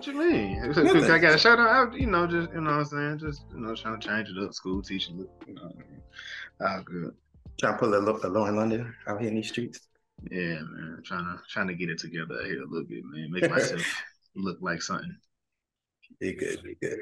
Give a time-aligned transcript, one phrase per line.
[0.00, 0.58] What you mean?
[1.10, 1.92] I got a shout out.
[1.92, 3.18] You know, just you know what I'm saying.
[3.18, 4.54] Just you know, trying to change it up.
[4.54, 5.26] School teaching.
[5.46, 6.02] You know, what I mean?
[6.62, 7.14] all good.
[7.58, 9.80] Trying to pull a look, a low in London out here in these streets.
[10.30, 11.02] Yeah, man.
[11.04, 13.30] Trying to trying to get it together out here a little bit, man.
[13.30, 13.82] Make myself
[14.34, 15.14] look like something.
[16.18, 16.62] Be good.
[16.62, 17.00] Be good.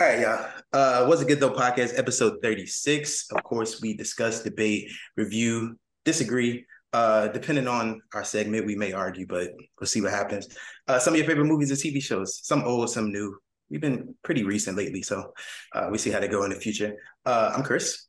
[0.00, 0.48] All right, y'all.
[0.72, 3.32] Uh, Was it Good Though podcast episode 36.
[3.32, 6.66] Of course, we discuss, debate, review, disagree.
[6.92, 10.48] Uh, depending on our segment, we may argue, but we'll see what happens.
[10.86, 13.36] Uh, some of your favorite movies and TV shows, some old, some new.
[13.70, 15.32] We've been pretty recent lately, so
[15.74, 16.96] uh, we see how they go in the future.
[17.26, 18.06] Uh, I'm Chris.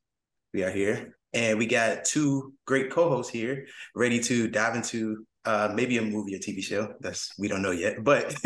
[0.54, 5.72] We are here, and we got two great co-hosts here, ready to dive into uh,
[5.74, 6.94] maybe a movie or TV show.
[7.02, 8.34] That's we don't know yet, but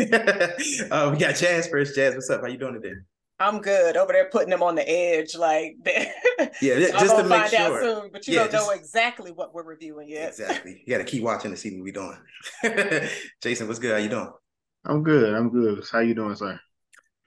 [0.90, 1.94] uh, we got Jazz first.
[1.94, 2.40] Jazz, what's up?
[2.40, 2.94] How you doing today?
[3.40, 5.76] I'm good over there putting them on the edge, like
[6.62, 7.82] yeah, so just to make sure.
[7.82, 10.28] Soon, but you yeah, don't just, know exactly what we're reviewing yet.
[10.28, 13.08] Exactly, you got to keep watching to see what we're doing.
[13.42, 13.92] Jason, what's good?
[13.92, 14.30] How you doing?
[14.84, 15.34] I'm good.
[15.34, 15.84] I'm good.
[15.90, 16.60] How you doing, sir?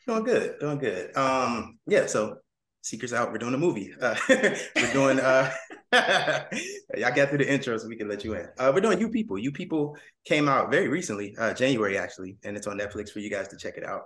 [0.07, 0.59] Doing good.
[0.59, 1.17] Doing good.
[1.17, 2.05] Um, yeah.
[2.05, 2.37] So,
[2.81, 3.31] secrets out.
[3.31, 3.93] We're doing a movie.
[3.99, 5.19] Uh, we're doing.
[5.19, 5.51] uh
[5.93, 8.47] Y'all got through the intro, so we can let you in.
[8.57, 9.37] Uh, we're doing You People.
[9.37, 13.29] You People came out very recently, uh, January actually, and it's on Netflix for you
[13.29, 14.03] guys to check it out.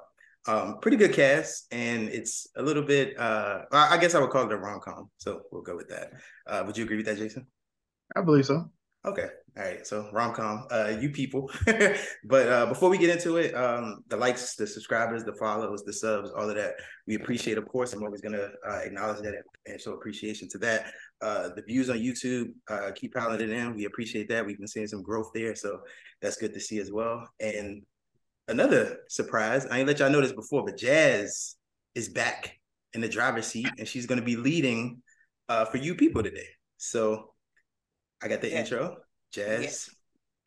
[0.47, 3.17] Um, pretty good cast, and it's a little bit.
[3.19, 6.13] Uh, I guess I would call it a rom com, so we'll go with that.
[6.47, 7.45] Uh, would you agree with that, Jason?
[8.15, 8.71] I believe so.
[9.03, 9.27] Okay.
[9.57, 9.85] All right.
[9.85, 11.49] So rom com, uh, you people.
[12.23, 15.93] but uh, before we get into it, um, the likes, the subscribers, the follows, the
[15.93, 16.75] subs, all of that,
[17.07, 17.57] we appreciate.
[17.57, 19.33] Of course, I'm always gonna uh, acknowledge that
[19.65, 20.93] and show appreciation to that.
[21.21, 23.75] Uh, the views on YouTube, uh, keep piling it in.
[23.75, 24.45] We appreciate that.
[24.45, 25.81] We've been seeing some growth there, so
[26.21, 27.27] that's good to see as well.
[27.39, 27.81] And
[28.51, 29.65] another surprise.
[29.65, 31.55] I ain't let y'all know this before, but Jazz
[31.95, 32.59] is back
[32.93, 35.01] in the driver's seat, and she's going to be leading
[35.49, 36.47] uh, for you people today.
[36.77, 37.33] So
[38.21, 38.59] I got the yeah.
[38.59, 38.97] intro.
[39.31, 39.89] Jazz, yes.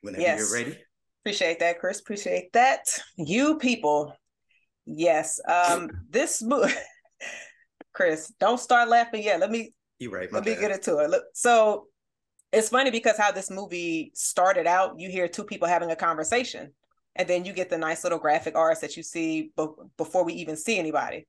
[0.02, 0.38] whenever yes.
[0.38, 0.78] you're ready.
[1.22, 2.00] Appreciate that, Chris.
[2.00, 2.86] Appreciate that.
[3.16, 4.14] You people.
[4.84, 5.40] Yes.
[5.48, 6.72] Um, this movie,
[7.94, 9.40] Chris, don't start laughing yet.
[9.40, 10.30] Let me You're right.
[10.30, 10.56] Let bad.
[10.56, 11.08] me get into it.
[11.08, 11.86] Look, so
[12.52, 16.72] it's funny because how this movie started out, you hear two people having a conversation
[17.16, 19.66] and then you get the nice little graphic arts that you see be-
[19.96, 21.26] before we even see anybody.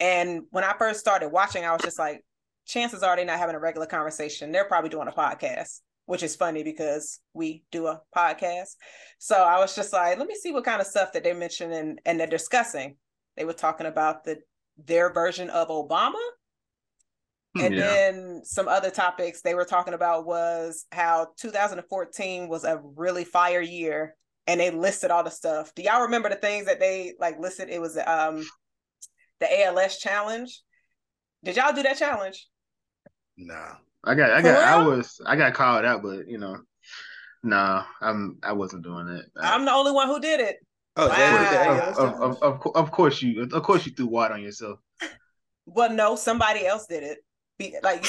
[0.00, 2.24] And when I first started watching, I was just like,
[2.66, 4.52] chances are they're not having a regular conversation.
[4.52, 8.76] They're probably doing a podcast, which is funny because we do a podcast.
[9.18, 11.72] So I was just like, let me see what kind of stuff that they mentioned
[11.72, 12.96] and, and they're discussing.
[13.36, 14.38] They were talking about the
[14.78, 16.20] their version of Obama.
[17.54, 17.86] Hmm, and yeah.
[17.86, 23.62] then some other topics they were talking about was how 2014 was a really fire
[23.62, 24.16] year
[24.46, 25.74] and they listed all the stuff.
[25.74, 27.68] Do y'all remember the things that they like listed?
[27.68, 28.44] It was um
[29.40, 30.62] the ALS challenge.
[31.44, 32.48] Did y'all do that challenge?
[33.36, 33.74] Nah.
[34.04, 36.58] I got I got I was I got called out, but you know,
[37.42, 39.24] nah, I'm I wasn't doing it.
[39.36, 40.56] I'm the only one who did it.
[40.98, 41.92] Oh, wow.
[41.98, 44.78] of, of, of, of, of course you of course you threw water on yourself.
[45.66, 47.18] Well, no, somebody else did it.
[47.58, 48.06] Be, Like,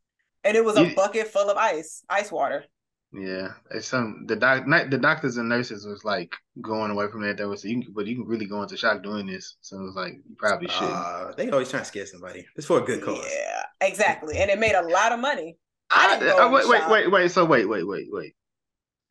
[0.44, 2.64] and it was a bucket full of ice, ice water.
[3.12, 7.38] Yeah, it's some the doc the doctors and nurses was like going away from that.
[7.38, 9.56] That was you, can, but you can really go into shock doing this.
[9.62, 10.90] So it was like you probably should.
[10.90, 12.46] Uh, they always trying to scare somebody.
[12.56, 13.24] It's for a good cause.
[13.26, 15.56] Yeah, exactly, and it made a lot of money.
[15.90, 17.30] I didn't uh, wait, wait, wait, wait.
[17.30, 18.34] So wait, wait, wait, wait.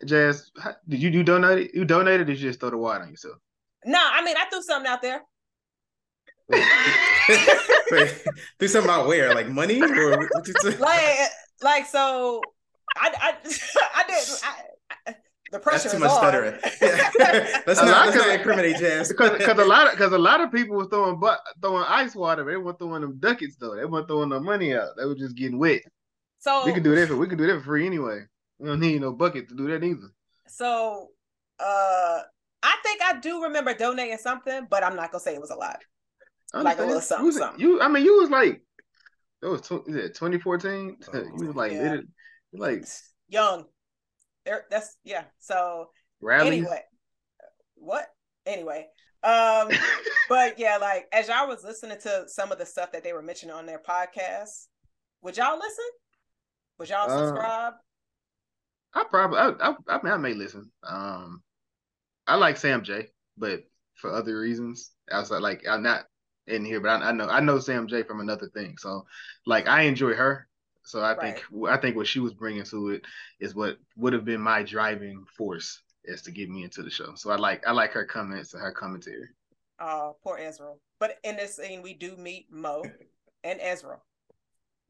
[0.06, 0.52] Jazz,
[0.88, 1.74] did you you donate?
[1.74, 2.22] You donated?
[2.22, 3.38] Or did you just throw the water on yourself?
[3.84, 5.22] No, I mean I threw something out there.
[7.92, 8.24] Wait,
[8.60, 9.34] do something out where?
[9.36, 10.30] Like money or like
[11.62, 12.42] like so
[13.00, 13.34] I, I,
[13.96, 14.42] I didn't.
[14.44, 15.16] I,
[15.52, 16.18] the pressure That's too much on.
[16.18, 16.60] stuttering.
[16.82, 17.62] Yeah.
[17.66, 19.10] let's not, let's not incriminate Jazz.
[19.10, 22.16] Because because a lot of because a lot of people were throwing but throwing ice
[22.16, 22.44] water.
[22.44, 23.76] They weren't throwing them ducats though.
[23.76, 24.90] They weren't throwing the money out.
[24.98, 25.82] They were just getting wet.
[26.40, 27.08] So we could do that.
[27.08, 28.22] For, we could do that for free anyway.
[28.60, 30.12] We don't need no bucket to do that either.
[30.48, 31.10] So,
[31.60, 32.22] uh,
[32.64, 35.56] I think I do remember donating something, but I'm not gonna say it was a
[35.56, 35.84] lot.
[36.54, 37.60] Like a little something, you, something.
[37.60, 38.62] You, I mean, you was like,
[39.42, 40.98] it was tw- 2014.
[41.14, 41.98] Oh, you was like, yeah.
[42.58, 42.86] Like
[43.28, 43.66] young.
[44.46, 45.26] There, that's yeah.
[45.40, 45.90] So
[46.30, 46.82] anyway,
[47.76, 48.08] what?
[48.46, 48.88] Anyway,
[49.24, 49.70] um,
[50.30, 53.22] but yeah, like as y'all was listening to some of the stuff that they were
[53.22, 54.68] mentioning on their podcast,
[55.22, 55.86] would y'all listen?
[56.80, 57.74] Would y'all uh, subscribe?
[57.74, 60.72] Uh, I probably, I, I, I mean, I may listen.
[60.84, 61.44] Um,
[62.26, 63.64] I like Sam Jay, but
[63.96, 66.06] for other reasons outside, like I'm not
[66.48, 68.78] in here, but I, I know I know Sam Jay from another thing.
[68.78, 69.06] So,
[69.46, 70.48] like, I enjoy her.
[70.88, 71.36] So I right.
[71.36, 73.02] think I think what she was bringing to it
[73.42, 77.14] is what would have been my driving force is to get me into the show.
[77.16, 79.28] So I like I like her comments and her commentary.
[79.82, 80.74] Oh, poor Ezra.
[80.98, 82.84] But in this scene, we do meet Mo
[83.44, 83.98] and Ezra.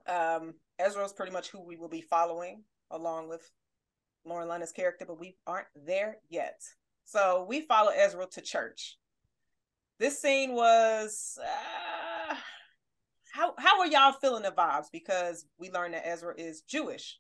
[0.08, 3.50] Um, Ezra is pretty much who we will be following along with
[4.24, 6.62] Lauren London's character, but we aren't there yet.
[7.06, 8.98] So we follow Ezra to church.
[10.00, 12.17] this scene was uh,
[13.38, 14.88] how how are y'all feeling the vibes?
[14.92, 17.20] Because we learned that Ezra is Jewish.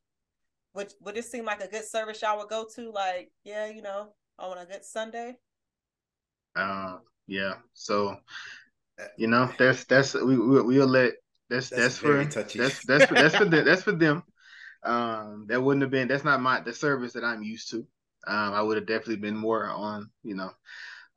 [0.74, 2.92] Would would it seem like a good service y'all would go to?
[2.92, 5.38] Like, yeah, you know, on a good Sunday.
[6.56, 6.98] Uh,
[7.28, 7.54] yeah.
[7.74, 8.18] So,
[9.16, 11.14] you know, that's that's we, we we'll let
[11.50, 12.60] that's that's, that's for touchy.
[12.60, 14.24] that's that's for, that's for them, that's for them.
[14.84, 17.86] Um, that wouldn't have been that's not my the service that I'm used to.
[18.26, 20.50] Um, I would have definitely been more on you know,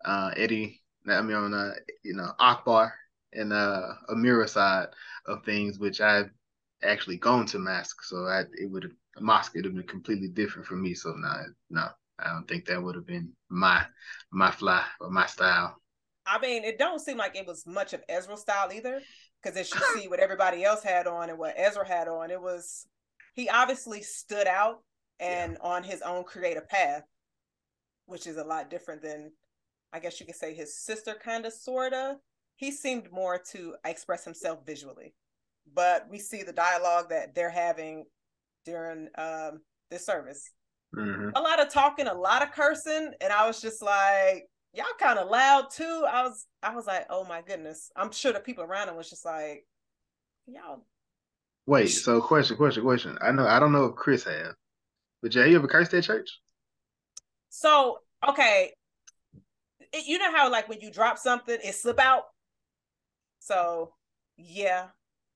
[0.05, 0.83] uh, Eddie.
[1.09, 1.73] I mean on uh,
[2.03, 2.93] you know Akbar
[3.33, 4.89] and uh Amira side
[5.27, 6.31] of things, which I've
[6.83, 10.29] actually gone to mask, so I it would have mosque it would have been completely
[10.29, 10.95] different for me.
[10.95, 11.33] So no,
[11.71, 11.89] no,
[12.19, 13.85] I don't think that would have been my
[14.31, 15.77] my fly or my style.
[16.27, 19.01] I mean, it don't seem like it was much of Ezra's style either,
[19.43, 22.41] because as you see what everybody else had on and what Ezra had on, it
[22.41, 22.87] was
[23.35, 24.83] he obviously stood out
[25.19, 25.69] and yeah.
[25.69, 27.03] on his own creative path,
[28.07, 29.33] which is a lot different than
[29.93, 32.17] I guess you could say his sister kind of sorta.
[32.61, 35.15] He seemed more to express himself visually.
[35.75, 38.05] But we see the dialogue that they're having
[38.67, 40.51] during um this service.
[40.95, 41.31] Mm-hmm.
[41.35, 45.19] A lot of talking, a lot of cursing, and I was just like, y'all kind
[45.19, 46.05] of loud too.
[46.07, 47.91] I was I was like, oh my goodness.
[47.97, 49.65] I'm sure the people around him was just like,
[50.47, 50.85] y'all.
[51.65, 53.17] Wait, so question, question, question.
[53.23, 54.55] I know I don't know if Chris has,
[55.23, 56.29] but Jay, you ever cursed at church?
[57.49, 58.75] So okay,
[59.95, 62.25] it, you know how like when you drop something, it slip out.
[63.41, 63.93] So
[64.37, 64.87] yeah,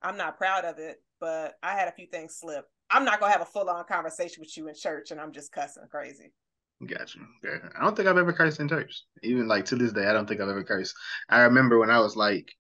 [0.03, 2.67] I'm not proud of it, but I had a few things slip.
[2.91, 5.51] I'm not gonna have a full on conversation with you in church, and I'm just
[5.51, 6.33] cussing crazy.
[6.87, 7.19] Gotcha.
[7.77, 9.05] I don't think I've ever cursed in church.
[9.23, 10.95] Even like to this day, I don't think I've ever cursed.
[11.29, 12.53] I remember when I was like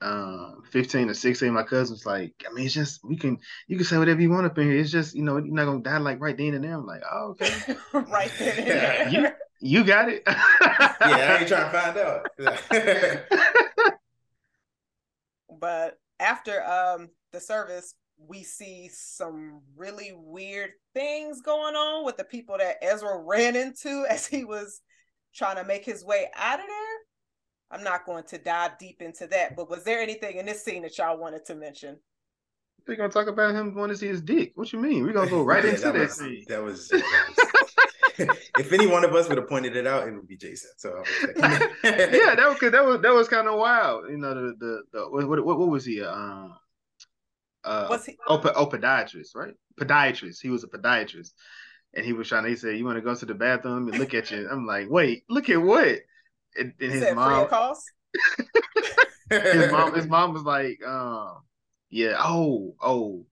[0.00, 3.38] um 15 or 16, my cousin's like, I mean, it's just we can
[3.68, 4.78] you can say whatever you want up in here.
[4.78, 6.74] It's just, you know, you're not gonna die like right then and there.
[6.74, 7.76] I'm like, oh, okay.
[8.10, 9.08] right then and there.
[9.08, 9.28] You,
[9.60, 10.24] you got it.
[10.26, 10.36] yeah,
[11.00, 11.96] I ain't trying to find
[13.48, 13.60] out.
[15.64, 22.24] But after um the service, we see some really weird things going on with the
[22.24, 24.82] people that Ezra ran into as he was
[25.34, 26.96] trying to make his way out of there.
[27.70, 30.82] I'm not going to dive deep into that, but was there anything in this scene
[30.82, 31.96] that y'all wanted to mention?
[32.86, 34.52] We're gonna talk about him going to see his dick.
[34.56, 35.02] What you mean?
[35.02, 35.94] We're gonna go right yeah, into that.
[35.94, 36.88] Was, that was.
[36.88, 37.38] That was
[38.58, 40.70] if any one of us would have pointed it out, it would be Jason.
[40.76, 41.02] So
[41.36, 44.08] yeah, that was that was that was kind of wild.
[44.08, 46.02] You know, the the, the what, what, what was he?
[46.02, 46.56] Um,
[47.64, 48.16] uh, was he?
[48.28, 49.54] Oh, oh, podiatrist, right?
[49.80, 50.40] Podiatrist.
[50.42, 51.32] He was a podiatrist,
[51.94, 52.44] and he was trying.
[52.44, 54.66] To, he said, "You want to go to the bathroom and look at you?" I'm
[54.66, 56.00] like, "Wait, look at what?"
[56.56, 57.48] And, and his mom.
[59.30, 59.94] his mom.
[59.94, 61.42] His mom was like, um,
[61.90, 63.26] "Yeah, oh, oh,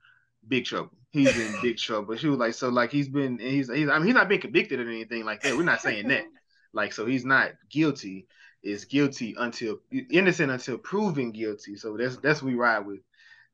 [0.46, 2.16] big trouble." He's in big trouble.
[2.16, 4.80] She was like, "So, like, he's been, he's, he's, I mean, he's not been convicted
[4.80, 5.56] or anything like that.
[5.56, 6.24] We're not saying that.
[6.74, 8.26] Like, so he's not guilty."
[8.62, 9.80] Is guilty until
[10.10, 11.74] innocent until proven guilty.
[11.74, 13.00] So that's that's we ride with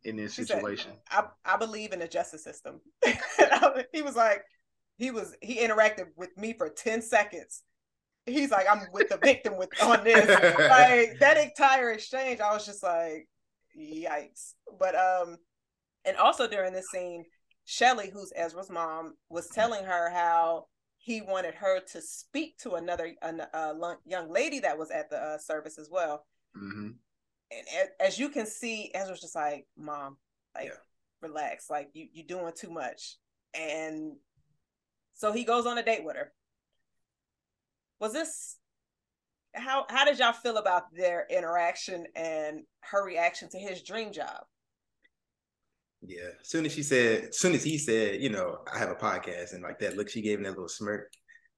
[0.04, 0.92] in this she situation.
[1.10, 2.80] Said, I, I believe in the justice system.
[3.92, 4.44] he was like,
[4.96, 7.62] he was he interacted with me for 10 seconds.
[8.26, 10.28] He's like, I'm with the victim with on this.
[10.28, 13.28] like that entire exchange, I was just like,
[13.78, 14.54] yikes.
[14.78, 15.38] But um,
[16.04, 17.24] and also during this scene,
[17.70, 20.66] Shelly, who's Ezra's mom, was telling her how
[20.96, 25.38] he wanted her to speak to another a, young lady that was at the uh,
[25.38, 26.24] service as well.
[26.56, 26.88] Mm-hmm
[27.50, 30.16] and as you can see, Ezra's just like, "Mom,
[30.54, 30.72] like, yeah.
[31.20, 31.70] relax.
[31.70, 33.16] Like, you you doing too much."
[33.54, 34.16] And
[35.14, 36.32] so he goes on a date with her.
[38.00, 38.56] Was this
[39.54, 44.44] how how did y'all feel about their interaction and her reaction to his dream job?
[46.02, 46.30] Yeah.
[46.40, 48.94] As soon as she said, as soon as he said, you know, I have a
[48.94, 51.12] podcast and like that look, she gave him that little smirk.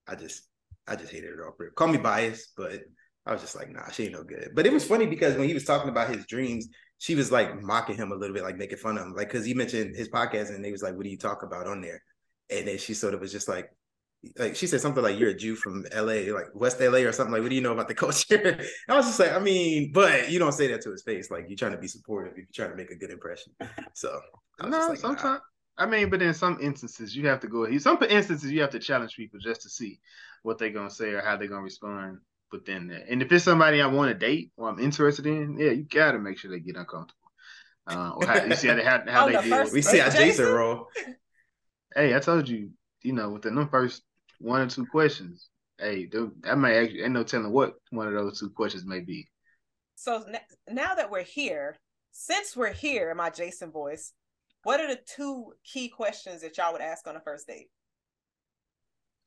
[0.09, 0.43] I just
[0.87, 1.55] I just hated it all.
[1.77, 2.81] Call me biased, but
[3.27, 4.51] I was just like, nah, she ain't no good.
[4.55, 6.69] But it was funny because when he was talking about his dreams,
[6.99, 9.15] she was like mocking him a little bit, like making fun of him.
[9.15, 11.67] Like, cause he mentioned his podcast and they was like, what do you talk about
[11.67, 12.03] on there?
[12.51, 13.71] And then she sort of was just like,
[14.39, 17.33] like she said something like you're a Jew from LA, like West LA or something.
[17.33, 18.61] Like, what do you know about the culture?
[18.89, 21.31] I was just like, I mean, but you don't say that to his face.
[21.31, 23.53] Like you're trying to be supportive, you're trying to make a good impression.
[23.95, 24.21] So
[24.63, 25.41] no, like, sometimes
[25.79, 25.85] nah.
[25.85, 27.67] I mean, but in some instances you have to go.
[27.79, 29.99] Some instances you have to challenge people just to see
[30.43, 32.19] what they're gonna say or how they're gonna respond
[32.53, 33.09] within that.
[33.09, 36.19] And if it's somebody I want to date or I'm interested in, yeah, you gotta
[36.19, 37.17] make sure they get uncomfortable.
[37.87, 39.73] Uh, or how, you see how they how, how oh, they deal.
[39.73, 40.89] We see how Jason roll.
[41.95, 42.71] Hey, I told you,
[43.03, 44.03] you know, within the first
[44.41, 48.15] one or two questions, hey, dude, I might actually ain't no telling what one of
[48.15, 49.29] those two questions may be.
[49.97, 50.25] So
[50.69, 51.77] now that we're here,
[52.11, 54.13] since we're here my Jason voice,
[54.63, 57.69] what are the two key questions that y'all would ask on a first date?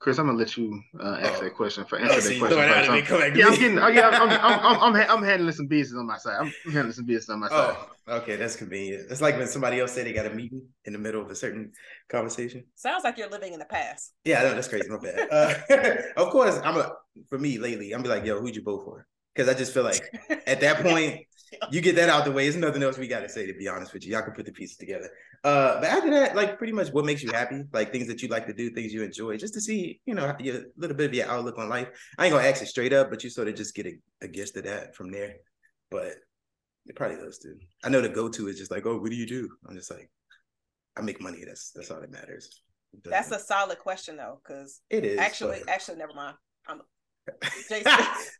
[0.03, 1.43] Chris, I'm gonna let you uh, ask Oh.
[1.45, 2.57] that question for Oh, answer so that question.
[2.57, 2.89] throwing it out first.
[2.89, 3.79] I'm- then come back to yeah, I'm getting.
[3.79, 6.35] Oh, yeah, I'm, I'm, I'm, I'm, I'm handling some business on my side.
[6.41, 7.77] I'm handling some business on my side.
[8.09, 9.09] Oh, okay, that's convenient.
[9.09, 11.35] It's like when somebody else said they got a meeting in the middle of a
[11.35, 11.71] certain
[12.09, 12.65] conversation.
[12.75, 14.11] Sounds like you're living in the past.
[14.25, 14.89] Yeah, I know that's crazy.
[14.89, 15.29] My bad.
[15.31, 16.91] Uh, of course, I'm a
[17.29, 17.93] for me lately.
[17.93, 19.07] I'm be like, yo, who'd you vote for?
[19.33, 20.01] Because I just feel like
[20.45, 21.21] at that point,
[21.71, 22.43] you get that out the way.
[22.43, 23.45] There's nothing else we got to say.
[23.45, 25.09] To be honest with you, y'all can put the pieces together.
[25.43, 28.27] Uh, but after that, like pretty much what makes you happy, like things that you
[28.29, 31.13] like to do, things you enjoy, just to see, you know, your little bit of
[31.13, 31.89] your outlook on life.
[32.17, 34.27] I ain't gonna ask it straight up, but you sort of just get a, a
[34.27, 35.35] gist of that from there.
[35.91, 36.15] But
[36.85, 37.57] it probably those two.
[37.83, 39.49] I know the go to is just like, oh, what do you do?
[39.67, 40.09] I'm just like,
[40.97, 41.43] I make money.
[41.45, 42.61] That's that's all that matters.
[43.03, 46.35] That's a solid question though, because it is actually, but- actually, never mind.
[46.67, 46.81] I'm
[47.69, 47.91] Jason.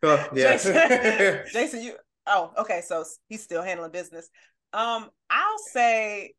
[0.01, 0.51] well, yeah.
[0.53, 0.73] Jason,
[1.53, 1.93] Jason, you.
[2.25, 2.81] Oh, okay.
[2.85, 4.29] So he's still handling business.
[4.71, 6.33] Um, I'll say,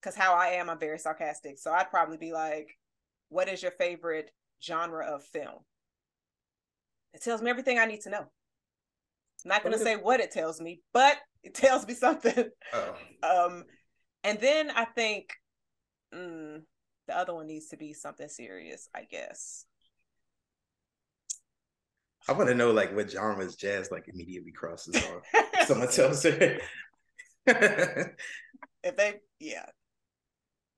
[0.00, 1.58] because how I am, I'm very sarcastic.
[1.58, 2.68] So I'd probably be like,
[3.28, 4.30] "What is your favorite
[4.62, 5.64] genre of film?"
[7.14, 8.26] It tells me everything I need to know.
[9.44, 12.50] I'm not gonna say what it tells me, but it tells me something.
[12.72, 12.96] oh.
[13.22, 13.64] Um,
[14.24, 15.32] and then I think
[16.12, 16.62] mm,
[17.06, 19.65] the other one needs to be something serious, I guess.
[22.28, 25.44] I want to know like what genres jazz like immediately crosses on.
[25.66, 26.58] Someone tells her.
[27.46, 29.66] if they, yeah,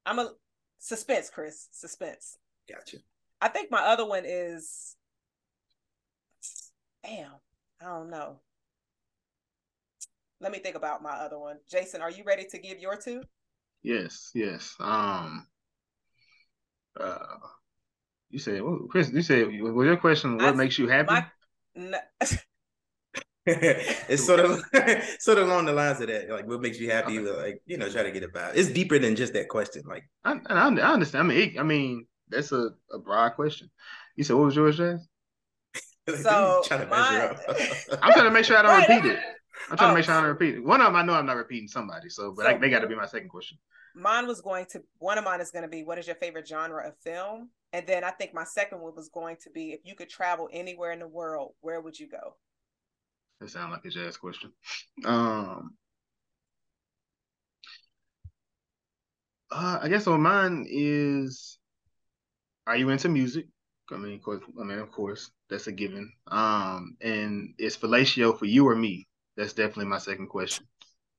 [0.04, 0.30] I'm a
[0.78, 2.36] suspense, Chris, suspense.
[2.70, 2.98] gotcha.
[3.40, 4.96] I think my other one is,
[7.04, 7.30] damn,
[7.80, 8.40] I don't know.
[10.40, 11.56] Let me think about my other one.
[11.70, 13.22] Jason, are you ready to give your two?
[13.82, 14.74] Yes, yes.
[14.80, 15.46] Um,
[16.98, 17.18] uh,
[18.30, 21.12] you said, well, Chris, you said, was your question what I- makes you happy?
[21.12, 21.26] My,
[21.78, 21.94] n-
[23.46, 24.62] it's sort of
[25.20, 26.28] sort of along the lines of that.
[26.28, 27.18] Like, what makes you happy?
[27.18, 28.56] Like, you know, try to get about.
[28.56, 29.84] It's deeper than just that question.
[29.86, 31.24] Like, I, I, I understand.
[31.24, 33.70] I mean, it, I mean, that's a, a broad question.
[34.16, 35.08] You said, what was yours, Jazz?
[36.22, 37.98] So, trying to my- measure up.
[38.02, 39.18] I'm trying to make sure I don't repeat it.
[39.70, 39.92] I'm trying Oh.
[39.92, 40.32] to make sure I don't oh.
[40.32, 40.64] repeat it.
[40.64, 42.86] One of them, I know I'm not repeating somebody, so but I, they got to
[42.86, 43.58] be my second question.
[43.94, 46.46] mine was going to one of mine is going to be what is your favorite
[46.46, 49.80] genre of film and then i think my second one was going to be if
[49.84, 52.34] you could travel anywhere in the world where would you go
[53.40, 54.52] That sounds like a jazz question.
[55.04, 55.76] Um,
[59.50, 61.58] uh, I guess on mine is,
[62.66, 63.46] are you into music?
[63.90, 66.12] I mean, of course, I mean, of course, that's a given.
[66.26, 69.06] Um, and is fellatio for you or me?
[69.36, 70.66] That's definitely my second question.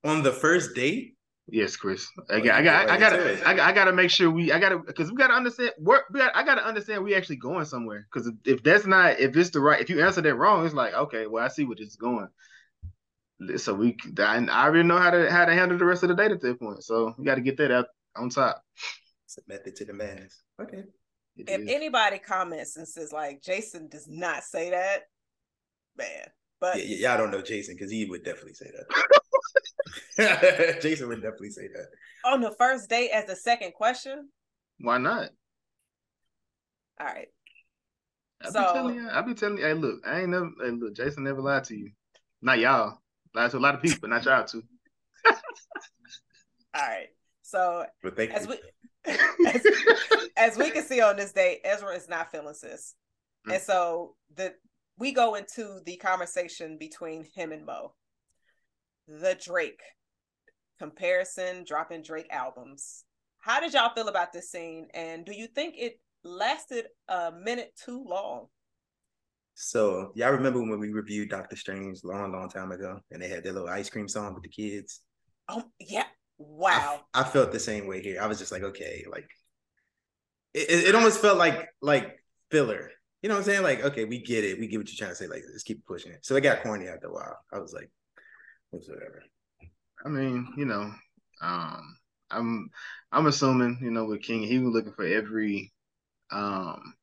[0.03, 1.15] On the first date,
[1.51, 2.07] Yes, Chris.
[2.17, 4.59] Oh, I Oh, got, I got, I got, I got to make sure we, I
[4.59, 5.71] got to, because we got to understand.
[5.77, 8.07] Where, we got, I got to understand we actually going somewhere.
[8.11, 10.75] Because if, if that's not, if it's the right, if you answer that wrong, it's
[10.75, 12.27] like, okay, well, I see what it's going.
[13.57, 16.15] So we, I, I already know how to how to handle the rest of the
[16.15, 16.83] date at that point.
[16.83, 18.61] So we got to get that out on top.
[19.25, 20.43] it's a method to the madness.
[20.61, 20.83] Okay.
[21.37, 21.69] It if is.
[21.69, 25.03] anybody comments and says like jason does not say that
[25.97, 26.27] man
[26.61, 28.69] but Yeah, yeah, y'all don't know Jason because he would definitely say
[30.17, 30.79] that.
[30.81, 31.87] Jason would definitely say that.
[32.25, 34.29] on the first date as the second question
[34.79, 35.29] Why not?
[36.99, 37.27] all right
[38.41, 40.71] I So- be telling you, I be telling you, hey, look, I ain't never, hey,
[40.71, 41.91] look, Jason never lied to you.
[42.41, 42.99] Not y'all.
[43.35, 44.63] Lied to a lot of people, but not y'all too.
[45.25, 45.33] all
[46.81, 47.07] right
[47.41, 48.55] so But thank as you.
[49.05, 49.11] we
[49.47, 49.65] as,
[50.37, 52.95] as we can see on this date ezra is not feeling sis
[53.47, 53.53] Mm.
[53.53, 54.53] and so the
[54.99, 57.93] we go into the conversation between him and mo
[59.07, 59.81] the drake
[60.79, 63.05] comparison dropping drake albums
[63.39, 67.71] how did y'all feel about this scene and do you think it lasted a minute
[67.83, 68.47] too long
[69.53, 73.43] So y'all remember when we reviewed Doctor Strange long, long time ago, and they had
[73.43, 75.01] their little ice cream song with the kids?
[75.49, 76.05] oh yeah
[76.37, 78.21] wow I, I felt the same way here.
[78.21, 79.29] I was just like, okay, like
[80.53, 82.19] it, it, it almost felt like like
[82.51, 82.91] filler.
[83.21, 83.63] You know what I'm saying?
[83.63, 84.59] Like, okay, we get it.
[84.59, 85.27] We get what you're trying to say.
[85.27, 86.25] Like, let's keep pushing it.
[86.25, 87.37] So it got corny after a while.
[87.51, 87.89] I was like,
[88.69, 89.23] whatever.
[90.05, 90.91] I mean, you know,
[91.41, 91.97] um,
[92.31, 92.69] I'm
[93.11, 95.73] I'm assuming, you know, with Kenya, he was looking for every
[96.31, 96.93] um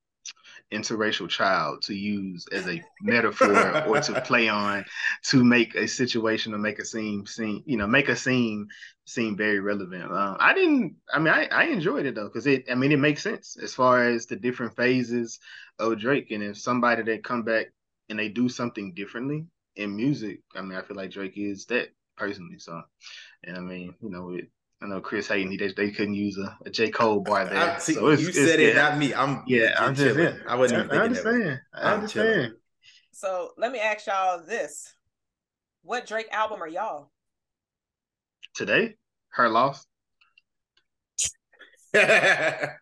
[0.72, 4.84] interracial child to use as a metaphor or to play on
[5.22, 8.68] to make a situation or make a scene seem, you know, make a scene
[9.04, 10.10] seem very relevant.
[10.10, 10.96] Um, I didn't.
[11.12, 12.64] I mean, I, I enjoyed it though because it.
[12.70, 15.38] I mean, it makes sense as far as the different phases
[15.78, 17.66] of Drake, and if somebody that come back
[18.08, 19.46] and they do something differently
[19.76, 22.58] in music, I mean, I feel like Drake is that personally.
[22.58, 22.82] So,
[23.44, 24.48] and I mean, you know, it,
[24.82, 27.56] I know Chris Hayden, he they, they couldn't use a, a J Cole bar there.
[27.56, 29.14] I, see, so it's, you it's- said it, yeah, not me.
[29.14, 30.34] I'm yeah, I'm just chilling.
[30.34, 30.40] yeah.
[30.46, 31.24] I wasn't even I thinking that.
[31.24, 31.30] way.
[31.34, 31.60] understand.
[31.74, 32.34] I I'm understand.
[32.34, 32.52] chilling.
[33.12, 34.92] so let me ask y'all this
[35.82, 37.10] what drake album are y'all
[38.54, 38.96] Today,
[39.30, 39.86] her loss.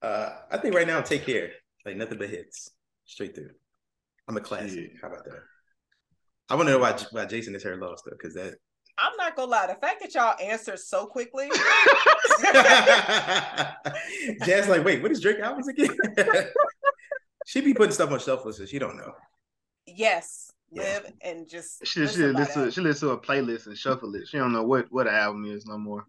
[0.00, 1.50] Uh, I think right now, take care.
[1.84, 2.70] Like nothing but hits,
[3.04, 3.50] straight through.
[4.28, 4.92] I'm a classic.
[4.92, 4.98] Yeah.
[5.02, 5.40] How about that?
[6.48, 8.54] I want to know why why Jason is her loss though, because that.
[8.98, 9.66] I'm not gonna lie.
[9.68, 11.48] The fact that y'all answered so quickly,
[14.44, 15.96] Jazz like, wait, what is Drake albums again?
[17.46, 19.12] she be putting stuff on shuffle, so she don't know.
[19.86, 20.82] yes, Yeah.
[20.82, 22.74] live and just She she listen by listen that.
[22.74, 24.28] she listen to a playlist and shuffle it.
[24.28, 26.06] She don't know what what an album is no more.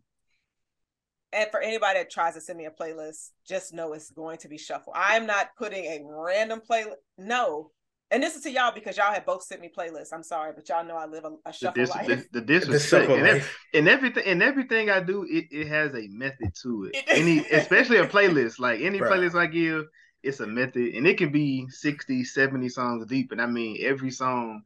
[1.32, 4.48] And for anybody that tries to send me a playlist, just know it's going to
[4.48, 4.94] be shuffle.
[4.96, 6.96] I am not putting a random playlist.
[7.20, 7.70] No.
[8.12, 10.10] And this is to y'all because y'all have both sent me playlists.
[10.12, 12.08] I'm sorry, but y'all know I live a, a The, shuffle dis, life.
[12.08, 13.58] the, the The disrespect shuffle and, ev- life.
[13.76, 16.96] and everything and everything I do, it, it has a method to it.
[16.96, 18.60] It- Any especially a playlist.
[18.60, 19.10] Like any Bruh.
[19.12, 19.86] playlist I give,
[20.24, 20.96] it's a method.
[20.96, 23.32] And it can be 60, 70 songs deep.
[23.32, 24.64] And I mean every song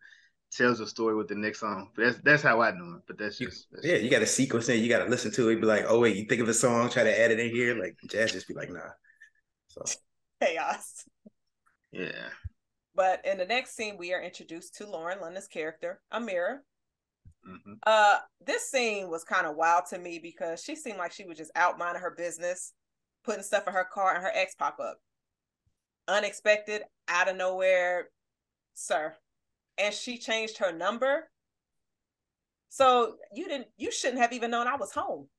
[0.52, 1.90] tells a story with the next song.
[1.98, 3.02] But that's that's how I do it.
[3.08, 4.76] But that's You- just that's Yeah, you got to sequence it.
[4.80, 5.60] You got to listen to it.
[5.60, 7.76] Be like, oh wait, you think of a song, try to add it in here.
[7.78, 8.80] Like Jazz just be like, nah.
[9.68, 9.84] So
[10.42, 11.04] chaos.
[11.92, 12.30] yeah.
[12.96, 16.60] But in the next scene, we are introduced to Lauren London's character, Amira.
[17.44, 21.26] hmm Uh, this scene was kind of wild to me because she seemed like she
[21.26, 22.74] was just out minding her business,
[23.24, 25.00] putting stuff in her car, and her ex pop up.
[26.08, 28.10] Unexpected, out of nowhere,
[28.74, 29.16] sir.
[29.78, 31.30] And she changed her number.
[32.70, 35.30] So you didn't you shouldn't have even known I was home.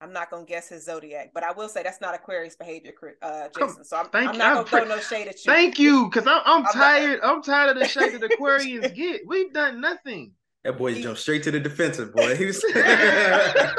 [0.00, 3.48] I'm not gonna guess his zodiac, but I will say that's not Aquarius behavior, uh,
[3.58, 3.82] Jason.
[3.84, 4.38] So I'm, thank I'm you.
[4.38, 5.50] not I'm gonna throw no shade at you.
[5.50, 7.20] Thank you, because I'm I'm not- tired.
[7.22, 9.22] I'm tired of the shade that Aquarians get.
[9.26, 10.32] We've done nothing.
[10.64, 12.36] that boy He- jumped straight to the defensive, boy.
[12.36, 13.74] He was like,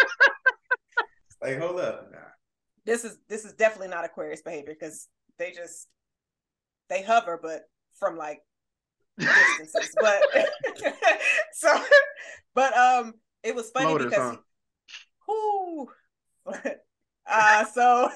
[1.60, 2.10] hold up.
[2.12, 2.18] Nah.
[2.86, 5.08] this is this is definitely not Aquarius behavior because
[5.38, 5.88] they just
[6.90, 7.62] they hover, but
[8.00, 8.42] from like
[9.20, 9.96] distances.
[10.02, 10.22] but
[11.54, 11.80] so,
[12.56, 14.42] but um, it was funny Floaters, because huh?
[15.28, 15.88] whoo,
[17.30, 18.10] uh, so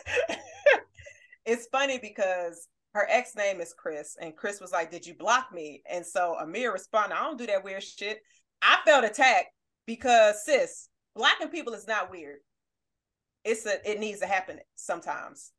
[1.46, 5.54] it's funny because her ex name is Chris, and Chris was like, "Did you block
[5.54, 8.22] me?" And so Amira responded, "I don't do that weird shit."
[8.62, 9.54] I felt attacked
[9.86, 12.40] because sis, blocking people is not weird.
[13.44, 15.52] It's a it needs to happen sometimes.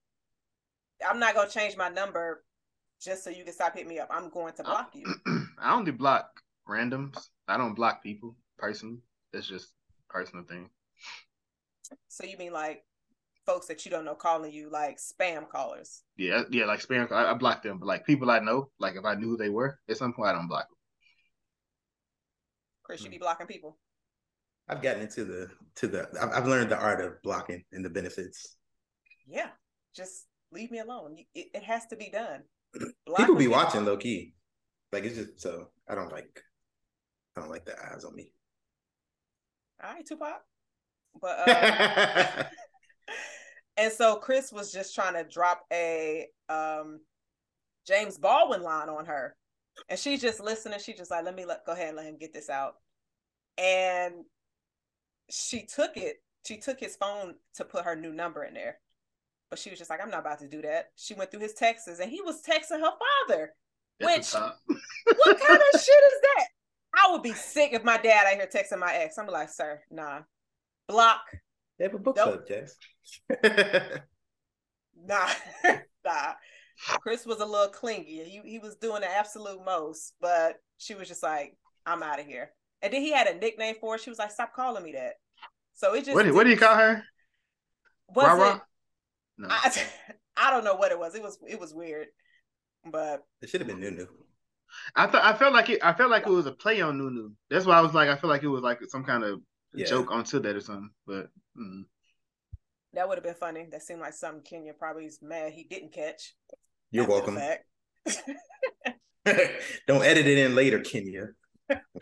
[1.06, 2.44] I'm not gonna change my number
[3.02, 4.08] just so you can stop hitting me up.
[4.10, 5.04] I'm going to block you.
[5.58, 7.28] I only block randoms.
[7.48, 8.98] I don't block people personally.
[9.32, 9.72] That's just
[10.08, 10.70] personal thing.
[12.08, 12.84] So you mean like
[13.46, 16.02] folks that you don't know calling you like spam callers?
[16.16, 17.10] Yeah, yeah, like spam.
[17.10, 19.50] I, I block them, but like people I know, like if I knew who they
[19.50, 20.76] were, at some point I don't block them.
[22.82, 23.12] Chris, you Hmm.
[23.12, 23.78] be blocking people.
[24.68, 26.08] I've gotten into the to the.
[26.20, 28.56] I've, I've learned the art of blocking and the benefits.
[29.26, 29.50] Yeah,
[29.94, 31.16] just leave me alone.
[31.34, 32.42] It, it has to be done.
[32.74, 34.34] People Blocking be watching low key.
[34.92, 36.42] Like it's just so I don't like.
[37.36, 38.32] I don't like the eyes on me.
[39.82, 40.42] All right, Tupac.
[41.20, 42.42] But uh,
[43.76, 47.00] and so Chris was just trying to drop a um
[47.86, 49.36] James Baldwin line on her.
[49.88, 50.78] And she's just listening.
[50.80, 52.74] She just like, let me let go ahead and let him get this out.
[53.58, 54.14] And
[55.30, 58.78] she took it, she took his phone to put her new number in there.
[59.50, 60.86] But she was just like, I'm not about to do that.
[60.96, 62.92] She went through his texts and he was texting her
[63.28, 63.54] father.
[64.00, 66.46] At Which- What kind of shit is that?
[66.94, 69.16] I would be sick if my dad out here texting my ex.
[69.18, 70.20] I'm like, sir, nah.
[70.88, 71.20] Block.
[71.78, 72.46] They have a book Nope.
[72.46, 72.76] club, Jazz.
[75.04, 75.28] Nah,
[76.04, 76.34] nah.
[77.00, 78.22] Chris was a little clingy.
[78.24, 82.26] He he was doing the absolute most, but she was just like, "I'm out of
[82.26, 82.50] here."
[82.82, 83.98] And then he had a nickname for her.
[83.98, 85.14] She was like, "Stop calling me that."
[85.74, 87.02] So it just What, do- what do you call her?
[88.14, 88.60] Was Rah it?
[89.38, 89.48] No.
[89.50, 89.72] I,
[90.36, 91.14] I don't know what it was.
[91.14, 92.08] It was it was weird,
[92.84, 94.06] but it should have been Nunu.
[94.96, 95.80] I thought I felt like it.
[95.84, 97.30] I felt like it was a play on Nunu.
[97.50, 99.40] That's why I was like, I feel like it was like some kind of
[99.74, 99.86] Yeah.
[99.86, 100.90] joke onto that or something.
[101.06, 101.84] But mm.
[102.92, 103.66] that would have been funny.
[103.70, 106.34] That seemed like something Kenya probably is mad he didn't catch.
[106.90, 107.36] You're welcome.
[107.36, 107.64] fact.
[109.86, 111.28] Don't edit it in later, Kenya.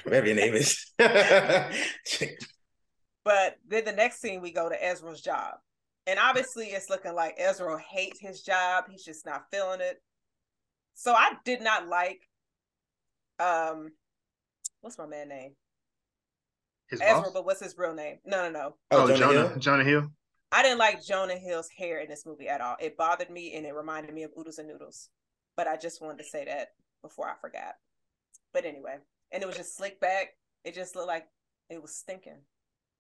[0.05, 0.93] Whatever your name is.
[3.25, 5.55] But then the next scene, we go to Ezra's job.
[6.07, 8.85] And obviously, it's looking like Ezra hates his job.
[8.91, 10.03] He's just not feeling it.
[10.95, 12.21] So I did not like,
[13.39, 13.91] um,
[14.81, 15.53] what's my man name?
[16.91, 17.31] His Ezra, boss.
[17.33, 18.19] but what's his real name?
[18.25, 18.75] No, no, no.
[18.91, 19.59] Oh, Oh, Jonah Jonah, Hill?
[19.59, 20.09] Jonah Hill.
[20.53, 22.77] I didn't like Jonah Hill's hair in this movie at all.
[22.81, 25.09] It bothered me and it reminded me of Oodles and Noodles.
[25.57, 26.69] But I just wanted to say that
[27.03, 27.75] before I forgot.
[28.53, 28.97] But anyway,
[29.33, 30.31] and it was just slick back.
[30.65, 31.27] It just looked like
[31.69, 32.39] it was stinking.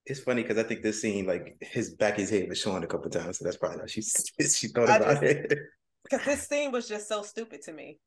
[0.07, 2.87] It's funny because I think this scene, like his back his head was showing a
[2.87, 4.01] couple times, so that's probably why she
[4.49, 5.59] she thought about just- it.
[6.05, 7.99] because this scene was just so stupid to me.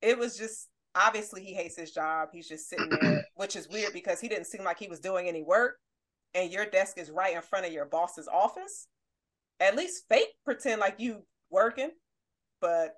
[0.00, 2.30] It was just obviously he hates his job.
[2.32, 5.28] He's just sitting there, which is weird because he didn't seem like he was doing
[5.28, 5.76] any work,
[6.34, 8.88] and your desk is right in front of your boss's office.
[9.60, 11.90] at least fake pretend like you working,
[12.60, 12.94] but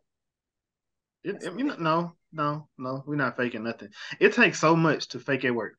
[1.25, 3.91] it, it, you know, no, no, no, we're not faking nothing.
[4.21, 5.75] It takes so much to fake it work.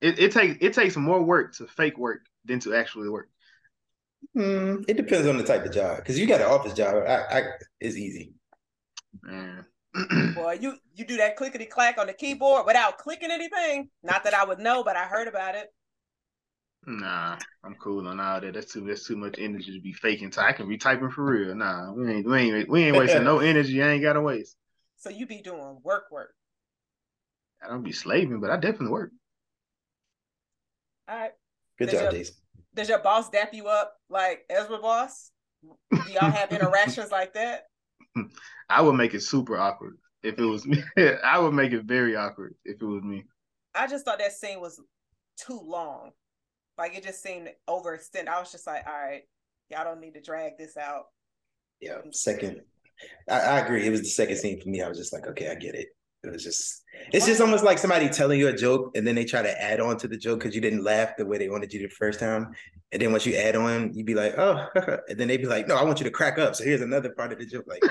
[0.00, 3.28] It it takes it takes more work to fake work than to actually work.
[4.36, 5.98] Mm, it depends on the type of job.
[5.98, 7.42] Because you got an office job, I, I
[7.80, 8.34] it's easy.
[9.22, 9.66] Man.
[10.34, 13.88] Boy, you you do that clickety clack on the keyboard without clicking anything.
[14.02, 15.68] Not that I would know, but I heard about it.
[16.86, 18.54] Nah, I'm cool on all that.
[18.54, 20.32] That's too that's too much energy to be faking.
[20.32, 21.54] So I can be typing for real.
[21.54, 23.82] Nah, we ain't we ain't we ain't wasting no energy.
[23.82, 24.56] I ain't gotta waste.
[24.96, 26.34] So you be doing work work.
[27.62, 29.12] I don't be slaving, but I definitely work.
[31.08, 31.32] All right.
[31.78, 32.34] Good Does job, your- Jason.
[32.74, 35.30] Does your boss dap you up like Ezra boss?
[35.62, 37.66] Do y'all have interactions like that?
[38.68, 40.82] I would make it super awkward if it was me.
[41.24, 43.24] I would make it very awkward if it was me.
[43.74, 44.80] I just thought that scene was
[45.36, 46.12] too long.
[46.78, 48.28] Like it just seemed overextended.
[48.28, 49.22] I was just like, all right,
[49.70, 51.04] y'all don't need to drag this out.
[51.80, 52.62] Yeah, second.
[53.28, 53.86] I, I agree.
[53.86, 54.82] It was the second scene for me.
[54.82, 55.88] I was just like, okay, I get it.
[56.24, 56.82] It was just,
[57.12, 59.80] it's just almost like somebody telling you a joke and then they try to add
[59.80, 61.94] on to the joke because you didn't laugh the way they wanted you to the
[61.94, 62.52] first time.
[62.92, 64.66] And then once you add on, you'd be like, oh,
[65.08, 66.54] and then they'd be like, no, I want you to crack up.
[66.54, 67.66] So here's another part of the joke.
[67.66, 67.82] Like,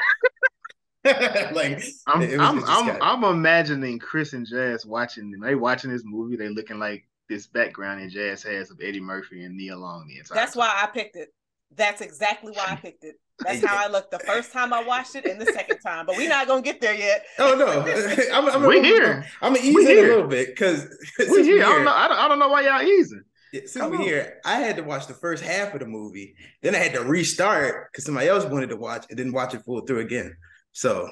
[1.53, 6.37] like I'm I'm I'm, got- I'm imagining Chris and Jazz watching they watching this movie.
[6.37, 10.19] They looking like this background that Jazz has of Eddie Murphy and Nia Long the
[10.19, 10.59] entire That's time.
[10.59, 11.33] why I picked it.
[11.75, 13.15] That's exactly why I picked it.
[13.39, 16.05] That's how I looked the first time I watched it and the second time.
[16.05, 17.25] But we're not gonna get there yet.
[17.39, 17.67] Oh no,
[18.33, 19.25] I'm, I'm, We I'm, here.
[19.41, 20.05] I'm gonna ease We in here.
[20.05, 20.87] a little bit because
[21.19, 21.63] we here.
[21.65, 21.93] I don't know.
[21.93, 23.23] I don't, I don't know why y'all easing.
[23.53, 24.03] Since Come we on.
[24.03, 26.35] here, I had to watch the first half of the movie.
[26.61, 29.53] Then I had to restart because somebody else wanted to watch it and then watch
[29.53, 30.35] it full through again.
[30.71, 31.09] So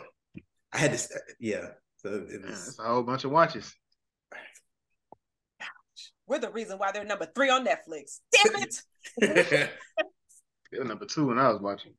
[0.74, 1.66] I had to, uh, yeah.
[1.98, 2.68] So it was.
[2.70, 3.76] it's a whole bunch of watches.
[6.28, 8.22] We're the reason why they're number three on Netflix.
[8.32, 9.70] Damn it.
[10.72, 11.94] They were number two when I was watching.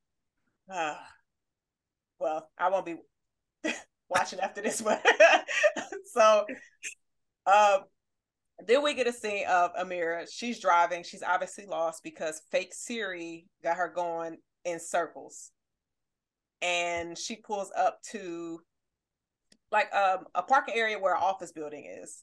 [0.70, 1.06] Ah.
[2.18, 2.96] well, I won't be
[4.08, 4.98] watching after this one.
[6.12, 6.46] so
[7.46, 7.80] um
[8.66, 10.26] then we get a scene of Amira.
[10.30, 11.02] She's driving.
[11.02, 15.50] She's obviously lost because fake Siri got her going in circles.
[16.60, 18.60] And she pulls up to
[19.70, 22.22] like um a parking area where an office building is.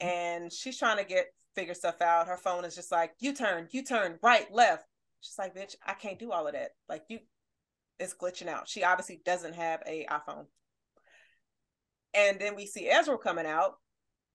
[0.00, 2.28] And she's trying to get figure stuff out.
[2.28, 4.84] Her phone is just like, you turn, you turn, right, left.
[5.22, 6.72] She's like, bitch, I can't do all of that.
[6.88, 7.20] Like you
[7.98, 8.68] it's glitching out.
[8.68, 10.46] She obviously doesn't have a iPhone.
[12.14, 13.74] And then we see Ezra coming out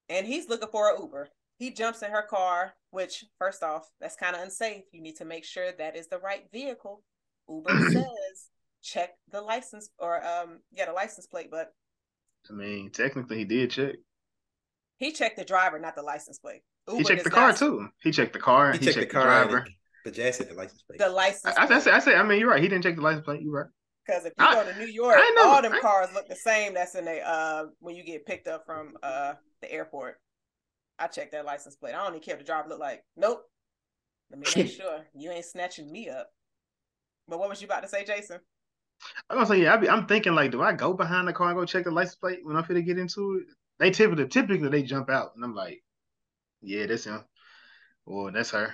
[0.10, 1.30] and he's looking for an Uber.
[1.60, 4.84] He jumps in her car, which first off, that's kind of unsafe.
[4.92, 7.04] You need to make sure that is the right vehicle.
[7.50, 8.06] Uber says
[8.82, 11.72] check the license or um yeah, the license plate, but
[12.50, 13.96] I mean, technically, he did check.
[14.98, 16.62] he checked the driver, not the license plate.
[16.90, 17.90] He checked the car not- too.
[18.02, 18.72] He checked the car.
[18.72, 19.68] he He, checked checked, the the, car, driver.
[20.08, 21.00] But Jazz said the license plate.
[21.00, 22.62] The license I, I, I, say, I say, I mean, you're right.
[22.64, 23.42] He didn't check the license plate.
[23.42, 23.66] You're right.
[24.06, 26.30] Because if you I- go to New York, I never- all them I- cars look
[26.30, 26.74] the same.
[26.74, 30.16] That's in the uh when you get picked up from uh the airport.
[30.98, 31.94] I checked that license plate.
[31.94, 33.04] I don't even care if the driver look like.
[33.18, 33.42] Nope.
[34.32, 36.30] Let me make sure you ain't snatching me up.
[37.28, 38.40] But what was you about to say, Jason?
[39.30, 39.74] I'm gonna say, yeah.
[39.74, 41.92] I be, I'm thinking like, do I go behind the car and go check the
[41.92, 43.54] license plate when I'm finna get into it?
[43.78, 45.84] They typically, typically they jump out, and I'm like,
[46.62, 47.26] yeah, that's him,
[48.06, 48.74] or that's her.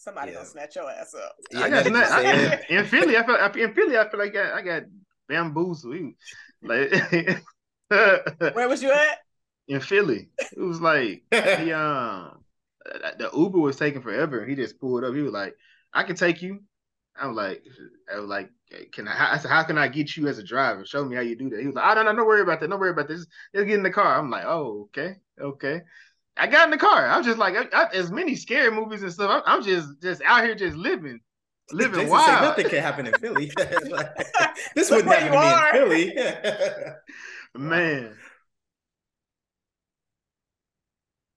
[0.00, 0.38] Somebody Yeah.
[0.38, 1.36] gonna snatch your ass up.
[1.52, 3.16] Yeah, I got, that I got in Philly.
[3.18, 3.98] I feel in Philly.
[3.98, 4.82] I feel like I, I got
[5.28, 5.94] bamboozled.
[5.94, 6.16] He-
[6.62, 6.90] Like
[8.54, 9.18] Where was you at?
[9.68, 11.22] in Philly, it was like
[11.58, 12.44] he um
[13.18, 14.44] the Uber was taking forever.
[14.46, 15.14] He just pulled up.
[15.14, 15.54] He was like,
[15.92, 16.62] "I can take you."
[17.20, 17.62] I'm like,
[18.12, 18.50] "I was like,
[18.92, 20.84] can I?" I said, "How can I get you as a driver?
[20.86, 22.60] Show me how you do that." He was like, "Oh no, no, don't worry about
[22.60, 22.70] that.
[22.70, 23.26] Don't worry about this.
[23.54, 25.82] Just get in the car." I'm like, "Oh, okay, okay."
[26.36, 27.06] I got in the car.
[27.06, 29.30] I'm just like, I, I- as many scary movies and stuff.
[29.30, 31.20] I'm, I'm just just out here just living,
[31.70, 32.42] living Jason said wild.
[32.42, 33.52] nothing can happen in Philly.
[33.90, 34.08] Like,
[34.74, 36.14] this wouldn't happen to me in Philly.
[37.54, 38.16] Man,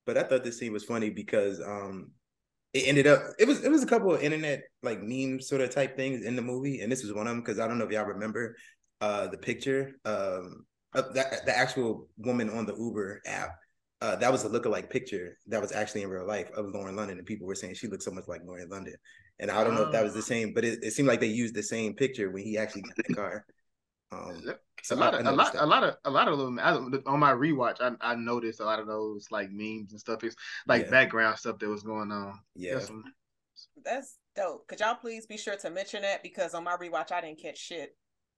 [0.05, 2.11] but I thought this scene was funny because um
[2.73, 5.69] it ended up it was it was a couple of internet like meme sort of
[5.73, 7.85] type things in the movie, and this was one of them because I don't know
[7.85, 8.55] if y'all remember
[9.01, 13.55] uh the picture um of the actual woman on the Uber app.
[14.03, 17.17] Uh, that was a lookalike picture that was actually in real life of Lauren London,
[17.17, 18.95] and people were saying she looked so much like Lauren London.
[19.39, 21.27] And I don't know if that was the same, but it, it seemed like they
[21.27, 23.45] used the same picture when he actually got in the car.
[24.11, 24.43] Um,
[24.83, 25.63] so a lot I- I of a lot that.
[25.63, 26.71] a lot of a lot of them I,
[27.09, 27.77] on my rewatch.
[27.79, 30.23] I, I noticed a lot of those like memes and stuff.
[30.25, 30.35] It's
[30.67, 30.91] like Yeah.
[30.91, 32.39] background stuff that was going on.
[32.55, 33.05] Yeah, That's some-
[33.85, 34.67] That's dope.
[34.67, 37.57] Could y'all please be sure to mention that because on my rewatch I didn't catch
[37.57, 37.95] shit.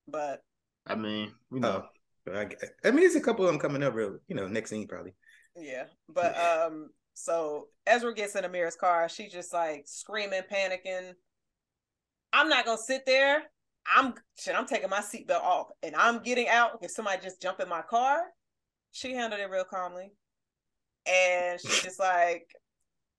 [0.08, 0.43] But
[0.86, 1.86] I mean, you know,
[2.28, 2.47] Oh, I,
[2.84, 5.13] I mean, there's a couple of them coming up real, you know, next scene probably.
[5.56, 5.86] Yeah.
[6.10, 9.08] But um so Ezra gets in Amira's car.
[9.10, 11.13] She's just like screaming, panicking.
[12.34, 13.44] I'm not gonna sit there.
[13.96, 17.60] I'm shit, I'm taking my seatbelt off and I'm getting out if somebody just jump
[17.60, 18.24] in my car.
[18.91, 20.12] She handled it real calmly.
[21.08, 22.48] And she's just like,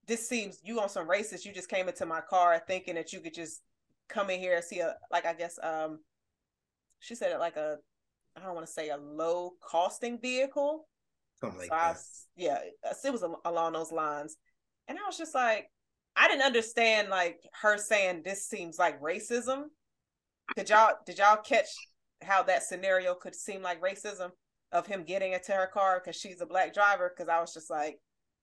[0.06, 1.44] this seems you on some racist.
[1.44, 3.62] You just came into my car thinking that you could just
[4.08, 6.00] come in here and see a like I guess um
[7.00, 7.76] she said it like a
[8.36, 10.86] I don't want to say a low costing vehicle.
[11.40, 11.90] Something like So I that.
[11.92, 14.36] s- yeah, uh, it was along those lines.
[14.88, 15.70] And I was just like,
[16.16, 19.64] I didn't understand like her saying this seems like racism.
[20.56, 21.68] Did y'all did y'all catch
[22.22, 24.30] how that scenario could seem like racism
[24.72, 27.12] of him getting into her car because she's a black driver?
[27.14, 27.98] Because I was just like,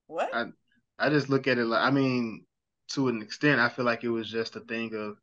[0.06, 0.32] what?
[0.34, 0.52] I-
[0.96, 2.46] I just look at it like I mean,
[2.90, 5.16] to an extent, I feel like it was just a thing of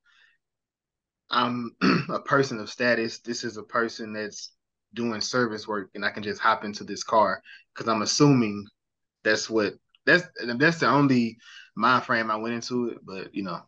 [1.30, 1.76] I'm
[2.10, 3.20] a person of status.
[3.20, 4.52] This is a person that's
[4.94, 7.42] doing service work, and I can just hop into this car
[7.74, 8.66] because I'm assuming
[9.24, 9.74] that's what
[10.06, 10.24] that's
[10.58, 11.38] that's the only
[11.76, 13.00] mind frame I went into it.
[13.06, 13.62] But you know,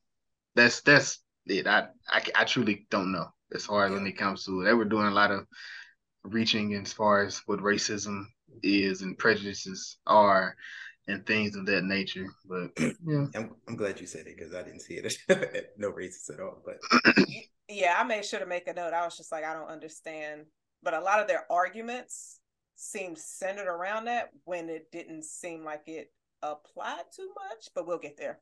[0.55, 1.67] that's that's it.
[1.67, 4.65] I I, I truly don't know as far as when it comes to it.
[4.65, 5.45] They were doing a lot of
[6.23, 8.25] reaching as far as what racism
[8.61, 10.55] is and prejudices are
[11.07, 12.27] and things of that nature.
[12.45, 12.71] But
[13.05, 15.71] yeah, I'm, I'm glad you said it because I didn't see it.
[15.77, 16.63] no racist at all.
[16.65, 16.79] But
[17.69, 18.93] yeah, I made sure to make a note.
[18.93, 20.45] I was just like, I don't understand.
[20.83, 22.39] But a lot of their arguments
[22.75, 27.99] seemed centered around that when it didn't seem like it applied too much, but we'll
[27.99, 28.39] get there.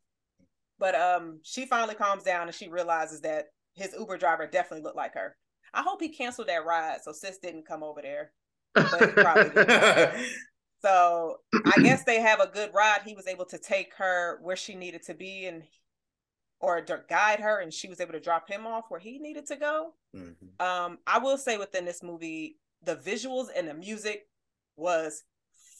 [0.79, 4.97] But um she finally calms down and she realizes that his Uber driver definitely looked
[4.97, 5.35] like her.
[5.73, 8.31] I hope he canceled that ride so sis didn't come over there.
[8.73, 10.27] But he probably did.
[10.83, 13.01] So I guess they have a good ride.
[13.05, 15.61] He was able to take her where she needed to be and
[16.61, 19.45] or to guide her and she was able to drop him off where he needed
[19.47, 19.93] to go.
[20.15, 20.61] Mhm.
[20.61, 24.27] Um, I will say within this movie, the visuals and the music
[24.75, 25.23] was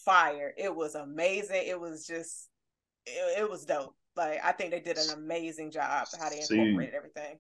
[0.06, 0.54] fire.
[0.58, 1.64] It was amazing.
[1.68, 2.50] It was just
[3.06, 3.96] it, it was dope.
[4.16, 7.40] Like I think they did an amazing job how they So you- incorporated everything.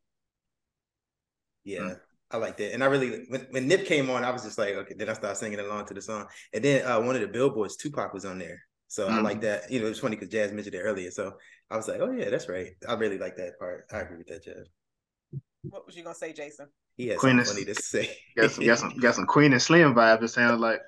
[1.63, 1.95] Yeah,
[2.31, 2.73] I like that.
[2.73, 5.13] And I really when, when Nip came on, I was just like, okay, then I
[5.13, 6.27] started singing along to the song.
[6.53, 8.59] And then uh one of the billboards, Tupac was on there.
[8.91, 9.71] So I like that.
[9.71, 11.11] You know, it's funny because Jazz mentioned it earlier.
[11.11, 11.35] So
[11.69, 12.71] I was like, oh yeah, that's right.
[12.85, 13.85] I really like that part.
[13.89, 14.67] I agree with that, Jazz.
[15.61, 16.67] What was you gonna say, Jason?
[16.97, 18.17] He had Queen something is- funny to say.
[18.35, 20.23] got some got some got some Queen and Slim vibes.
[20.23, 20.81] It sounds like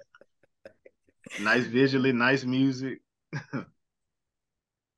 [1.39, 2.99] nice visually, nice music.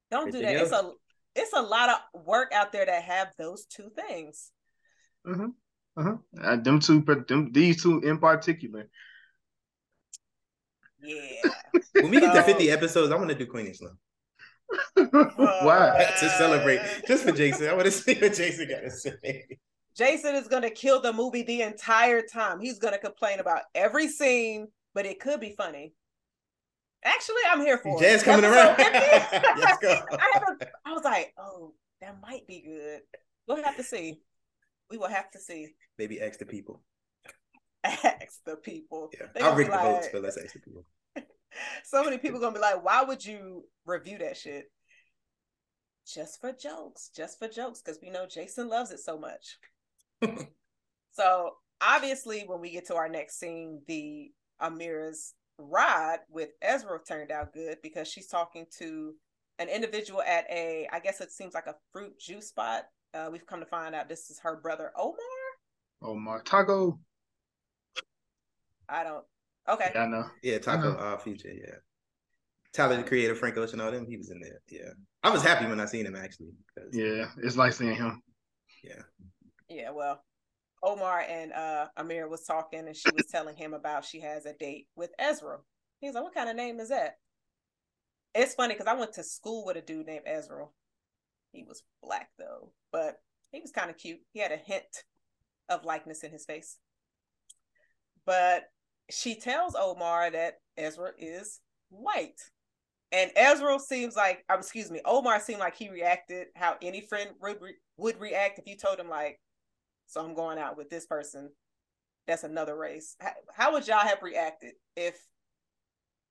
[0.09, 0.55] Don't do that.
[0.55, 0.91] It's a
[1.35, 4.49] it's a lot of work out there that have those two things.
[5.29, 5.49] Uh-huh.
[5.95, 6.15] Uh-huh.
[6.41, 8.89] Uh, them two, but them these two in particular.
[11.05, 11.81] Yeah.
[11.93, 13.97] when we get to 50 episodes, I want to do Queen and Slim
[14.95, 16.07] Why?
[16.07, 17.67] Oh, to celebrate just for Jason.
[17.67, 19.45] I want to see what Jason got to say.
[19.95, 22.59] Jason is gonna kill the movie the entire time.
[22.59, 25.93] He's gonna complain about every scene, but it could be funny.
[27.03, 28.01] Actually, I'm here for it.
[28.01, 28.25] Jazz it.
[28.25, 28.79] coming around.
[28.79, 29.47] Episode 50.
[29.61, 29.99] Let's go.
[30.19, 30.63] I haven't.
[30.85, 33.01] I was like, oh, that might be good.
[33.47, 34.19] We'll have to see.
[34.89, 35.69] We will have to see.
[35.97, 36.81] Maybe ask the people.
[37.85, 39.11] Ask the people.
[39.13, 40.83] Yeah, I'll gonna rig the votes, but let's ask the people.
[41.83, 44.71] So many people gonna be like, why would you review that shit?
[46.05, 49.57] Just for jokes, just for jokes, because we know Jason loves it so much.
[51.11, 57.31] so obviously, when we get to our next scene, the Amira's ride with Ezra turned
[57.31, 59.13] out good because she's talking to
[59.59, 62.85] an individual at a, I guess it seems like a fruit juice spot.
[63.13, 65.15] Uh, we've come to find out this is her brother Omar.
[66.01, 66.99] Omar Taco.
[68.89, 69.23] I don't.
[69.67, 69.91] Okay.
[69.93, 70.25] Yeah, I know.
[70.43, 71.13] Yeah, Taco Uh-huh.
[71.15, 71.75] uh, Future, yeah.
[72.73, 74.61] Tyler the Creator, Frank Ocean, all them, he was in there.
[74.67, 74.91] Yeah.
[75.23, 76.51] I was happy when I seen him actually.
[76.75, 78.21] 'cause- Yeah, it's like seeing him.
[78.83, 79.01] Yeah.
[79.69, 80.23] Yeah, well,
[80.83, 84.53] Omar and uh Amir was talking and she was telling him about she has a
[84.53, 85.59] date with Ezra.
[85.99, 87.17] He's like, What kind of name is that?
[88.35, 90.67] It's funny because I went to school with a dude named Ezra.
[91.53, 94.19] He was black though, but he was kind of cute.
[94.33, 95.05] He had a hint
[95.69, 96.77] of likeness in his face.
[98.25, 98.69] But
[99.09, 102.39] she tells Omar that Ezra is white.
[103.11, 107.29] And Ezra seems like, um, excuse me, Omar seemed like he reacted how any friend
[107.41, 109.39] would, re- would react if you told him, like,
[110.07, 111.49] so I'm going out with this person.
[112.27, 113.15] That's another race.
[113.19, 115.15] How, how would y'all have reacted if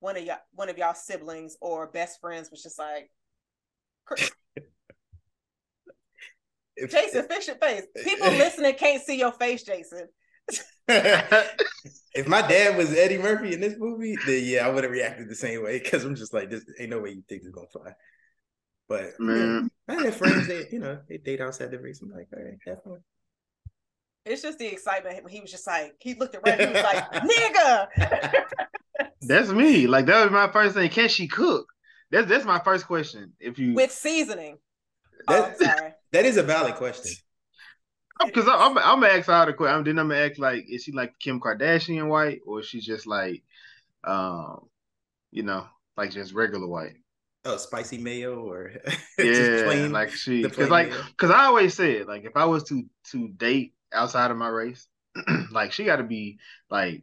[0.00, 3.10] one of y'all, one of y'all siblings or best friends was just like,
[6.76, 7.84] If- Jason, fix your face.
[8.02, 10.08] People listening can't see your face, Jason.
[12.14, 15.28] if my dad was Eddie Murphy in this movie, then yeah, I would have reacted
[15.28, 17.66] the same way because I'm just like, this ain't no way you think it's gonna
[17.68, 17.92] fly.
[18.88, 19.70] But Man.
[19.88, 22.02] yeah, I had friends that you know they date outside the race.
[22.02, 22.98] I'm like, all right, have fun.
[24.26, 25.22] It's just the excitement.
[25.22, 27.86] when He was just like, he looked at around, he was like, nigga.
[29.22, 29.86] That's me.
[29.86, 30.90] Like that was my first thing.
[30.90, 31.66] Can she cook?
[32.10, 33.32] That's that's my first question.
[33.40, 34.58] If you With seasoning.
[35.28, 35.92] Oh, That, sorry.
[36.12, 37.12] that is a valid question.
[38.24, 39.84] Because I'm, I'm gonna ask her the question.
[39.84, 43.06] Then I'm gonna ask like, is she like Kim Kardashian white, or is she just
[43.06, 43.42] like,
[44.04, 44.68] um,
[45.30, 46.96] you know, like just regular white?
[47.44, 48.72] Oh, spicy mayo or
[49.18, 52.84] yeah, plain, like she because like because I always said like if I was to
[53.10, 54.86] to date outside of my race,
[55.50, 56.38] like she got to be
[56.70, 57.02] like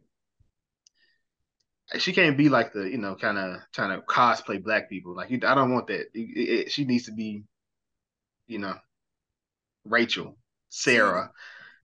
[1.98, 5.14] she can't be like the you know kind of trying to cosplay black people.
[5.14, 6.08] Like I don't want that.
[6.14, 7.44] It, it, she needs to be,
[8.46, 8.74] you know,
[9.84, 10.36] Rachel,
[10.72, 11.30] Sarah.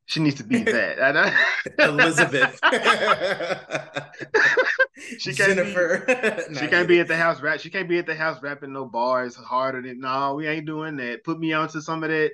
[0.06, 1.34] She needs to be that.
[1.78, 2.58] Elizabeth.
[5.18, 6.04] she can't Jennifer.
[6.48, 7.60] Be, she can't be at the house rap.
[7.60, 10.34] She can't be at the house rapping no bars harder than no.
[10.34, 11.24] We ain't doing that.
[11.24, 12.32] Put me onto some of that.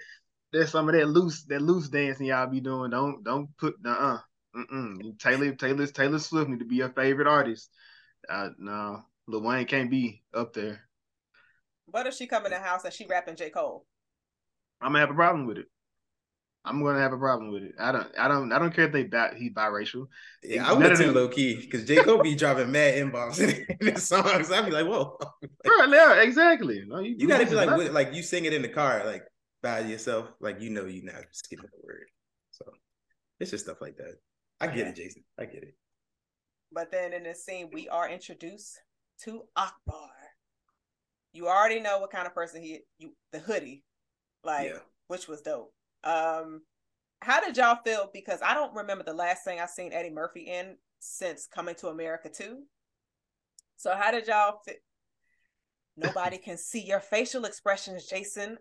[0.52, 2.90] There's some of that loose that loose dancing y'all be doing.
[2.90, 4.18] Don't don't put uh uh
[4.56, 5.18] Mm-mm.
[5.18, 7.70] Taylor Taylor Taylor Swift need to be your favorite artist.
[8.28, 10.82] Uh, no, Lil Wayne can't be up there.
[11.86, 13.84] What if she come in the house and she rapping J Cole?
[14.80, 15.66] I'm gonna have a problem with it.
[16.64, 17.74] I'm gonna have a problem with it.
[17.78, 20.06] I don't, I don't, I don't care if they bat he's biracial.
[20.42, 23.38] Yeah, I would too low key because J Cole be dropping mad inbox
[23.80, 24.50] in his songs.
[24.50, 25.18] I'd be like, whoa,
[25.66, 26.82] right, yeah, exactly.
[26.86, 29.24] No, you, you gotta be like, like you sing it in the car, like
[29.62, 32.06] by yourself, like you know you're not skipping the word.
[32.50, 32.64] So
[33.40, 34.14] it's just stuff like that.
[34.60, 35.22] I get it, Jason.
[35.38, 35.74] I get it.
[36.72, 38.80] But then in this scene, we are introduced
[39.24, 40.10] to Akbar.
[41.32, 43.84] You already know what kind of person he you the hoodie,
[44.42, 44.78] like yeah.
[45.08, 45.74] which was dope.
[46.04, 46.62] Um,
[47.20, 48.10] how did y'all feel?
[48.12, 51.88] Because I don't remember the last thing I seen Eddie Murphy in since coming to
[51.88, 52.62] America too.
[53.76, 54.82] So how did y'all fit?
[55.96, 58.58] Nobody can see your facial expressions, Jason.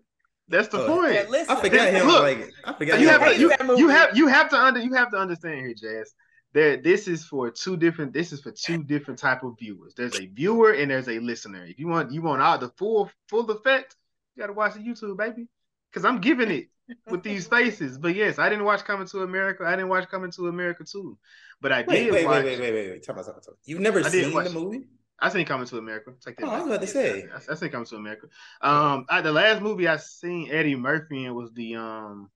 [0.48, 1.16] That's the oh, point.
[1.50, 2.08] I forgot him.
[2.08, 3.00] Look, like I forgot.
[3.00, 6.14] You have, you, you, have you have to under you have to understand here, Jazz.
[6.54, 8.14] That this is for two different.
[8.14, 9.94] This is for two different type of viewers.
[9.96, 11.66] There's a viewer and there's a listener.
[11.66, 13.96] If you want you want all the full full effect,
[14.36, 15.48] you got to watch the YouTube, baby.
[15.94, 16.70] Because I'm giving it
[17.08, 17.98] with these faces.
[17.98, 19.64] But yes, I didn't watch Coming to America.
[19.66, 21.18] I didn't watch Coming to America too.
[21.62, 22.14] But I wait, did.
[22.14, 23.06] Wait, watch, wait, wait, wait, wait, wait.
[23.06, 23.58] Talk about, talk about.
[23.66, 24.86] You've never seen the movie?
[25.20, 26.12] I seen Coming to America.
[26.26, 26.48] Take that.
[26.48, 27.26] Oh, I was about to say.
[27.34, 28.28] I, I seen Coming to America.
[28.62, 32.30] Um, I, the last movie I seen Eddie Murphy in was the um,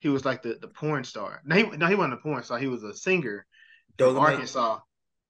[0.00, 1.40] he was like the the porn star.
[1.44, 2.58] No, he no, he wasn't a porn star.
[2.58, 3.46] He was a singer
[3.96, 4.80] from Arkansas.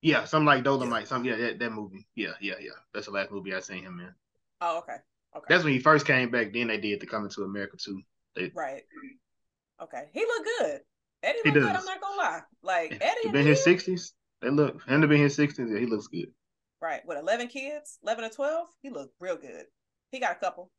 [0.02, 1.02] Yeah, something like Dolomite.
[1.02, 1.08] Yeah.
[1.08, 1.30] Something.
[1.30, 2.06] Yeah, that, that movie.
[2.14, 2.70] Yeah, yeah, yeah.
[2.92, 4.12] That's the last movie I seen him in.
[4.60, 4.96] Oh, okay.
[5.36, 5.46] Okay.
[5.48, 6.52] That's when he first came back.
[6.52, 8.00] Then they did the Coming to America too.
[8.34, 8.82] They, right.
[9.82, 10.04] Okay.
[10.12, 10.80] He looked good.
[11.22, 11.64] Eddie looked good.
[11.64, 12.40] I'm not gonna lie.
[12.62, 13.20] Like Eddie.
[13.24, 14.14] He been in his sixties.
[14.40, 14.82] They look.
[14.86, 15.68] Him to be in his sixties.
[15.70, 16.28] Yeah, he looks good.
[16.80, 17.00] Right.
[17.06, 19.64] With 11 kids, 11 or 12, he looked real good.
[20.10, 20.70] He got a couple.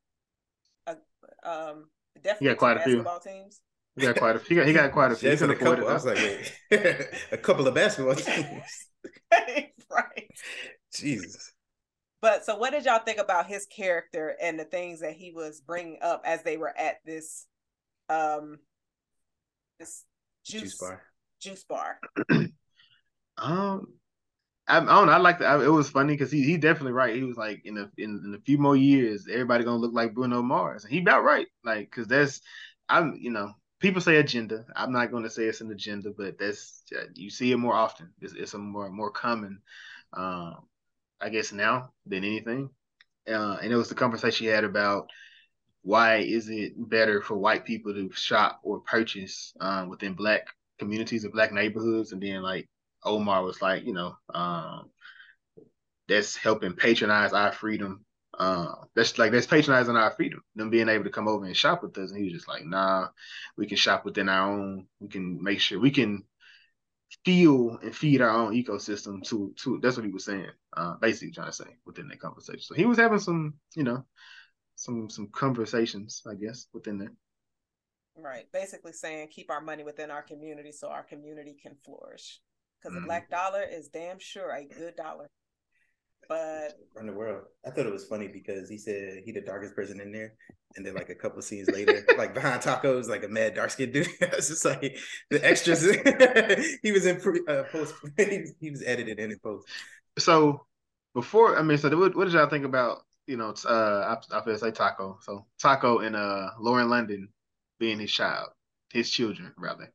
[0.85, 0.95] Uh,
[1.43, 3.61] um, definitely he got quite a few teams.
[3.95, 4.55] He got quite a few.
[4.55, 5.29] He got, he got quite a few.
[5.29, 5.87] He a couple.
[5.87, 6.53] I was like, wait,
[7.31, 8.87] a couple of basketball teams.
[9.31, 10.29] right.
[10.93, 11.51] Jesus.
[12.21, 15.61] But so, what did y'all think about his character and the things that he was
[15.61, 17.45] bringing up as they were at this,
[18.09, 18.57] um,
[19.79, 20.03] this
[20.45, 21.01] juice, juice bar?
[21.39, 21.99] Juice bar.
[23.37, 23.87] um,
[24.67, 25.13] I, I don't know.
[25.13, 25.61] I like that.
[25.61, 27.15] It was funny because he he definitely right.
[27.15, 30.13] He was like in a in, in a few more years, everybody gonna look like
[30.13, 31.47] Bruno Mars, and he about right.
[31.63, 32.41] Like because that's
[32.89, 34.65] I'm you know people say agenda.
[34.75, 38.11] I'm not gonna say it's an agenda, but that's you see it more often.
[38.21, 39.61] It's, it's a more more common,
[40.13, 40.67] um,
[41.21, 42.69] I guess now than anything.
[43.27, 45.09] Uh, and it was the conversation she had about
[45.81, 50.47] why is it better for white people to shop or purchase um, within black
[50.79, 52.67] communities or black neighborhoods, and then like
[53.03, 54.89] Omar was like, you know, um,
[56.07, 58.03] that's helping patronize our freedom.
[58.37, 61.81] Uh, that's like that's patronizing our freedom, them being able to come over and shop
[61.81, 62.11] with us.
[62.11, 63.07] And he was just like, nah,
[63.57, 64.87] we can shop within our own.
[64.99, 66.23] We can make sure we can
[67.23, 71.31] feel and feed our own ecosystem to to that's what he was saying uh basically
[71.31, 74.03] trying to say within that conversation so he was having some you know
[74.75, 77.13] some some conversations i guess within there
[78.17, 82.41] right basically saying keep our money within our community so our community can flourish
[82.79, 83.03] because mm-hmm.
[83.03, 85.27] the black dollar is damn sure a good dollar.
[86.27, 89.75] But around the world, I thought it was funny because he said he the darkest
[89.75, 90.33] person in there,
[90.75, 93.93] and then like a couple scenes later, like behind tacos, like a mad dark skinned
[93.93, 94.07] dude.
[94.21, 94.97] it's just like
[95.29, 95.83] the extras.
[96.83, 97.95] he was in pre, uh, post.
[98.17, 99.67] he, was, he was edited in post.
[100.19, 100.65] So
[101.13, 103.03] before, I mean, so what, what did y'all think about?
[103.25, 105.19] You know, uh, I, I feel say Taco.
[105.21, 107.29] So Taco and uh Lauren London
[107.79, 108.49] being his child,
[108.91, 109.93] his children rather.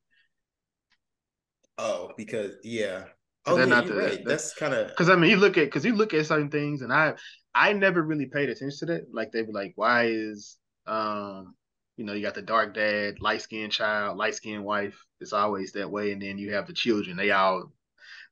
[1.79, 3.05] Oh, because yeah.
[3.47, 4.25] Oh, yeah, not the, right.
[4.25, 6.83] That's kind of because I mean, you look at because you look at certain things,
[6.83, 7.15] and I
[7.55, 9.13] I never really paid attention to that.
[9.13, 11.55] Like they be like, why is um
[11.97, 14.99] you know you got the dark dad, light skinned child, light skinned wife.
[15.21, 17.17] It's always that way, and then you have the children.
[17.17, 17.73] They all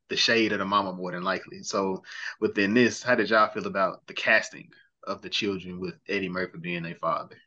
[0.09, 1.63] the shade of the mama more than likely.
[1.63, 2.03] So
[2.39, 4.69] within this, how did y'all feel about the casting
[5.07, 7.37] of the children with Eddie Murphy being their father?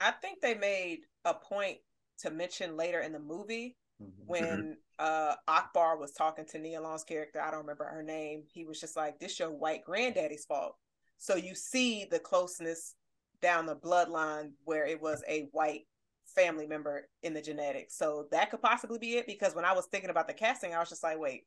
[0.00, 1.78] I think they made a point
[2.18, 3.76] to mention later in the movie.
[3.98, 8.44] When uh Akbar was talking to Nia Long's character, I don't remember her name.
[8.52, 10.76] He was just like, "This your white granddaddy's fault."
[11.18, 12.94] So you see the closeness
[13.40, 15.86] down the bloodline where it was a white
[16.26, 17.96] family member in the genetics.
[17.96, 20.80] So that could possibly be it because when I was thinking about the casting, I
[20.80, 21.46] was just like, "Wait,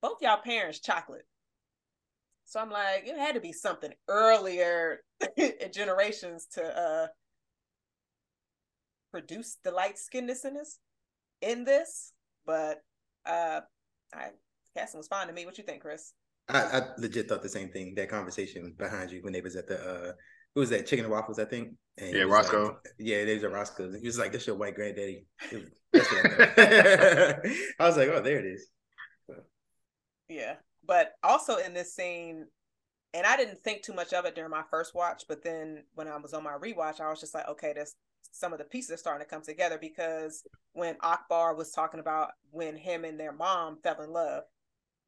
[0.00, 1.26] both y'all parents chocolate."
[2.44, 5.02] So I'm like, it had to be something earlier
[5.36, 7.06] in generations to uh
[9.10, 10.78] produce the light skinnedness in this
[11.42, 12.12] in this.
[12.46, 12.82] But
[13.26, 13.60] uh
[14.14, 14.30] I
[14.76, 15.46] casting was fine to me.
[15.46, 16.12] What you think, Chris?
[16.48, 17.94] I, I legit thought the same thing.
[17.96, 20.12] That conversation behind you when they was at the uh
[20.54, 20.86] who was that?
[20.86, 21.74] Chicken and waffles, I think.
[21.98, 22.64] And Yeah, was Roscoe.
[22.64, 23.94] Like, yeah, they was at Roscoe's.
[24.00, 25.62] He was like, "This your white granddaddy." Was-
[25.92, 27.36] that's what I.
[27.78, 28.68] I was like, "Oh, there it is."
[30.28, 30.54] Yeah.
[30.86, 32.46] But also in this scene,
[33.12, 36.08] and I didn't think too much of it during my first watch, but then when
[36.08, 37.94] I was on my rewatch, I was just like, okay, there's
[38.32, 42.30] some of the pieces are starting to come together because when Akbar was talking about
[42.50, 44.44] when him and their mom fell in love,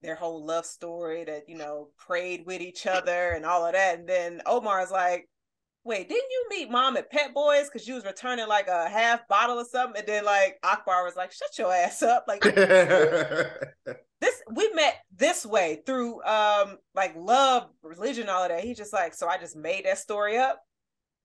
[0.03, 4.01] their whole love story that, you know, prayed with each other and all of that.
[4.01, 5.29] And then Omar is like,
[5.85, 7.69] wait, didn't you meet mom at Pep Boys?
[7.69, 10.01] Because you was returning like a half bottle or something.
[10.01, 12.25] And then like Akbar was like, shut your ass up.
[12.27, 12.43] Like
[14.23, 18.93] this we met this way through um like love religion all of that he just
[18.93, 20.63] like so i just made that story up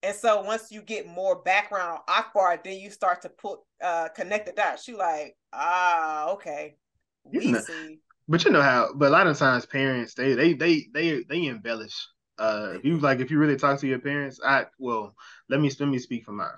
[0.04, 4.08] and so once you get more background on akbar then you start to put uh
[4.16, 6.76] connect the dots you like ah okay
[7.32, 10.34] You we know- see But you know how, but a lot of times parents they
[10.34, 11.96] they they they they embellish.
[12.38, 15.16] Uh, if you like, if you really talk to your parents, I well,
[15.50, 16.50] let me let me speak for mine.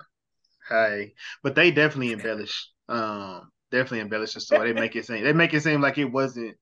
[0.68, 1.14] Hey.
[1.42, 2.68] but they definitely embellish.
[2.88, 4.72] Um, definitely embellish the story.
[4.72, 6.56] They make it seem they make it seem like it wasn't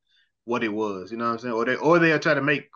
[0.44, 1.10] what it was.
[1.10, 1.54] You know what I'm saying?
[1.54, 2.68] Or they or they'll try to make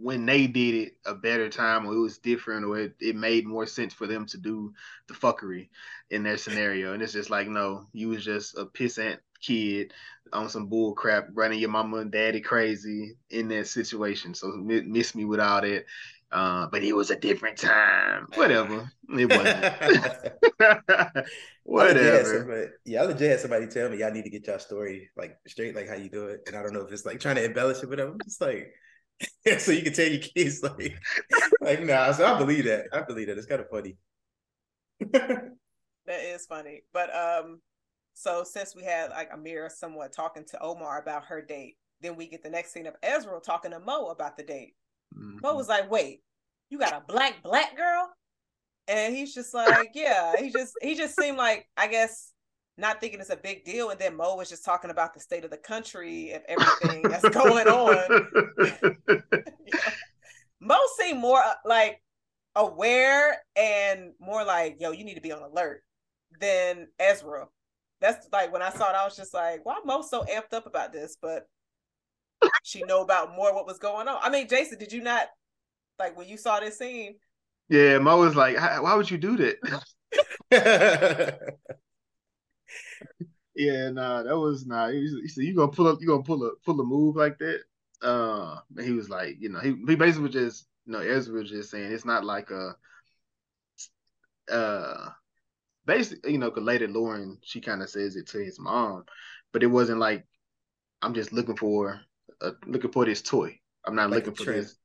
[0.00, 3.46] when they did it a better time, or it was different, or it, it made
[3.46, 4.72] more sense for them to do
[5.08, 5.68] the fuckery
[6.10, 6.92] in their scenario.
[6.92, 9.92] And it's just like, no, you was just a pissant kid
[10.32, 14.34] on some bull crap, running your mama and daddy crazy in that situation.
[14.34, 15.84] So mi- miss me with all that.
[16.30, 18.28] Uh, but it was a different time.
[18.34, 18.90] Whatever.
[19.18, 19.64] It wasn't.
[20.60, 22.26] I legit had Whatever.
[22.26, 25.38] somebody, yeah, I legit had somebody tell me y'all need to get y'all story like
[25.46, 26.40] straight, like how you do it.
[26.46, 28.72] And I don't know if it's like trying to embellish it, but I'm just like,
[29.58, 30.98] so you can tell your kids like,
[31.60, 32.12] like nah.
[32.12, 32.86] So I believe that.
[32.92, 33.38] I believe that.
[33.38, 33.96] It's kind of funny.
[35.12, 37.60] that is funny but um
[38.14, 42.26] so since we had like amira somewhat talking to omar about her date then we
[42.26, 44.74] get the next scene of ezra talking to mo about the date
[45.16, 45.42] Mhm.
[45.42, 46.22] Mo was like, "Wait,
[46.70, 48.12] you got a black black girl?"
[48.86, 52.32] And he's just like, "Yeah." He just he just seemed like I guess
[52.78, 53.90] not thinking it's a big deal.
[53.90, 57.28] And then Mo was just talking about the state of the country and everything that's
[57.28, 58.26] going on.
[60.60, 62.00] Mo seemed more uh, like
[62.54, 65.82] aware and more like, "Yo, you need to be on alert."
[66.40, 67.48] Than Ezra.
[68.00, 70.66] That's like when I saw it, I was just like, "Why Mo so amped up
[70.66, 71.46] about this?" But
[72.62, 74.18] she know about more what was going on.
[74.22, 75.26] I mean, Jason, did you not
[75.98, 77.16] like when you saw this scene?
[77.68, 79.82] yeah, Mo was like, "Why would you do that?"
[83.54, 84.88] Yeah, nah, that was nah.
[84.88, 86.00] He, was, he said, "You gonna pull up?
[86.00, 87.62] You gonna pull a pull a move like that?"
[88.00, 91.50] Uh, and he was like, you know, he he basically just, you know, Ezra was
[91.50, 92.76] just saying it's not like a,
[94.50, 95.10] uh,
[95.86, 99.04] basically, you know, because later Lauren she kind of says it to his mom,
[99.52, 100.24] but it wasn't like
[101.02, 102.00] I'm just looking for,
[102.40, 103.58] uh, looking for this toy.
[103.84, 104.66] I'm not Like looking for trend.
[104.66, 104.76] this.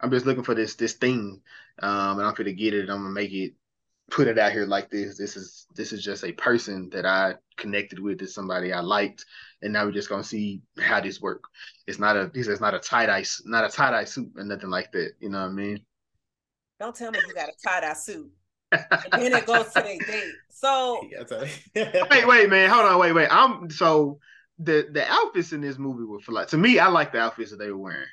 [0.00, 1.42] I'm just looking for this this thing,
[1.80, 2.90] um, and I'm gonna get it.
[2.90, 3.54] I'm gonna make it
[4.10, 5.18] put it out here like this.
[5.18, 8.18] This is this is just a person that I connected with.
[8.18, 9.24] This somebody I liked,
[9.62, 11.44] and now we're just gonna see how this work.
[11.86, 14.44] It's not a he says not a tie dye not a tie dye suit or
[14.44, 15.12] nothing like that.
[15.20, 15.84] You know what I mean?
[16.80, 18.30] Don't tell me you got a tie dye suit.
[19.04, 20.42] And then it goes to their date.
[20.50, 21.00] So
[21.74, 23.28] Yeah, wait, wait, man, hold on, wait, wait.
[23.30, 24.18] I'm so
[24.58, 26.78] the the outfits in this movie were for like to me.
[26.78, 28.06] I like the outfits that they were wearing.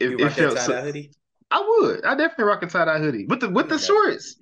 [0.00, 1.12] It, You it rock that felt tie-dye so, hoodie?
[1.50, 2.04] I would.
[2.04, 3.78] I definitely rock a tie dye hoodie with the with the Okay.
[3.78, 4.36] shorts.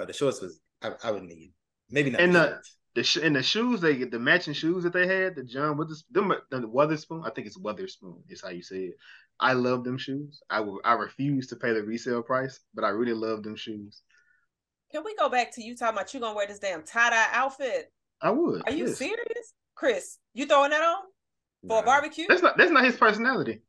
[0.00, 1.52] Oh, the shorts was I, I would need.
[1.90, 2.20] Maybe not.
[2.20, 2.58] And the
[2.94, 5.76] the- sh- and the shoes they get the matching shoes that they had the John
[5.76, 8.94] Withers them the Weatherspoon I think it's Weatherspoon is how you say it.
[9.38, 10.40] I love them shoes.
[10.50, 14.02] I will I refuse to pay the resale price, but I really love them shoes.
[14.90, 17.28] can we go back to you talking about you gonna wear this damn tie dye
[17.32, 17.92] outfit?
[18.22, 18.62] I would.
[18.66, 20.18] Are you serious, Chris?
[20.34, 21.02] You throwing that on
[21.68, 22.26] for a barbecue?
[22.28, 23.62] That's not that's not his personality.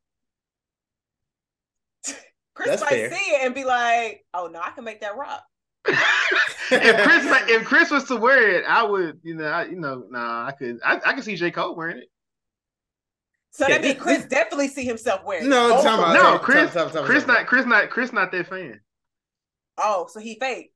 [2.54, 3.12] Chris That's might fair.
[3.14, 5.44] see it and be like, "Oh no, I can make that rock."
[5.86, 9.80] If Chris ma- if Chris was to wear it, I would you know I, you
[9.80, 12.10] know nah I could I, I could see J Cole wearing it.
[13.52, 15.50] So Yeah, that means Chris definitely see himself wearing.
[15.50, 15.84] No, it.
[15.84, 16.14] time Oh, out.
[16.14, 18.80] No, time- Chris time- time- time- Chris time- not Chris not Chris not that fan.
[19.78, 20.72] Oh, so he fake.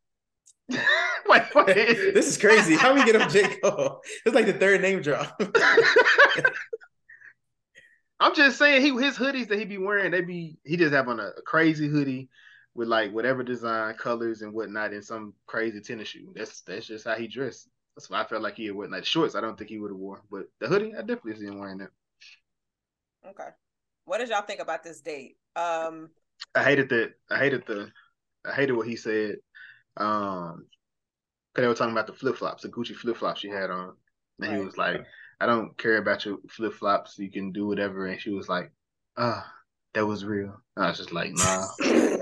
[0.69, 1.75] wait, wait.
[2.13, 2.75] this is crazy.
[2.75, 3.57] How we get on J.
[3.57, 4.01] Cole?
[4.25, 5.39] It's like the third name drop.
[8.19, 11.07] I'm just saying he his hoodies that he be wearing, they be he just have
[11.09, 12.29] on a, a crazy hoodie
[12.75, 16.31] with like whatever design, colors and whatnot, in some crazy tennis shoe.
[16.35, 17.69] That's that's just how he dressed.
[17.95, 19.35] That's why I felt like he would like shorts.
[19.35, 21.79] I don't think he would have worn, but the hoodie, I definitely see him wearing
[21.79, 21.91] that.
[23.25, 23.49] Okay.
[24.05, 25.37] What did y'all think about this date?
[25.55, 26.09] Um,
[26.53, 27.13] I hated that.
[27.29, 27.91] I hated the.
[28.45, 29.37] I hated what he said.
[29.97, 30.67] Um,
[31.53, 33.95] because they were talking about the flip flops, the Gucci flip flops she had on,
[34.39, 34.59] and Right.
[34.59, 35.05] he was like,
[35.41, 37.17] "I don't care about your flip flops.
[37.19, 38.71] You can do whatever." And she was like,
[39.17, 39.51] "Ah,
[39.93, 41.69] that was real." I was just like, "Nah,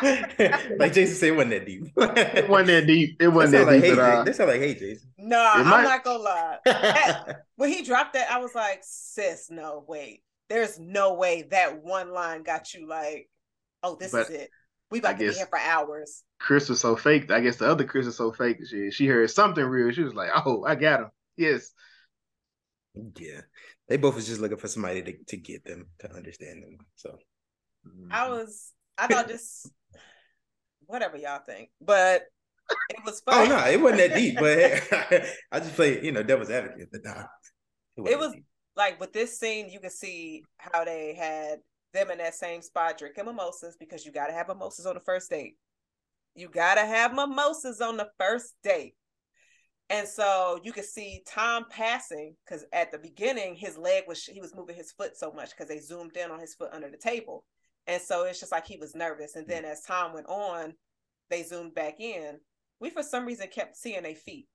[0.78, 1.84] like Jason said, it wasn't that deep.
[1.96, 3.16] it wasn't that deep.
[3.20, 3.98] It wasn't sound that like deep hate.
[3.98, 5.08] at all." That sound like hate, Jason.
[5.18, 7.34] nah, It I'm might- not gonna lie.
[7.56, 10.22] When he dropped that, I was like, sis, no, wait.
[10.48, 13.28] There's no way that one line got you like,
[13.82, 14.50] oh, this But is it.
[14.90, 16.22] We about I to be here for hours.
[16.38, 17.30] Chris was so fake.
[17.30, 18.58] I guess the other Chris was so fake.
[18.68, 19.90] She she heard something real.
[19.92, 21.72] She was like, "Oh, I got him." Yes.
[23.18, 23.40] yeah,
[23.88, 26.78] they both was just looking for somebody to, to get them to understand them.
[26.96, 27.16] So
[28.10, 29.70] I was, I thought this,
[30.86, 32.22] whatever y'all think, but
[32.90, 33.52] it was oh, fun.
[33.52, 36.88] Oh no, it wasn't that deep, but I just played, you know, devil's advocate.
[36.92, 37.24] But nah,
[37.96, 38.44] wasn't It was- deep.
[38.76, 41.60] like with this scene, you can see how they had
[41.92, 45.00] them in that same spot drinking mimosas because you got to have mimosas on the
[45.00, 45.56] first date.
[46.34, 48.94] You got to have mimosas on the first date.
[49.90, 54.40] And so you could see Tom passing because at the beginning, his leg was, he
[54.40, 56.96] was moving his foot so much because they zoomed in on his foot under the
[56.96, 57.44] table.
[57.86, 59.36] And so it's just like he was nervous.
[59.36, 60.74] And then as time went on,
[61.30, 62.38] they zoomed back in.
[62.80, 64.48] We, for some reason, kept seeing a feet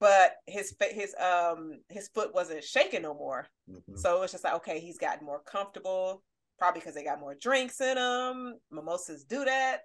[0.00, 3.46] but his his um his foot wasn't shaking no more.
[3.70, 3.98] Mhm.
[3.98, 6.22] So it's just like okay, he's gotten more comfortable,
[6.58, 8.58] probably because they got more drinks in them.
[8.70, 9.82] Mimosas do that.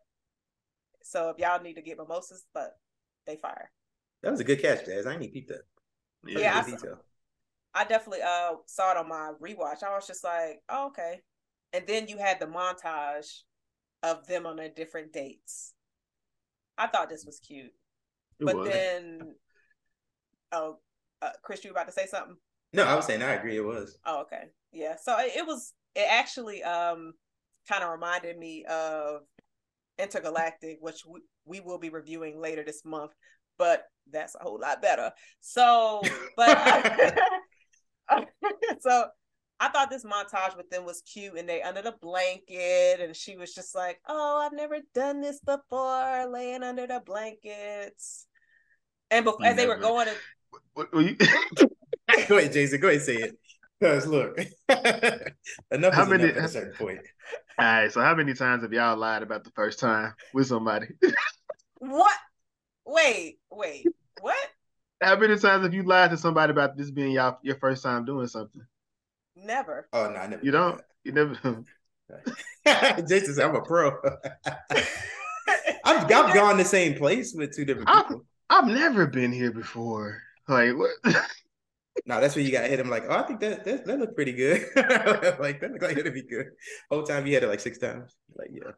[1.04, 2.72] So if y'all need to get mimosas, but
[3.26, 3.72] they fire.
[4.22, 5.06] That was a good catch, Jazz.
[5.06, 5.62] I need peeped that.
[6.26, 7.00] Yeah, Good I- detail.
[7.74, 9.84] I definitely uh saw it on my rewatch.
[9.84, 11.22] I was just like, oh, okay.
[11.74, 13.42] And then you had the montage
[14.04, 15.74] of them on their different dates.
[16.78, 17.74] I thought this was cute,
[18.40, 18.70] It but was.
[18.70, 19.36] then,
[20.52, 20.78] oh,
[21.22, 22.38] uh, Chris, you about to say something?
[22.72, 23.58] No, I was saying I agree.
[23.58, 23.98] It was.
[24.06, 24.44] Oh, okay.
[24.72, 24.96] Yeah.
[25.02, 27.14] So it, it was it actually um
[27.68, 29.22] kind of reminded me of
[29.98, 33.12] Intergalactic, which we, we will be reviewing later this month,
[33.58, 35.12] but that's a whole lot better.
[35.42, 36.02] So,
[36.38, 37.18] but
[38.80, 39.08] so
[39.60, 43.36] I thought this montage with them was cute and they under the blanket and she
[43.36, 48.26] was just like, "Oh, I've never done this before, laying under the blankets."
[49.12, 50.14] And before, as they were going to
[50.74, 51.16] What- what you-
[52.28, 52.80] Go ahead, Jason.
[52.80, 53.38] Go ahead, say it.
[53.82, 54.38] Cause look,
[55.72, 57.00] enough How is many- enough at a certain point.
[57.60, 57.92] All right.
[57.92, 60.88] So how many times have y'all lied about the first time with somebody?
[61.78, 62.18] what?
[62.86, 63.86] Wait, wait,
[64.22, 64.38] what?
[65.02, 68.04] how many times have you lied to somebody about this being y'all your first time
[68.06, 68.62] doing something?
[69.44, 69.88] Never.
[69.94, 70.44] Oh no, I never.
[70.44, 70.82] You don't.
[71.04, 71.38] You never.
[73.08, 73.92] Jason said, "I'm a pro."
[75.86, 78.26] I've, I've gone the same place with two different I've- people.
[78.50, 80.22] I've never been here before.
[80.48, 80.90] Like what?
[82.06, 82.90] No, that's where you got to hit him.
[82.90, 84.66] Like, oh, I think that that, that looked pretty good.
[84.76, 86.48] like that looked like it'd be good.
[86.90, 88.16] Whole time you had it like six times.
[88.36, 88.72] Like, yeah,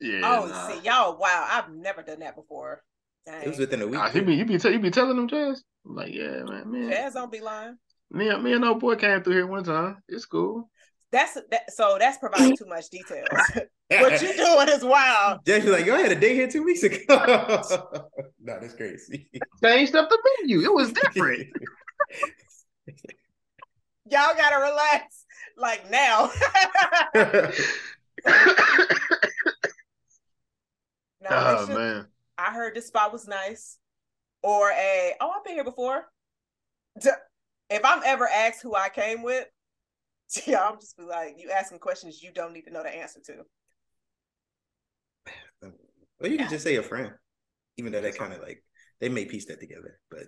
[0.00, 0.20] yeah.
[0.22, 0.68] Oh, nah.
[0.68, 2.82] see, y'all, wow, I've never done that before.
[3.26, 3.42] Dang.
[3.42, 3.94] it was within a week.
[3.94, 5.64] Nah, you be you be te- you be telling them Jazz.
[5.84, 6.90] I'm like yeah, man, man.
[6.90, 7.76] Jazz don't be lying.
[8.10, 10.02] Me and me and old boy came through here one time.
[10.08, 10.70] It's cool.
[11.12, 11.72] That's that.
[11.72, 13.28] So that's providing too much details.
[13.88, 15.40] what you doing is wild.
[15.46, 16.98] Jack's like, yo, I had a day here two weeks ago.
[18.40, 19.30] no, that's crazy.
[19.62, 20.62] Changed up the menu.
[20.62, 21.48] It was different.
[24.10, 25.24] Y'all gotta relax.
[25.56, 26.30] Like now.
[27.14, 27.50] now
[31.30, 32.06] oh Alicia, man.
[32.38, 33.78] I heard this spot was nice.
[34.42, 36.04] Or a oh, I've been here before.
[37.02, 37.10] D-
[37.70, 39.46] If I'm ever asked who I came with,
[40.46, 43.20] yeah, I'm just be like, you asking questions you don't need to know the answer
[43.26, 43.44] to.
[46.20, 47.12] well, you can just say a friend,
[47.76, 48.62] even though that kind of like
[49.00, 49.98] they may piece that together.
[50.10, 50.24] But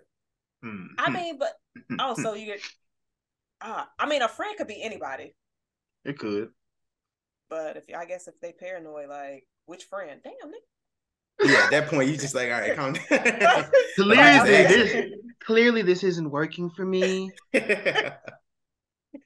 [0.63, 0.87] Hmm.
[0.99, 1.55] I mean, but
[1.99, 2.61] oh, so you get
[3.63, 5.35] uh I mean a friend could be anybody.
[6.05, 6.51] it could.
[7.49, 10.21] But if I guess if they paranoid, like which friend?
[10.23, 10.61] Damn, nigga.
[11.45, 13.01] Yeah, at that point, you just like, all right, calm down.
[13.97, 14.45] Clearly, Right.
[14.47, 15.13] this,
[15.45, 17.31] clearly this isn't working for me.
[17.53, 17.61] Yo,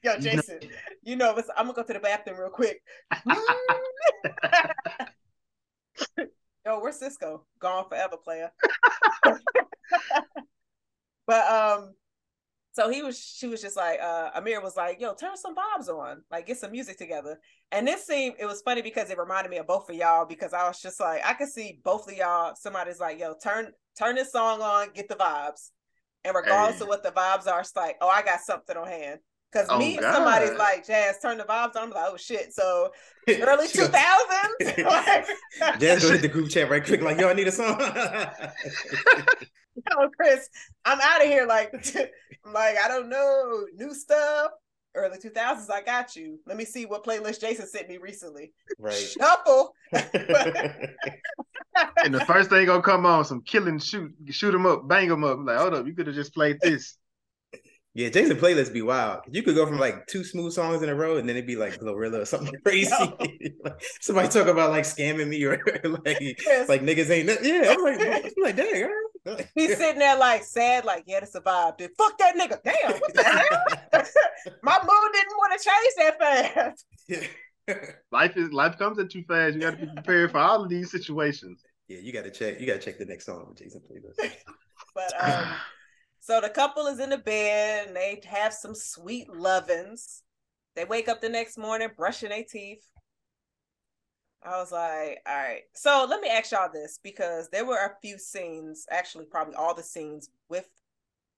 [0.03, 0.59] know- Jason,
[1.03, 2.81] you know, I'm gonna go to the bathroom real quick.
[6.65, 7.45] Yo, where's Cisco?
[7.59, 8.51] Gone forever, player.
[11.27, 11.93] but um,
[12.75, 15.87] So he was, she was just like, uh, Amir was like, yo, turn some vibes
[15.87, 17.39] on, like get some music together.
[17.71, 20.51] And this seemed, it was funny because it reminded me of both of y'all because
[20.51, 22.53] I was just like, I could see both of y'all.
[22.55, 25.69] Somebody's like, yo, turn, turn this song on, get the vibes.
[26.25, 26.83] And regardless Hey.
[26.83, 29.19] of what the vibes are, it's like, oh, I got something on hand.
[29.55, 32.53] Because Oh, me, if somebody's like, Jazz, turn the vibes on, I'm like, oh shit.
[32.53, 32.91] So
[33.29, 33.95] early She 2000s?
[34.85, 35.25] like,
[35.79, 37.77] Jazz go hit the group chat right quick, like, yo, I need a song.
[37.79, 38.25] oh,
[40.19, 40.49] Chris,
[40.83, 41.45] I'm out of here.
[41.45, 41.73] Like,
[42.45, 44.51] I'm like, I don't know, new stuff.
[44.93, 46.37] Early 2000s, I got you.
[46.45, 48.51] Let me see what playlist Jason sent me recently.
[48.77, 48.93] right.
[48.93, 49.73] Shuffle.
[52.03, 55.23] And the first thing gonna come on, some killing, shoot, shoot them up, bang them
[55.23, 55.39] up.
[55.41, 56.97] Like, hold up, you could have just played this.
[57.95, 59.21] Yeah, Jason playlist be wild.
[59.31, 61.55] You could go from like two smooth songs in a row, and then it'd be
[61.55, 62.91] like Glorilla or something crazy.
[63.63, 65.51] like, somebody talk about like scamming me or
[66.05, 67.27] like Chris, like niggas ain't.
[67.27, 67.45] nothing.
[67.45, 68.83] Yeah, I'm like, I'm like, dang.
[68.83, 69.47] all right.
[69.55, 71.77] he's sitting there like sad, like, yeah, to survive.
[71.77, 72.61] Dude, fuck that nigga.
[72.65, 74.03] Damn, what the hell?
[74.61, 76.85] My mood didn't want to change that fast.
[77.07, 77.77] Yeah.
[78.11, 79.55] Life is life comes at too fast.
[79.55, 81.63] You got to be prepared for all of these situations.
[81.87, 82.59] yeah, you gotta check.
[82.59, 84.33] You gotta check the next song with Jason playlist.
[84.93, 85.47] But um,
[86.25, 90.23] so the couple is in the bed and they have some sweet lovins.
[90.75, 92.83] They wake up the next morning brushing their teeth.
[94.43, 95.61] I was like, all right.
[95.75, 99.75] So let me ask y'all this because there were a few scenes, actually probably all
[99.75, 100.67] the scenes with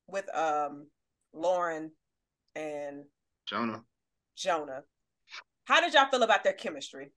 [0.08, 0.88] with um
[1.34, 1.92] Lauren
[2.56, 3.04] and
[3.46, 3.84] Jonah.
[4.38, 4.84] Jonah.
[5.66, 7.12] How did y'all feel about their chemistry?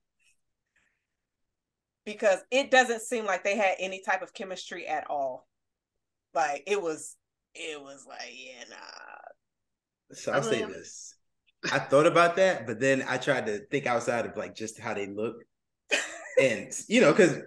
[2.05, 5.47] Because it doesn't seem like they had any type of chemistry at all.
[6.33, 7.15] Like it was,
[7.55, 10.15] it was like, yeah, nah.
[10.15, 11.15] So I'll say this.
[11.71, 14.93] I thought about that, but then I tried to think outside of like just how
[14.93, 15.35] they look,
[16.41, 17.37] and you know, because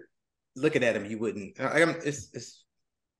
[0.56, 1.60] looking at them, you wouldn't.
[1.60, 2.64] I, I'm, it's, it's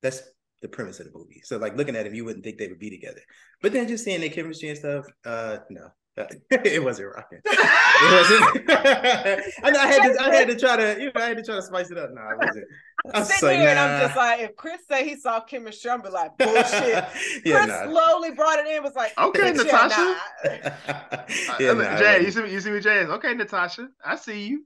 [0.02, 0.22] that's
[0.62, 1.42] the premise of the movie.
[1.44, 3.20] So like looking at them, you wouldn't think they would be together.
[3.60, 5.88] But then just seeing their chemistry and stuff, uh, no,
[6.50, 7.40] it wasn't rocking.
[7.44, 8.70] It wasn't.
[9.64, 10.22] I, know I had to.
[10.22, 11.00] I had to try to.
[11.00, 12.10] You know, I had to try to spice it up.
[12.12, 12.66] No, it wasn't.
[13.06, 13.96] I I'm was sitting like, there and nah.
[13.96, 16.62] I'm just like, if Chris say he saw chemistry, I'm be like, bullshit.
[17.44, 17.84] yeah, Chris nah.
[17.90, 20.00] slowly brought it in, was like, Okay, Natasha.
[20.00, 20.16] nah.
[21.60, 23.08] yeah, Uh, nah, Jay, you see, me- you see me, Jazz.
[23.10, 24.64] Okay, Natasha, I see you.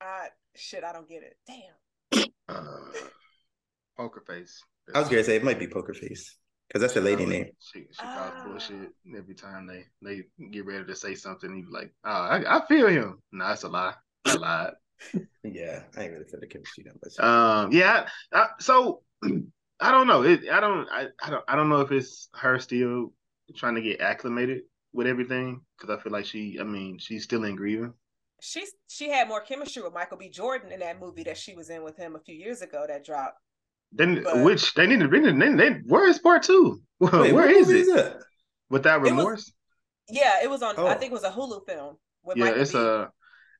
[0.00, 1.36] I, shit, I don't get it.
[1.46, 2.24] Damn.
[2.48, 2.64] Uh,
[3.96, 4.60] poker face.
[4.94, 6.36] I was gonna say it might be Poker Face
[6.68, 7.46] because that's the lady name.
[7.58, 8.44] She, she calls Ah.
[8.46, 11.56] bullshit every time they they get ready to say something.
[11.56, 13.22] You be like, oh, I, I feel him.
[13.32, 13.94] No, it's a lie.
[14.26, 14.72] I lied.
[15.42, 17.18] Yeah, I ain't really feel the chemistry that much.
[17.18, 18.08] Um, yeah.
[18.32, 19.02] I, so
[19.80, 20.22] I don't know.
[20.22, 20.48] It.
[20.50, 20.88] I don't.
[20.90, 21.44] I, I don't.
[21.48, 23.12] I don't know if it's her still
[23.56, 26.58] trying to get acclimated with everything because I feel like she.
[26.60, 27.92] I mean, she's still in grieving.
[28.40, 30.28] She's she had more chemistry with Michael B.
[30.28, 33.04] Jordan in that movie that she was in with him a few years ago that
[33.04, 33.38] dropped.
[33.92, 35.08] Then But- which they need to.
[35.08, 36.80] They, need- they, where is part two?
[37.00, 37.94] Wait, where what is movie it?
[37.96, 38.16] that?
[38.70, 39.52] Without It was- remorse.
[40.08, 40.76] Yeah, it was on.
[40.78, 40.98] I Oh.
[40.98, 42.78] think it was a Hulu film with yeah, Michael it's B.
[42.78, 43.10] a.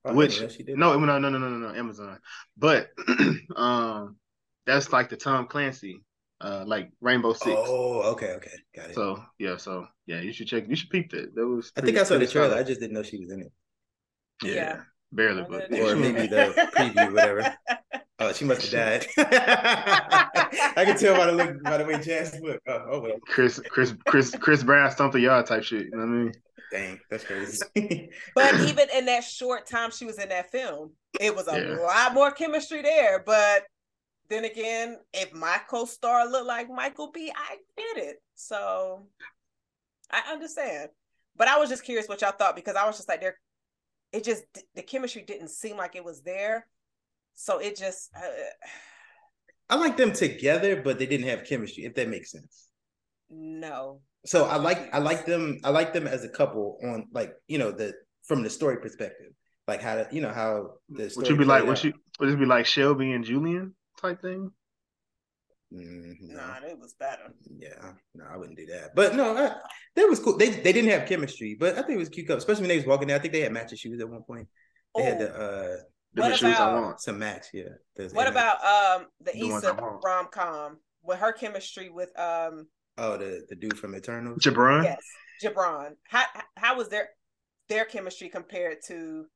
[0.05, 2.19] Oh, Which didn't she did no, no, no, no, no, no, no, Amazon.
[2.59, 2.91] But
[3.57, 4.17] um,
[4.67, 6.05] that's like the Tom Clancy,
[6.41, 7.47] uh, like Rainbow Six.
[7.57, 8.95] Oh, okay, okay, got it.
[8.95, 10.65] So yeah, so yeah, you should check.
[10.69, 11.35] You should peep that.
[11.35, 11.73] That was.
[11.77, 12.51] I think I saw the trailer.
[12.51, 12.61] solid.
[12.61, 13.53] I just didn't know she was in it.
[14.43, 14.81] yeah, Yeah.
[15.13, 17.55] barely, but the- yeah, Or maybe the preview, whatever.
[18.21, 19.07] Oh, she must have died.
[20.77, 22.61] I can tell by the look, by the way Jazz look.
[22.69, 23.17] Oh, oh well.
[23.27, 25.87] Chris, Chris, Chris, Chris Brown stumped a yard type shit.
[25.87, 26.33] You know what I mean?
[26.75, 27.59] Dang, that's crazy.
[28.35, 31.77] But even in that short time she was in that film, it was a Yeah.
[31.77, 33.23] lot more chemistry there.
[33.25, 33.65] But
[34.29, 38.17] then again, if my co-star looked like Michael B, I get it.
[38.35, 39.07] So
[40.11, 40.91] I understand.
[41.37, 43.39] But I was just curious what y'all thought because I was just like, there,
[44.13, 44.45] it just
[44.75, 46.67] the chemistry didn't seem like it was there.
[47.35, 48.21] So it just uh,
[49.69, 51.85] I like them together, but they didn't have chemistry.
[51.85, 52.69] If that makes sense.
[53.29, 54.01] no.
[54.27, 57.59] So I like I like them I like them as a couple on like you
[57.59, 57.95] know the
[58.25, 59.33] from the story perspective,
[59.69, 61.61] like how to, you know how the story Would you be like?
[61.63, 61.85] played Would out.
[61.85, 61.93] you?
[62.21, 64.51] Would it be like Shelby and Julian type thing?
[65.73, 66.37] Mm, no.
[66.37, 67.35] Nah, it was better.
[67.59, 68.95] Yeah, no, I wouldn't do that.
[68.95, 69.57] But no, I,
[69.97, 70.37] that was cool.
[70.39, 72.87] They they didn't have chemistry, but I think it was cute, especially when they was
[72.87, 73.17] walking there.
[73.17, 74.49] I think they had matching shoes at one point.
[74.97, 75.77] They had the Oh, uh
[76.15, 77.01] Different What shoes I about- want.
[77.01, 77.65] some Max, yeah.
[77.97, 78.61] Those what Air Max.
[78.63, 82.69] about um the The Issa rom com with her chemistry with um
[82.99, 84.39] oh the the dude from Eternals?
[84.43, 84.85] Jabron.
[84.85, 85.03] Yes,
[85.43, 85.93] Jabron.
[86.09, 86.25] How
[86.57, 87.09] how was their
[87.69, 89.27] their chemistry compared to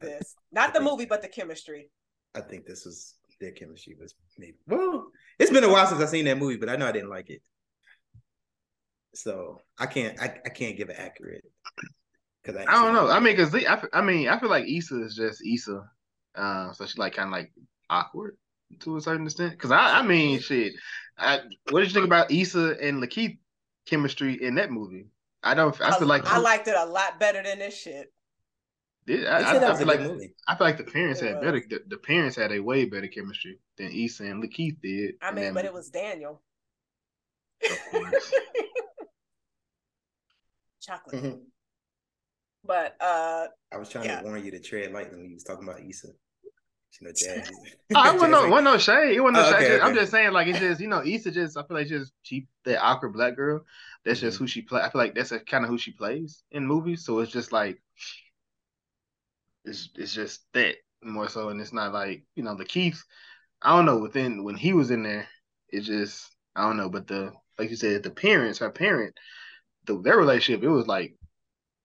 [0.00, 0.34] this?
[0.52, 1.90] Not the movie, but the chemistry.
[2.34, 4.58] I think this was their chemistry was maybe.
[4.66, 5.06] Well,
[5.38, 7.30] it's been a while since I've seen that movie, but I know I didn't like
[7.30, 7.42] it.
[9.14, 11.44] So I can't I, I can't give it accurate
[12.42, 13.10] because I I, don't know.
[13.10, 15.82] I mean, because I, I mean, I feel like Issa is just Issa,
[16.36, 17.52] uh, so she's like kind of like
[17.88, 18.36] awkward
[18.80, 19.52] to a certain extent.
[19.52, 20.72] Because I, I mean, shit.
[21.18, 21.40] I,
[21.70, 23.38] what did you think about Issa and Lakeith
[23.86, 25.06] chemistry in that movie.
[25.42, 25.78] I don't.
[25.80, 28.12] I I, feel like I liked it a lot better than this shit.
[29.06, 30.34] It- I, I, I feel like movie.
[30.46, 31.44] I feel like the parents It had was.
[31.44, 31.62] better.
[31.68, 35.14] The, the parents had a way better chemistry than Issa and Lakeith did.
[35.20, 36.42] I mean, that but it was Daniel.
[37.64, 38.32] Of course.
[40.80, 41.22] Chocolate.
[41.22, 41.40] Mhm.
[42.64, 44.20] But uh I was trying Yeah.
[44.20, 46.08] to warn you to tread lightly when you was talking about Issa.
[46.98, 47.50] You know, Jazz.
[47.94, 49.16] Oh, wasn't no, Jazz- wasn't no shade.
[49.16, 49.64] It wasn't no Oh, shade.
[49.64, 52.12] okay, I'm just saying, like, it's just you know, Issa just I feel like just
[52.22, 53.64] she that awkward black girl.
[54.04, 54.44] That's just Mm-hmm.
[54.44, 54.80] who she play.
[54.82, 57.04] I feel like that's a kind of who she plays in movies.
[57.04, 57.80] So it's just like
[59.64, 63.02] it's it's just that more so, and it's not like you know the Keith.
[63.62, 65.28] I don't know within when he was in there,
[65.70, 69.14] it just I don't know, but the like you said, the parents, her parent,
[69.86, 71.16] the their relationship, it was like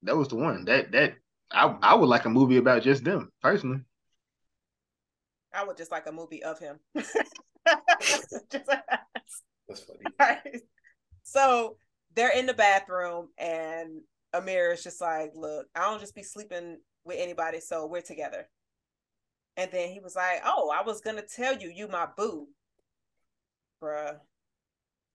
[0.03, 1.15] that was the one that that
[1.51, 3.81] I I would like a movie about just them personally.
[5.55, 6.79] I would just like a movie of him.
[8.01, 9.99] Just- That's funny.
[10.19, 10.61] Right.
[11.23, 11.77] So
[12.15, 14.01] they're in the bathroom, and
[14.33, 18.47] Amir is just like, "Look, I don't just be sleeping with anybody, so we're together."
[19.57, 22.47] And then he was like, "Oh, I was gonna tell you, you my boo,
[23.81, 24.17] bruh."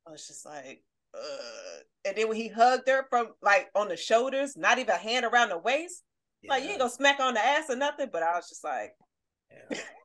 [0.07, 0.83] I was just like,
[1.15, 1.83] Ugh.
[2.07, 5.25] and then when he hugged her from like on the shoulders, not even a hand
[5.25, 6.03] around the waist,
[6.49, 8.09] like you ain't gonna smack on the ass or nothing.
[8.13, 8.93] But I was just like,
[9.71, 9.79] Yeah.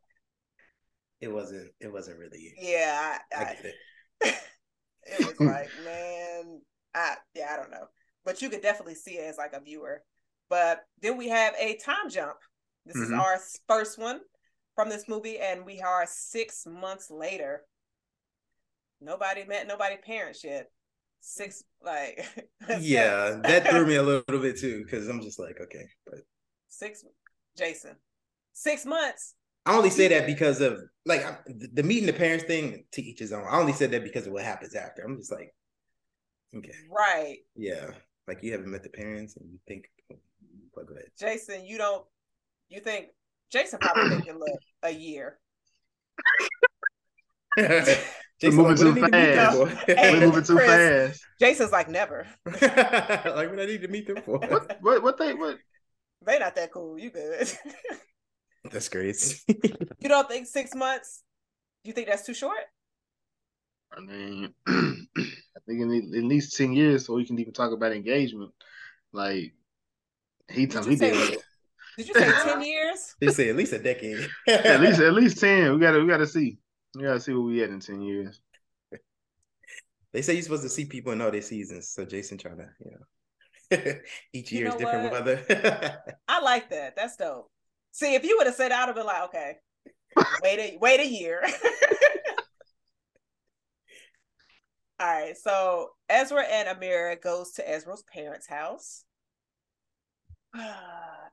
[1.26, 1.72] It wasn't.
[1.80, 2.54] It wasn't really.
[2.62, 3.76] yeah, I, I I, get it.
[5.06, 6.62] it was like, man,
[6.94, 7.88] I yeah, I don't know.
[8.24, 10.04] But you could definitely see it as like a viewer.
[10.50, 12.38] But then we have a time jump.
[12.86, 13.20] This is Mhm.
[13.20, 14.22] our first one
[14.76, 17.66] from this movie, and we are six months later.
[19.02, 20.72] Nobody met nobody parents yet.
[21.22, 22.24] Six like
[22.80, 26.20] Yeah, that threw me a little bit too because I'm just like, okay, but
[26.70, 27.04] six
[27.58, 27.96] Jason.
[28.54, 29.34] Six months.
[29.66, 32.86] I only say that because of like the the meeting the parents thing.
[32.94, 33.46] To each his own.
[33.50, 35.02] I only said that because of what happens after.
[35.04, 35.54] I'm just like,
[36.56, 37.38] okay, Right.
[37.56, 37.92] yeah,
[38.28, 39.86] like you haven't met the parents and you think,
[40.76, 42.06] but go Jason, you don't
[42.70, 43.08] you think
[43.52, 45.40] Jason probably thinking look a year.
[47.58, 48.00] ahead.
[48.44, 49.58] We're moving like, too what I need to meet them fast.
[49.58, 49.94] for?
[49.94, 50.68] Hey, We're moving too Chris.
[51.12, 51.26] fast.
[51.40, 52.28] Jason's like never.
[52.46, 52.62] like
[53.50, 54.40] what I need to meet them for.
[54.40, 55.58] What what what they what
[56.26, 57.00] They not that cool.
[57.00, 57.48] You good.
[58.72, 59.16] That's great.
[60.00, 61.24] you don't think six months?
[61.84, 62.66] You think that's too short?
[63.96, 67.94] I mean, I think in at least ten years, so we can even talk about
[67.94, 68.52] engagement.
[69.14, 69.54] Like
[70.50, 71.40] he Did told you he say did
[71.98, 73.16] did you say 10 years?
[73.20, 74.28] they say at least a decade.
[74.48, 75.74] at least at least ten.
[75.74, 76.58] We gotta we gotta see.
[76.96, 78.42] We gotta see where we at in ten years.
[80.14, 81.90] They say you're supposed to see people in all their seasons.
[81.90, 83.96] So Jason trying to, you know,
[84.34, 85.12] each You year is different what?
[85.12, 85.44] weather.
[86.28, 86.96] I like that.
[86.96, 87.52] That's dope.
[87.96, 89.56] See, if you would have said I'd have been like, okay,
[90.44, 91.42] wait a wait a year.
[95.00, 99.06] All right, so Ezra and Amira goes to Ezra's parents' house.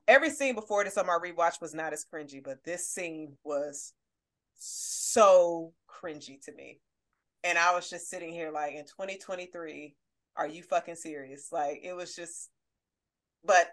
[0.07, 3.91] Every scene before this on my rewatch was not as cringy, but this scene was
[4.55, 6.79] so cringy to me.
[7.43, 9.95] And I was just sitting here like in 2023,
[10.37, 11.49] are you fucking serious?
[11.51, 12.49] Like it was just
[13.43, 13.67] but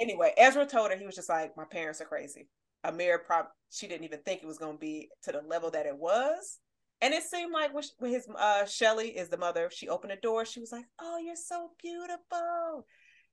[0.00, 2.48] anyway, Ezra told her he was just like, My parents are crazy.
[2.84, 5.96] Amir prob she didn't even think it was gonna be to the level that it
[5.96, 6.58] was.
[7.00, 10.44] And it seemed like when his uh Shelly is the mother, she opened the door,
[10.44, 12.86] she was like, Oh, you're so beautiful.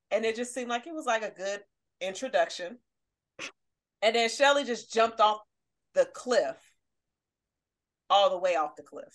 [0.09, 1.61] And it just seemed like it was like a good
[2.01, 2.79] introduction.
[4.01, 5.41] And then Shelly just jumped off
[5.93, 6.57] the cliff,
[8.09, 9.13] all the way off the cliff.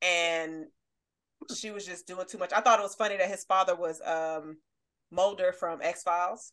[0.00, 0.66] And
[1.54, 2.52] she was just doing too much.
[2.52, 4.58] I thought it was funny that his father was um
[5.14, 6.52] Mulder from X Files.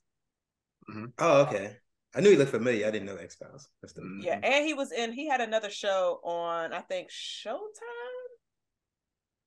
[0.90, 1.06] Mm-hmm.
[1.20, 1.78] oh, okay.
[2.16, 2.88] I knew he looked familiar.
[2.88, 3.68] I didn't know X Files.
[3.82, 3.90] The
[4.22, 4.46] Yeah, mm-hmm.
[4.46, 5.14] and he was in.
[5.14, 7.58] He had another show on, I think Showtime,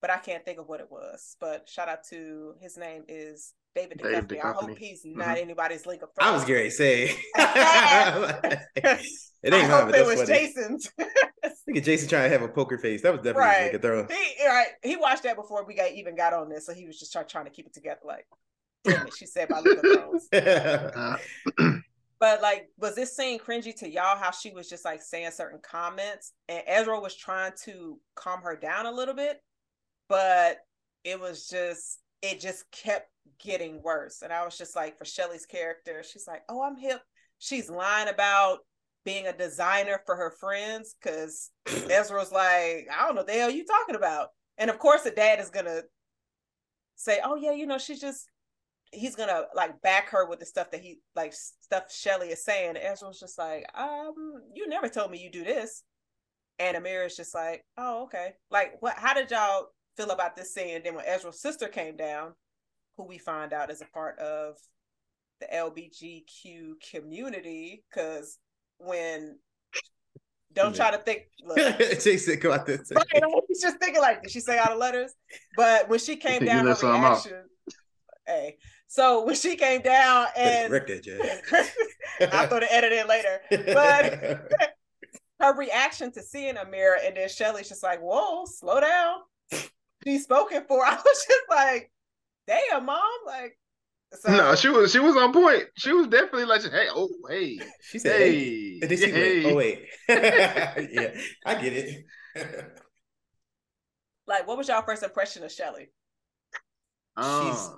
[0.00, 1.36] but I can't think of what it was.
[1.40, 4.44] But shout out to his name is David David Duchovny.
[4.44, 5.18] I hope he's mm-hmm.
[5.18, 6.48] not anybody's link of I was friends.
[6.48, 7.16] going to say.
[9.42, 10.38] it ain't I mine, hope but it that's was funny.
[10.38, 10.92] Jason's.
[11.66, 13.02] Look at Jason trying to have a poker face.
[13.02, 13.62] That was definitely Right.
[13.64, 14.06] like a throw.
[14.06, 14.68] he right.
[14.82, 17.22] He watched that before we got even got on this, so he was just try,
[17.22, 18.00] trying to keep it together.
[18.04, 18.26] Like,
[18.84, 20.28] damn it, she said by Thrones.
[20.32, 21.16] Uh,
[22.20, 24.16] But like, was this scene cringy to y'all?
[24.16, 28.56] How she was just like saying certain comments, and Ezra was trying to calm her
[28.56, 29.42] down a little bit,
[30.08, 30.58] but
[31.02, 34.22] it was just it just kept getting worse.
[34.22, 37.02] And I was just like, for Shelly's character, she's like, "Oh, I'm hip."
[37.38, 38.60] She's lying about
[39.04, 41.50] being a designer for her friends because
[41.90, 45.10] Ezra's like, "I don't know what the hell you talking about." And of course, the
[45.10, 45.82] dad is gonna
[46.96, 48.30] say, "Oh yeah, you know, she's just."
[48.94, 52.76] He's gonna like back her with the stuff that he like stuff Shelly is saying.
[52.76, 54.14] Ezra's just like, um,
[54.54, 55.82] you never told me you do this.
[56.58, 58.34] And Amir is just like, oh, okay.
[58.50, 58.94] Like, what?
[58.96, 60.76] How did y'all feel about this scene.
[60.76, 62.32] And then when Ezra's sister came down,
[62.96, 64.56] who we find out is a part of
[65.40, 68.38] the LBGQ community, because
[68.78, 69.38] when
[70.52, 71.22] don't try to think.
[71.44, 72.92] Look, Jason, come out this.
[72.94, 75.12] right, he's just thinking like, did she say all the letters?
[75.56, 77.44] But when she came down, her reaction.
[78.26, 78.56] Hey,
[78.94, 82.28] so when she came down and Rick did, yeah.
[82.30, 84.52] I'll throw the edit in later, but
[85.40, 89.16] her reaction to seeing Amira and then Shelly's just like, "Whoa, slow down."
[90.04, 90.84] She's spoken for.
[90.86, 91.90] I was just like,
[92.46, 93.58] "Damn, mom!" Like,
[94.12, 95.64] so, no, she was she was on point.
[95.76, 98.96] She was definitely like, "Hey, oh, hey." She said, "Hey." hey.
[98.96, 99.52] she hey.
[99.52, 101.14] "Oh, wait." yeah,
[101.44, 102.04] I get it.
[104.28, 105.88] like, what was y'all first impression of Shelly?
[107.16, 107.70] Um, She's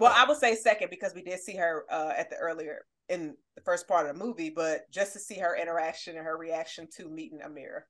[0.00, 3.36] well, I would say second because we did see her uh, at the earlier in
[3.54, 6.88] the first part of the movie, but just to see her interaction and her reaction
[6.96, 7.82] to meeting Amira.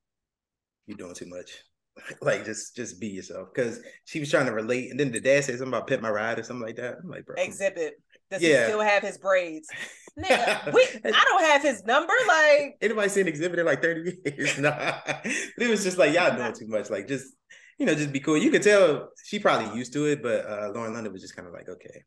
[0.86, 1.50] You're doing too much.
[2.20, 5.44] like just just be yourself because she was trying to relate, and then the dad
[5.44, 6.96] said something about Pimp My Ride or something like that.
[7.02, 7.90] I'm like, bro, Xzibit.
[8.30, 8.60] Does yeah.
[8.60, 9.68] he still have his braids?
[10.18, 12.12] Nigga, we, I don't have his number.
[12.28, 14.58] Like anybody seen Xzibit in like 30 years?
[14.60, 14.98] nah.
[15.24, 16.90] it was just like y'all doing too much.
[16.90, 17.26] Like just
[17.80, 18.36] you know, just be cool.
[18.36, 21.48] You could tell she probably used to it, but uh, Lauren London was just kind
[21.48, 22.04] of like, okay,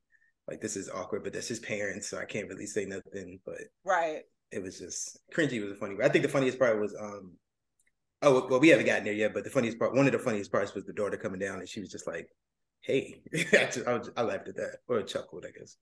[0.48, 3.40] like this is awkward, but that's his parents, so I can't really say nothing.
[3.44, 4.22] But right,
[4.52, 5.60] it was just cringy.
[5.60, 5.96] Was a funny.
[6.04, 7.32] I think the funniest part was um,
[8.22, 10.52] oh well, we haven't gotten there yet, but the funniest part, one of the funniest
[10.52, 12.30] parts was the daughter coming down, and she was just like,
[12.82, 15.78] hey, I, just, I, was, I laughed at that or chuckled, I guess.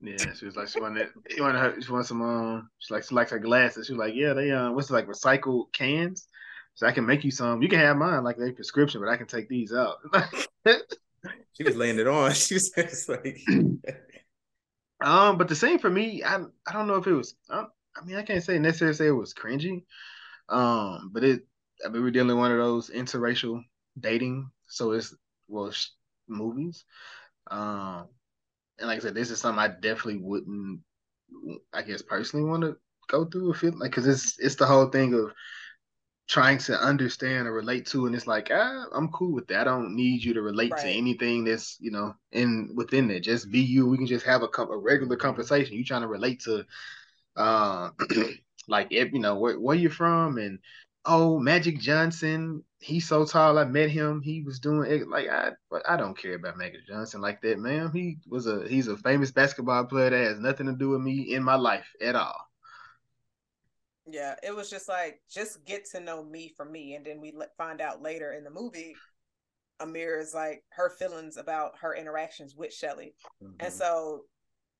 [0.00, 3.04] Yeah, she was like she wanted she wanted her she wanted some um she like
[3.04, 3.86] she likes her glasses.
[3.86, 6.26] She was like, yeah, they um what's it like recycled cans.
[6.74, 7.62] So I can make you some.
[7.62, 9.96] You can have mine like a prescription, but I can take these out.
[11.52, 12.32] she was laying it on.
[12.34, 13.40] She was like,
[15.04, 15.38] um.
[15.38, 16.22] But the same for me.
[16.24, 17.34] I I don't know if it was.
[17.50, 19.84] Um, I mean, I can't say necessarily say it was cringy.
[20.48, 21.46] Um, but it.
[21.84, 23.62] I mean, we're dealing with one of those interracial
[23.98, 25.14] dating, so it's
[25.48, 25.88] well sh-
[26.28, 26.84] movies.
[27.50, 28.06] Um,
[28.78, 30.80] and like I said, this is something I definitely wouldn't.
[31.72, 32.76] I guess personally want to
[33.08, 35.32] go through or feel like because it's it's the whole thing of
[36.32, 39.60] trying to understand or relate to and it's like ah, i'm cool with that.
[39.60, 40.80] I don't need you to relate right.
[40.80, 43.20] to anything that's you know in within it.
[43.20, 43.86] Just be you.
[43.86, 45.76] We can just have a, a regular conversation.
[45.76, 46.64] You trying to relate to
[47.36, 47.90] uh
[48.68, 50.58] like if you know where, where you from and
[51.04, 53.58] oh magic johnson he's so tall.
[53.58, 54.22] I met him.
[54.22, 57.58] He was doing it like i but i don't care about magic johnson like that
[57.58, 61.02] man he was a he's a famous basketball player that has nothing to do with
[61.02, 62.51] me in my life at all
[64.06, 67.32] yeah, it was just like just get to know me for me, and then we
[67.56, 68.94] find out later in the movie,
[69.80, 73.52] Amir is like her feelings about her interactions with Shelly, mm-hmm.
[73.60, 74.22] and so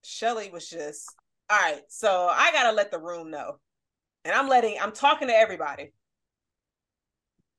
[0.03, 1.09] Shelly was just
[1.49, 1.83] all right.
[1.89, 3.59] So I gotta let the room know,
[4.25, 5.93] and I'm letting I'm talking to everybody.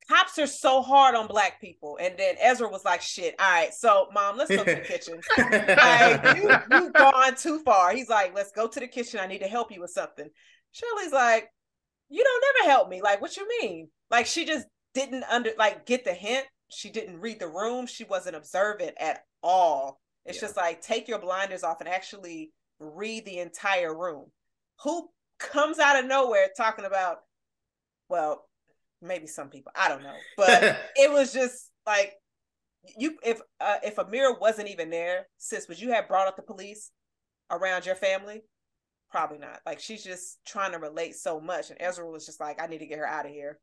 [0.10, 3.74] Cops are so hard on black people, and then Ezra was like, "Shit, all right,
[3.74, 5.22] so mom, let's go to the kitchen.
[5.38, 6.38] like
[6.72, 9.22] you, you've gone too far." He's like, "Let's go to the kitchen.
[9.22, 10.30] I need to help you with something."
[10.74, 11.50] Shelly's like,
[12.14, 13.02] you don't never help me.
[13.02, 13.88] Like, what you mean?
[14.12, 16.46] Like, she just didn't under like get the hint.
[16.70, 17.88] She didn't read the room.
[17.88, 20.00] She wasn't observant at all.
[20.24, 20.42] It's yeah.
[20.42, 24.28] just like take your blinders off and actually read the entire room.
[24.84, 25.10] Who
[25.40, 27.18] comes out of nowhere talking about?
[28.10, 28.46] Well,
[29.02, 29.72] maybe some people.
[29.76, 32.14] I don't know, but it was just like
[32.96, 33.18] you.
[33.24, 36.92] If uh, if Amira wasn't even there, sis, would you have brought up the police
[37.50, 38.44] around your family?
[39.14, 39.60] Probably not.
[39.64, 41.70] Like she's just trying to relate so much.
[41.70, 43.60] And Ezra was just like, I need to get her out of here.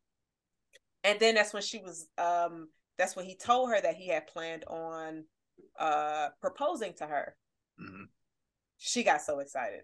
[1.03, 4.28] And then that's when she was um that's when he told her that he had
[4.28, 5.24] planned on
[5.76, 7.34] uh proposing to her.
[7.82, 8.05] Mm-hmm.
[8.78, 9.80] She got so excited.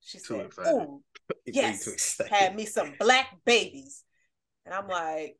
[0.00, 1.02] She Too said, Ooh,
[1.44, 4.04] yes, had me some black babies.
[4.64, 5.36] And I'm like,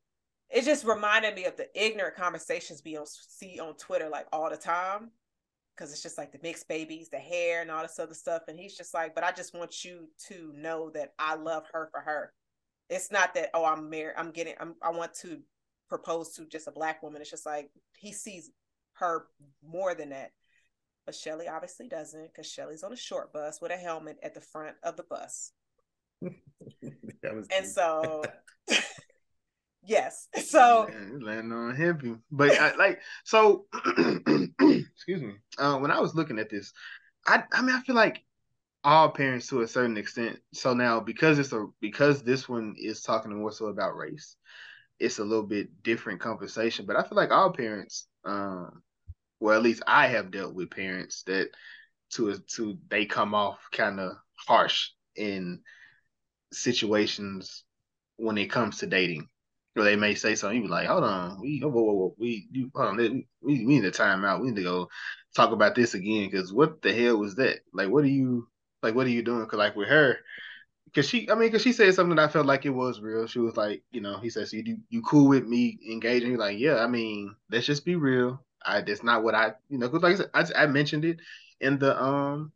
[0.51, 4.51] it just reminded me of the ignorant conversations we on, see on Twitter like all
[4.51, 5.13] the time
[5.81, 8.43] because it's just like the mixed babies, the hair, and all this other stuff.
[8.49, 11.89] And he's just like, but I just want you to know that I love her
[11.91, 12.35] for her.
[12.91, 15.39] It's not that oh I'm married, I'm getting, I'm, I want to
[15.89, 17.23] propose to just a black woman.
[17.23, 18.51] It's just like he sees
[18.95, 19.27] her
[19.67, 20.33] more than that.
[21.07, 24.41] But Shelly obviously doesn't because Shelly's on a short bus with a helmet at the
[24.41, 25.53] front of the bus.
[26.21, 28.23] and so
[29.83, 30.29] Yes.
[30.39, 30.89] So
[31.21, 33.67] landing on heavy, but I, like so.
[34.61, 35.35] excuse me.
[35.59, 36.73] Uh, when I was looking at this,
[37.27, 38.23] I I mean I feel like
[38.83, 40.39] all parents to a certain extent.
[40.53, 44.37] So now because it's a because this one is talking more so about race,
[44.99, 46.87] it's a little bit different conversation.
[46.87, 48.83] But I feel like all parents, um,
[49.39, 51.51] well at least I have dealt with parents that
[52.11, 55.61] to to they come off kind of harsh in
[56.53, 57.65] situations
[58.17, 59.30] when it comes to dating
[59.77, 60.59] or they may say something.
[60.59, 63.65] You be like, hold on, we whoa, whoa, whoa, we you hold on, we, we
[63.65, 64.41] need a timeout.
[64.41, 64.89] We need to go
[65.35, 67.61] talk about this again because what the hell was that?
[67.73, 68.49] Like, what are you
[68.83, 68.95] like?
[68.95, 69.43] What are you doing?
[69.45, 70.19] Because like with her,
[70.87, 73.27] because she, I mean, because she said something that I felt like it was real.
[73.27, 76.31] She was like, you know, he said, so you you cool with me engaging?
[76.31, 78.45] You're Like, yeah, I mean, let's just be real.
[78.65, 81.21] I that's not what I, you know, because like I said, I, I mentioned it
[81.61, 82.53] in the um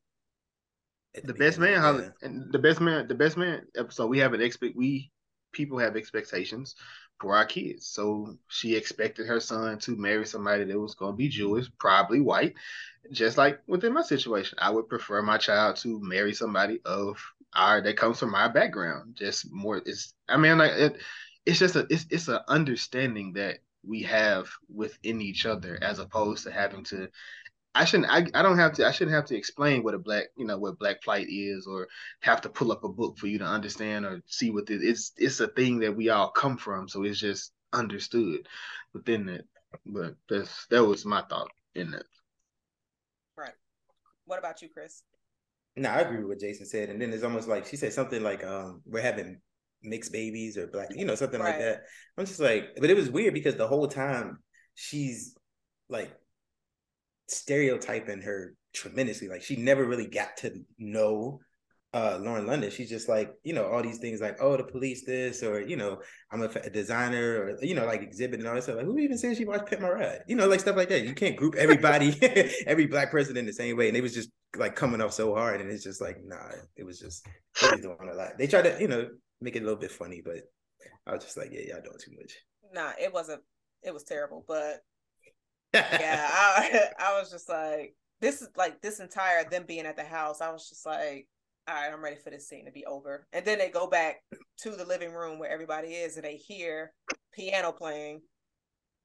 [1.14, 4.08] the, the best man, and the best man, the best man episode.
[4.08, 5.10] We have an expect we
[5.52, 6.74] people have expectations
[7.24, 7.86] for our kids.
[7.86, 12.20] So she expected her son to marry somebody that was going to be Jewish, probably
[12.20, 12.54] white.
[13.10, 17.18] Just like within my situation, I would prefer my child to marry somebody of
[17.54, 19.16] our that comes from our background.
[19.16, 20.96] Just more, it's I mean, like it,
[21.46, 26.44] it's just a it's it's an understanding that we have within each other as opposed
[26.44, 27.08] to having to
[27.74, 28.10] I shouldn't.
[28.10, 28.86] I, I don't have to.
[28.86, 31.88] I shouldn't have to explain what a black, you know, what black flight is, or
[32.20, 34.82] have to pull up a book for you to understand or see what this.
[34.82, 38.46] It's it's a thing that we all come from, so it's just understood
[38.92, 39.46] within it.
[39.84, 42.04] But that's that was my thought in that.
[43.36, 43.54] Right.
[44.24, 45.02] What about you, Chris?
[45.76, 48.22] No, I agree with what Jason said, and then it's almost like she said something
[48.22, 49.40] like, "Um, we're having
[49.82, 51.50] mixed babies or black, you know, something right.
[51.50, 51.82] like that."
[52.16, 54.38] I'm just like, but it was weird because the whole time
[54.76, 55.36] she's
[55.88, 56.16] like
[57.28, 59.28] stereotyping her tremendously.
[59.28, 61.40] Like she never really got to know
[61.94, 62.70] uh Lauren London.
[62.70, 65.76] She's just like, you know, all these things like, oh, the police this, or you
[65.76, 66.00] know,
[66.32, 68.76] I'm a, a designer, or you know, like Xzibit and all this stuff.
[68.76, 70.22] Like, who even says she watched Pimp My Ride?
[70.26, 71.04] You know, like stuff like that.
[71.04, 72.16] You can't group everybody,
[72.66, 73.88] every black person in the same way.
[73.88, 76.84] And it was just like coming off so hard, and it's just like, nah, it
[76.84, 77.26] was just
[77.62, 78.38] they doing a lot.
[78.38, 79.08] They tried to, you know,
[79.40, 80.38] make it a little bit funny, but
[81.06, 82.32] I was just like, yeah, y'all doing too much.
[82.72, 83.42] Nah, it wasn't.
[83.84, 84.80] It was terrible, but
[85.74, 90.04] yeah, I I was just like, this is like this entire them being at the
[90.04, 90.40] house.
[90.40, 91.26] I was just like,
[91.68, 93.26] all right, I'm ready for this scene to be over.
[93.32, 94.22] And then they go back
[94.58, 96.92] to the living room where everybody is, and they hear
[97.32, 98.22] piano playing.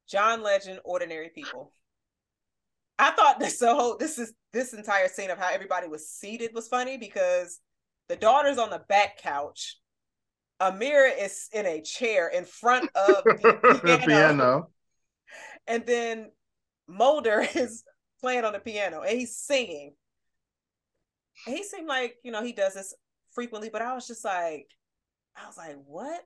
[0.10, 1.74] John Legend, Ordinary People.
[2.98, 6.68] I thought this whole this is this entire scene of how everybody was seated was
[6.68, 7.60] funny because
[8.10, 9.78] the daughter's on the back couch.
[10.62, 14.06] Amira is in a chair in front of the piano.
[14.06, 14.70] piano.
[15.68, 16.32] And then
[16.90, 17.84] Mulder is
[18.20, 19.94] playing on the piano and he's singing.
[21.46, 22.94] And he seemed like, you know, he does this
[23.32, 24.68] frequently, but I was just like,
[25.38, 26.22] I was like, what?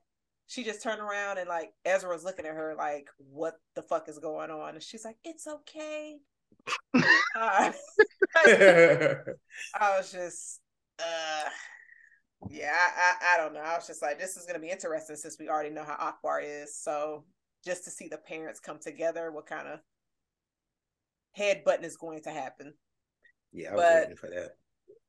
[0.48, 4.10] She just turned around and like Ezra was looking at her like, what the fuck
[4.10, 4.74] is going on?
[4.74, 6.18] And she's like, it's okay.
[7.36, 7.72] uh,
[8.46, 9.18] I
[9.98, 10.62] was just,
[11.00, 11.50] uh,
[12.50, 13.62] yeah, I, I, I don't know.
[13.62, 16.42] I was just like, this is gonna be interesting since we already know how Akbar
[16.42, 16.76] is.
[16.78, 17.26] So
[17.66, 19.80] just to see the parents come together, what kind of
[21.38, 22.74] headbutting is going to happen.
[23.52, 24.50] Yeah, I was but, waiting for that.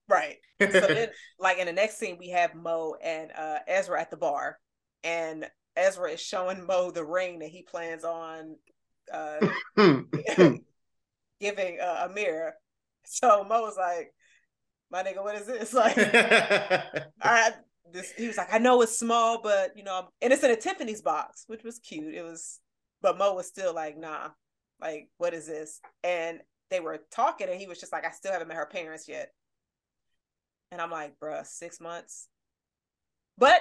[0.09, 0.37] Right.
[0.61, 1.09] So then,
[1.39, 4.59] like in the next scene, we have Mo and uh, Ezra at the bar,
[5.03, 5.47] and
[5.77, 8.57] Ezra is showing Mo the ring that he plans on
[9.13, 9.47] uh,
[11.41, 12.55] giving uh, Amir.
[13.05, 14.13] So Mo was like,
[14.91, 15.97] "My nigga, what is this?" Like,
[17.23, 17.53] I
[17.93, 20.57] this he was like, "I know it's small, but you know, and it's in a
[20.57, 22.15] Tiffany's box, which was cute.
[22.15, 22.61] It was,
[23.03, 24.31] but Mo was still like, "Nah,
[24.85, 25.81] like, what is this?
[26.03, 29.09] And they were talking, and he was just like, I still haven't met her parents
[29.09, 29.33] yet.
[30.71, 32.29] And I'm like, bruh, six months.
[33.39, 33.61] But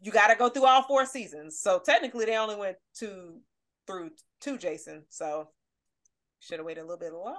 [0.00, 1.58] you got to go through all four seasons.
[1.58, 3.40] So technically, they only went two
[3.86, 4.10] through
[4.40, 5.02] two, Jason.
[5.08, 5.48] So
[6.40, 7.38] should have waited a little bit longer.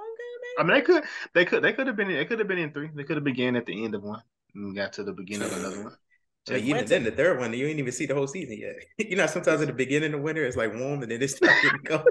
[0.58, 0.60] Maybe?
[0.60, 1.04] I mean, they could,
[1.34, 2.90] they could, they could have been, it could have been in three.
[2.94, 4.22] They could have began at the end of one
[4.56, 5.98] and got to the beginning of another one.
[6.46, 8.76] So even then, the third one, you ain't even see the whole season yet.
[9.10, 11.70] you know, sometimes at the beginning of winter, it's like warm, and then it's starting
[11.70, 12.04] to go.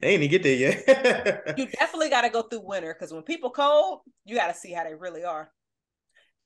[0.00, 1.58] they ain't even get there yet.
[1.58, 4.72] you definitely got to go through winter because when people cold, you got to see
[4.72, 5.50] how they really are,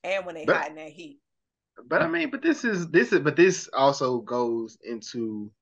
[0.02, 1.20] and when they but, hot in that heat.
[1.86, 5.52] But I mean, but this is this is, but this also goes into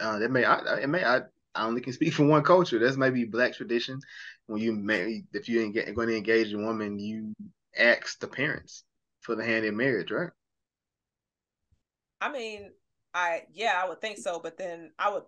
[0.00, 1.20] uh it may I it may I
[1.54, 2.78] I only can speak for one culture.
[2.78, 4.00] That's maybe black tradition.
[4.46, 7.34] When you may if you ain't going to engage a woman, you
[7.76, 8.84] ask the parents
[9.20, 10.30] for the hand in marriage, right?
[12.20, 12.70] I mean,
[13.12, 15.24] I yeah, I would think so, but then I would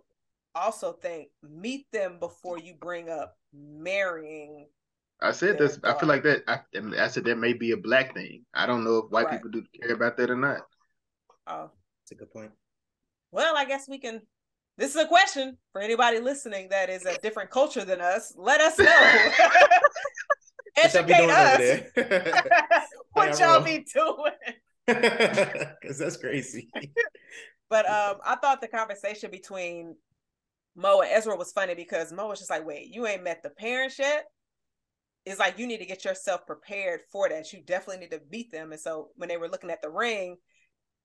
[0.55, 4.67] also think meet them before you bring up marrying.
[5.21, 5.77] I said this.
[5.77, 5.95] Daughter.
[5.95, 6.43] I feel like that.
[6.47, 6.59] I,
[7.03, 8.43] I said that may be a black thing.
[8.53, 9.33] I don't know if white right.
[9.33, 10.61] people do care about that or not.
[11.47, 11.71] Oh,
[12.01, 12.51] that's a good point.
[13.31, 14.21] Well, I guess we can.
[14.77, 18.33] This is a question for anybody listening that is a different culture than us.
[18.37, 19.29] Let us know.
[20.77, 21.81] Educate us.
[23.13, 24.33] what y'all be doing?
[24.87, 26.69] Because that's crazy.
[27.69, 29.95] but um, I thought the conversation between
[30.75, 33.49] Mo and Ezra was funny because Mo was just like, "Wait, you ain't met the
[33.49, 34.25] parents yet."
[35.25, 37.51] It's like you need to get yourself prepared for that.
[37.51, 38.71] You definitely need to meet them.
[38.71, 40.37] And so when they were looking at the ring,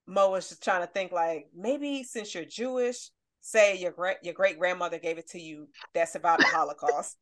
[0.06, 3.10] Mo was just trying to think like maybe since you're Jewish,
[3.40, 7.16] say your great your great grandmother gave it to you that survived the Holocaust.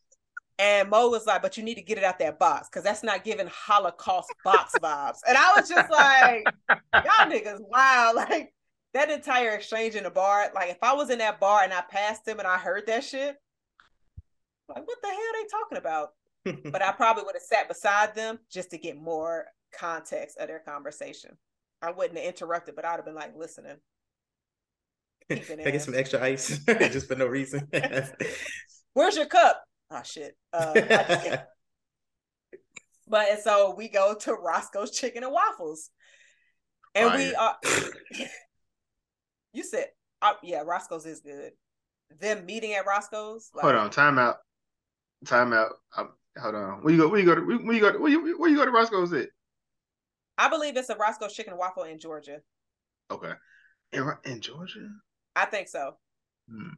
[0.61, 3.03] And Mo was like, but you need to get it out that box because that's
[3.03, 5.17] not giving Holocaust box vibes.
[5.27, 8.13] And I was just like, y'all niggas, wow.
[8.21, 8.53] Like
[8.93, 11.81] that entire exchange in the bar, like if I was in that bar and I
[11.81, 13.37] passed him and I heard that shit,
[14.69, 16.11] like what the hell are they talking about?
[16.73, 20.59] but I probably would have sat beside them just to get more context of their
[20.59, 21.39] conversation.
[21.81, 23.77] I wouldn't have interrupted, but I'd have been like listening.
[25.31, 27.67] I get some extra ice just for no reason?
[28.93, 29.63] Where's your cup?
[29.91, 30.37] Oh shit.
[30.53, 30.73] Uh,
[33.09, 35.91] but and so we go to Roscoe's Chicken and Waffles,
[36.95, 37.19] and Fire.
[37.19, 37.57] we are.
[39.53, 39.87] you said,
[40.23, 41.53] uh, yeah, Roscoe's is good.
[42.21, 43.51] Them meeting at Roscoe's.
[43.55, 44.37] Like, hold on, time out,
[45.27, 45.73] time out.
[45.97, 46.11] Um,
[46.41, 46.83] hold on.
[46.83, 47.09] Where you go?
[47.09, 47.35] Where you go?
[47.35, 47.93] To, where you go?
[47.93, 49.13] To, where you, where you go to Roscoe's?
[49.13, 49.31] It.
[50.39, 52.41] I believe it's a Roscoe's Chicken and Waffle in Georgia.
[53.11, 53.33] Okay,
[53.93, 54.89] in, in Georgia.
[55.35, 55.97] I think so.
[56.49, 56.75] Hmm.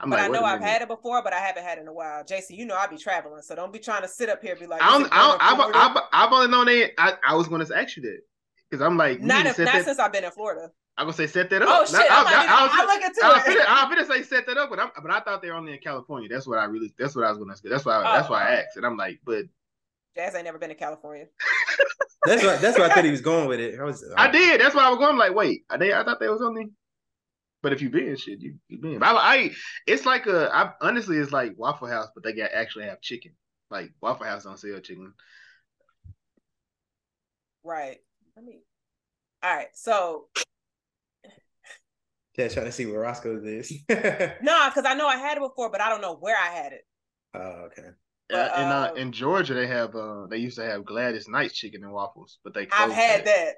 [0.00, 1.88] I'm but like, I know I've had it before, but I haven't had it in
[1.88, 2.24] a while.
[2.24, 4.60] Jason, you know I be traveling, so don't be trying to sit up here and
[4.60, 4.82] be like.
[4.82, 6.94] I don't, I don't, I've, I've, I've, only known it.
[6.96, 8.20] I, I was going to ask you that
[8.70, 10.70] because I'm like, not if, not that, since I've been in Florida.
[10.96, 11.68] I'm gonna say set that up.
[11.70, 11.96] Oh shit!
[11.98, 13.66] I, I, I, I, I look into I, it.
[13.66, 15.78] I'm gonna say set that up, but I'm, but I thought they were only in
[15.78, 16.28] California.
[16.28, 16.92] That's what I really.
[16.98, 17.70] That's what I was gonna say.
[17.70, 17.96] That's why.
[17.96, 18.58] Oh, that's why I oh.
[18.58, 19.44] asked, and I'm like, but
[20.14, 21.26] Jazz ain't never been to California.
[22.26, 22.60] that's what.
[22.60, 23.80] That's why I thought he was going with it.
[23.80, 24.04] I was.
[24.16, 24.60] I did.
[24.60, 25.16] That's why I was going.
[25.16, 26.68] Like, wait, I, they, I thought they was only.
[27.62, 29.02] But if you been shit, you you been.
[29.02, 29.50] I, I
[29.86, 30.50] it's like a.
[30.52, 33.32] I honestly, it's like Waffle House, but they got actually have chicken.
[33.70, 35.12] Like Waffle House don't sell chicken.
[37.62, 37.98] Right.
[38.36, 38.62] I mean,
[39.42, 39.68] all right.
[39.74, 40.26] So.
[42.36, 43.70] Yeah, trying to see where Roscoe's is.
[43.90, 46.72] no, because I know I had it before, but I don't know where I had
[46.72, 46.86] it.
[47.34, 47.90] Oh, okay.
[48.30, 51.54] But, uh, in uh, in Georgia, they have uh they used to have Gladys Knight's
[51.54, 53.54] chicken and waffles, but they I've had that, that.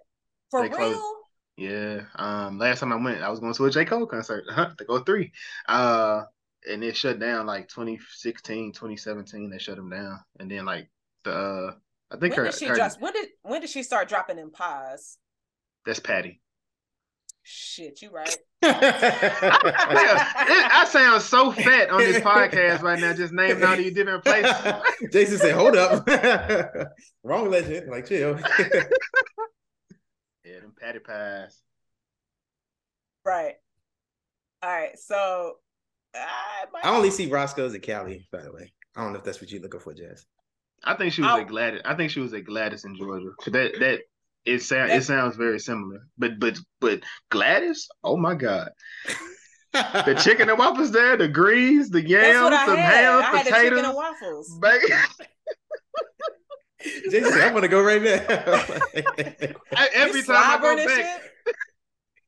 [0.50, 0.90] for they real.
[0.90, 1.21] Closed.
[1.56, 2.02] Yeah.
[2.16, 2.58] Um.
[2.58, 4.44] Last time I went, I was going to a J Cole concert.
[4.78, 5.32] to go three.
[5.66, 6.22] Uh.
[6.64, 9.50] And it shut down like 2016, 2017.
[9.50, 10.88] They shut them down, and then like
[11.24, 11.72] the uh,
[12.12, 14.38] I think when her, did she her, just when did when did she start dropping
[14.38, 15.18] in pies?
[15.86, 16.40] That's Patti.
[17.42, 18.36] Shit, you right.
[18.62, 24.22] I, I sound so fat on this podcast right now, just naming all these different
[24.22, 24.54] places.
[25.12, 26.06] Jason said, "Hold up,
[27.24, 28.38] wrong legend." Like, chill.
[30.44, 31.60] Yeah, them patty pies.
[33.24, 33.54] Right.
[34.62, 34.98] All right.
[34.98, 35.56] So,
[36.14, 38.26] I, I only see Roscoe's at Cali.
[38.32, 40.26] By the way, I don't know if that's what you're looking for, Jazz.
[40.84, 41.40] I think she was oh.
[41.40, 41.80] at Gladys.
[41.84, 43.30] I think she was at Gladys in Georgia.
[43.46, 44.00] That that
[44.44, 46.00] it sounds it sounds very similar.
[46.18, 48.70] But but but Gladys, oh my god.
[49.72, 53.94] the chicken and waffles there, the greens, the yams, the ham, I potatoes, chicken and
[53.94, 54.58] waffles.
[57.10, 58.20] Jason, I'm gonna go right now.
[59.94, 61.22] Every time I go back.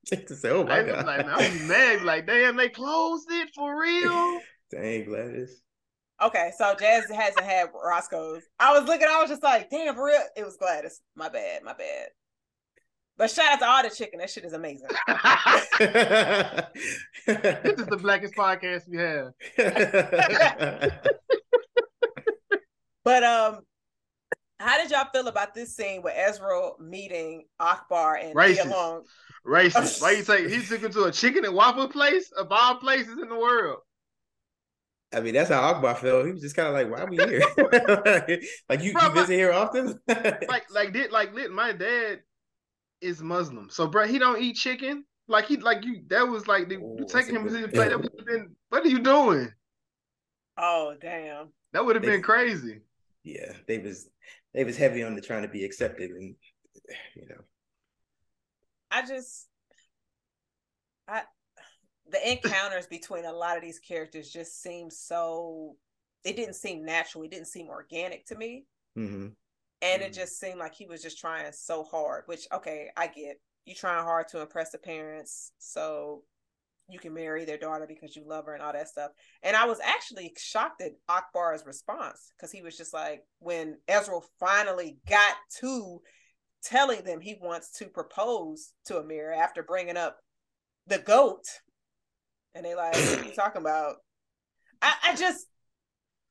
[0.06, 2.02] Jason said, "Oh my I, god!" Like, I'm mad.
[2.02, 4.40] Like, damn, they closed it for real.
[4.70, 5.62] Dang, Gladys.
[6.22, 8.42] Okay, so Jazz hasn't had Roscoe's.
[8.60, 10.20] I was looking, I was just like, damn, for real.
[10.36, 11.00] It was Gladys.
[11.16, 12.08] My bad, my bad.
[13.16, 14.18] But shout out to all the chicken.
[14.18, 14.88] That shit is amazing.
[17.26, 19.32] this is the blackest podcast we have.
[23.04, 23.60] but um,
[24.64, 28.70] how did y'all feel about this scene with Ezra meeting Akbar and Racist.
[28.70, 29.04] Long?
[29.46, 30.00] Racist.
[30.00, 33.18] Why you say he took him to a chicken and waffle place of all places
[33.20, 33.80] in the world?
[35.12, 36.26] I mean, that's how Akbar felt.
[36.26, 37.42] He was just kind of like, "Why are we here?
[38.68, 41.52] like, you, bro, you visit here often?" like, like did like lit.
[41.52, 42.20] My dad
[43.00, 45.04] is Muslim, so bro, he don't eat chicken.
[45.28, 47.92] Like he, like you, that was like the, oh, taking him to the plate.
[48.26, 49.52] Been, what are you doing?
[50.56, 51.52] Oh damn!
[51.72, 52.80] That would have been crazy.
[53.22, 54.08] Yeah, they was
[54.54, 56.34] they was heavy on the trying to be accepted, and
[57.16, 57.40] you know.
[58.90, 59.48] I just,
[61.08, 61.22] I
[62.10, 65.76] the encounters between a lot of these characters just seem so
[66.24, 68.64] it didn't seem natural it didn't seem organic to me
[68.96, 69.14] mm-hmm.
[69.14, 69.34] and
[69.82, 70.02] mm-hmm.
[70.02, 73.74] it just seemed like he was just trying so hard which okay i get you
[73.74, 76.22] trying hard to impress the parents so
[76.88, 79.10] you can marry their daughter because you love her and all that stuff
[79.42, 84.18] and i was actually shocked at akbar's response because he was just like when ezra
[84.38, 86.00] finally got to
[86.62, 90.18] telling them he wants to propose to amir after bringing up
[90.86, 91.44] the goat
[92.54, 93.96] and they like, what are you talking about?
[94.80, 95.46] I, I just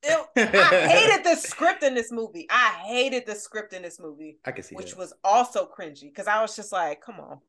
[0.03, 2.47] it, I hated the script in this movie.
[2.49, 4.37] I hated the script in this movie.
[4.45, 4.97] I can see which that.
[4.99, 7.39] was also cringy because I was just like, come on.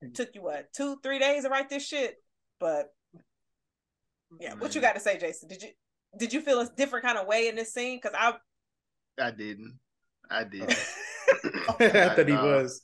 [0.00, 2.16] It took you what two, three days to write this shit?
[2.60, 2.86] But
[4.40, 4.84] yeah, what you mm.
[4.84, 5.48] got to say, Jason?
[5.48, 5.68] Did you
[6.16, 7.98] did you feel a different kind of way in this scene?
[8.02, 8.34] Because I
[9.20, 9.78] I didn't.
[10.30, 10.62] I did.
[10.70, 11.76] Oh.
[11.80, 12.82] I thought he was.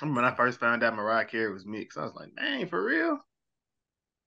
[0.00, 3.18] when I first found out Mariah Carey was mixed, I was like, "Man, for real?"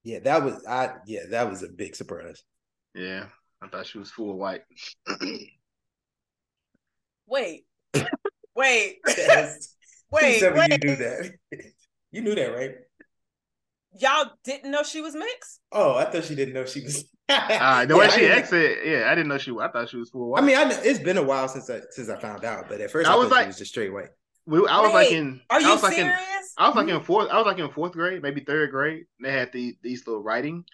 [0.03, 0.93] Yeah, that was I.
[1.07, 2.43] Yeah, that was a big surprise.
[2.93, 3.25] Yeah,
[3.61, 4.61] I thought she was full white.
[7.27, 7.65] wait,
[8.55, 9.74] wait, Yes.
[10.11, 10.83] Wait, Tell me wait.
[10.83, 11.31] You knew that.
[12.11, 12.75] you knew that, right?
[13.99, 15.61] Y'all didn't know she was mixed?
[15.71, 17.05] Oh, I thought she didn't know she was.
[17.29, 19.51] Uh, the Yeah, way I she didn't- exited, yeah, I didn't know she.
[19.59, 20.43] I thought she was full white.
[20.43, 22.81] I mean, I know, it's been a while since I since I found out, but
[22.81, 24.09] at first I, I was thought like- she was just straight white.
[24.45, 25.41] we, I was like Wait, in.
[25.49, 26.05] Are I you was like in.
[26.07, 26.53] serious?
[26.57, 27.29] I was like in fourth.
[27.29, 29.05] I was like in fourth grade, maybe third grade.
[29.21, 30.65] They had the, these little writing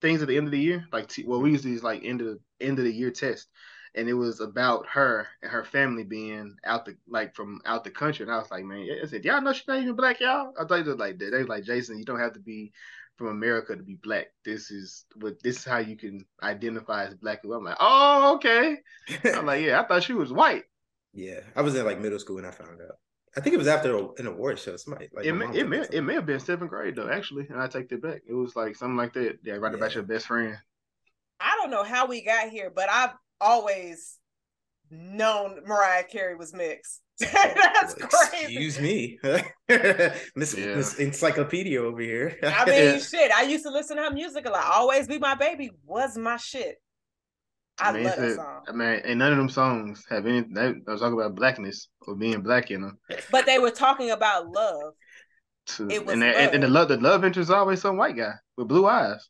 [0.00, 2.20] things at the end of the year, like t- well, we used these like end
[2.20, 3.48] of the end of the year test,
[3.94, 7.90] and it was about her and her family being out the like from out the
[7.90, 8.24] country.
[8.24, 10.52] And I was like, man, I said, y'all know she's not even black, y'all.
[10.58, 11.30] I thought they was like that.
[11.30, 12.72] They was like, Jason, you don't have to be
[13.16, 14.28] from America to be black.
[14.44, 17.40] This is what this is how you can identify as black.
[17.44, 18.76] I'm like, oh, okay.
[19.34, 20.64] I'm like, yeah, I thought she was white.
[21.12, 22.98] yeah, I was in like middle school when I found out.
[23.36, 24.76] I think it was after an award show.
[24.76, 27.60] Somebody like it may, it may, it may have been seventh grade though, actually, and
[27.60, 28.22] I take that back.
[28.26, 29.38] It was like something like that.
[29.44, 30.56] Yeah, right about your best friend.
[31.40, 33.10] I don't know how we got here, but I've
[33.40, 34.16] always
[34.90, 37.00] known Mariah Carey was mixed.
[37.20, 38.44] That's Well, crazy.
[38.44, 39.18] Excuse me,
[40.36, 40.76] Miss Yeah.
[40.76, 42.38] Miss Encyclopedia over here.
[42.42, 42.98] I mean, Yeah.
[42.98, 43.32] shit.
[43.32, 44.64] I used to listen to her music a lot.
[44.64, 46.76] Always be my baby was my shit.
[47.80, 48.62] I, mean, love it's that song.
[48.68, 50.40] I mean, and none of them songs have any.
[50.40, 52.98] They, they was talking about blackness or being black in them.
[53.30, 54.94] But they were talking about love.
[55.76, 57.96] To, It was and, that- and, and the love, the love interest is always some
[57.96, 59.28] white guy with blue eyes.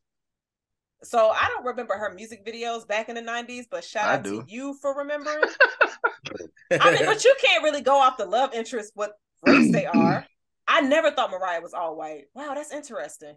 [1.02, 4.24] So I don't remember her music videos back in the 90s, but shout I out
[4.24, 4.42] do.
[4.42, 5.38] to you for remembering.
[6.72, 9.12] I mean, but you can't really go off the love interest what
[9.46, 10.26] race they are.
[10.68, 12.24] I never thought Mariah was all white.
[12.34, 13.36] Wow, that's interesting.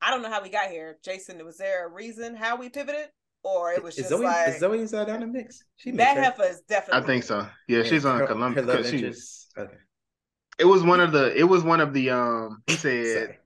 [0.00, 0.98] I don't know how we got here.
[1.04, 3.08] Jason, was there a reason how we pivoted?
[3.42, 5.62] Or it was is just Zoe like is Zoe inside down the mix?
[5.76, 7.46] She that mixed, heifer is definitely I think so.
[7.68, 8.62] Yeah, she's on her, Columbia.
[8.64, 9.04] Her love she-
[9.58, 9.74] Okay.
[10.58, 11.36] it was one of the.
[11.38, 12.10] It was one of the.
[12.10, 13.36] Um, he said.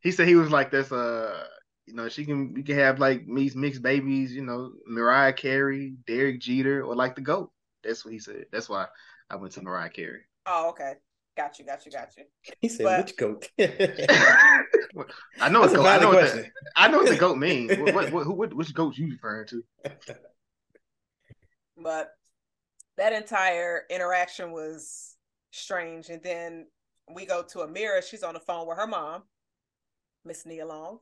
[0.00, 1.44] He said he was like this uh
[1.86, 5.94] you know she can we can have like mixed mixed babies you know mariah carey
[6.06, 7.50] derek jeter or like the goat
[7.82, 8.86] that's what he said that's why
[9.30, 10.94] i went to mariah carey Oh, okay.
[11.38, 12.24] Got you, got you, got you.
[12.60, 16.38] He said, But- "Which goat?" i know That's what a goat, I know what, question.
[16.42, 19.10] the, I know what the goat means what, what, what, who, what which goat you
[19.10, 19.64] referring to
[21.82, 22.10] But
[22.98, 25.16] that entire interaction was
[25.50, 26.08] strange.
[26.08, 26.66] And then
[27.12, 28.02] we go to Amira.
[28.08, 29.22] She's on the phone with her mom,
[30.24, 30.98] Miss Nia Long.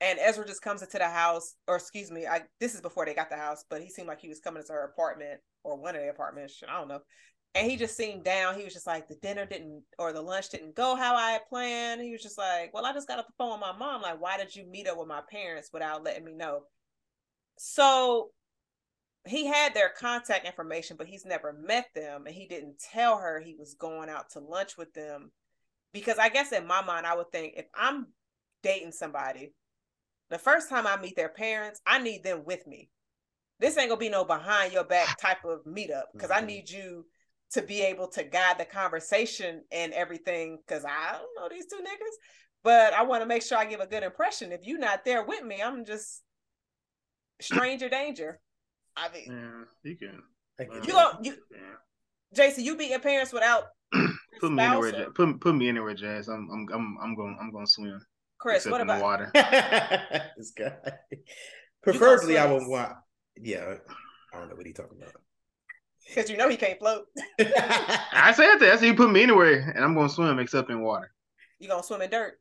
[0.00, 3.14] And Ezra just comes into the house, or excuse me, I this is before they
[3.14, 5.96] got the house, but he seemed like he was coming into her apartment or one
[5.96, 6.62] of the apartments.
[6.68, 7.00] I don't know.
[7.54, 8.56] And he just seemed down.
[8.56, 11.48] He was just like, the dinner didn't or the lunch didn't go how I had
[11.48, 12.00] planned.
[12.00, 14.02] He was just like, Well, I just got off the phone with my mom.
[14.02, 16.60] Like, why did you meet up with my parents without letting me know?
[17.58, 18.30] So
[19.26, 23.40] he had their contact information, but he's never met them, and he didn't tell her
[23.40, 25.30] he was going out to lunch with them.
[25.92, 28.06] Because I guess in my mind, I would think if I'm
[28.62, 29.52] dating somebody,
[30.30, 32.90] the first time I meet their parents, I need them with me.
[33.60, 36.46] This ain't gonna be no behind your back type of meetup because I Mhm.
[36.46, 37.06] need you
[37.52, 40.58] to be able to guide the conversation and everything.
[40.66, 42.16] Because I don't know these two niggas,
[42.62, 44.52] but I want to make sure I give a good impression.
[44.52, 46.22] If you're not there with me, I'm just
[47.40, 48.40] stranger danger.
[48.96, 50.22] I mean, yeah you can
[50.58, 50.88] I you that.
[50.88, 51.58] go, you, yeah.
[52.34, 53.64] Jason, you beat your parents without
[54.40, 57.38] put me anywhere spouse or- put, put me anywhere jazz i'm i'm i'm, I'm going
[57.40, 58.00] i'm going to swim
[58.38, 58.56] Chris.
[58.66, 59.30] except What in about water
[60.36, 60.72] this guy.
[61.82, 62.92] Preferably, I would want.
[63.36, 63.74] Yeah,
[64.32, 65.14] I don't know what he talking about.
[66.08, 67.06] because you know he can't float.
[67.40, 70.70] i said that i said you put me anywhere and i'm going to swim except
[70.70, 71.12] in water
[71.60, 72.40] You gonna swim in dirt,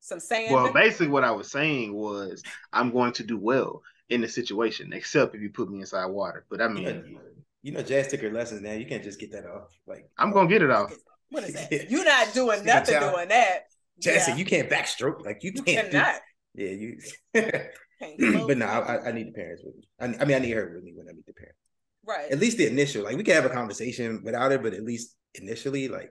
[0.00, 0.52] some sand.
[0.52, 2.42] Well, basically, what I was saying was
[2.72, 6.44] I'm going to do well in the situation, except if you put me inside water.
[6.50, 7.18] But I you, know, mean,
[7.62, 8.72] you know, Jazz took her lessons now.
[8.72, 9.68] You can't just get that off.
[9.86, 10.92] Like I'm gonna get it off.
[11.30, 11.90] what is that?
[11.90, 13.66] You're not doing nothing doing that.
[14.00, 14.36] Jazz Yeah.
[14.36, 15.24] you can't backstroke.
[15.24, 15.90] Like you You can't.
[15.90, 16.20] do- cannot.
[16.54, 16.98] Yeah, you.
[18.48, 19.82] But no, I, I need the parents with me.
[20.00, 21.58] I, I mean, I need her with me when I meet the parents.
[22.04, 22.32] right.
[22.32, 23.04] At least the initial.
[23.04, 26.10] Like we can have a conversation without it, but at least initially, like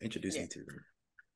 [0.00, 0.42] introduce Yeah.
[0.42, 0.84] me to her.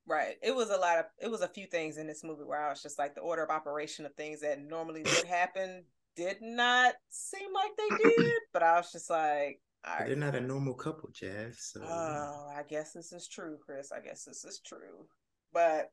[0.06, 0.36] Right.
[0.43, 2.70] It was a lot of it was a few things in this movie where I
[2.70, 5.84] was just like the order of operation of things that normally would happen
[6.14, 8.32] did not seem like they did.
[8.52, 10.06] But I was just like, right.
[10.06, 11.58] they're not a normal couple, Jazz.
[11.60, 13.92] So Oh, I guess this is true, Chris.
[13.92, 15.06] I guess this is true.
[15.52, 15.90] But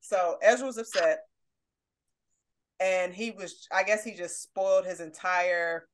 [0.00, 1.20] so Ezra was upset.
[2.78, 5.88] And he was, I guess he just spoiled his entire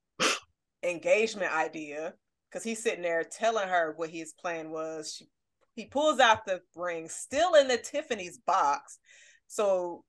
[0.82, 2.14] engagement idea
[2.50, 5.14] because he's sitting there telling her what his plan was.
[5.16, 5.28] She,
[5.74, 8.98] he pulls out the ring, still in the Tiffany's box.
[9.46, 10.04] So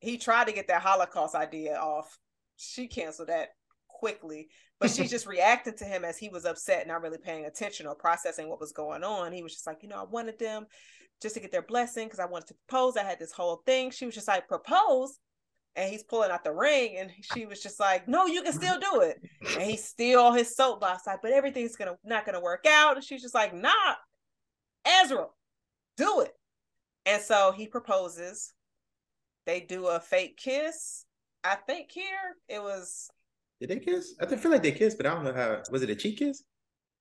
[0.00, 2.18] he tried to get that Holocaust idea off.
[2.56, 3.50] She canceled that
[3.98, 4.48] quickly.
[4.80, 7.94] But she just reacted to him as he was upset, not really paying attention or
[7.94, 9.32] processing what was going on.
[9.32, 10.66] He was just like, you know, I wanted them
[11.20, 12.96] just to get their blessing because I wanted to propose.
[12.96, 13.90] I had this whole thing.
[13.90, 15.18] She was just like, propose.
[15.76, 18.80] And he's pulling out the ring, and she was just like, "No, you can still
[18.80, 19.20] do it."
[19.52, 23.04] And he's still on his soapbox, like, "But everything's gonna not gonna work out." And
[23.04, 23.94] she's just like, "Nah,
[24.84, 25.26] Ezra,
[25.96, 26.32] do it."
[27.06, 28.52] And so he proposes.
[29.46, 31.04] They do a fake kiss.
[31.44, 33.08] I think here it was.
[33.60, 34.14] Did they kiss?
[34.20, 35.62] I feel like they kissed, but I don't know how.
[35.70, 36.44] Was it a cheek kiss?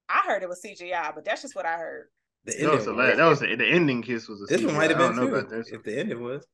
[0.09, 2.07] I heard it was CGI, but that's just what I heard.
[2.45, 4.65] The that was, the last, that was the, the, ending kiss was a this CGI.
[4.67, 5.63] one might have been too.
[5.71, 6.45] If the ending was.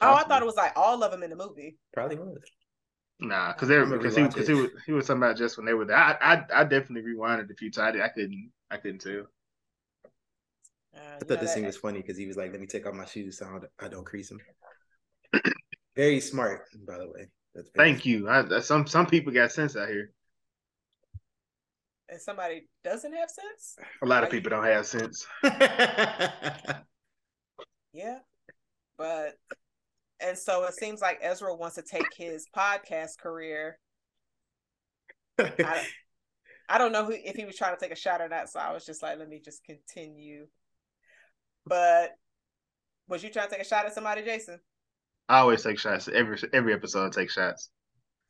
[0.00, 1.76] Oh, I thought it was like all of them in the movie.
[1.92, 2.38] Probably was.
[3.20, 5.84] Nah, because because he, cause he was he was talking about just when they were
[5.84, 5.96] there.
[5.96, 8.00] I I, I definitely rewinded a few times.
[8.02, 9.26] I couldn't I couldn't tell.
[10.94, 12.94] Uh, I thought this scene was funny because he was like, "Let me take off
[12.94, 14.40] my shoes so I don't, I don't crease them."
[15.94, 17.28] very smart, by the way.
[17.76, 18.28] Thank you.
[18.28, 20.12] I, some some people got sense out here.
[22.08, 23.76] And somebody doesn't have sense.
[24.02, 25.26] A lot of people don't have sense.
[27.92, 28.18] yeah,
[28.98, 29.38] but
[30.20, 33.78] and so it seems like Ezra wants to take his podcast career.
[35.38, 35.86] I,
[36.68, 38.60] I don't know who, if he was trying to take a shot or not, so
[38.60, 40.46] I was just like, let me just continue.
[41.66, 42.12] But
[43.08, 44.60] was you trying to take a shot at somebody, Jason?
[45.28, 46.08] I always take shots.
[46.08, 47.70] Every every episode, I take shots.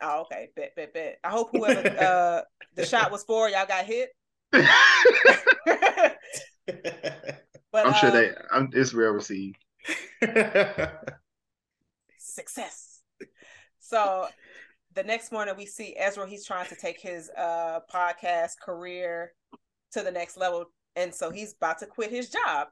[0.00, 0.48] Oh, okay.
[0.56, 1.18] Bet, bet, bet.
[1.22, 2.42] I hope whoever uh,
[2.74, 4.10] the shot was for, y'all got hit.
[4.50, 4.66] but
[7.74, 8.32] I'm sure they.
[8.50, 9.58] I'm, it's well received.
[12.18, 13.00] Success.
[13.78, 14.26] So
[14.94, 16.28] the next morning we see Ezra.
[16.28, 19.32] He's trying to take his uh, podcast career
[19.92, 20.66] to the next level,
[20.96, 22.68] and so he's about to quit his job.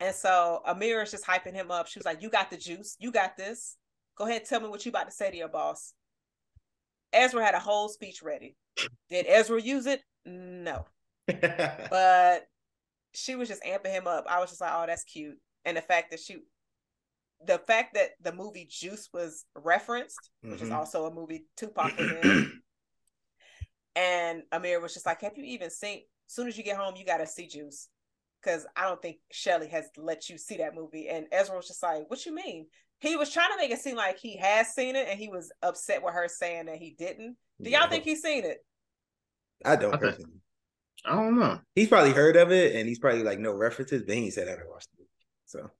[0.00, 1.86] And so Amira is just hyping him up.
[1.86, 2.96] She was like, You got the juice.
[2.98, 3.76] You got this.
[4.16, 5.92] Go ahead, tell me what you about to say to your boss.
[7.12, 8.56] Ezra had a whole speech ready.
[9.08, 10.02] Did Ezra use it?
[10.24, 10.86] No.
[11.26, 12.46] but
[13.12, 14.24] she was just amping him up.
[14.28, 15.38] I was just like, Oh, that's cute.
[15.64, 16.38] And the fact that she
[17.46, 20.64] the fact that the movie Juice was referenced, which mm-hmm.
[20.64, 22.62] is also a movie Tupac was in.
[23.96, 26.02] and Amir was just like, Have you even seen?
[26.28, 27.88] As soon as you get home, you gotta see Juice
[28.44, 31.08] because I don't think Shelly has let you see that movie.
[31.08, 32.66] And Ezra was just like, "What you mean?"
[33.00, 35.52] He was trying to make it seem like he has seen it, and he was
[35.62, 37.36] upset with her saying that he didn't.
[37.60, 38.64] Do y'all think he's seen it?
[39.64, 40.06] I don't okay.
[40.06, 40.40] personally.
[41.04, 41.60] I don't know.
[41.74, 44.52] He's probably heard of it, and he's probably like no references, but he said I
[44.52, 45.10] haven't watched the movie.
[45.44, 45.70] So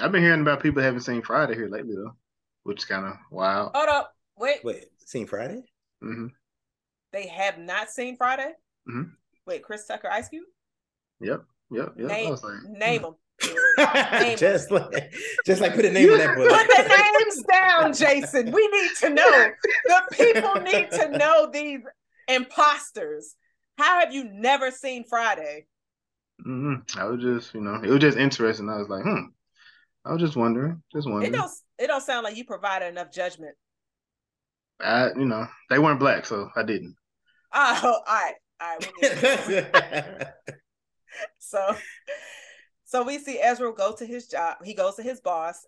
[0.00, 2.16] I've been hearing about people haven't seen Friday here lately though,
[2.62, 3.72] which is kind of wild.
[3.74, 5.62] Hold up, wait, wait, seen Friday?
[6.02, 6.28] Mm-hmm.
[7.12, 8.52] They have not seen Friday.
[8.88, 9.10] Mm-hmm.
[9.46, 10.44] Wait, Chris Tucker, Ice Cube.
[11.20, 11.44] Yep.
[11.70, 11.94] Yep.
[11.98, 12.08] Yep.
[12.08, 13.14] Name, like, name them.
[14.12, 14.88] name just them.
[14.92, 15.14] like,
[15.44, 16.48] just like put a name on that book.
[16.48, 18.52] Put the names down, Jason.
[18.52, 19.50] We need to know.
[19.84, 21.80] The people need to know these
[22.28, 23.34] imposters.
[23.78, 25.66] How have you never seen Friday?
[26.46, 26.98] Mm-hmm.
[26.98, 28.68] I was just, you know, it was just interesting.
[28.68, 29.26] I was like, hmm.
[30.04, 31.32] I was just wondering, just wondering.
[31.32, 33.56] It don't, it don't sound like you provided enough judgment.
[34.80, 36.94] I, you know, they weren't black, so I didn't.
[37.52, 40.28] Oh, all right, all right.
[41.38, 41.76] so
[42.84, 44.58] so we see Ezra go to his job.
[44.64, 45.66] He goes to his boss.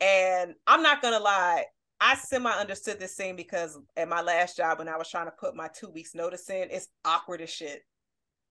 [0.00, 1.64] And I'm not gonna lie,
[2.00, 5.32] I semi understood this scene because at my last job when I was trying to
[5.32, 7.82] put my two weeks notice in, it's awkward as shit.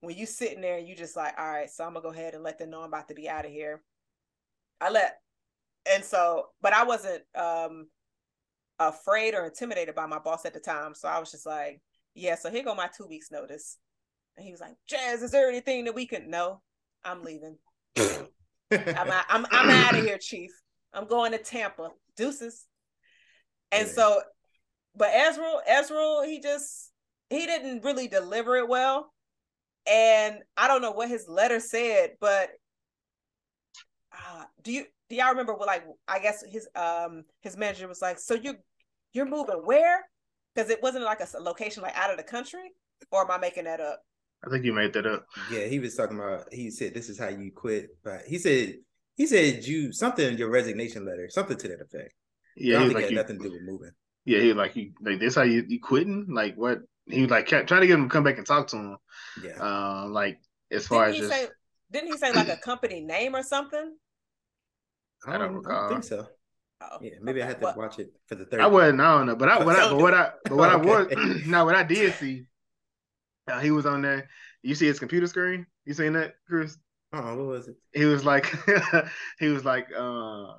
[0.01, 2.33] When you sitting there and you just like, all right, so I'm gonna go ahead
[2.33, 3.83] and let them know I'm about to be out of here.
[4.81, 5.17] I let
[5.91, 7.87] and so, but I wasn't um
[8.79, 10.95] afraid or intimidated by my boss at the time.
[10.95, 11.81] So I was just like,
[12.15, 13.77] yeah, so here go my two weeks notice.
[14.37, 16.61] And he was like, Jazz, is there anything that we can know?
[17.03, 17.57] I'm leaving.
[17.97, 20.51] I'm, out, I'm I'm out of here, Chief.
[20.93, 21.89] I'm going to Tampa.
[22.15, 22.65] Deuces.
[23.71, 23.93] And yeah.
[23.93, 24.21] so,
[24.95, 26.91] but Ezra, Ezra, he just
[27.29, 29.11] he didn't really deliver it well.
[29.85, 32.51] And I don't know what his letter said, but
[34.13, 38.01] uh, do you do y'all remember what like I guess his um his manager was
[38.01, 38.55] like, so you
[39.11, 40.05] you're moving where?
[40.53, 42.71] Because it wasn't like a location like out of the country,
[43.11, 44.01] or am I making that up?
[44.45, 45.25] I think you made that up.
[45.51, 46.51] Yeah, he was talking about.
[46.51, 47.89] He said this is how you quit.
[48.03, 48.75] But he said
[49.15, 52.13] he said you something in your resignation letter, something to that effect.
[52.55, 53.91] Yeah, he was like, had nothing to do with moving.
[54.25, 56.27] Yeah, he was like, he like this how you you quitting?
[56.29, 56.79] Like what?
[57.05, 58.97] He was like kept trying to get him to come back and talk to him.
[59.43, 59.57] Yeah.
[59.57, 60.39] Um, like
[60.71, 61.49] as far didn't as just, say,
[61.91, 63.95] didn't he say like a company name or something?
[65.25, 66.27] I don't, I don't, I think so.
[66.81, 67.45] Oh, yeah, maybe okay.
[67.45, 67.77] I had to what?
[67.77, 68.59] watch it for the third.
[68.59, 68.99] I wasn't.
[68.99, 70.89] I don't know, but I, what I, but what I, but what okay.
[70.89, 72.45] I was, now what I did see
[73.47, 74.29] uh, he was on there.
[74.61, 75.65] You see his computer screen?
[75.85, 76.77] You seen that, Chris?
[77.11, 77.75] Oh, what was it?
[77.93, 78.53] He was like,
[79.39, 80.53] he was like, uh,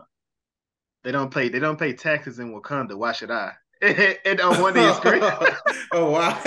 [1.03, 2.97] they don't pay, they don't pay taxes in Wakanda.
[2.97, 3.53] Why should I?
[3.83, 5.23] and, on one of his screen.
[5.93, 6.41] oh wow!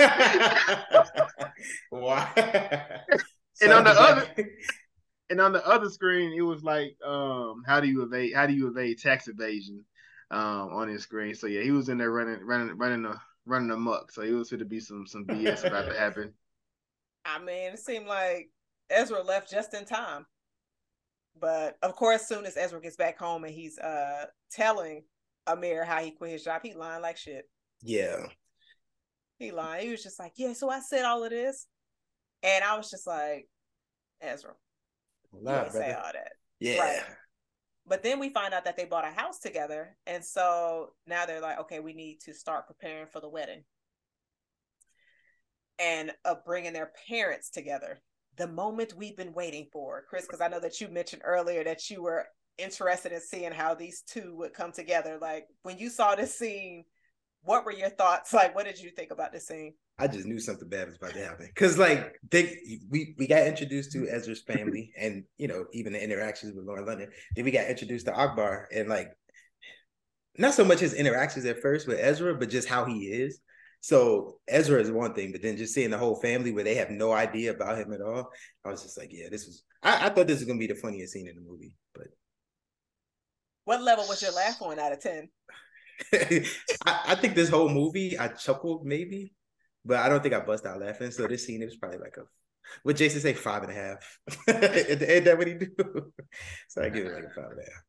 [1.92, 2.28] wow!
[3.60, 4.28] and on the other,
[5.30, 8.34] and on the other screen, it was like, um, how do you evade?
[8.34, 9.84] How do you evade tax evasion?
[10.30, 11.34] Um, on his screen.
[11.34, 13.18] So yeah, he was in there running, running, running the
[13.48, 14.12] running amok.
[14.12, 16.32] So it was going to be some some BS about to happen.
[17.24, 18.50] I mean, it seemed like
[18.90, 20.26] Ezra left just in time.
[21.40, 25.04] But of course, soon as Ezra gets back home and he's uh telling
[25.46, 27.48] Amir how he quit his job, he lying like shit.
[27.82, 28.26] Yeah.
[29.38, 29.84] He lying.
[29.86, 31.66] He was just like, Yeah, so I said all of this.
[32.42, 33.48] And I was just like,
[34.20, 34.52] Ezra.
[35.32, 36.32] Lie, you say all that.
[36.60, 36.80] Yeah.
[36.80, 37.02] Right.
[37.88, 39.96] But then we find out that they bought a house together.
[40.06, 43.64] And so now they're like, okay, we need to start preparing for the wedding
[45.78, 48.00] and of bringing their parents together.
[48.36, 51.88] The moment we've been waiting for, Chris, because I know that you mentioned earlier that
[51.90, 52.26] you were
[52.58, 55.18] interested in seeing how these two would come together.
[55.20, 56.84] Like when you saw this scene,
[57.42, 58.32] what were your thoughts?
[58.32, 59.74] Like, what did you think about this scene?
[59.98, 62.56] I just knew something bad was about to happen because, like, they
[62.88, 66.86] we we got introduced to Ezra's family, and you know, even the interactions with Lauren
[66.86, 67.10] London.
[67.34, 69.10] Then we got introduced to Akbar, and like,
[70.36, 73.40] not so much his interactions at first with Ezra, but just how he is.
[73.80, 76.90] So Ezra is one thing, but then just seeing the whole family where they have
[76.90, 78.30] no idea about him at all,
[78.64, 79.64] I was just like, yeah, this was.
[79.82, 82.08] I, I thought this was gonna be the funniest scene in the movie, but.
[83.64, 85.28] What level was your laugh on out of ten?
[86.12, 89.34] I, I, think this whole movie, I chuckled maybe,
[89.84, 91.10] but I don't think I bust out laughing.
[91.10, 92.22] So this scene, it was probably like a,
[92.82, 94.18] what Jason say, five and a half.
[94.48, 95.68] Ain't that what he do?
[96.68, 97.84] so I give it like a five and a half.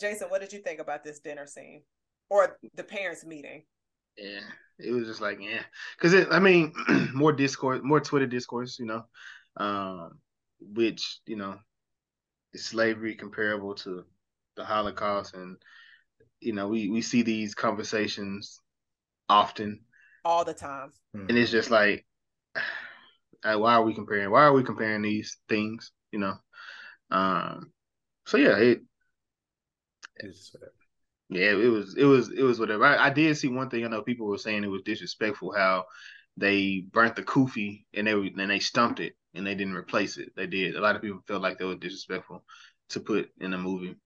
[0.00, 1.82] Jason, what did you think about this dinner scene
[2.30, 3.62] or the parents meeting?
[4.16, 4.40] Yeah,
[4.78, 5.62] it was just like yeah,
[5.96, 6.72] because I mean,
[7.14, 9.04] more discourse, more Twitter discourse, you know,
[9.56, 10.18] um,
[10.60, 11.58] which you know,
[12.52, 14.04] is slavery comparable to
[14.56, 15.56] the Holocaust, and
[16.42, 18.60] you know, we we see these conversations
[19.28, 19.80] often,
[20.24, 22.04] all the time, and it's just like,
[23.42, 24.30] why are we comparing?
[24.30, 25.92] Why are we comparing these things?
[26.10, 26.34] You know,
[27.10, 27.72] um,
[28.26, 28.80] so yeah, it.
[30.16, 30.54] It's,
[31.28, 32.84] yeah, it was it was it was whatever.
[32.84, 33.84] I, I, did see one thing.
[33.84, 35.86] I know people were saying it was disrespectful how
[36.36, 40.32] they burnt the kufi and they and they stumped it and they didn't replace it.
[40.36, 40.76] They did.
[40.76, 42.44] A lot of people felt like they were disrespectful
[42.90, 43.96] to put in a movie.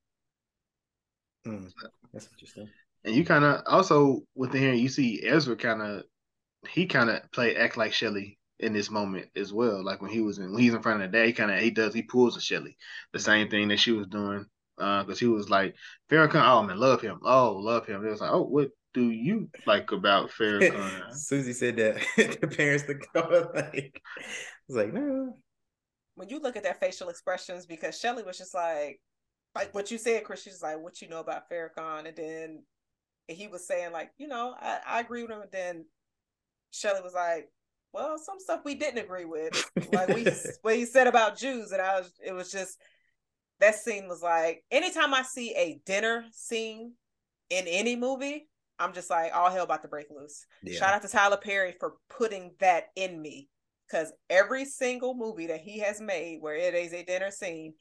[1.47, 1.70] Mm,
[2.12, 2.68] that's interesting.
[3.05, 6.05] And you kind of also within here you see Ezra kind of
[6.68, 9.85] he kind of play act like Shelly in this moment as well.
[9.85, 11.60] Like when he was in when he's in front of the day, he kind of
[11.60, 12.77] he does he pulls a Shelly,
[13.12, 14.47] the same thing that she was doing
[14.77, 15.74] because uh, he was like
[16.10, 16.44] Farrakhan.
[16.44, 17.18] Oh man, love him.
[17.24, 18.05] Oh, love him.
[18.05, 21.14] It was like, oh, what do you like about Farrakhan?
[21.14, 21.97] Susie said that
[22.40, 24.23] the parents the go like, I
[24.68, 25.36] was like, no.
[26.14, 29.01] When you look at their facial expressions, because Shelly was just like,
[29.56, 30.42] like what you said, Chris.
[30.42, 32.62] She's like, what you know about Farrakhan, and then
[33.28, 35.42] he was saying like, you know, I, I agree with him.
[35.42, 35.84] And then
[36.70, 37.48] Shelly was like,
[37.92, 40.26] well, some stuff we didn't agree with, like we
[40.62, 42.78] what he said about Jews, and I was, it was just
[43.60, 46.92] that scene was like anytime I see a dinner scene
[47.50, 50.46] in any movie, I'm just like all hell about to break loose.
[50.62, 50.78] Yeah.
[50.78, 53.48] Shout out to Tyler Perry for putting that in me.
[53.90, 57.74] Cause every single movie that he has made where it is a dinner scene,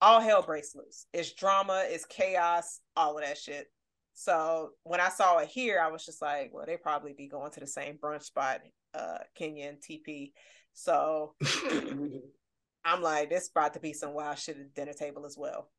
[0.00, 1.06] all hell breaks loose.
[1.12, 3.66] It's drama, it's chaos, all of that shit.
[4.14, 7.50] So when I saw it here, I was just like, well, they probably be going
[7.52, 8.60] to the same brunch spot,
[8.94, 10.32] uh, Kenya and TP.
[10.74, 11.34] So
[12.84, 15.70] I'm like, this about to be some wild shit at the dinner table as well.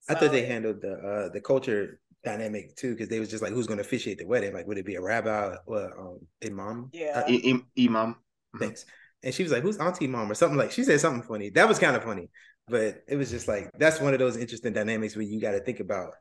[0.00, 3.42] So, I thought they handled the uh the culture dynamic too, because they was just
[3.42, 4.52] like, who's going to officiate the wedding?
[4.52, 6.90] Like, would it be a rabbi or um, imam?
[6.92, 8.16] Yeah, uh, I- imam.
[8.58, 8.84] Thanks.
[9.22, 10.70] And she was like, "Who's Auntie Mom?" or something like.
[10.70, 11.48] She said something funny.
[11.50, 12.28] That was kind of funny,
[12.68, 15.60] but it was just like that's one of those interesting dynamics where you got to
[15.60, 16.12] think about,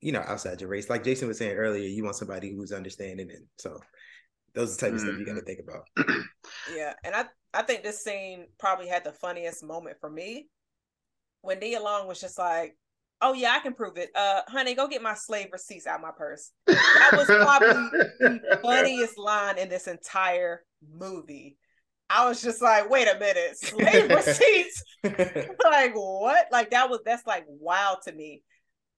[0.00, 0.90] you know, outside your race.
[0.90, 3.78] Like Jason was saying earlier, you want somebody who's understanding, and so
[4.54, 4.96] those are the type mm-hmm.
[4.96, 6.16] of stuff you got to think about.
[6.76, 10.48] yeah, and I I think this scene probably had the funniest moment for me
[11.42, 12.76] when Nia Long was just like,
[13.20, 14.10] "Oh yeah, I can prove it.
[14.14, 19.16] Uh, honey, go get my slave receipts out my purse." That was probably the funniest
[19.16, 21.56] line in this entire movie.
[22.10, 24.82] I was just like, "Wait a minute, slave receipts?
[25.04, 26.46] like what?
[26.52, 28.42] Like that was that's like wild to me."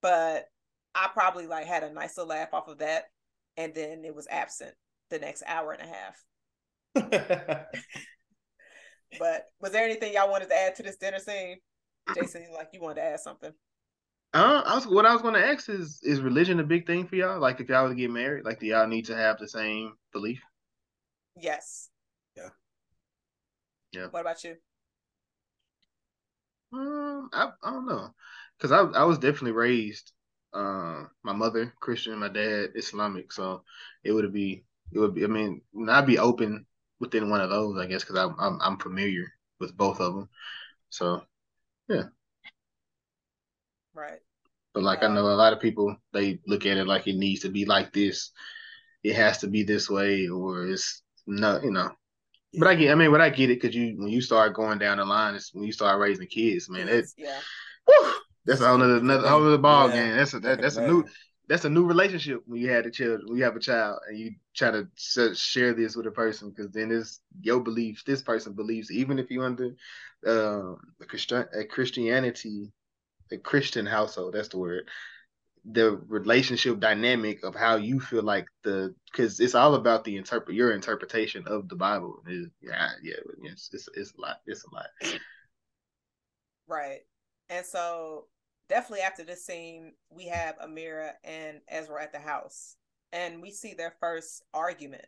[0.02, 0.46] But
[0.94, 3.04] I probably like had a nice little laugh off of that,
[3.56, 4.74] and then it was absent
[5.10, 7.66] the next hour and a half.
[9.18, 11.58] But was there anything y'all wanted to add to this dinner scene?
[12.14, 13.52] Jason, like you wanted to add something.
[14.34, 17.06] Uh, I was what I was going to ask is is religion a big thing
[17.06, 17.40] for y'all?
[17.40, 19.94] Like if y'all were to get married, like do y'all need to have the same
[20.12, 20.40] belief?
[21.36, 21.88] Yes.
[23.92, 24.06] Yeah.
[24.10, 24.56] What about you?
[26.72, 28.14] Um, I I don't know,
[28.58, 30.12] cause I I was definitely raised
[30.52, 33.62] um, my mother Christian, my dad Islamic, so
[34.04, 35.24] it would be it would be.
[35.24, 36.66] I mean, I'd be open
[37.00, 40.28] within one of those, I guess, because I'm, I'm I'm familiar with both of them.
[40.90, 41.22] So,
[41.88, 42.04] yeah.
[43.94, 44.20] Right.
[44.74, 47.40] But like I know a lot of people, they look at it like it needs
[47.42, 48.30] to be like this.
[49.02, 51.92] It has to be this way, or it's not, you know.
[52.58, 54.78] But I get, I mean, but I get it because you when you start going
[54.78, 56.88] down the line, it's when you start raising kids, man.
[56.88, 57.38] It, yeah.
[57.86, 58.12] Whew,
[58.44, 60.06] that's a whole other another whole other ball Yeah.
[60.06, 60.16] game.
[60.16, 61.04] That's a that, that's a new
[61.48, 64.18] that's a new relationship when you had a child when you have a child and
[64.18, 64.88] you try to
[65.34, 68.02] share this with a person because then it's your beliefs.
[68.04, 69.70] This person believes even if you under
[70.26, 72.72] um a Christian a Christianity
[73.32, 74.34] a Christian household.
[74.34, 74.88] That's the word.
[75.72, 80.56] The relationship dynamic of how you feel like the because it's all about the interpret
[80.56, 82.22] your interpretation of the Bible.
[82.28, 84.86] Is yeah yeah it's, it's it's a lot it's a lot.
[86.68, 87.00] Right.
[87.48, 88.26] And so
[88.68, 92.76] definitely after this scene, we have Amira and Ezra at the house.
[93.12, 95.06] And we see their first argument.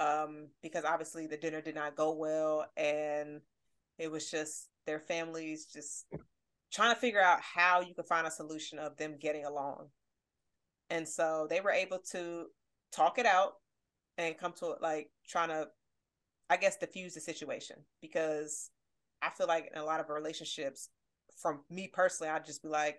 [0.00, 3.40] Um, because obviously the dinner did not go well and
[3.98, 6.06] it was just their families just
[6.72, 9.88] trying to figure out how you could find a solution of them getting along.
[10.90, 12.46] And so they were able to
[12.92, 13.52] talk it out
[14.18, 15.68] and come to like trying to
[16.50, 18.70] I guess diffuse the situation because
[19.22, 20.90] I feel like in a lot of relationships,
[21.40, 22.98] from me personally, I'd just be like,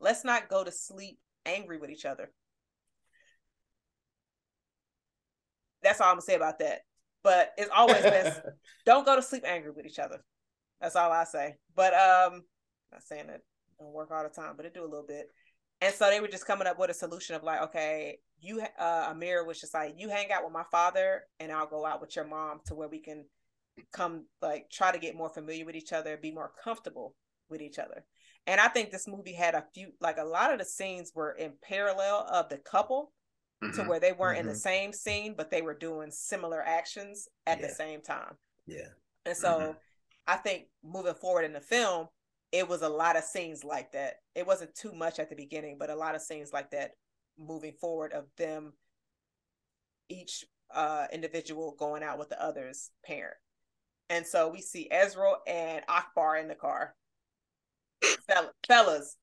[0.00, 2.30] let's not go to sleep angry with each other.
[5.82, 6.80] That's all I'm gonna say about that.
[7.22, 8.40] But it's always best
[8.86, 10.24] don't go to sleep angry with each other.
[10.80, 11.56] That's all I say.
[11.74, 12.42] But um,
[12.94, 13.40] not saying that
[13.78, 15.28] don't work all the time, but it do a little bit.
[15.80, 19.06] And so they were just coming up with a solution of like, okay, you uh
[19.10, 22.16] Amir was just like, you hang out with my father and I'll go out with
[22.16, 23.24] your mom to where we can
[23.92, 27.14] come like try to get more familiar with each other, be more comfortable
[27.50, 28.04] with each other.
[28.46, 31.32] And I think this movie had a few like a lot of the scenes were
[31.32, 33.12] in parallel of the couple
[33.62, 33.88] to Mhm.
[33.88, 34.56] where they weren't in the Mhm.
[34.70, 38.38] same scene, but they were doing similar actions at the same time.
[38.66, 38.90] Yeah.
[39.24, 39.76] And so
[40.26, 42.08] I think moving forward in the film,
[42.54, 44.14] it was a lot of scenes like that.
[44.36, 46.92] It wasn't too much at the beginning, but a lot of scenes like that
[47.36, 48.72] moving forward of them
[50.08, 53.34] each uh individual going out with the other's parent.
[54.08, 56.94] And so we see Ezra and Akbar in the car.
[58.68, 59.16] Fellas,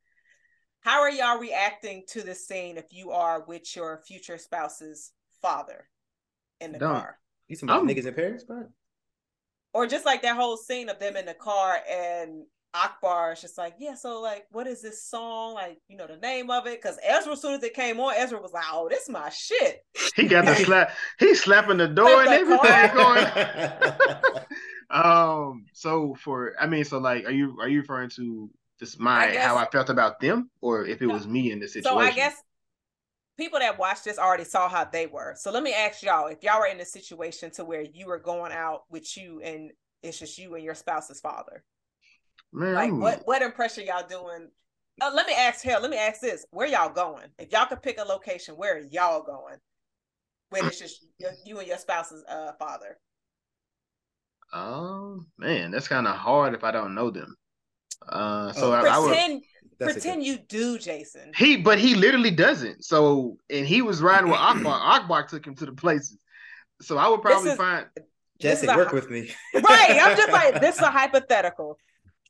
[0.82, 5.88] how are y'all reacting to this scene if you are with your future spouse's father
[6.60, 6.96] in the Don't.
[6.96, 7.18] car?
[7.48, 8.66] You some niggas in Paris, bro?
[9.74, 12.44] or just like that whole scene of them in the car and
[12.74, 15.54] Akbar is just like, yeah, so like, what is this song?
[15.56, 16.82] Like, you know, the name of it?
[16.82, 19.84] Because Ezra, as soon as it came on, Ezra was like, oh, this my shit.
[20.16, 20.92] He got the slap.
[21.20, 24.44] He's slapping the door and everything going.
[24.90, 25.68] Um.
[25.72, 29.32] So for I mean, so like, are you are you referring to just my I
[29.32, 31.14] guess- how I felt about them, or if it No.
[31.14, 31.98] was me in the situation?
[31.98, 32.36] So I guess
[33.38, 35.34] people that watched this already saw how they were.
[35.38, 38.20] So let me ask y'all, if y'all were in a situation to where you were
[38.20, 39.72] going out with you and
[40.04, 41.64] it's just you and your spouse's father,
[42.54, 44.50] man, like I'm- what what impression y'all doing?
[45.00, 45.82] Uh, let me ask hell.
[45.82, 47.28] Let me ask this: Where y'all going?
[47.40, 49.58] If y'all could pick a location, where are y'all going?
[50.50, 52.98] When it's just you- you and your spouse's uh, father.
[54.54, 57.36] Oh man, that's kind of hard if I don't know them.
[58.08, 59.08] Uh, so I, I would.
[59.10, 59.44] Pretend,
[59.80, 61.32] That's pretend you do, Jason.
[61.38, 62.84] He, but he literally doesn't.
[62.84, 64.74] So, and he was riding with Akbar.
[64.82, 66.18] Akbar took him to the places.
[66.82, 67.86] So I would probably is- find.
[67.96, 68.06] This
[68.62, 69.32] Jesse, is a- work with me.
[69.54, 70.00] right.
[70.02, 71.78] I'm just like, this is a hypothetical.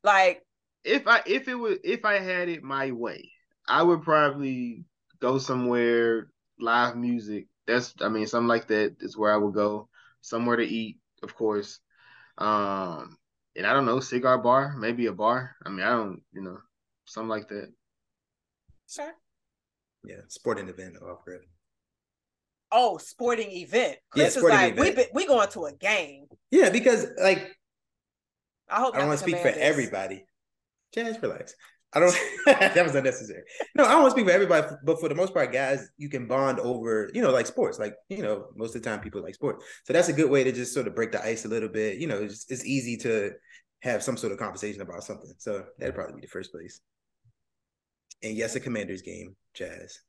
[0.04, 0.44] Like,
[0.84, 3.32] if I if it was if I had it my way,
[3.68, 4.86] I would probably
[5.20, 7.48] go somewhere live music.
[7.68, 9.90] That's I mean something like that is where I would go.
[10.22, 11.80] Somewhere to eat, of course.
[12.38, 13.18] Um,
[13.56, 15.56] and I don't know cigar bar, maybe a bar.
[15.66, 16.60] I mean I don't you know
[17.06, 17.72] something like that.
[18.88, 19.14] sure.
[20.04, 21.42] Yeah, sporting event off grid.
[22.72, 23.98] Oh, sporting event.
[24.14, 24.96] Yeah, Chris is sporting like, we event.
[24.96, 26.28] be, we going to a game.
[26.52, 27.58] Yeah, because like
[28.72, 29.58] I hope I don't want to speak for this.
[29.60, 30.26] everybody.
[30.94, 31.56] Just relax.
[31.94, 32.16] I don't.
[32.46, 33.44] that was unnecessary.
[33.76, 36.08] No, I don't want to speak for everybody, but for the most part, guys, you
[36.10, 37.80] can bond over, you know, like sports.
[37.80, 40.44] Like you know, most of the time people like sports, so that's a good way
[40.46, 41.98] to just sort of break the ice a little bit.
[41.98, 43.32] You know, it's, it's easy to
[43.82, 45.34] have some sort of conversation about something.
[45.38, 46.80] So that'd probably be the first place.
[48.24, 50.00] And yes, a Commanders game, Jazz.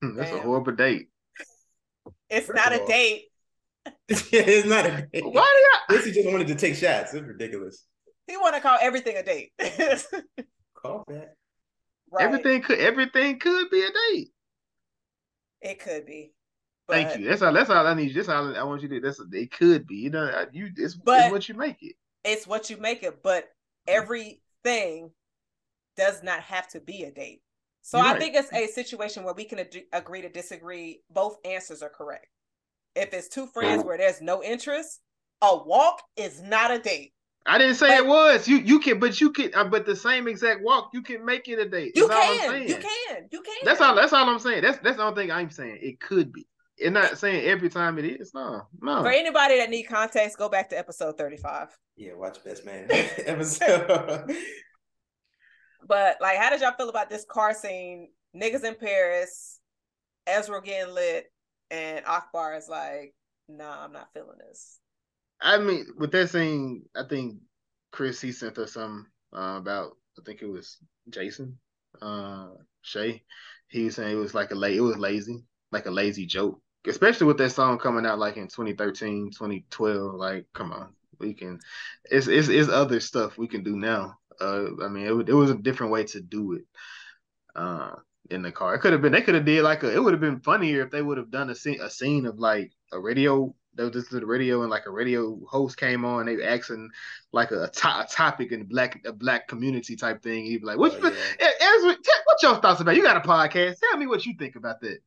[0.00, 1.08] Hmm, that's a horrible date.
[2.30, 3.24] It's First not a all- date.
[4.08, 5.24] it's not a date.
[5.24, 7.14] Why do This is just wanted to take shots.
[7.14, 7.86] It's ridiculous.
[8.26, 9.52] He want to call everything a date.
[10.74, 11.34] Call that.
[12.10, 12.24] right.
[12.24, 14.28] everything could everything could be a date?
[15.60, 16.32] It could be.
[16.88, 17.28] Thank you.
[17.28, 17.52] That's all.
[17.52, 18.14] That's all I need.
[18.14, 19.00] That's all I want you to.
[19.00, 19.50] That's it.
[19.52, 19.96] Could be.
[19.96, 20.46] You know.
[20.52, 20.70] You.
[20.76, 21.94] It's, But- it's what you make it.
[22.24, 23.22] It's what you make it.
[23.22, 23.48] But
[23.86, 25.10] everything
[25.96, 27.42] does not have to be a date.
[27.82, 28.20] So You're I right.
[28.20, 31.02] think it's a situation where we can ad- agree to disagree.
[31.10, 32.26] Both answers are correct.
[32.94, 35.00] If it's two friends where there's no interest,
[35.40, 37.12] a walk is not a date.
[37.44, 38.46] I didn't say but, it was.
[38.46, 41.48] You you can, but you can, uh, but the same exact walk, you can make
[41.48, 41.92] it a date.
[41.96, 43.56] You can, you can, you can.
[43.64, 43.96] That's all.
[43.96, 44.62] That's all I'm saying.
[44.62, 45.78] That's that's the only thing I'm saying.
[45.82, 46.46] It could be.
[46.76, 48.32] It's not saying every time it is.
[48.34, 49.02] No, no.
[49.02, 51.68] For anybody that need context, go back to episode 35.
[51.96, 54.32] Yeah, watch Best Man episode.
[55.86, 58.08] but like, how did y'all feel about this car scene?
[58.34, 59.58] Niggas in Paris,
[60.26, 61.31] Ezra getting lit,
[61.72, 63.14] and Akbar is like,
[63.48, 64.78] "Nah, I'm not feeling this."
[65.40, 67.38] I mean, with that scene, I think
[67.90, 69.96] Chris he sent us some uh, about.
[70.18, 70.76] I think it was
[71.08, 71.58] Jason,
[72.00, 72.50] uh,
[72.82, 73.24] Shay.
[73.68, 74.76] He was saying it was like a late.
[74.76, 75.42] It was lazy,
[75.72, 76.60] like a lazy joke.
[76.86, 80.14] Especially with that song coming out like in 2013, 2012.
[80.14, 81.58] Like, come on, we can.
[82.04, 84.18] It's it's, it's other stuff we can do now.
[84.40, 86.64] Uh, I mean, it, it was a different way to do it.
[87.54, 87.94] Uh,
[88.32, 89.12] in the car, it could have been.
[89.12, 89.94] They could have did like a.
[89.94, 92.38] It would have been funnier if they would have done a scene, a scene of
[92.38, 96.04] like a radio they were just to the radio and like a radio host came
[96.04, 96.26] on.
[96.26, 96.90] They were asking
[97.32, 100.44] like a, to- a topic in black a black community type thing.
[100.44, 101.48] He'd be like, "What, oh, yeah.
[101.60, 102.96] Ezra, what your thoughts about?
[102.96, 103.78] You got a podcast?
[103.80, 104.98] Tell me what you think about that."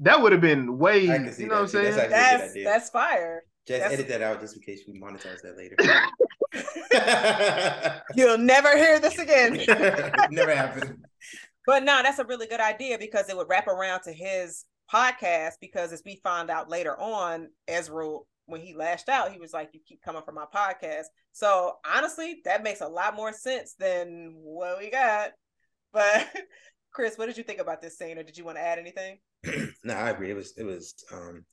[0.00, 1.02] That would have been way.
[1.02, 1.48] You know that.
[1.48, 1.94] what I'm saying?
[1.94, 3.44] That's that's, that's fire.
[3.66, 3.94] Just that's...
[3.94, 5.76] edit that out just in case we monetize that later.
[8.16, 9.62] You'll never hear this again.
[10.30, 11.04] never happened.
[11.66, 15.52] But no, that's a really good idea because it would wrap around to his podcast
[15.60, 19.70] because as we found out later on, Ezra when he lashed out, he was like,
[19.72, 24.32] "You keep coming for my podcast." So honestly, that makes a lot more sense than
[24.34, 25.30] what we got.
[25.92, 26.28] But
[26.92, 29.18] Chris, what did you think about this scene, or did you want to add anything?
[29.84, 30.30] no, I agree.
[30.30, 31.44] It was it was um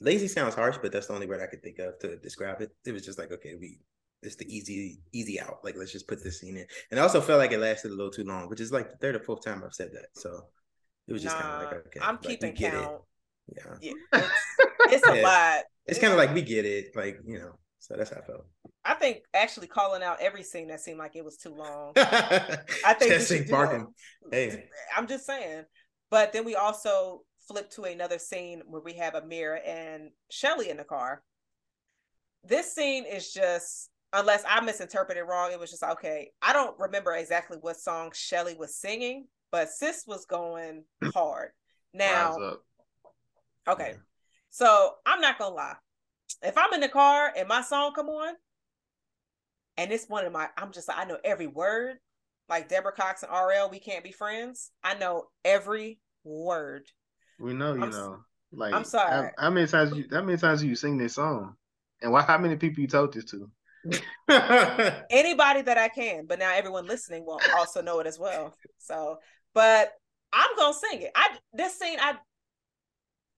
[0.00, 2.70] lazy sounds harsh, but that's the only word I could think of to describe it.
[2.84, 3.78] It was just like, okay, we
[4.22, 5.58] it's the easy easy out.
[5.62, 6.66] Like let's just put this scene in.
[6.90, 8.96] And I also felt like it lasted a little too long, which is like the
[8.98, 10.06] third or fourth time I've said that.
[10.14, 10.46] So
[11.08, 13.00] it was just nah, kind of like okay, I'm like, keeping count.
[13.48, 13.56] It.
[13.56, 15.64] Yeah, yeah it's, it's a lot.
[15.86, 17.52] It's, kind of like we get it, like you know.
[17.78, 18.46] So that's how I felt.
[18.84, 21.92] I think actually calling out every scene that seemed like it was too long.
[21.96, 23.86] I think Testing barking.
[24.30, 24.64] Hey,
[24.96, 25.64] I'm just saying.
[26.10, 30.76] But then we also flip to another scene where we have Amir and Shelly in
[30.76, 31.22] the car.
[32.44, 36.30] This scene is just unless I misinterpreted wrong, it was just okay.
[36.42, 40.84] I don't remember exactly what song Shelly was singing, but sis was going
[41.14, 41.50] hard.
[41.92, 42.56] Now,
[43.68, 43.94] okay,
[44.50, 45.76] so I'm not gonna lie.
[46.42, 48.34] If I'm in the car and my song come on,
[49.76, 51.96] and it's one of my, I'm just like I know every word.
[52.48, 54.70] Like Deborah Cox and RL, we can't be friends.
[54.84, 56.84] I know every word.
[57.40, 58.18] We know you I'm, know.
[58.52, 59.32] Like I'm sorry.
[59.36, 60.04] How, how, many times you?
[60.12, 61.56] How many times you sing this song?
[62.00, 62.22] And why?
[62.22, 63.50] How many people you told this to?
[65.10, 68.54] Anybody that I can, but now everyone listening will also know it as well.
[68.78, 69.18] So
[69.56, 69.92] but
[70.34, 71.12] I'm gonna sing it.
[71.16, 72.16] I this scene, I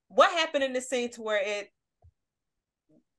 [0.09, 1.69] what happened in this scene to where it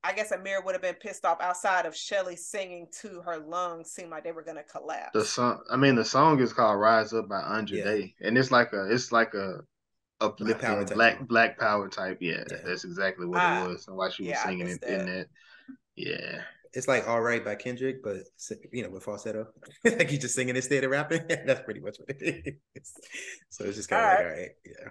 [0.04, 3.90] I guess Amir would have been pissed off outside of Shelly singing to her lungs
[3.90, 5.12] seemed like they were gonna collapse.
[5.14, 7.84] The song I mean the song is called Rise Up by Andra yeah.
[7.84, 8.14] Day.
[8.20, 9.60] And it's like a it's like a
[10.20, 12.18] uplifting black black, black power type.
[12.20, 13.88] Yeah, yeah, that's exactly what it ah, was.
[13.88, 15.26] And why she was yeah, singing it in that.
[15.96, 18.18] Yeah it's like "All Right" by Kendrick, but
[18.72, 19.48] you know with falsetto,
[19.84, 21.22] like he's just singing instead of rapping.
[21.28, 22.92] That's pretty much what it is.
[23.50, 24.90] So it's just kind of like, all right, yeah.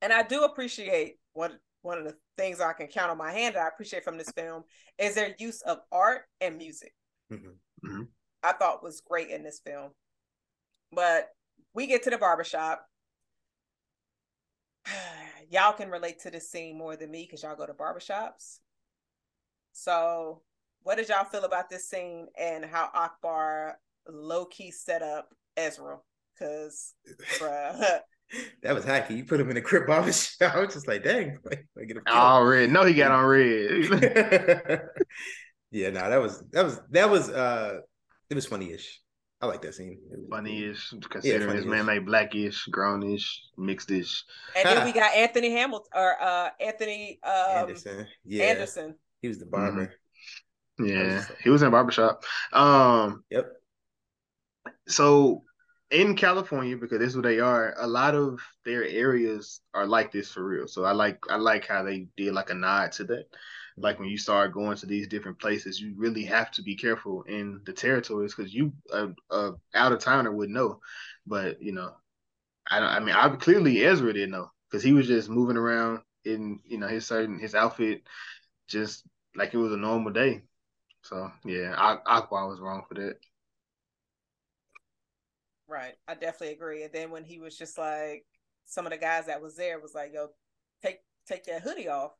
[0.00, 1.52] And I do appreciate what
[1.82, 4.30] one of the things I can count on my hand that I appreciate from this
[4.30, 4.64] film
[4.98, 6.94] is their use of art and music.
[7.32, 7.86] Mm-hmm.
[7.86, 8.02] Mm-hmm.
[8.42, 9.90] I thought was great in this film.
[10.92, 11.28] But
[11.74, 12.86] we get to the barbershop.
[15.50, 18.58] y'all can relate to this scene more than me because y'all go to barbershops.
[19.72, 20.42] So
[20.84, 23.78] what did y'all feel about this scene and how Akbar
[24.08, 25.98] low key set up Ezra?
[26.34, 26.94] Because,
[28.62, 29.16] that was hacky.
[29.16, 30.54] You put him in a Crip barbershop.
[30.54, 32.70] I was just like, dang, I get Oh, red.
[32.70, 34.82] No, he got on red.
[35.70, 37.78] yeah, no, that was that was that was uh
[38.30, 39.00] it was funny-ish.
[39.40, 39.98] I like that scene.
[40.30, 43.26] Funny-ish, considering yeah, this man like blackish, grownish,
[43.58, 44.22] mixedish.
[44.56, 47.32] And then we got Anthony Hamilton or uh Anthony um,
[47.68, 48.06] Anderson.
[48.24, 48.44] Yeah.
[48.44, 48.94] Anderson.
[49.20, 49.86] He was the barber.
[49.86, 49.94] Mm-hmm.
[50.78, 52.24] Yeah, he was in a barbershop.
[52.52, 53.52] Um, yep.
[54.88, 55.42] So
[55.90, 60.12] in California, because this is where they are, a lot of their areas are like
[60.12, 60.66] this for real.
[60.66, 63.26] So I like I like how they did like a nod to that.
[63.76, 67.22] Like when you start going to these different places, you really have to be careful
[67.22, 70.80] in the territories because you a, a out of towner would know.
[71.26, 71.92] But you know,
[72.70, 72.88] I don't.
[72.88, 76.78] I mean, I clearly Ezra didn't know because he was just moving around in you
[76.78, 78.02] know his certain his outfit,
[78.68, 79.04] just
[79.36, 80.42] like it was a normal day.
[81.02, 81.74] So yeah,
[82.06, 83.16] Akbar was wrong for that.
[85.68, 85.94] Right.
[86.06, 86.82] I definitely agree.
[86.82, 88.24] And then when he was just like
[88.64, 90.28] some of the guys that was there was like, yo,
[90.82, 92.12] take take that hoodie off.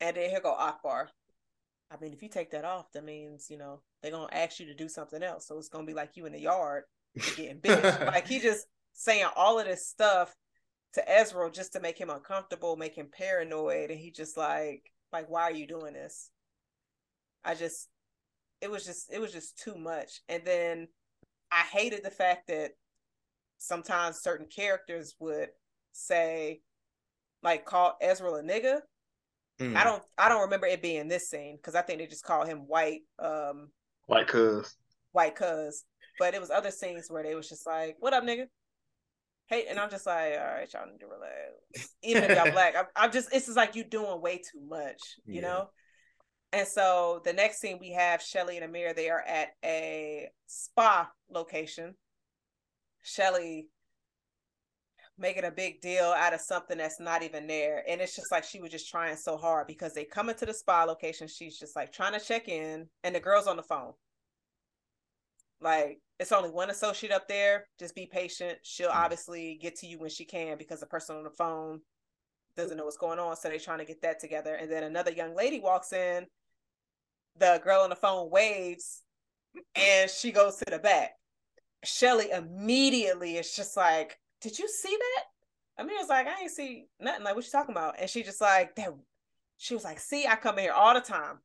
[0.00, 1.08] And then here go Akbar.
[1.90, 4.66] I mean, if you take that off, that means, you know, they're gonna ask you
[4.66, 5.46] to do something else.
[5.46, 6.84] So it's gonna be like you in the yard
[7.36, 7.82] getting bit.
[8.06, 10.34] like he just saying all of this stuff
[10.94, 14.82] to Ezra just to make him uncomfortable, make him paranoid, and he just like,
[15.12, 16.30] like, why are you doing this?
[17.44, 17.88] I just
[18.60, 20.20] it was just it was just too much.
[20.28, 20.88] And then
[21.50, 22.72] I hated the fact that
[23.58, 25.48] sometimes certain characters would
[25.92, 26.60] say
[27.42, 28.80] like call Ezra a nigga.
[29.60, 29.76] Mm.
[29.76, 32.44] I don't I don't remember it being this scene because I think they just call
[32.44, 33.70] him white um
[34.06, 34.76] white cuz
[35.12, 35.84] white cuz.
[36.18, 38.46] But it was other scenes where they was just like, "What up, nigga?"
[39.46, 41.94] Hey, and I'm just like, all right, y'all need to relax.
[42.02, 45.00] Even if y'all black, I'm, I'm, just it's just like you doing way too much,
[45.26, 45.40] you yeah.
[45.40, 45.70] know.
[46.52, 48.92] And so the next scene we have Shelly and Amir.
[48.92, 51.94] They are at a spa location.
[53.02, 53.68] Shelly
[55.18, 57.82] making a big deal out of something that's not even there.
[57.88, 60.52] And it's just like she was just trying so hard because they come into the
[60.52, 61.26] spa location.
[61.26, 63.92] She's just like trying to check in, and the girl's on the phone.
[65.60, 67.66] Like it's only one associate up there.
[67.78, 68.58] Just be patient.
[68.62, 68.96] She'll mm.
[68.96, 71.80] obviously get to you when she can because the person on the phone
[72.56, 73.36] doesn't know what's going on.
[73.36, 74.54] So they're trying to get that together.
[74.56, 76.26] And then another young lady walks in
[77.38, 79.02] the girl on the phone waves
[79.74, 81.12] and she goes to the back.
[81.84, 85.24] Shelly immediately is just like, Did you see that?
[85.82, 87.24] I mean, it's like, I ain't see nothing.
[87.24, 87.96] Like, what you talking about?
[87.98, 88.90] And she just like, that
[89.58, 91.38] she was like, See, I come here all the time.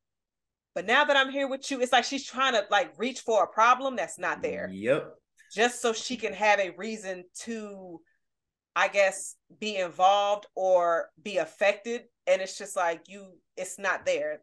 [0.75, 3.43] But now that I'm here with you, it's like she's trying to like reach for
[3.43, 4.69] a problem that's not there.
[4.71, 5.15] Yep.
[5.55, 7.99] Just so she can have a reason to,
[8.75, 12.03] I guess, be involved or be affected.
[12.27, 14.41] And it's just like you, it's not there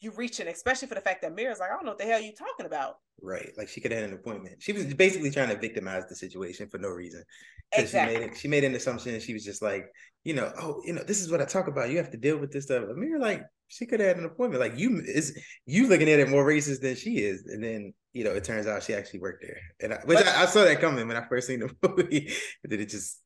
[0.00, 2.20] you reaching, especially for the fact that Mira's like, I don't know what the hell
[2.20, 2.96] you talking about.
[3.22, 3.50] Right.
[3.56, 4.56] Like she could have had an appointment.
[4.58, 7.24] She was basically trying to victimize the situation for no reason.
[7.72, 8.14] Exactly.
[8.14, 9.14] She made, it, she made an assumption.
[9.14, 9.86] And she was just like,
[10.24, 11.90] you know, oh, you know, this is what I talk about.
[11.90, 12.84] You have to deal with this stuff.
[12.90, 14.60] Amir, like, she could have had an appointment.
[14.60, 17.46] Like you is you looking at it more racist than she is.
[17.46, 19.58] And then, you know, it turns out she actually worked there.
[19.80, 22.32] And I, which but, I, I, saw that coming when I first seen the movie.
[22.64, 23.20] That it just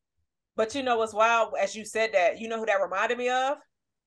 [0.55, 1.53] But you know what's wild?
[1.59, 3.57] As you said that, you know who that reminded me of?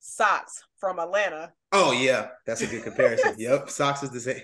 [0.07, 1.51] Sox from Atlanta.
[1.73, 3.35] Oh yeah, that's a good comparison.
[3.39, 4.43] yep, Socks is the same.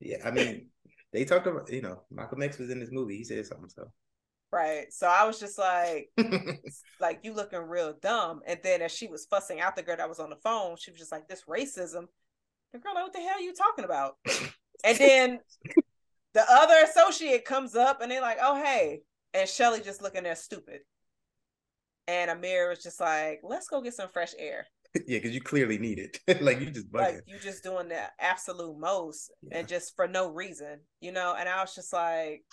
[0.00, 0.66] Yeah, I mean,
[1.12, 3.16] they talked about you know Malcolm X was in this movie.
[3.16, 3.88] He said something so.
[4.52, 4.92] Right.
[4.92, 6.10] So I was just like,
[7.00, 8.40] like you looking real dumb.
[8.46, 10.90] And then as she was fussing out the girl that was on the phone, she
[10.90, 12.06] was just like, this racism.
[12.72, 14.16] The girl, like, what the hell are you talking about?
[14.84, 15.40] and then
[16.32, 19.02] the other associate comes up and they're like, oh hey.
[19.34, 20.80] And Shelly just looking there stupid.
[22.08, 24.66] And Amir was just like, let's go get some fresh air.
[25.06, 26.20] yeah, because you clearly need it.
[26.42, 27.14] like you just bugging.
[27.14, 29.58] Like you just doing the absolute most yeah.
[29.58, 31.34] and just for no reason, you know.
[31.38, 32.44] And I was just like,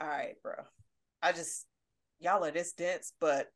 [0.00, 0.54] all right, bro.
[1.22, 1.66] I just
[2.20, 3.48] y'all are this dense, but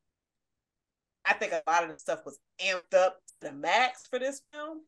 [1.24, 4.40] I think a lot of the stuff was amped up to the max for this
[4.52, 4.80] film.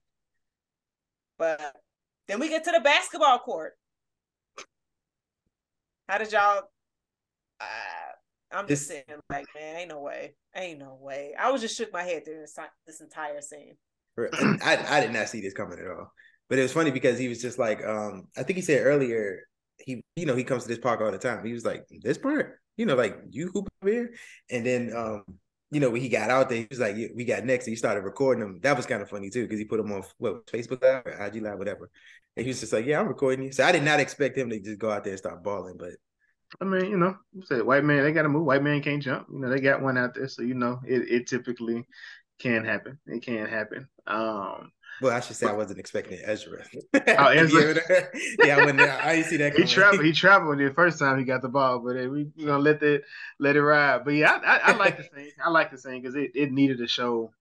[1.39, 1.61] But
[2.29, 3.75] then we get to the basketball court.
[6.09, 6.63] How did y'all?
[7.61, 8.13] Uh,
[8.53, 11.35] I'm just sitting like, man, ain't no way, ain't no way.
[11.39, 12.57] I was just shook my head through this,
[12.87, 13.77] this entire scene.
[14.19, 16.13] I I did not see this coming at all.
[16.49, 19.41] But it was funny because he was just like, um, I think he said earlier,
[19.79, 21.45] he you know he comes to this park all the time.
[21.45, 24.13] He was like, this part, you know, like you hoop here,
[24.51, 25.25] and then um,
[25.73, 27.67] you know, when he got out there, he was like, we got next.
[27.67, 28.61] And he started recording them.
[28.63, 31.13] That was kind of funny too, because he put them on what Facebook Live or
[31.13, 31.91] IG Live, whatever.
[32.37, 33.53] And he was just like, yeah, I'm recording you.
[33.53, 35.93] So I did not expect him to just go out there and start balling, but
[36.61, 38.45] I mean, you know, say white man, they got to move.
[38.45, 39.27] White man can't jump.
[39.33, 41.87] You know, they got one out there, so you know, it, it typically
[42.39, 42.99] can happen.
[43.07, 43.89] It can happen.
[44.07, 46.65] Um, well, I should say I wasn't expecting Ezra.
[46.95, 47.75] Oh, Ezra.
[48.45, 49.53] yeah, I, I didn't see that.
[49.53, 49.67] Coming.
[49.67, 50.05] He traveled.
[50.05, 52.81] He traveled the first time he got the ball, but uh, we you know let
[52.81, 53.03] that
[53.39, 54.05] let it ride.
[54.05, 55.31] But yeah, I, I, I like the thing.
[55.45, 57.33] I like the thing because it, it needed to show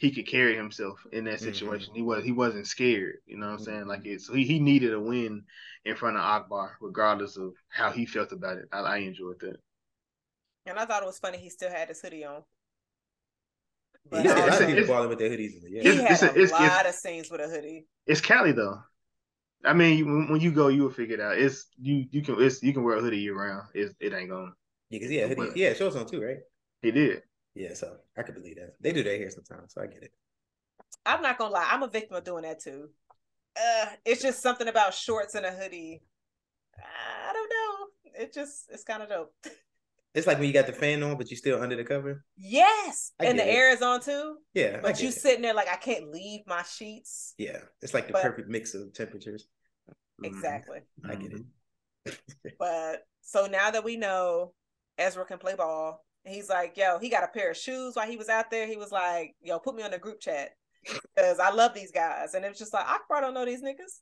[0.00, 1.44] he could carry himself in that mm-hmm.
[1.44, 1.90] situation.
[1.90, 1.96] Mm-hmm.
[1.96, 3.16] He was he wasn't scared.
[3.26, 3.64] You know what I'm mm-hmm.
[3.64, 3.86] saying?
[3.86, 5.44] Like it, so he, he needed a win
[5.84, 8.64] in front of Akbar, regardless of how he felt about it.
[8.72, 9.56] I, I enjoyed that.
[10.64, 12.42] And I thought it was funny he still had his hoodie on.
[14.10, 15.52] But yeah, it's, it's, it's, with their hoodies.
[15.68, 15.82] Yeah.
[15.82, 17.86] He had it's, a lot of scenes with a hoodie.
[18.06, 18.78] It's Cali though.
[19.62, 21.36] I mean, when, you go, you will figure it out.
[21.36, 22.06] It's you.
[22.10, 22.40] You can.
[22.40, 23.68] It's you can wear a hoodie year round.
[23.74, 24.52] It's, it ain't gonna.
[24.88, 26.38] Yeah, because yeah, hoodie, yeah, shows on too, right?
[26.80, 27.22] He did.
[27.54, 28.74] Yeah, so I can believe that.
[28.80, 30.12] They do that here sometimes, so I get it.
[31.04, 32.88] I'm not gonna lie, I'm a victim of doing that too.
[33.56, 36.02] Uh, it's just something about shorts and a hoodie.
[36.78, 38.22] I don't know.
[38.22, 39.34] It just it's kind of dope.
[40.12, 42.24] It's like when you got the fan on, but you still under the cover.
[42.36, 43.54] Yes, and the it.
[43.54, 44.38] air is on too.
[44.54, 45.14] Yeah, but you it.
[45.14, 47.34] sitting there like I can't leave my sheets.
[47.38, 49.46] Yeah, it's like the but, perfect mix of temperatures.
[50.24, 50.80] Exactly.
[51.08, 52.18] I get it.
[52.58, 54.52] but so now that we know
[54.98, 58.16] Ezra can play ball, he's like, yo, he got a pair of shoes while he
[58.16, 58.66] was out there.
[58.66, 60.50] He was like, yo, put me on the group chat
[60.84, 62.34] because I love these guys.
[62.34, 64.00] And it was just like, Akbar don't know these niggas.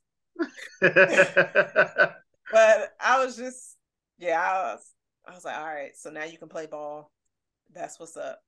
[2.51, 3.77] but I was just,
[4.17, 4.91] yeah, I was,
[5.27, 7.11] I was like, all right, so now you can play ball.
[7.73, 8.39] That's what's up.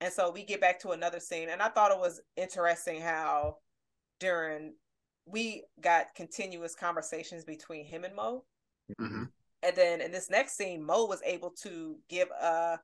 [0.00, 3.58] And so we get back to another scene, and I thought it was interesting how
[4.18, 4.74] during
[5.26, 8.44] we got continuous conversations between him and Mo.
[9.00, 9.24] Mm-hmm.
[9.62, 12.78] And then in this next scene, Mo was able to give a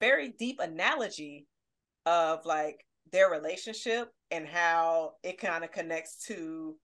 [0.00, 1.46] very deep analogy
[2.06, 6.76] of like their relationship and how it kind of connects to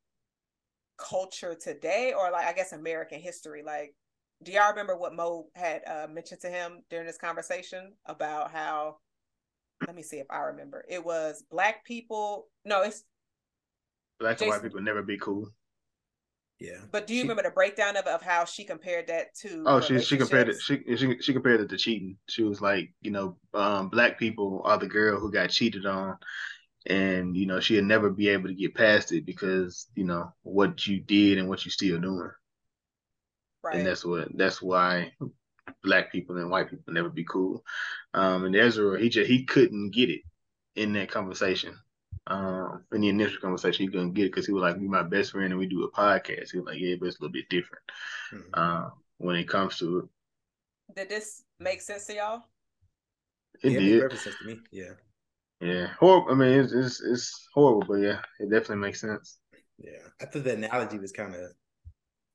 [0.96, 3.62] culture today or like I guess American history.
[3.64, 3.94] Like,
[4.42, 8.98] do y'all remember what Mo had uh, mentioned to him during this conversation about how?
[9.86, 10.84] Let me see if I remember.
[10.88, 12.46] It was black people.
[12.64, 13.04] No, it's
[14.20, 15.50] black Jason, and white people never be cool.
[16.60, 16.78] Yeah.
[16.90, 19.64] But do you she, remember the breakdown of, of how she compared that to?
[19.66, 20.60] Oh, she she compared it.
[20.60, 22.16] She, she she compared it to cheating.
[22.28, 26.16] She was like, you know, um, black people are the girl who got cheated on,
[26.86, 30.86] and you know she'll never be able to get past it because you know what
[30.86, 32.30] you did and what you still doing.
[33.62, 33.76] Right.
[33.76, 35.12] And that's what that's why
[35.82, 37.64] black people and white people never be cool.
[38.12, 40.20] Um, and Ezra, he just he couldn't get it
[40.76, 41.74] in that conversation
[42.26, 45.02] um, in the initial conversation, he couldn't get it because he was like, "Be my
[45.02, 46.52] best friend," and we do a podcast.
[46.52, 47.84] He was like, "Yeah, but it's a little bit different
[48.32, 48.48] mm-hmm.
[48.54, 52.42] uh, when it comes to it." Did this make sense to y'all?
[53.62, 54.12] It yeah, did.
[54.12, 54.60] It sense to me.
[54.70, 54.92] Yeah.
[55.60, 56.32] Yeah, horrible.
[56.32, 59.38] I mean, it's, it's it's horrible, but yeah, it definitely makes sense.
[59.78, 61.52] Yeah, I thought the analogy was kind of,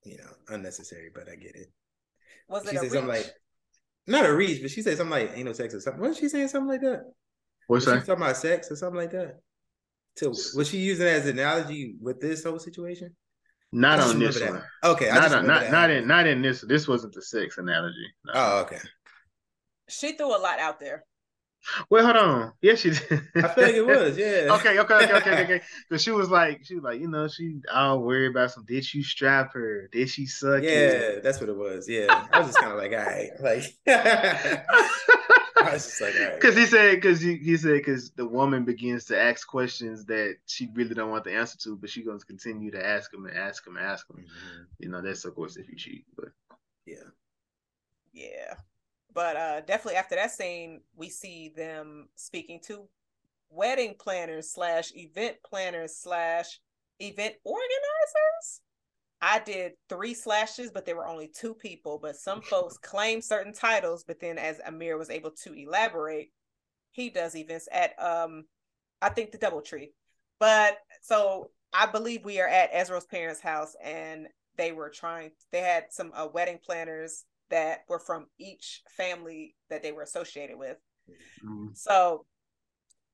[0.03, 1.67] you know, unnecessary, but I get it.
[2.47, 3.31] Was she it said something like,
[4.07, 6.01] not a reach, but she said something like, "Ain't no sex" or something.
[6.01, 7.03] Wasn't she saying something like that?
[7.67, 8.01] What's that?
[8.01, 9.41] She talking about sex or something like that.
[10.17, 13.15] So was she using it as an analogy with this whole situation?
[13.71, 14.63] Not on this one.
[14.83, 16.61] Okay, not on, not not in not in this.
[16.61, 18.07] This wasn't the sex analogy.
[18.25, 18.33] No.
[18.35, 18.79] Oh, okay.
[19.87, 21.05] She threw a lot out there.
[21.89, 22.53] Well, hold on.
[22.61, 23.21] Yes, she did.
[23.35, 24.17] I feel like it was.
[24.17, 24.47] Yeah.
[24.55, 24.79] okay.
[24.79, 24.95] Okay.
[24.95, 25.13] Okay.
[25.13, 25.43] Okay.
[25.43, 25.61] Okay.
[25.87, 28.65] Because she was like, she was like, you know, she all worried about some.
[28.65, 29.87] Did you strap her?
[29.91, 30.63] Did she suck?
[30.63, 31.23] Yeah, it?
[31.23, 31.87] that's what it was.
[31.87, 33.63] Yeah, I was just kind of like, all right, like.
[35.63, 39.05] I was just like, because he said, because he, he said, because the woman begins
[39.05, 42.25] to ask questions that she really don't want the answer to, but she going to
[42.25, 44.17] continue to ask him and ask him and ask him.
[44.17, 44.63] Mm-hmm.
[44.79, 46.29] You know, that's of course if you cheat, but
[46.85, 47.09] yeah,
[48.13, 48.55] yeah,
[49.13, 52.87] but uh definitely after that scene, we see them speaking to
[53.49, 56.59] wedding planners slash event planners slash
[56.99, 58.61] event organizers.
[59.21, 61.99] I did three slashes, but there were only two people.
[62.01, 66.31] But some folks claim certain titles, but then as Amir was able to elaborate,
[66.91, 68.45] he does events at um
[69.01, 69.91] I think the Double Tree.
[70.39, 74.27] But so I believe we are at Ezra's parents' house and
[74.57, 79.83] they were trying they had some uh, wedding planners that were from each family that
[79.83, 80.77] they were associated with.
[81.43, 81.67] Mm-hmm.
[81.73, 82.25] So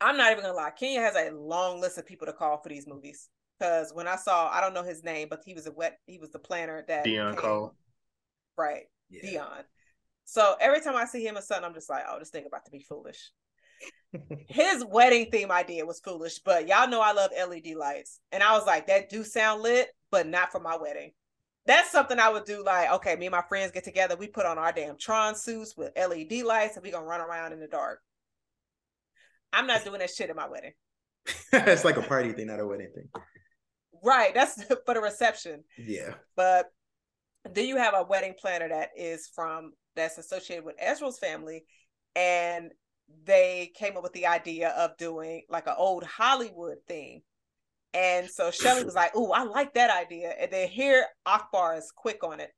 [0.01, 2.69] I'm not even gonna lie, Kenya has a long list of people to call for
[2.69, 3.29] these movies
[3.59, 6.17] because when I saw, I don't know his name, but he was a wet, he
[6.17, 7.75] was the planner that Deon Cole,
[8.57, 8.83] right?
[9.09, 9.41] Yeah.
[9.41, 9.63] Deon.
[10.25, 12.65] So every time I see him or something, I'm just like, oh, this thing about
[12.65, 13.31] to be foolish.
[14.47, 18.53] his wedding theme idea was foolish, but y'all know I love LED lights, and I
[18.57, 21.11] was like, that do sound lit, but not for my wedding.
[21.67, 22.63] That's something I would do.
[22.63, 25.75] Like, okay, me and my friends get together, we put on our damn Tron suits
[25.75, 28.01] with LED lights, and we gonna run around in the dark.
[29.51, 30.73] I'm not doing that shit at my wedding.
[31.53, 33.09] it's like a party thing, not a wedding thing.
[34.05, 34.33] Right.
[34.33, 35.63] That's for the reception.
[35.77, 36.13] Yeah.
[36.35, 36.71] But
[37.51, 41.65] then you have a wedding planner that is from that's associated with Ezra's family,
[42.15, 42.71] and
[43.25, 47.21] they came up with the idea of doing like an old Hollywood thing.
[47.93, 51.91] And so Shelly was like, "Oh, I like that idea." And then here Akbar is
[51.95, 52.51] quick on it.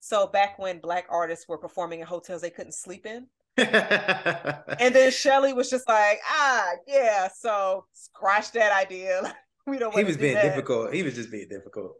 [0.00, 3.26] So back when black artists were performing in hotels they couldn't sleep in.
[3.56, 9.34] and then Shelly was just like, "Ah, yeah." So scratch that idea.
[9.66, 9.94] we don't.
[9.96, 10.42] He was being that.
[10.42, 10.92] difficult.
[10.92, 11.94] He was just being difficult.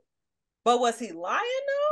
[0.64, 1.42] But was he lying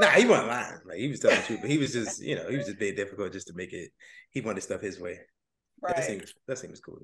[0.00, 0.06] though?
[0.06, 0.78] Nah, he wasn't lying.
[0.86, 2.78] Like he was telling the truth, but he was just, you know, he was just
[2.78, 3.90] being difficult just to make it.
[4.30, 5.18] He wanted stuff his way.
[5.82, 5.96] Right.
[5.96, 6.98] That seems that seems cool.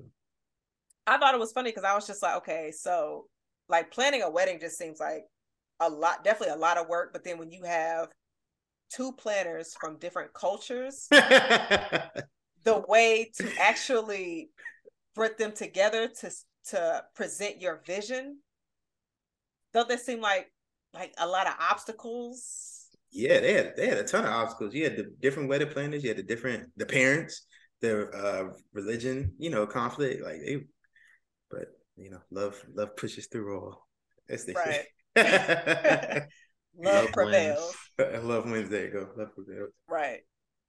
[1.05, 3.25] I thought it was funny because I was just like, okay, so
[3.67, 5.23] like planning a wedding just seems like
[5.79, 7.13] a lot, definitely a lot of work.
[7.13, 8.09] But then when you have
[8.91, 14.49] two planners from different cultures, the way to actually
[15.15, 16.31] put them together to
[16.69, 18.39] to present your vision
[19.73, 20.51] don't they seem like
[20.93, 22.87] like a lot of obstacles?
[23.11, 24.73] Yeah, they had they had a ton of obstacles.
[24.73, 27.45] You had the different wedding planners, you had the different the parents,
[27.81, 30.23] their uh religion, you know, conflict.
[30.23, 30.65] Like they
[31.49, 31.67] but
[31.97, 33.87] you know, love love pushes through all.
[34.27, 34.85] That's the right.
[36.77, 37.75] love, Love prevails.
[37.99, 38.89] I love Wednesday.
[38.89, 39.71] Go love prevails.
[39.87, 40.19] Right.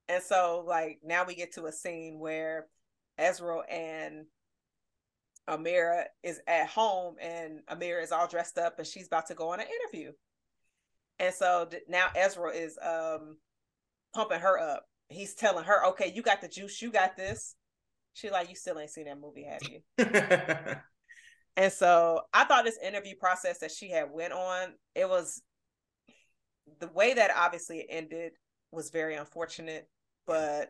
[0.09, 2.67] And so like now we get to a scene where
[3.17, 4.25] Ezra and
[5.49, 9.49] Amira is at home and Amira is all dressed up and she's about to go
[9.49, 10.11] on an interview.
[11.19, 13.37] And so now Ezra is um
[14.13, 14.85] pumping her up.
[15.09, 17.55] He's telling her, "Okay, you got the juice, you got this."
[18.13, 20.75] She like, "You still ain't seen that movie, have you?"
[21.57, 25.41] And so I thought this interview process that she had went on, it was
[26.79, 28.33] the way that obviously it ended
[28.71, 29.87] was very unfortunate,
[30.25, 30.69] but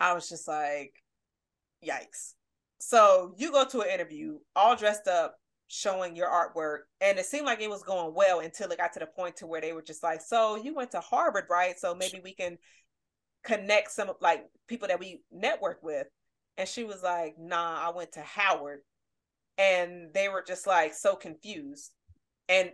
[0.00, 0.94] I was just like,
[1.84, 2.34] yikes.
[2.78, 5.36] So you go to an interview all dressed up,
[5.66, 9.00] showing your artwork, and it seemed like it was going well until it got to
[9.00, 11.78] the point to where they were just like, so you went to Harvard, right?
[11.78, 12.56] So maybe we can
[13.44, 16.06] connect some like people that we network with.
[16.56, 18.80] And she was like, nah, I went to Howard.
[19.58, 21.92] And they were just like so confused.
[22.48, 22.70] And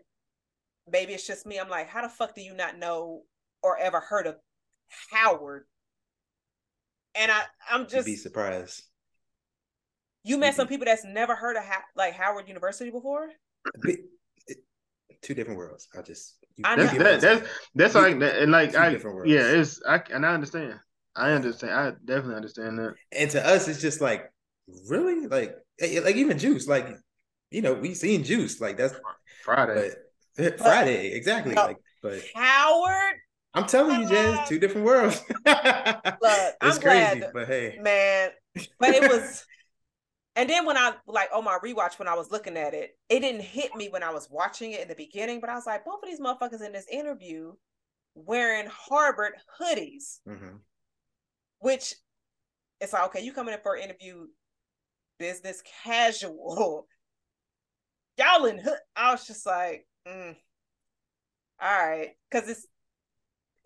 [0.91, 1.59] maybe it's just me.
[1.59, 3.23] I'm like, how the fuck do you not know
[3.63, 4.37] or ever heard of
[5.11, 5.65] Howard?
[7.15, 8.83] And I, I'm You'd just be surprised.
[10.25, 10.73] You met some mm-hmm.
[10.73, 13.29] people that's never heard of ha- like Howard University before.
[15.23, 15.89] Two different worlds.
[15.97, 19.17] I just you- I That's that, that's that's like that, and like two I different
[19.17, 19.31] worlds.
[19.31, 20.75] yeah, it's I and I understand.
[21.17, 21.73] I understand.
[21.73, 22.95] I definitely understand that.
[23.13, 24.31] and to us, it's just like
[24.89, 26.67] really like eh, eh like even Juice.
[26.67, 26.89] Like
[27.51, 28.61] you know, we seen Juice.
[28.61, 28.95] Like that's
[29.45, 29.91] Friday.
[30.37, 31.55] but eh, Friday exactly.
[31.55, 31.67] No.
[31.67, 33.15] Like but Howard,
[33.55, 35.23] I'm telling you, Jazz, two different worlds.
[35.47, 36.01] Look, I'm
[36.63, 38.31] it's glad- crazy, but hey, man.
[38.79, 39.47] But it was
[40.37, 43.21] and then when I like on my rewatch when I was looking at it, it
[43.21, 45.85] didn't hit me when I was watching it in the beginning, but I was like,
[45.85, 47.53] both of these motherfuckers in this interview
[48.15, 50.61] wearing Harvard hoodies, Mhm.
[51.59, 51.95] which
[52.81, 54.27] it's like, okay, you coming in for an interview,
[55.19, 56.87] business casual.
[58.19, 58.79] Y'all in hood.
[58.95, 60.37] I was just like, mm,
[61.61, 62.67] all right, because it's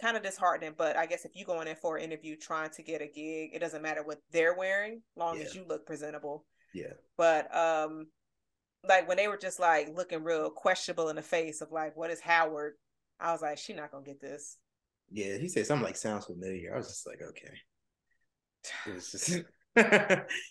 [0.01, 0.75] kind of disheartening.
[0.77, 3.51] But I guess if you going in for an interview trying to get a gig,
[3.53, 6.47] it doesn't matter what they're wearing, long as you look presentable.
[6.73, 8.09] Yeah, But um,
[8.89, 12.11] like when they were just like looking real questionable in the face of like, what
[12.11, 12.75] is Howard?
[13.21, 14.57] I was like, she not gonna get this.
[15.11, 15.37] yeah.
[15.39, 16.75] He said something like sounds familiar.
[16.75, 17.55] I was just like, okay.
[18.87, 19.43] It was just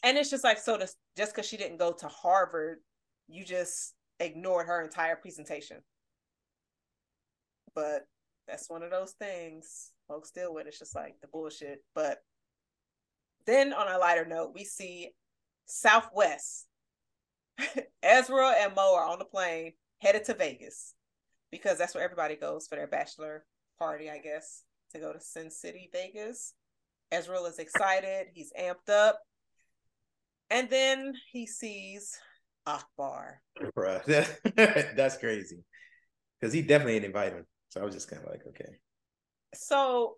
[0.04, 0.78] And it's just like so.
[0.78, 0.88] To,
[1.18, 2.80] just because she didn't go to Harvard,
[3.28, 5.78] you just ignored her entire presentation.
[7.76, 8.08] But
[8.48, 10.68] that's one of those things folks deal with.
[10.68, 11.84] It's just like the bullshit.
[11.94, 12.20] But
[13.46, 15.12] then on a lighter note, we see
[15.68, 16.66] Southwest.
[18.04, 20.94] Ezra and Mo are on the plane headed to Vegas
[21.52, 23.46] because that's where everybody goes for their bachelor
[23.80, 24.64] party, I guess,
[24.94, 26.54] to go to Sin City, Vegas.
[27.12, 28.28] Ezra is excited.
[28.34, 29.20] He's amped up.
[30.50, 32.18] And then he sees
[32.66, 33.42] Akbar.
[33.76, 34.04] Bruh,
[34.96, 35.64] that's crazy.
[36.40, 37.46] Because he definitely didn't invite him.
[37.70, 38.78] So I was just kind of like, okay.
[39.54, 40.16] So,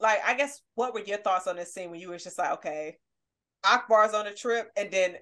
[0.00, 2.52] like, I guess what were your thoughts on this scene when you was just like,
[2.52, 2.98] okay,
[3.64, 5.16] Akbar's on a trip, and then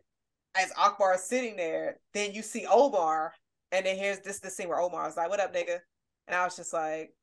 [0.56, 3.34] as Akbar is sitting there, then you see Omar,
[3.72, 5.80] and then here's this the scene where Omar was like, "What up, nigga?"
[6.28, 7.14] And I was just like,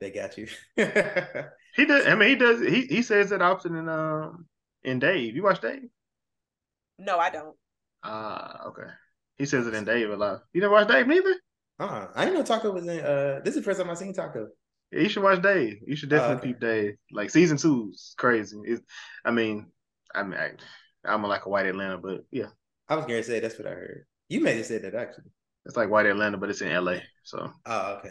[0.00, 0.48] They got you.
[1.74, 2.06] He does.
[2.06, 2.60] I mean, he does.
[2.60, 4.46] He he says it often in um
[4.84, 5.34] in Dave.
[5.34, 5.88] You watch Dave?
[6.98, 7.58] "No, I don't."
[8.02, 8.90] Ah, okay.
[9.38, 10.44] He says it in Dave a lot.
[10.52, 11.34] You never watch Dave neither?
[11.78, 14.12] uh I didn't know Taco was in uh this is the first time I've seen
[14.14, 14.48] Taco.
[14.90, 15.80] Yeah, you should watch Dave.
[15.86, 16.52] You should Oh, definitely okay.
[16.52, 16.96] peep Dave.
[17.10, 18.58] Like season two's crazy.
[18.64, 18.82] It,
[19.24, 19.71] I mean,
[20.14, 20.50] I mean, I,
[21.04, 22.48] I'm like a white Atlanta, but yeah,
[22.88, 24.06] I was gonna say that's what I heard.
[24.28, 25.30] You may have said that actually.
[25.66, 26.96] it's like white Atlanta, but it's in LA.
[27.24, 28.10] So Oh, okay.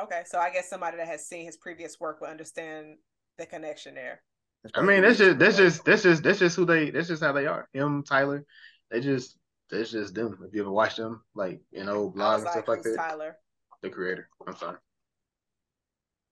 [0.00, 2.96] Okay, so I guess somebody that has seen his previous work will understand
[3.38, 4.22] the connection there.
[4.74, 5.74] I mean, what that's it just that's was.
[5.74, 7.68] just that's just that's just who they that's just how they are.
[7.72, 8.44] Him, Tyler,
[8.90, 9.36] they just
[9.70, 10.38] that's just them.
[10.46, 12.96] If you ever watch them, like in old I blogs and like, stuff like that,
[12.96, 13.36] Tyler?"
[13.82, 14.28] the creator.
[14.46, 14.78] I'm sorry.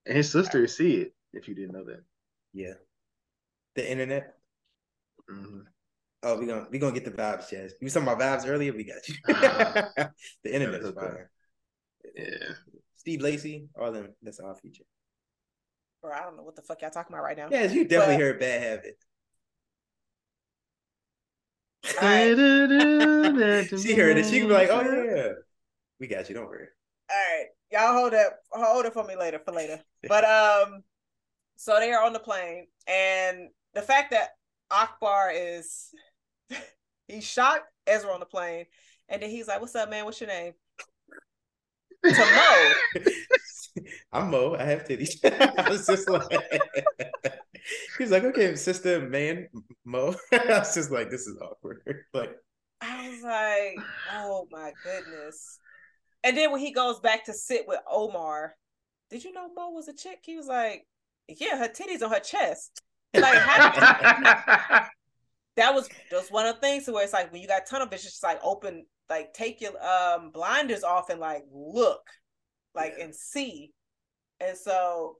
[0.07, 2.03] And his sister is it If you didn't know that.
[2.53, 2.75] yeah.
[3.79, 4.35] The internet.
[5.31, 5.63] Mhm.
[6.25, 7.75] Oh, we gonna we gonna get the vibes, Jazz.
[7.81, 8.73] You was talking about vibes earlier.
[8.73, 9.15] We got you.
[9.29, 10.11] Ah.
[10.43, 11.31] the internet is fire.
[12.13, 12.55] Yeah.
[12.97, 14.09] Steve Lacy, all them.
[14.21, 14.83] That's our feature.
[16.03, 17.47] Or I don't know what the fuck y'all talking about right now.
[17.53, 18.99] Yes, you definitely But- heard Bad Habit.
[22.03, 23.69] All right.
[23.81, 24.27] she heard it.
[24.27, 25.29] She can be like, "Oh yeah,
[26.01, 26.35] we got you.
[26.35, 26.67] Don't worry."
[27.09, 29.81] All right, y'all hold up, hold it for me later for later.
[30.09, 30.83] But um,
[31.55, 34.31] so they are on the plane, and the fact that
[34.71, 35.91] Akbar is
[37.09, 38.67] he shot Ezra on the plane,
[39.09, 40.05] and then he's like, "What's up, man?
[40.05, 40.53] What's your name?"
[42.05, 43.03] To Mo,
[44.13, 44.57] I'm Mo.
[44.59, 45.19] I have titties.
[45.59, 46.23] I was just like,
[47.99, 49.49] he's like, okay, sister, man,
[49.85, 50.15] Mo.
[50.33, 51.83] I was just like, this is awkward.
[52.13, 52.37] Like,
[52.81, 55.59] I was like, "Oh my goodness."
[56.25, 58.57] And then when he goes back to sit with Omar,
[59.09, 60.19] did you know Mo was a chick?
[60.25, 60.85] He was like,
[61.29, 62.83] yeah, her titties on her chest.
[63.15, 63.33] Like
[65.57, 68.11] that was just one of the things where it's like when you got tunnel vision,
[68.11, 72.03] just like open, like take your um blinders off and like look,
[72.75, 73.05] like yeah.
[73.05, 73.73] and see.
[74.41, 75.17] And so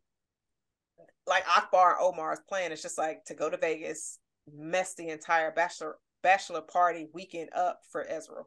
[1.27, 4.19] like Akbar and Omar's plan is just like to go to Vegas,
[4.55, 8.43] mess the entire bachelor bachelor party weekend up for Ezra.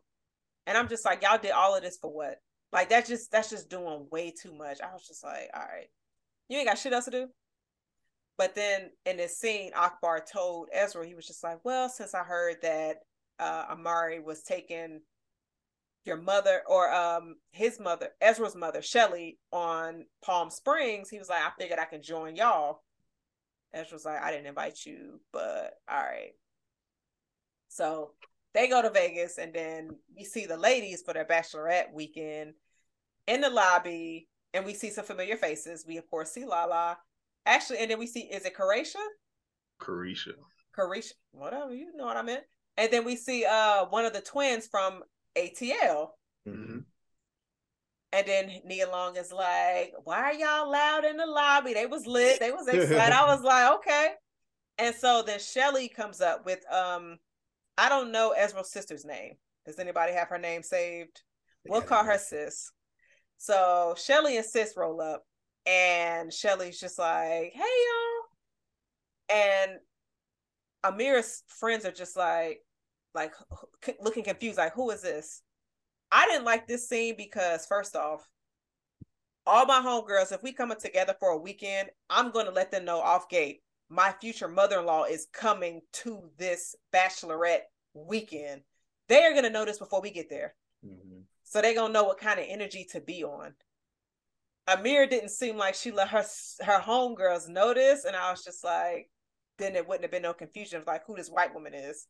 [0.68, 2.36] And I'm just like, y'all did all of this for what?
[2.72, 4.80] Like that's just that's just doing way too much.
[4.82, 5.88] I was just like, all right,
[6.48, 7.28] you ain't got shit else to do.
[8.42, 12.24] But then in this scene, Akbar told Ezra, he was just like, well, since I
[12.24, 13.02] heard that
[13.38, 15.02] uh, Amari was taking
[16.06, 21.44] your mother or um his mother, Ezra's mother, Shelly, on Palm Springs, he was like,
[21.44, 22.82] I figured I can join y'all.
[23.76, 26.32] Ezra's like, I didn't invite you, but all right.
[27.68, 28.14] So
[28.56, 32.54] they go to Vegas and then we see the ladies for their bachelorette weekend
[33.28, 35.86] in the lobby and we see some familiar faces.
[35.88, 36.98] We of course see Lala.
[37.46, 38.96] Actually, and then we see is it Caresha?
[39.82, 40.34] Caresha.
[40.78, 41.14] Caresha.
[41.32, 42.44] Whatever, you know what I meant.
[42.78, 45.02] And then we see uh one of the twins from
[45.38, 46.10] ATL.
[46.48, 46.80] Mm-hmm.
[48.14, 51.74] And then Nia Long is like, "Why are y'all loud in the lobby?
[51.74, 52.40] They was lit.
[52.40, 54.10] They was excited." I was like, "Okay."
[54.78, 57.18] And so then Shelly comes up with um
[57.78, 59.34] I don't know Ezra's sister's name.
[59.66, 61.22] Does anybody have her name saved?
[61.68, 62.72] We'll call her sis.
[63.38, 65.24] So Shelly and sis roll up,
[65.66, 67.60] and Shelly's just like, "Hey
[69.30, 69.80] y'all," and
[70.84, 72.64] Amira's friends are just like,
[73.14, 73.34] like
[74.02, 75.42] looking confused, like, "Who is this?"
[76.12, 78.28] I didn't like this scene because first off,
[79.46, 83.00] all my homegirls, if we coming together for a weekend, I'm gonna let them know
[83.00, 83.62] off gate
[83.92, 87.64] my future mother-in-law is coming to this bachelorette
[87.94, 88.62] weekend.
[89.10, 90.56] They are gonna know this before we get there.
[90.86, 91.20] Mm-hmm.
[91.44, 93.54] So they're gonna know what kind of energy to be on.
[94.68, 96.24] Amir didn't seem like she let her
[96.62, 99.10] her homegirls notice, and I was just like,
[99.58, 102.08] then it wouldn't have been no confusion of like who this white woman is.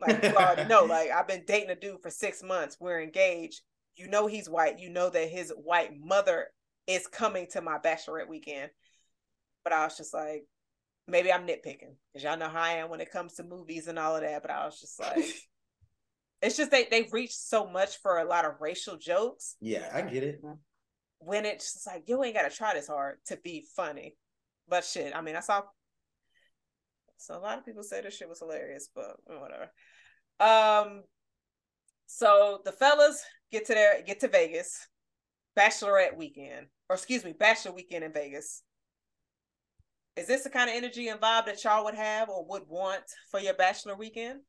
[0.00, 2.76] Like you already know, like I've been dating a dude for six months.
[2.80, 3.60] We're engaged.
[3.96, 4.78] You know he's white.
[4.80, 6.48] You know that his white mother
[6.86, 8.70] is coming to my bachelorette weekend.
[9.62, 10.46] But I was just like,
[11.06, 13.98] maybe I'm nitpicking because y'all know how I am when it comes to movies and
[13.98, 14.42] all of that.
[14.42, 15.24] But I was just like,
[16.42, 19.56] it's just they they've reached so much for a lot of racial jokes.
[19.60, 20.42] Yeah, I get it.
[21.18, 24.16] When it's like you ain't got to try this hard to be funny,
[24.68, 25.14] but shit.
[25.14, 25.62] I mean, I saw.
[27.16, 29.70] So a lot of people say this shit was hilarious, but whatever.
[30.40, 31.02] Um,
[32.06, 34.86] so the fellas get to their get to Vegas,
[35.58, 38.62] bachelorette weekend, or excuse me, bachelor weekend in Vegas
[40.16, 43.02] is this the kind of energy and vibe that y'all would have or would want
[43.30, 44.40] for your bachelor weekend?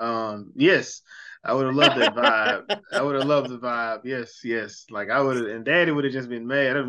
[0.00, 1.02] Um, yes,
[1.44, 2.80] I would have loved that vibe.
[2.92, 4.00] I would have loved the vibe.
[4.04, 4.86] Yes, yes.
[4.90, 6.76] Like I would have, and Daddy would have just been mad.
[6.76, 6.80] I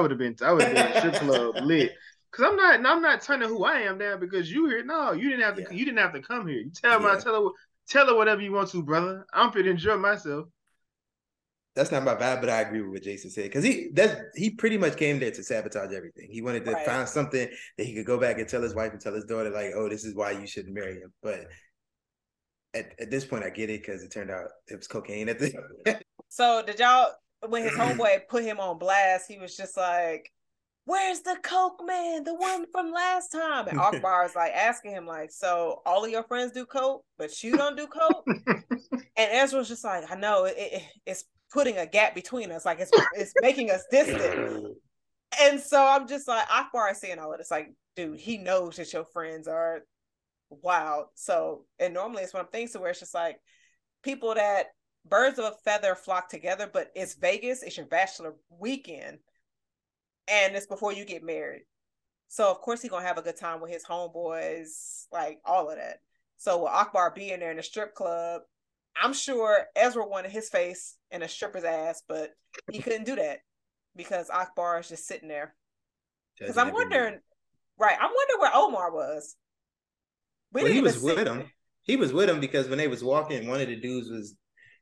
[0.00, 1.92] would have been, I would have been strip club lit.
[2.32, 4.82] Cause I'm not, I'm not turning who I am down because you here.
[4.82, 5.62] No, you didn't have to.
[5.62, 5.72] Yeah.
[5.72, 6.60] You didn't have to come here.
[6.60, 7.14] You tell yeah.
[7.14, 7.50] me, tell her,
[7.88, 9.26] tell her whatever you want to, brother.
[9.34, 10.46] I'm fit to enjoy myself
[11.74, 14.50] that's not my vibe, but I agree with what Jason said because he that's he
[14.50, 16.28] pretty much came there to sabotage everything.
[16.30, 16.84] He wanted to right.
[16.84, 17.48] find something
[17.78, 19.88] that he could go back and tell his wife and tell his daughter like, "Oh,
[19.88, 21.46] this is why you shouldn't marry him." But
[22.74, 25.38] at, at this point, I get it because it turned out it was cocaine at
[25.38, 25.52] the.
[26.28, 27.12] so did y'all
[27.48, 29.26] when his homeboy put him on blast?
[29.28, 30.30] He was just like,
[30.84, 35.06] "Where's the coke man, the one from last time?" And Akbar is like asking him
[35.06, 39.68] like, "So all of your friends do coke, but you don't do coke?" and Ezra's
[39.68, 42.64] just like, "I know it, it, it's putting a gap between us.
[42.64, 44.76] Like it's it's making us distant.
[45.40, 47.50] And so I'm just like Akbar is saying all of this.
[47.50, 49.82] Like, dude, he knows that your friends are
[50.62, 51.06] wild.
[51.14, 53.38] So and normally it's one of things to where it's just like
[54.02, 54.66] people that
[55.04, 59.18] birds of a feather flock together, but it's Vegas, it's your bachelor weekend,
[60.28, 61.62] and it's before you get married.
[62.28, 65.76] So of course he's gonna have a good time with his homeboys, like all of
[65.76, 65.98] that.
[66.38, 68.42] So with Akbar being there in the strip club,
[69.00, 72.30] I'm sure Ezra wanted his face in a stripper's ass, but
[72.70, 73.40] he couldn't do that
[73.96, 75.54] because Akbar is just sitting there.
[76.38, 77.18] Because I'm wondering,
[77.78, 77.96] right?
[78.00, 79.36] I'm wondering where Omar was.
[80.52, 81.50] We well, he was with him.
[81.82, 84.36] He was with him because when they was walking, one of the dudes was,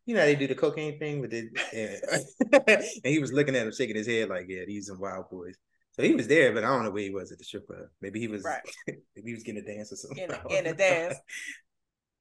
[0.05, 1.49] you know, they do the cocaine thing with it,
[3.05, 5.57] and he was looking at him, shaking his head like, "Yeah, these some wild boys."
[5.93, 7.87] So he was there, but I don't know where he was at the strip club.
[8.01, 8.61] Maybe he was, right.
[8.87, 10.29] maybe he was getting a dance or something.
[10.51, 11.17] In, in a dance.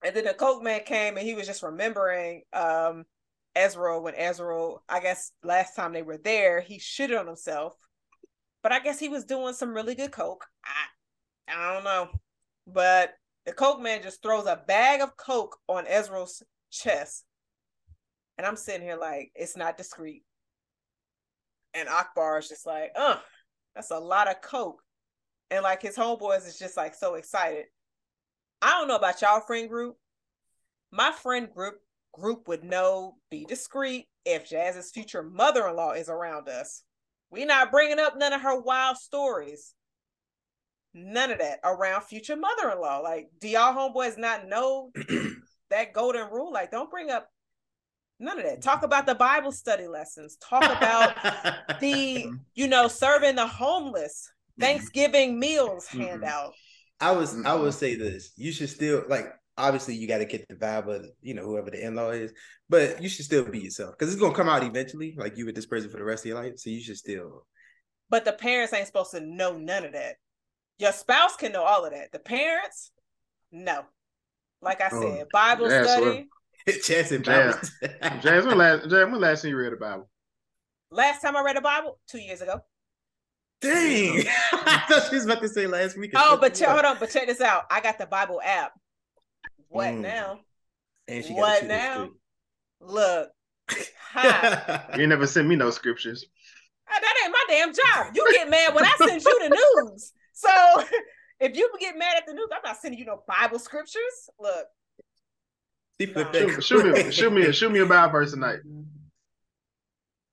[0.04, 3.06] And then the Coke man came and he was just remembering um
[3.56, 7.74] Ezra when Ezra, I guess last time they were there, he shitted on himself.
[8.62, 10.46] But I guess he was doing some really good Coke.
[10.66, 12.10] I, I don't know.
[12.68, 13.14] But
[13.50, 17.26] the Coke man just throws a bag of Coke on Ezra's chest.
[18.38, 20.22] And I'm sitting here like, it's not discreet.
[21.74, 23.16] And Akbar is just like, uh,
[23.74, 24.84] that's a lot of coke.
[25.50, 27.66] And like his homeboys is just like so excited.
[28.62, 29.96] I don't know about y'all friend group.
[30.92, 31.78] My friend group
[32.14, 36.84] group would know be discreet if Jazz's future mother-in-law is around us.
[37.32, 39.74] We not bringing up none of her wild stories.
[40.94, 42.99] None of that around future mother-in-law.
[42.99, 44.91] Like, do y'all homeboys not know
[45.70, 46.52] that golden rule?
[46.52, 47.30] Like, don't bring up
[48.20, 48.61] none of that.
[48.61, 50.38] Talk about the Bible study lessons.
[50.38, 51.16] Talk about
[51.80, 55.99] the, you know, serving the homeless, Thanksgiving meals Mhm.
[55.99, 56.53] handout.
[56.99, 58.34] I was I would say this.
[58.36, 61.70] You should still like obviously you got to get the vibe of you know whoever
[61.72, 62.34] the in-law is,
[62.68, 65.16] but you should still be yourself because it's gonna come out eventually.
[65.18, 67.45] Like you with this person for the rest of your life, so you should still.
[68.10, 70.18] But the parents ain't supposed to know none of that.
[70.80, 72.11] Your spouse can know all of that.
[72.11, 72.91] The parents,
[73.51, 73.84] no.
[74.61, 76.27] Like I Oh, said, Bible yeah, so- study.
[76.84, 77.72] Chance and Jazz.
[77.81, 78.23] balance.
[78.23, 80.10] James, when last James, when last time you read the Bible?
[80.91, 82.61] Last time I read a Bible, two years ago.
[83.61, 84.23] Dang,
[84.53, 86.11] I thought she was about to say last week.
[86.15, 87.64] Oh, but check, hold on, but check this out.
[87.69, 88.72] I got the Bible app.
[89.68, 90.01] What Mm.
[90.01, 90.39] now?
[91.07, 92.10] And she What got now?
[92.81, 93.30] Look,
[94.11, 94.95] hi.
[94.97, 96.26] You never sent me no scriptures.
[96.89, 98.15] Uh, that ain't my damn job.
[98.15, 100.14] You get mad when I send you the news.
[100.40, 100.49] So
[101.40, 104.30] if you get mad at the news, I'm not sending you no Bible scriptures.
[104.40, 104.66] Look,
[105.99, 106.40] She flipped Nah.
[106.40, 108.60] Shoot, shoot me, shoot me, shoot me a Bible verse tonight.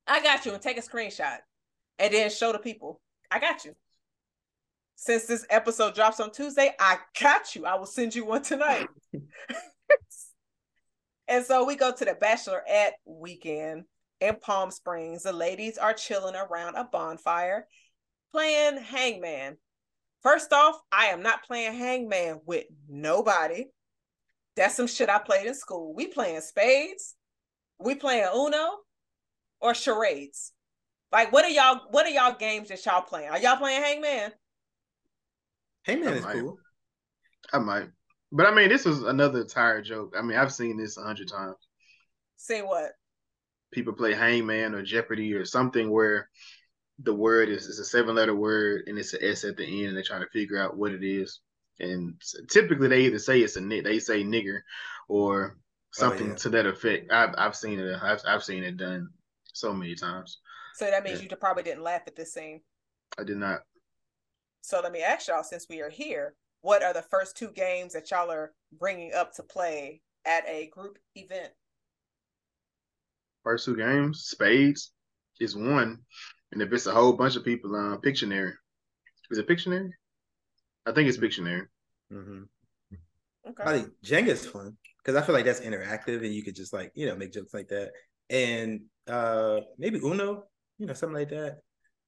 [0.06, 1.38] I got you, and take a screenshot,
[1.98, 3.00] and then show the people.
[3.30, 3.74] I got you.
[4.94, 7.66] Since this episode drops on Tuesday, I got you.
[7.66, 8.86] I will send you one tonight.
[11.28, 13.84] and so we go to the bachelorette weekend
[14.20, 15.24] in Palm Springs.
[15.24, 17.66] The ladies are chilling around a bonfire,
[18.32, 19.56] playing hangman.
[20.26, 23.66] First off, I am not playing hangman with nobody.
[24.56, 25.94] That's some shit I played in school.
[25.94, 27.14] We playing spades.
[27.78, 28.78] We playing Uno
[29.60, 30.52] or charades.
[31.12, 31.82] Like, what are y'all?
[31.92, 33.28] What are y'all games that y'all playing?
[33.28, 34.32] Are y'all playing hangman?
[35.84, 36.32] Hangman man, Oh, is my.
[36.32, 36.58] cool.
[37.52, 37.88] I might,
[38.32, 40.16] but I mean, this was another tired joke.
[40.18, 41.54] I mean, I've seen this a hundred times.
[42.36, 42.90] Say what?
[43.72, 46.28] People play Hangman or Jeopardy or something where
[47.00, 49.96] the word is, it's a seven-letter word and it's an S at the end, and
[49.96, 51.40] they're trying to figure out what it is.
[51.78, 52.14] And
[52.48, 54.60] typically, they either say it's a ni- they say nigger
[55.08, 55.60] or oh,
[55.92, 56.34] something yeah.
[56.36, 57.12] to that effect.
[57.12, 57.98] I've I've seen it.
[58.02, 59.10] I've I've seen it done
[59.52, 60.40] so many times.
[60.74, 61.28] So that means Yeah.
[61.30, 62.62] you probably didn't laugh at this scene.
[63.18, 63.60] I did not.
[64.62, 67.92] So let me ask y'all, since we are here, what are the first two games
[67.92, 71.52] that y'all are bringing up to play at a group event?
[73.44, 74.92] First two games, spades
[75.40, 76.00] is one,
[76.52, 78.52] and if it's a whole bunch of people, uh, Pictionary.
[79.30, 79.90] Is it Pictionary?
[80.86, 81.66] I think it's Pictionary.
[82.12, 82.42] Mm-hmm.
[83.48, 83.62] Okay.
[83.64, 86.90] I think Jenga's fun because I feel like that's interactive and you could just like
[86.94, 87.92] you know make jokes like that
[88.28, 90.44] and uh maybe Uno,
[90.78, 91.58] you know something like that.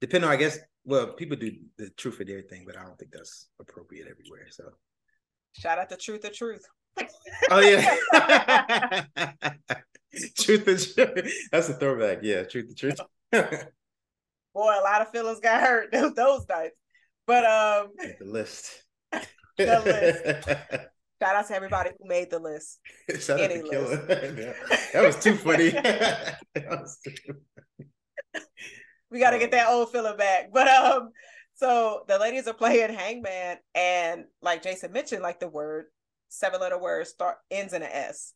[0.01, 2.99] Depending on I guess well people do the truth or dare thing, but I don't
[2.99, 4.47] think that's appropriate everywhere.
[4.51, 4.65] So
[5.53, 6.65] Shout out to Truth or Truth.
[7.51, 9.05] oh yeah,
[10.39, 10.95] truth is
[11.53, 12.19] that's a throwback.
[12.23, 13.71] Yeah, truth the truth.
[14.59, 16.75] Boy, a lot of feelings got hurt those, those nights.
[17.29, 18.83] But um, the list.
[19.57, 20.49] The list.
[21.23, 22.79] shout out to everybody who made the list.
[23.21, 23.97] Shout out Any to Killer.
[24.93, 25.73] that was too funny.
[26.55, 27.35] Was too-
[29.11, 30.51] We got to get that old feeling back.
[30.53, 31.11] But um,
[31.55, 35.87] so the ladies are playing Hangman, and like Jason mentioned, like the word
[36.29, 38.33] seven letter word start ends in an S,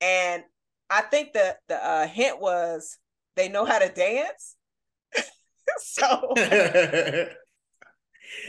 [0.00, 0.42] and
[0.88, 2.98] I think the the uh, hint was
[3.36, 4.55] they know how to dance.
[5.78, 7.36] so the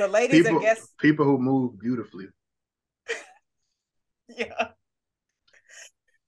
[0.09, 2.25] ladies, People, I guess, people who move beautifully.
[4.29, 4.69] yeah.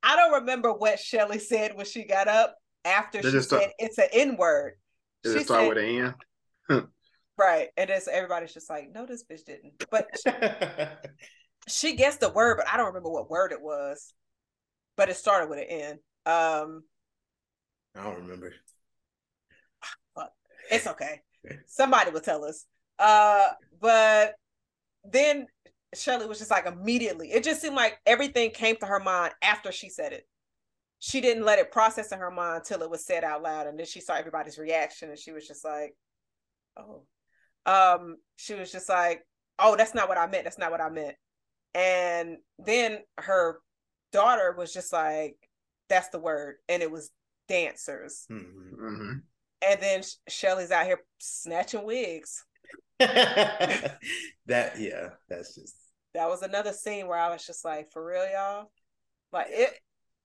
[0.02, 2.56] I don't remember what Shelly said when she got up
[2.86, 4.74] after They she just said start- it's an N word.
[5.24, 6.16] Does She it start said- with an
[6.70, 6.88] N?
[7.38, 7.70] Right.
[7.78, 9.74] And it's everybody's just like, no, this bitch didn't.
[9.91, 10.07] But
[11.68, 14.14] she guessed the word, but I don't remember what word it was.
[14.98, 15.91] But it started with an N.
[16.26, 16.84] Um,
[17.95, 18.53] I don't remember.
[20.70, 21.22] It's okay.
[21.68, 22.66] Somebody will tell us.
[22.98, 23.48] Uh,
[23.80, 24.36] but
[25.10, 25.48] then
[25.96, 29.72] Shirley was just like immediately, it just seemed like everything came to her mind after
[29.72, 30.28] she said it.
[31.00, 33.68] She didn't let it process in her mind until it was said out loud.
[33.68, 35.96] And then she saw everybody's reaction and she was just like,
[36.78, 37.04] oh.
[37.66, 39.26] Um, she was just like,
[39.60, 40.44] oh, that's not what I meant.
[40.44, 41.16] That's not what I meant.
[41.74, 43.60] And then her
[44.12, 45.38] daughter was just like,
[45.88, 46.56] that's the word.
[46.68, 47.12] And it was
[47.48, 48.26] dancers.
[48.30, 49.22] Mhm.
[49.61, 52.45] And then Shelly's out here snatching wigs.
[52.99, 53.99] that
[54.77, 55.76] yeah, that's just
[56.14, 58.72] That was another scene where I was just like, for real, y'all?
[59.31, 59.69] Like it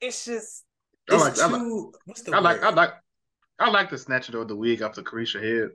[0.00, 0.64] it's just
[1.10, 1.92] I It's like, I like, too.
[2.06, 2.62] What's the I like.
[2.62, 2.90] I like,
[3.58, 5.70] I like the snatching of the wig off the Caresha head.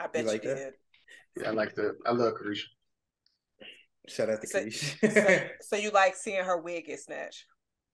[0.00, 0.56] I bet like you that?
[0.56, 1.42] did.
[1.42, 2.64] Yeah, I like the, I love Caresha.
[4.08, 5.12] Shout out to So- Keish.
[5.12, 7.44] So, so you like seeing her wig get snatched?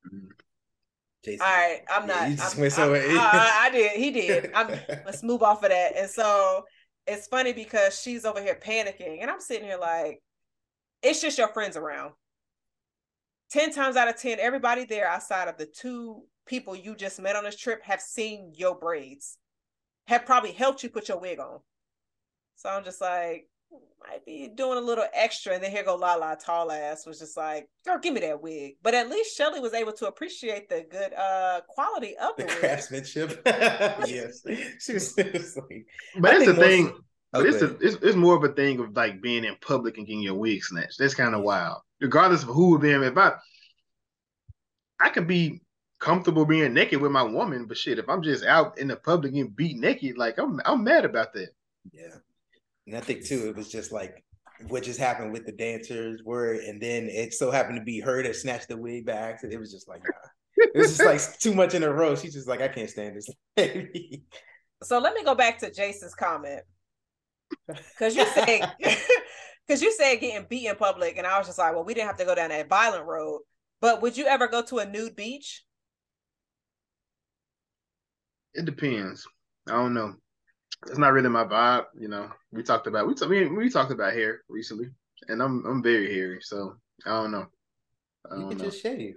[0.07, 0.29] Mm-hmm.
[1.27, 1.47] Jason.
[1.47, 2.31] All right, I'm Yeah, not.
[2.31, 3.03] you just I'm- went somewhere.
[3.11, 3.93] I, I- I did.
[3.93, 4.51] He did.
[4.55, 4.69] I'm,
[5.05, 5.97] let's move off of that.
[5.97, 6.65] And so
[7.07, 10.23] it's funny because she's over here panicking, and I'm sitting here like,
[11.03, 12.13] it's just your friends around.
[13.51, 17.37] 10 times out of 10, everybody there outside of the two people you just met
[17.37, 19.39] on this trip have seen your braids,
[20.09, 21.59] have probably helped you put your wig on.
[22.57, 23.49] So I'm just like,
[24.01, 25.55] might be doing a little extra.
[25.55, 28.75] And then here go Lala, tall ass, was just like, girl, give me that wig.
[28.83, 32.49] But at least Shelly was able to appreciate the good uh quality of the the,
[32.51, 33.43] craftsmanship.
[33.47, 34.43] yes,
[34.81, 35.87] she was, it like.
[36.21, 36.87] But I it's the think more thing.
[36.87, 36.93] so-
[37.33, 39.99] But Oh, it's, a, it's it's more of a thing of like being in public
[39.99, 40.99] and getting your wig snatched.
[40.99, 41.83] That's kind of wild.
[42.01, 43.33] Regardless of who would be in if I
[45.01, 45.61] I can be
[45.99, 49.35] comfortable being naked with my woman, but shit, if I'm just out in the public
[49.35, 51.49] and beat naked, like I'm I'm mad about that.
[51.93, 52.17] Yeah.
[52.87, 54.25] And I think too, it was just like
[54.69, 58.23] what just happened with the dancers were, and then it so happened to be her
[58.23, 59.55] that snatched the wig by accident.
[59.55, 60.65] It was just like, nah.
[60.75, 62.15] it was just like too much in a row.
[62.15, 64.25] She's just like, I can't stand this lady.
[64.83, 66.63] So let me go back to Jason's comment.
[67.99, 68.73] Cause you said
[69.67, 72.09] because you said getting beat in public, and I was just like, well, we didn't
[72.09, 73.43] have to go down that violent road.
[73.81, 75.65] But would you ever go to a nude beach?
[78.55, 79.27] It depends.
[79.69, 80.15] I don't know.
[80.89, 81.87] It's not really my vibe.
[81.99, 84.87] You know, we talked about we t- we, we talked about hair recently,
[85.29, 87.47] and I'm I'm very hairy, so I don't know.
[88.31, 88.65] I You don't could know.
[88.67, 89.17] just shave.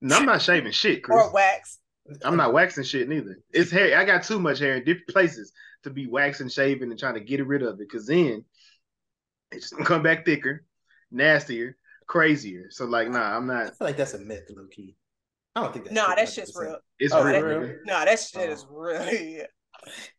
[0.00, 1.16] No, I'm not shaving shit, Chris.
[1.16, 1.78] Or wax?
[2.24, 3.38] I'm not waxing shit neither.
[3.52, 3.96] It's hair.
[3.98, 5.52] I got too much hair in different places
[5.84, 7.78] to be waxing, shaving, and trying to get rid of it.
[7.78, 8.44] Because then
[9.52, 10.64] it's just gonna come back thicker,
[11.12, 11.76] nastier,
[12.08, 12.66] crazier.
[12.70, 13.56] So like, nah, I'm not.
[13.56, 13.76] I not.
[13.78, 14.96] feel like that's a myth, low key.
[15.54, 16.78] I don't think that's No, true that shit's real.
[16.98, 17.32] It's Oh, real.
[17.34, 17.60] that- real?
[17.60, 17.76] nigga.
[17.86, 18.52] No, that shit Oh.
[18.52, 19.42] is really.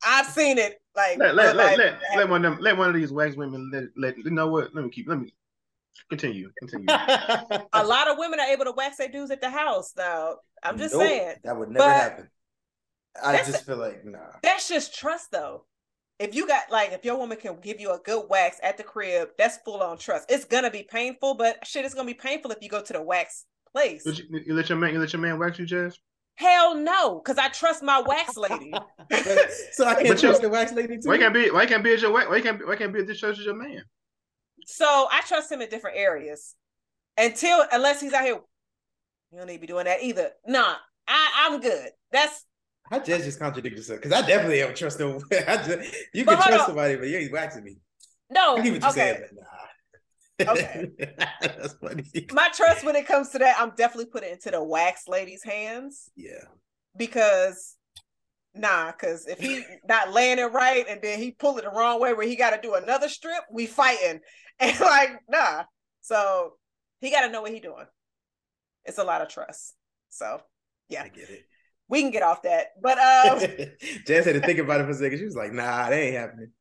[0.06, 0.82] I've seen it.
[0.96, 3.72] Like, Let, let, let, let, let one of them, let one of these wax women
[3.74, 4.76] let, let you know what.
[4.76, 5.08] Let me keep.
[5.08, 5.34] Let me
[6.10, 6.52] continue.
[6.60, 6.86] Continue.
[7.74, 9.92] a lot of women are able to wax their dudes at the house.
[9.94, 10.38] though.
[10.62, 12.30] I'm just Nope, saying that would never But- happen.
[13.24, 14.18] I just feel like nah.
[14.42, 15.66] that's just trust, though.
[16.20, 18.84] If you got like, if your woman can give you a good wax at the
[18.84, 20.32] crib, that's full on trust.
[20.32, 23.02] It's gonna be painful, but shit, it's gonna be painful if you go to the
[23.02, 24.04] wax place.
[24.06, 24.94] You, you let your man.
[24.94, 26.00] You let your man wax you, Jazz.
[26.36, 28.72] Hell no, because I trust my wax lady.
[29.72, 31.10] so I can't But you- trust the wax lady too.
[31.10, 31.50] Why can't be?
[31.52, 32.30] Why can't be as your wax?
[32.30, 32.66] Why can't?
[32.68, 33.84] Why can't be as just your man?
[34.66, 36.56] So I trust him in different areas.
[37.18, 38.40] Until unless he's out here,
[39.32, 40.32] you don't need to be doing that either.
[40.48, 40.74] Nah,
[41.08, 41.90] I, I'm good.
[42.12, 42.46] That's
[42.92, 45.20] I just just contradict yourself because I definitely don't trust no.
[45.32, 46.66] I just, you can trust on.
[46.68, 47.78] somebody, but you ain't waxing me.
[48.30, 49.00] no I get what you're okay.
[49.00, 49.63] saying, but nah.
[50.42, 50.90] Okay.
[51.42, 52.04] that's funny.
[52.32, 55.44] My trust when it comes to that, I'm definitely putting it into the wax lady's
[55.44, 56.46] hands Yeah,
[56.98, 57.76] because
[58.56, 62.00] nah, because if he not laying it right and then he pull it the wrong
[62.00, 64.20] way where he got to do another strip, we fighting
[64.60, 65.64] and like nah.
[66.02, 66.54] So
[67.00, 67.86] he got to know what he doing.
[68.86, 69.76] It's a lot of trust.
[70.10, 70.42] So
[70.90, 71.44] yeah, I get it.
[71.88, 72.68] we can get off that.
[72.82, 73.40] But um,
[74.06, 75.20] Jess had to think about it for a second.
[75.20, 76.52] She was like, "Nah, that ain't happening."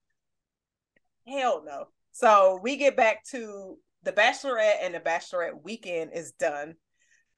[1.27, 1.87] hell no.
[2.13, 6.75] So we get back to the Bachelorette and the Bachelorette weekend is done.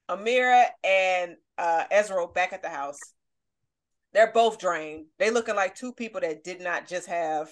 [0.09, 2.99] Amira and uh, Ezra back at the house.
[4.13, 5.07] They're both drained.
[5.17, 7.49] They looking like two people that did not just have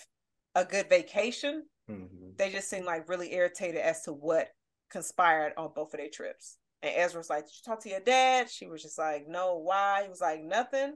[0.56, 1.64] a good vacation.
[1.90, 2.38] Mhm.
[2.38, 4.50] They just seem like really irritated as to what
[4.90, 6.58] conspired on both of their trips.
[6.82, 8.50] And Ezra's like, Did you talk to your dad?
[8.50, 10.04] She was just like, No, why?
[10.04, 10.95] He was like, Nothing.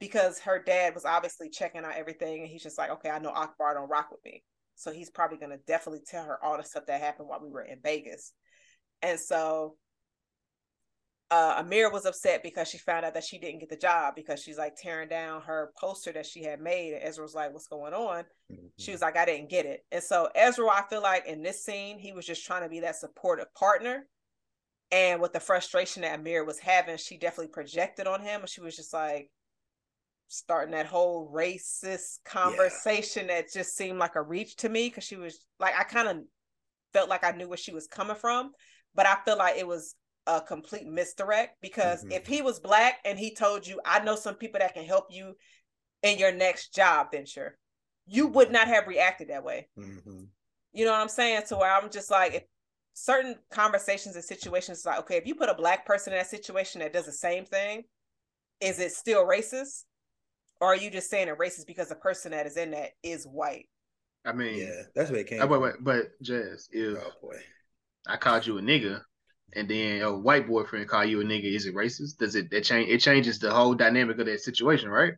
[0.00, 2.40] Because her dad was obviously checking out everything.
[2.42, 4.42] And he's just like, Okay, I know Akbar don't rock with me.
[4.78, 7.50] So he's probably going to definitely tell her all the stuff that happened while we
[7.50, 8.32] were in Vegas.
[9.02, 9.74] And so
[11.30, 14.40] uh, Amira was upset because she found out that she didn't get the job because
[14.40, 16.94] she's like tearing down her poster that she had made.
[16.94, 18.24] And Ezra was like, What's going on?
[18.50, 18.70] Mhm.
[18.78, 19.84] She was like, I didn't get it.
[19.90, 22.80] And so Ezra, I feel like in this scene, he was just trying to be
[22.80, 24.06] that supportive partner.
[24.90, 28.40] And with the frustration that Amir was having, she definitely projected on him.
[28.40, 29.30] And she was just like
[30.28, 34.90] starting that whole racist conversation that just seemed like a reach to me.
[34.90, 36.18] Cause she was like, I kind of
[36.92, 38.52] felt like I knew where she was coming from,
[38.94, 39.94] but I feel like it was
[40.26, 42.12] a complete misdirect because Mhm.
[42.12, 45.06] if he was black and he told you, I know some people that can help
[45.10, 45.34] you
[46.02, 47.58] in your next job venture,
[48.06, 49.68] you would not have reacted that way.
[49.76, 50.28] Mhm.
[50.72, 51.42] You know what I'm saying?
[51.46, 52.44] So where I'm just like, if
[52.92, 56.80] certain conversations and situations, like, okay, if you put a black person in that situation
[56.80, 57.84] that does the same thing,
[58.60, 59.84] is it still racist?
[60.60, 63.24] Or are you just saying it racist because the person that is in that is
[63.24, 63.68] white?
[64.24, 65.40] I mean, Yeah, that's where it came.
[65.40, 67.36] uh, wait, wait, but Jazz, if Oh boy.
[68.06, 69.00] I called you a nigga
[69.54, 72.18] and then a white boyfriend call you a nigga, is it racist?
[72.18, 72.88] Does it that change?
[72.90, 75.14] It changes the whole dynamic of that situation, right?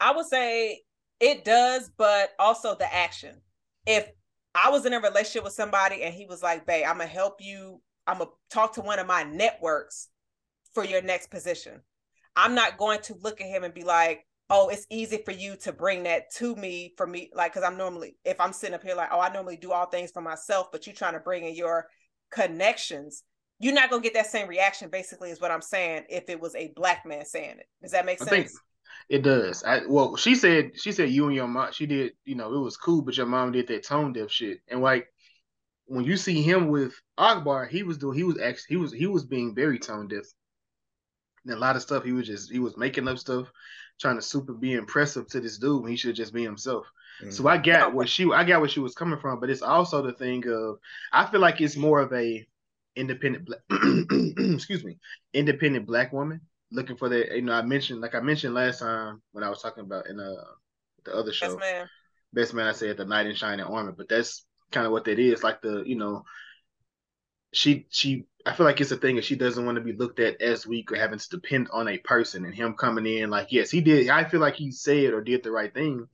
[0.00, 0.82] I would say
[1.20, 3.40] it does, but also the action.
[3.86, 4.10] If
[4.54, 7.40] I was in a relationship with somebody and he was like, "Babe, I'm gonna help
[7.40, 7.80] you.
[8.06, 10.08] I'm gonna talk to one of my networks
[10.74, 11.82] for your next position."
[12.36, 15.56] I'm not going to look at him and be like, "Oh, it's easy for you
[15.58, 18.82] to bring that to me for me," like because I'm normally if I'm sitting up
[18.82, 21.44] here like, "Oh, I normally do all things for myself," but you're trying to bring
[21.44, 21.88] in your
[22.30, 23.22] connections
[23.58, 24.88] you're not gonna get that same reaction.
[24.90, 26.04] Basically, is what I'm saying.
[26.08, 28.30] If it was a black man saying it, does that make sense?
[28.30, 28.50] I think
[29.08, 29.64] it does.
[29.64, 31.72] I well, she said she said you and your mom.
[31.72, 32.12] She did.
[32.24, 34.58] You know, it was cool, but your mom did that tone deaf shit.
[34.68, 35.06] And like
[35.86, 38.16] when you see him with Akbar, he was doing.
[38.16, 40.24] He was actually he was he was being very tone deaf.
[41.44, 43.50] And a lot of stuff he was just he was making up stuff,
[44.00, 46.86] trying to super be impressive to this dude when he should just be himself.
[47.20, 47.30] Mm-hmm.
[47.30, 50.02] So I got what she I got what she was coming from, but it's also
[50.02, 50.78] the thing of
[51.12, 52.46] I feel like it's more of a
[52.96, 53.48] independent
[54.54, 54.96] excuse me
[55.34, 56.40] independent black woman
[56.72, 59.60] looking for that you know i mentioned like i mentioned last time when i was
[59.60, 60.32] talking about in uh
[61.04, 61.88] the other show best man,
[62.32, 65.18] best man i said the knight in shining armor but that's kind of what that
[65.18, 66.24] is like the you know
[67.52, 70.20] she she i feel like it's a thing that she doesn't want to be looked
[70.20, 73.48] at as weak or having to depend on a person and him coming in like
[73.50, 76.06] yes he did i feel like he said or did the right thing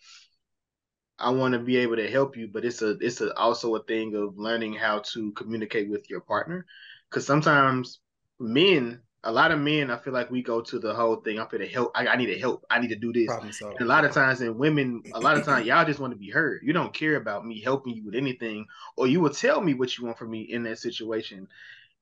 [1.18, 3.82] I want to be able to help you, but it's a it's a, also a
[3.84, 6.66] thing of learning how to communicate with your partner,
[7.08, 8.00] because sometimes
[8.40, 11.38] men, a lot of men, I feel like we go to the whole thing.
[11.38, 11.92] I'm to help.
[11.94, 12.64] I, I need to help.
[12.70, 13.38] I need to do this.
[13.78, 16.18] And a lot of times, in women, a lot of times, y'all just want to
[16.18, 16.62] be heard.
[16.64, 19.96] You don't care about me helping you with anything, or you will tell me what
[19.96, 21.46] you want from me in that situation.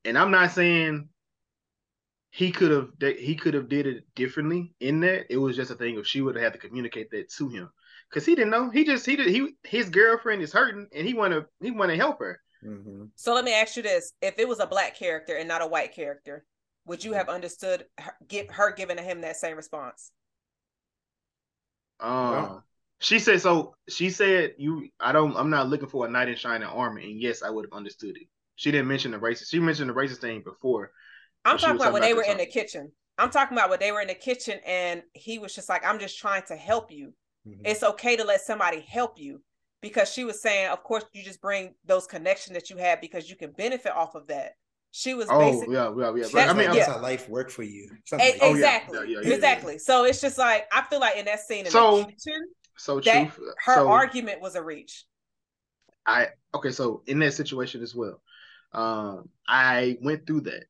[0.05, 1.09] And I'm not saying
[2.31, 5.27] he could have he could have did it differently in that.
[5.31, 7.71] It was just a thing of she would have had to communicate that to him
[8.09, 8.71] because he didn't know.
[8.71, 11.91] He just he did he his girlfriend is hurting and he want to he want
[11.91, 12.41] to help her.
[12.65, 13.07] Mm-hmm.
[13.17, 15.67] So let me ask you this: If it was a black character and not a
[15.67, 16.45] white character,
[16.87, 20.13] would you have understood her, get her giving him that same response?
[22.01, 22.63] Um,
[22.99, 23.75] she said so.
[23.89, 24.89] She said you.
[25.01, 25.37] I don't.
[25.37, 28.17] I'm not looking for a knight in shining armor, and yes, I would have understood
[28.17, 28.29] it.
[28.61, 29.49] She didn't mention the racist.
[29.49, 30.93] She mentioned the racist thing before.
[31.47, 32.93] I'm talking about when they were in the kitchen.
[33.17, 35.99] I'm talking about when they were in the kitchen and he was just like, "I'm
[35.99, 37.15] just trying to help you."
[37.49, 37.63] Mm-hmm.
[37.65, 39.41] It's okay to let somebody help you
[39.81, 43.31] because she was saying, of course, you just bring those connections that you have because
[43.31, 44.57] you can benefit off of that.
[44.91, 46.27] She was oh, basically, yeah, yeah, yeah.
[46.31, 46.93] But, I mean, yeah.
[46.93, 47.89] how life work for you.
[48.13, 49.21] A- like exactly, oh, yeah.
[49.23, 49.79] Yeah, exactly.
[49.79, 52.43] So it's just like I feel like in that scene in so, the kitchen,
[52.77, 53.53] so that true.
[53.65, 55.07] her so, argument was a reach.
[56.05, 58.21] I okay, so in that situation as well,
[58.73, 60.65] um, I went through that.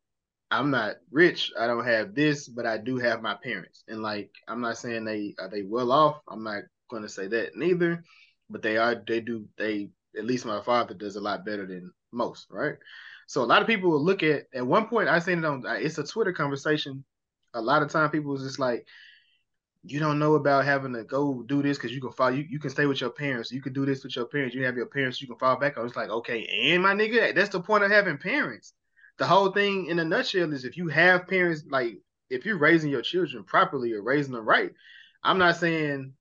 [0.51, 1.53] I'm not rich.
[1.59, 3.85] I don't have this, but I do have my parents.
[3.87, 6.21] And like, I'm not saying they are they well off.
[6.29, 8.03] I'm not going to say that neither,
[8.49, 8.97] but they are.
[9.07, 9.47] They do.
[9.57, 12.75] They at least my father does a lot better than most, right?
[13.29, 14.47] So a lot of people will look at.
[14.53, 15.63] At one point, I seen it on.
[15.67, 17.05] It's a Twitter conversation.
[17.55, 18.87] A lot of time, people was just like,
[19.85, 22.31] "You don't know about having to go do this because you can fall.
[22.31, 23.53] You, you can stay with your parents.
[23.53, 24.55] You can do this with your parents.
[24.55, 25.21] You have your parents.
[25.21, 27.91] You can fall back on." It's like, okay, and my nigga, that's the point of
[27.91, 28.75] having parents
[29.21, 31.99] the whole thing in a nutshell is if you have parents like
[32.31, 34.71] if you're raising your children properly or raising them right,
[35.23, 36.15] I'm not saying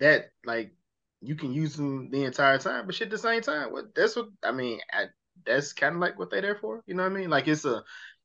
[0.00, 0.72] that like
[1.20, 4.16] you can use them the entire time, but shit, at the same time, what that's
[4.16, 4.80] what I mean.
[4.92, 5.04] I,
[5.46, 6.82] that's kind of like what they're there for.
[6.84, 7.30] You know what I mean?
[7.30, 7.84] Like it's a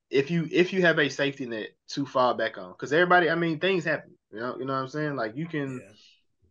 [0.09, 3.35] if you if you have a safety net to fall back on, because everybody, I
[3.35, 4.15] mean, things happen.
[4.31, 5.15] You know, you know what I'm saying?
[5.15, 5.93] Like you can yeah.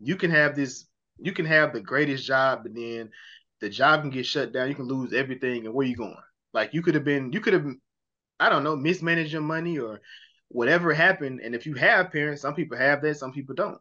[0.01, 0.87] you can have this,
[1.19, 3.11] you can have the greatest job, but then
[3.61, 4.69] the job can get shut down.
[4.69, 6.17] You can lose everything, and where you going?
[6.53, 7.67] Like you could have been, you could have,
[8.41, 10.01] I don't know, mismanaged your money or
[10.49, 11.41] whatever happened.
[11.41, 13.79] And if you have parents, some people have that, some people don't.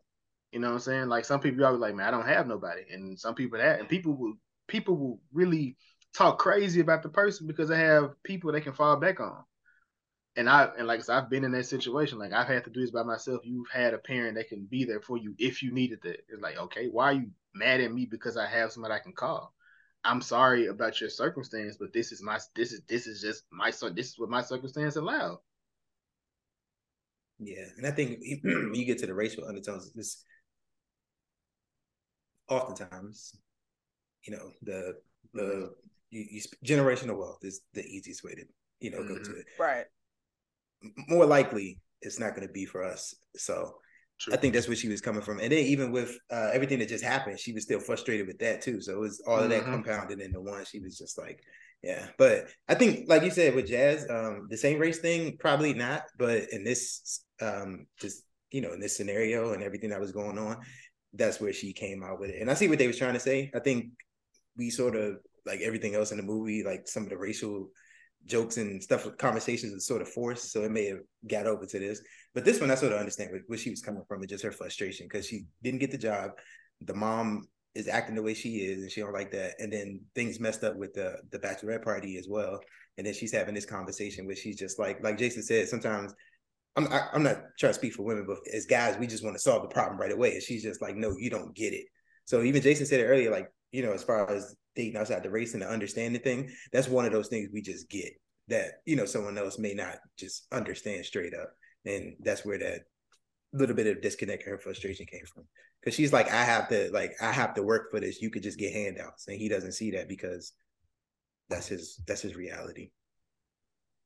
[0.52, 1.08] You know what I'm saying?
[1.08, 3.90] Like some people are like, man, I don't have nobody, and some people that and
[3.90, 4.34] people will
[4.68, 5.76] people will really
[6.14, 9.44] talk crazy about the person because they have people they can fall back on.
[10.38, 12.20] And I and like I said, I've been in that situation.
[12.20, 13.42] Like I've had to do this by myself.
[13.44, 16.20] You've had a parent that can be there for you if you needed that.
[16.30, 19.14] It's like, okay, why are you mad at me because I have somebody I can
[19.14, 19.54] call?
[20.04, 23.72] I'm sorry about your circumstance, but this is my this is this is just my
[23.72, 25.40] this is what my circumstance allowed.
[27.40, 30.24] Yeah, and I think when you get to the racial undertones, this
[32.48, 33.36] oftentimes,
[34.24, 34.98] you know, the
[35.34, 35.74] the
[36.12, 38.44] you, you, generational wealth is the easiest way to
[38.80, 39.16] you know mm-hmm.
[39.16, 39.46] go to it.
[39.60, 39.86] Right.
[41.08, 43.16] More likely, it's not going to be for us.
[43.36, 43.76] So
[44.20, 44.34] True.
[44.34, 45.40] I think that's where she was coming from.
[45.40, 48.62] And then even with uh, everything that just happened, she was still frustrated with that
[48.62, 48.82] too.
[48.82, 49.74] So it was all of that mm-hmm.
[49.74, 50.66] compounded into one.
[50.66, 51.44] She was just like,
[51.84, 52.08] yeah.
[52.18, 56.04] But I think, like you said with Jazz, um, the same race thing, probably not.
[56.18, 60.40] But in this, um, just you know, in this scenario and everything that was going
[60.40, 60.58] on,
[61.14, 62.42] that's where she came out with it.
[62.42, 63.52] And I see what they was trying to say.
[63.56, 63.92] I think
[64.58, 67.70] we sort of like everything else in the movie, like some of the racial
[68.26, 71.80] jokes and stuff, conversations are sort of forced, so it may have got over to
[71.80, 72.02] this.
[72.34, 74.44] But this one, I sort of understand where, where she was coming from, and just
[74.44, 76.32] her frustration because she didn't get the job.
[76.82, 79.56] The mom is acting the way she is, and she don't like that.
[79.60, 82.60] And then things messed up with the the bachelorette party as well.
[82.98, 86.14] And then she's having this conversation where she's just like, like Jason said, sometimes
[86.76, 89.08] I'm I, am i am not trying to speak for women, but as guys, we
[89.08, 90.34] just want to solve the problem right away.
[90.34, 91.86] And she's just like, no, you don't get it.
[92.26, 95.30] So even Jason said it earlier, like you know, as far as dating outside the
[95.30, 98.14] race and the understanding thing, that's one of those things we just get
[98.48, 101.52] that you know someone else may not just understand straight up,
[101.86, 102.82] and that's where that
[103.54, 105.44] little bit of disconnect and her frustration came from.
[105.82, 108.22] Because she's like, I have to like I have to work for this.
[108.22, 110.54] You could just get handouts, and he doesn't see that because
[111.50, 112.92] that's his that's his reality.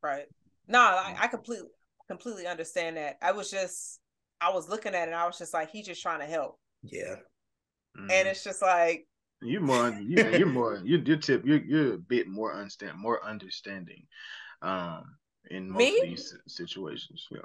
[0.02, 0.26] Right.
[0.68, 1.68] No, I, I completely
[2.07, 3.18] completely understand that.
[3.22, 3.99] I was just
[4.41, 6.60] I was looking at it and I was just like, he's just trying to help.
[6.84, 7.15] Yeah.
[7.98, 8.11] Mm.
[8.11, 9.07] And it's just like
[9.41, 13.23] you're more you, you're more you you tip you're you're a bit more understand more
[13.26, 14.03] understanding
[14.61, 15.03] um
[15.49, 15.99] in most Me?
[15.99, 17.27] of these situations.
[17.31, 17.39] Yeah.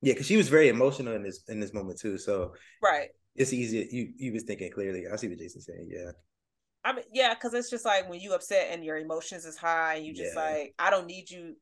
[0.00, 2.18] Yeah, because she was very emotional in this in this moment too.
[2.18, 3.10] So right.
[3.36, 3.88] It's easy.
[3.90, 5.04] You you was thinking clearly.
[5.10, 5.88] I see what Jason's saying.
[5.90, 6.10] Yeah.
[6.84, 9.94] I mean, yeah, because it's just like when you upset and your emotions is high,
[9.94, 10.42] and you just yeah.
[10.42, 11.54] like, I don't need you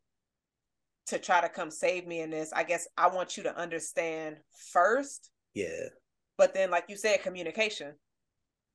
[1.08, 2.52] to try to come save me in this.
[2.54, 4.38] I guess I want you to understand
[4.72, 5.30] first.
[5.52, 5.88] Yeah.
[6.38, 7.92] But then, like you said, communication.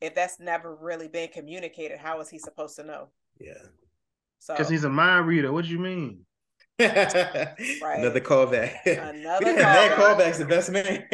[0.02, 3.08] If that's never really been communicated, how is he supposed to know?
[3.40, 3.54] Yeah.
[4.40, 5.52] So because he's a mind reader.
[5.52, 6.26] What do you mean?
[6.80, 7.56] right.
[7.82, 8.86] Another callback.
[8.86, 9.56] Another callback.
[9.56, 11.06] man callback's the best man.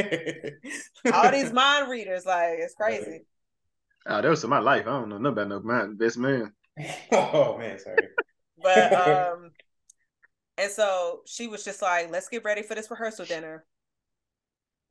[1.13, 3.25] All these mind readers, like it's crazy.
[4.07, 4.81] Oh, that was in my life.
[4.81, 6.51] I don't know nothing about no mind best man.
[7.11, 8.07] oh man, sorry.
[8.61, 9.51] But um
[10.57, 13.65] and so she was just like, let's get ready for this rehearsal dinner.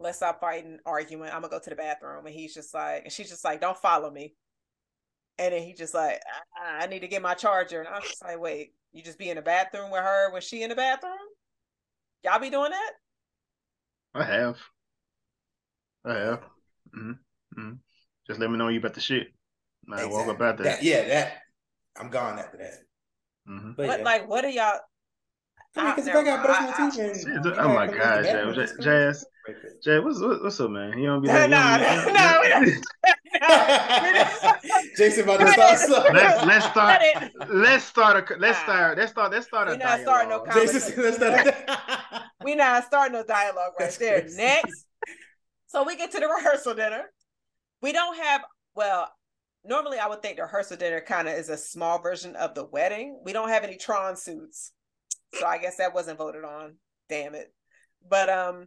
[0.00, 1.30] Let's stop fighting, arguing.
[1.30, 2.26] I'm gonna go to the bathroom.
[2.26, 4.34] And he's just like, and she's just like, don't follow me.
[5.38, 6.20] And then he just like,
[6.60, 7.80] I, I need to get my charger.
[7.80, 10.42] And I was just like, wait, you just be in the bathroom with her when
[10.42, 11.12] she in the bathroom?
[12.24, 12.90] Y'all be doing that?
[14.14, 14.56] I have.
[16.04, 16.40] I have.
[16.96, 17.10] Mm-hmm.
[17.10, 17.72] Mm-hmm.
[18.26, 19.28] Just let me know you about the shit.
[19.90, 20.16] I exactly.
[20.16, 20.64] walk about that.
[20.64, 20.82] that.
[20.82, 21.38] Yeah, that
[21.98, 22.74] I'm gone after that.
[23.48, 23.72] Mm-hmm.
[23.76, 24.04] But, but yeah.
[24.04, 24.80] like, what are y'all?
[25.76, 29.24] I mean, because if I got brush my teeth and oh my god, Jazz, Jazz,
[29.82, 30.98] Jazz, what's what's up, man?
[30.98, 32.80] You don't be like, no, no, no,
[34.96, 36.14] Jason about to start something.
[36.14, 37.02] Let's let's start
[37.48, 40.00] let's start a let's start let's start let's start a dialogue.
[40.02, 42.22] Starting no Jason, let's start.
[42.44, 44.26] we not starting no dialogue right there.
[44.34, 44.86] Next,
[45.66, 47.04] so we get to the rehearsal dinner.
[47.80, 48.42] We don't have
[48.74, 49.08] well.
[49.64, 52.64] Normally, I would think the rehearsal dinner kind of is a small version of the
[52.64, 53.20] wedding.
[53.24, 54.72] We don't have any Tron suits.
[55.34, 56.74] So I guess that wasn't voted on.
[57.08, 57.52] Damn it.
[58.08, 58.66] But um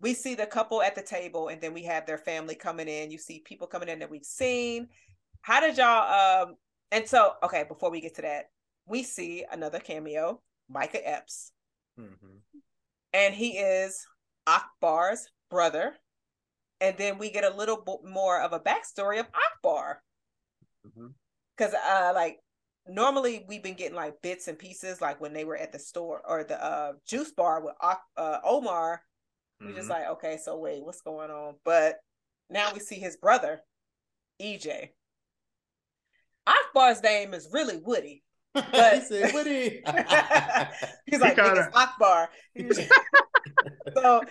[0.00, 3.10] we see the couple at the table and then we have their family coming in.
[3.10, 4.88] You see people coming in that we've seen.
[5.42, 6.54] How did y'all um
[6.90, 8.46] and so okay, before we get to that,
[8.86, 11.52] we see another cameo, Mike Epps.
[11.98, 12.38] Mm-hmm.
[13.12, 14.06] And he is
[14.46, 15.94] Akbar's brother.
[16.80, 20.02] And then we get a little bit more of a backstory of Akbar.
[20.84, 22.08] Because mm-hmm.
[22.08, 22.38] uh like
[22.86, 26.20] normally we've been getting like bits and pieces like when they were at the store
[26.26, 27.74] or the uh, juice bar with
[28.16, 29.02] uh, omar.
[29.60, 29.76] We mm-hmm.
[29.76, 31.54] just like okay so wait what's going on?
[31.64, 31.96] But
[32.50, 33.62] now we see his brother
[34.42, 34.90] ej
[36.46, 38.22] akbar's name is really woody
[38.54, 39.82] but he said woody.
[41.06, 41.70] He's like he kinda...
[41.74, 42.28] akbar
[43.94, 44.22] so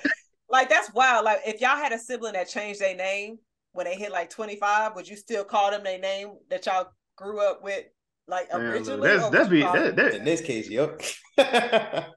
[0.50, 1.26] like that's wild.
[1.26, 3.40] Like if y'all had a sibling that changed their name
[3.74, 7.42] when they hit like 25 would you still call them their name that y'all grew
[7.42, 7.84] up with
[8.28, 11.02] like originally, that's that's be that, that, in this case, yep.
[11.38, 12.08] that's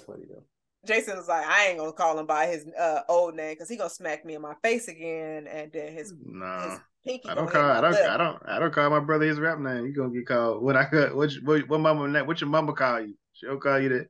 [0.00, 0.44] funny though.
[0.84, 3.76] Jason was like, I ain't gonna call him by his uh, old name because he
[3.76, 6.70] gonna smack me in my face again, and then his no.
[6.70, 7.70] His pinky I don't call.
[7.70, 7.92] I don't.
[7.92, 8.10] Lip.
[8.10, 8.42] I don't.
[8.46, 9.86] I don't call my brother his rap name.
[9.86, 11.14] You gonna get called what I got?
[11.22, 12.24] What what, what mama?
[12.24, 13.14] What your mama call you?
[13.34, 14.08] She'll call you that.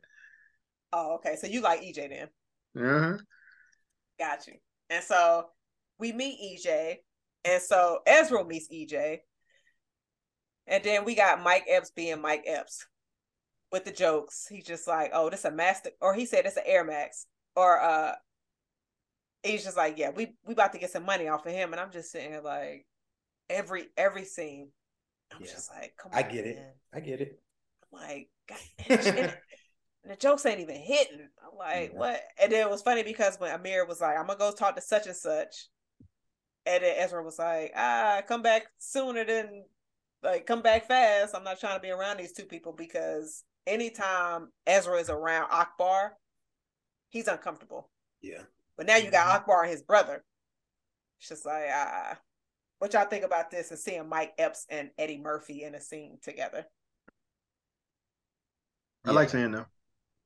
[0.95, 1.37] Oh, okay.
[1.37, 2.83] So you like EJ then?
[2.83, 3.19] Uh huh.
[4.19, 4.55] Got you.
[4.89, 5.47] And so
[5.99, 6.97] we meet EJ,
[7.45, 9.19] and so Ezra meets EJ,
[10.67, 12.87] and then we got Mike Epps being Mike Epps
[13.71, 14.47] with the jokes.
[14.49, 17.27] He's just like, oh, this a master, or he said it's an Air Max,
[17.57, 18.13] or uh,
[19.43, 21.81] he's just like, yeah, we we about to get some money off of him, and
[21.81, 22.87] I'm just sitting here like,
[23.51, 24.69] every every scene,
[25.35, 25.51] I'm yeah.
[25.51, 26.55] just like, come on, I get man.
[26.55, 27.41] it, I get it.
[27.93, 28.59] I'm like, God,
[30.05, 31.29] the jokes ain't even hitting.
[31.43, 31.99] I'm like, yeah.
[31.99, 32.21] what?
[32.41, 34.83] And then it was funny because when Amir was like, I'm gonna go talk to
[34.83, 35.69] such and such,
[36.67, 39.65] and then Ezra was like, ah, come back sooner than
[40.23, 41.35] like come back fast.
[41.35, 46.15] I'm not trying to be around these two people because anytime Ezra is around Akbar,
[47.11, 47.91] he's uncomfortable.
[48.21, 48.43] Yeah.
[48.77, 49.37] But now you got mm-hmm.
[49.37, 50.25] Akbar and his brother.
[51.19, 52.15] It's just like, uh,
[52.79, 56.19] what y'all think about this and seeing Mike Epps and Eddie Murphy in a scene
[56.23, 56.67] together?
[59.05, 59.67] I like saying them.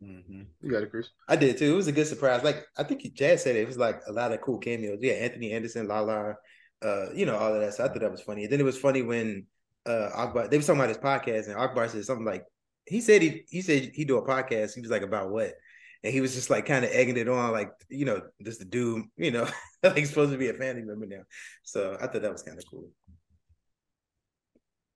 [0.02, 0.42] Mm-hmm.
[0.60, 1.08] You got it, Chris.
[1.28, 1.72] I did too.
[1.72, 2.44] It was a good surprise.
[2.44, 4.98] Like I think Jazz said it, it was like a lot of cool cameos.
[5.00, 6.36] Yeah, Anthony Anderson, Lala,
[6.82, 7.74] uh, you know, all of that.
[7.74, 8.44] So I thought that was funny.
[8.44, 9.46] And then it was funny when
[9.86, 12.44] uh Akbar they were talking about his podcast and Akbar said something like
[12.86, 14.74] he said he he said he do a podcast.
[14.74, 15.54] He was like about what?
[16.04, 18.64] And he was just like kind of egging it on, like, you know, just the
[18.64, 19.48] dude, you know,
[19.82, 21.22] like supposed to be a family member now.
[21.64, 22.88] So I thought that was kind of cool.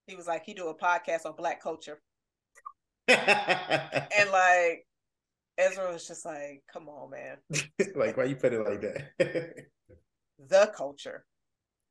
[0.07, 2.01] He was like, he do a podcast on black culture.
[3.09, 4.87] and like
[5.59, 7.39] Ezra was just like, come on, man.
[7.97, 9.67] like, why you put it like that?
[10.39, 11.25] the culture.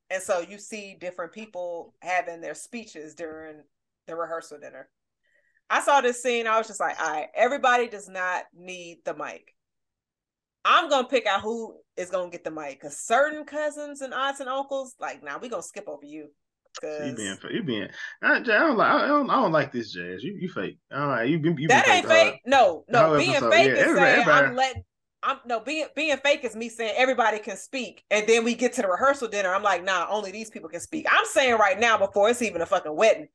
[0.10, 3.62] And so you see different people having their speeches during
[4.08, 4.90] the rehearsal dinner.
[5.70, 9.14] I saw this scene, I was just like, all right, everybody does not need the
[9.14, 9.54] mic.
[10.66, 14.40] I'm gonna pick out who is gonna get the mic because certain cousins and aunts
[14.40, 16.30] and uncles, like, now nah, we gonna skip over you.
[16.84, 17.88] You being, you being,
[18.22, 20.24] I, I don't like, I don't, I don't like this jazz.
[20.24, 20.78] You, you fake.
[20.94, 22.34] All right, you, you that ain't fake.
[22.34, 22.42] fake.
[22.46, 24.48] No, no, being fake yeah, is everybody, saying everybody.
[24.48, 24.84] I'm letting.
[25.22, 28.74] I'm no being being fake is me saying everybody can speak, and then we get
[28.74, 29.54] to the rehearsal dinner.
[29.54, 31.06] I'm like, nah, only these people can speak.
[31.10, 33.28] I'm saying right now before it's even a fucking wedding,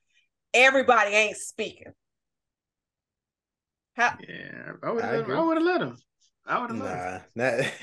[0.54, 1.92] everybody ain't speaking.
[3.96, 4.16] How?
[4.26, 5.30] Yeah, I would have.
[5.30, 5.96] I let him.
[6.46, 6.78] I would have.
[6.78, 7.54] Nah, not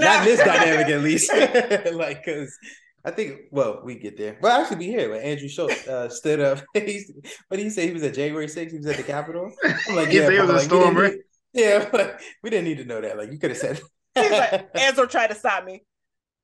[0.00, 1.32] not this dynamic at least.
[1.94, 2.56] like, cause
[3.04, 4.36] I think, well, we get there.
[4.40, 6.58] But actually, be here when Andrew Schultz uh, stood up.
[6.74, 7.86] what did he say?
[7.86, 8.70] He was at January 6th.
[8.70, 9.50] He was at the Capitol.
[9.88, 11.12] I'm like, yeah, he was like, a stormer.
[11.54, 13.16] Need, yeah, but we didn't need to know that.
[13.16, 13.80] Like, you could have said.
[14.14, 15.84] He's like, Andrew tried to stop me,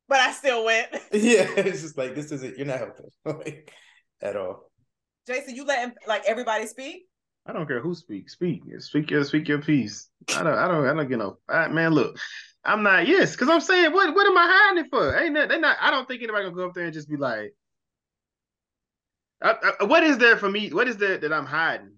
[0.09, 0.89] but I still went.
[1.13, 2.57] Yeah, it's just like this isn't.
[2.57, 3.73] You're not helping like,
[4.23, 4.71] at all.
[5.27, 7.07] Jason, you let him, like everybody speak.
[7.45, 8.33] I don't care who speaks.
[8.33, 8.63] Speak.
[8.79, 10.09] Speak your speak your piece.
[10.37, 10.59] I don't.
[10.59, 10.87] I don't.
[10.87, 11.39] I don't get no.
[11.49, 12.19] Right, man, look.
[12.65, 13.07] I'm not.
[13.07, 15.17] Yes, because I'm saying, what what am I hiding it for?
[15.17, 15.77] Ain't that, they not?
[15.81, 17.55] I don't think anybody gonna go up there and just be like,
[19.43, 20.71] I, I, what is there for me?
[20.71, 21.96] What is there that I'm hiding?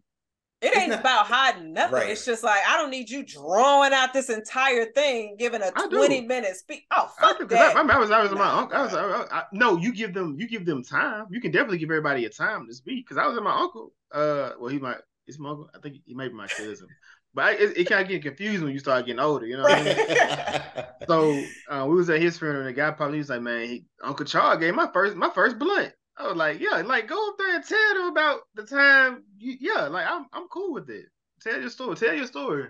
[0.60, 1.94] It ain't about hiding nothing.
[1.94, 2.10] Right.
[2.10, 6.22] It's just like I don't need you drawing out this entire thing, giving a twenty
[6.22, 6.82] minute speech.
[6.90, 7.76] Oh fuck I that!
[7.76, 8.76] I, I, was, I was my uncle.
[8.76, 11.26] I was, I, no, you give them, you give them time.
[11.30, 13.06] You can definitely give everybody a time to speak.
[13.06, 13.92] Because I was at my uncle.
[14.10, 14.96] Uh, well, he might.
[15.28, 15.70] Is my uncle?
[15.74, 16.88] I think he might be my cousin.
[17.34, 19.62] But it, it kind of get confused when you start getting older, you know.
[19.62, 20.84] What I mean?
[21.06, 23.84] so uh, we was at his funeral, and the guy probably was like, "Man, he,
[24.02, 27.36] Uncle Charles gave my first my first blunt." I was like, "Yeah, like go up
[27.38, 31.06] there and tell them about the time." You, yeah, like I'm I'm cool with it.
[31.40, 31.96] Tell your story.
[31.96, 32.68] Tell your story.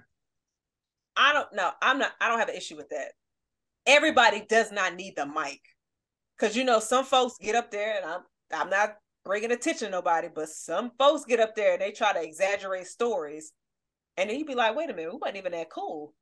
[1.16, 1.70] I don't know.
[1.82, 2.12] I'm not.
[2.20, 3.12] I don't have an issue with that.
[3.86, 5.60] Everybody does not need the mic,
[6.38, 8.20] because you know some folks get up there, and I'm
[8.52, 12.12] I'm not bringing attention to nobody, but some folks get up there and they try
[12.14, 13.52] to exaggerate stories
[14.18, 16.12] and then you'd be like, wait a minute, we wasn't even that cool.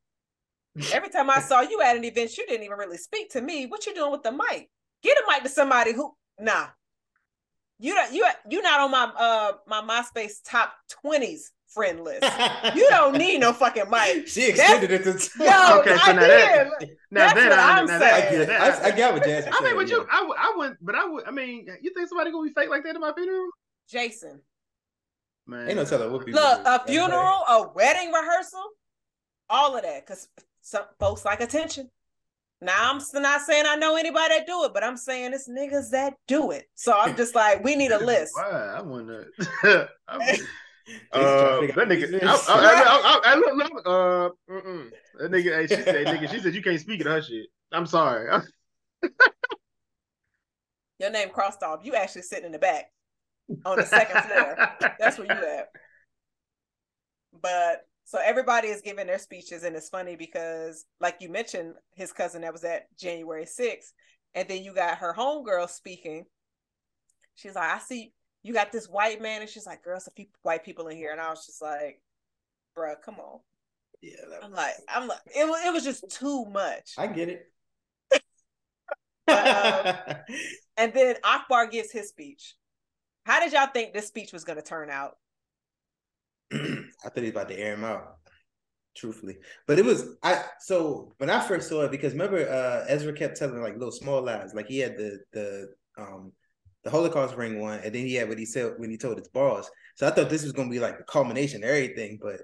[0.92, 3.64] Every time I saw you at an event, you didn't even really speak to me.
[3.64, 4.68] What you doing with the mic?
[5.02, 6.66] Get a mic to somebody who nah.
[7.78, 10.72] You don't you you not on my uh my MySpace top
[11.05, 12.24] 20s friend list.
[12.74, 14.26] You don't need no fucking mic.
[14.28, 16.30] She extended That's, it to yo, okay, so I now did.
[16.30, 18.46] that, now That's what I'm now saying.
[18.46, 20.94] That, I, I, I got what Jazz I mean, but you, I, I wouldn't, but
[20.94, 21.28] I would.
[21.28, 23.48] I mean, you think somebody gonna be fake like that in my funeral?
[23.88, 24.40] Jason,
[25.46, 25.68] Man.
[25.68, 28.64] Ain't no telling what people Look, a funeral, a wedding rehearsal,
[29.48, 30.05] all of that.
[30.05, 30.28] Because
[30.60, 31.88] some folks like attention.
[32.60, 35.90] Now I'm not saying I know anybody that do it, but I'm saying it's niggas
[35.90, 36.64] that do it.
[36.74, 38.32] So I'm just like, we need a list.
[38.34, 38.76] Why?
[38.78, 39.08] I want
[39.62, 39.88] to.
[40.08, 44.90] uh, that nigga, I, I, I, I, look, look, uh, mm-mm.
[45.18, 47.46] that nigga, hey, she said, nigga, she said you can't speak in her shit.
[47.72, 48.42] I'm sorry.
[50.98, 51.80] Your name crossed off.
[51.84, 52.86] You actually sitting in the back
[53.66, 54.56] on the second floor.
[54.98, 55.68] That's where you at.
[57.38, 62.12] But so everybody is giving their speeches, and it's funny because, like you mentioned, his
[62.12, 63.92] cousin that was at January 6th,
[64.32, 66.24] and then you got her homegirl speaking.
[67.34, 68.12] She's like, I see
[68.44, 71.10] you got this white man, and she's like, girls, a few white people in here.
[71.10, 72.00] And I was just like,
[72.78, 73.40] bruh, come on.
[74.00, 76.92] Yeah, I'm like, I'm like, it was, it was just too much.
[76.96, 77.50] I get it.
[79.26, 80.16] but, um,
[80.76, 82.54] and then Akbar gives his speech.
[83.24, 85.16] How did y'all think this speech was going to turn out?
[86.52, 88.18] I thought he was about to air him out,
[88.97, 89.39] truthfully.
[89.66, 90.44] But it was I.
[90.60, 94.23] So when I first saw it, because remember, uh, Ezra kept telling like little small
[94.23, 94.55] lies.
[94.55, 95.68] Like he had the the
[95.99, 96.33] um
[96.84, 99.28] the Holocaust ring one, and then he had what he said when he told his
[99.28, 99.68] boss.
[99.97, 102.41] So I thought this was to be like the culmination of everything, but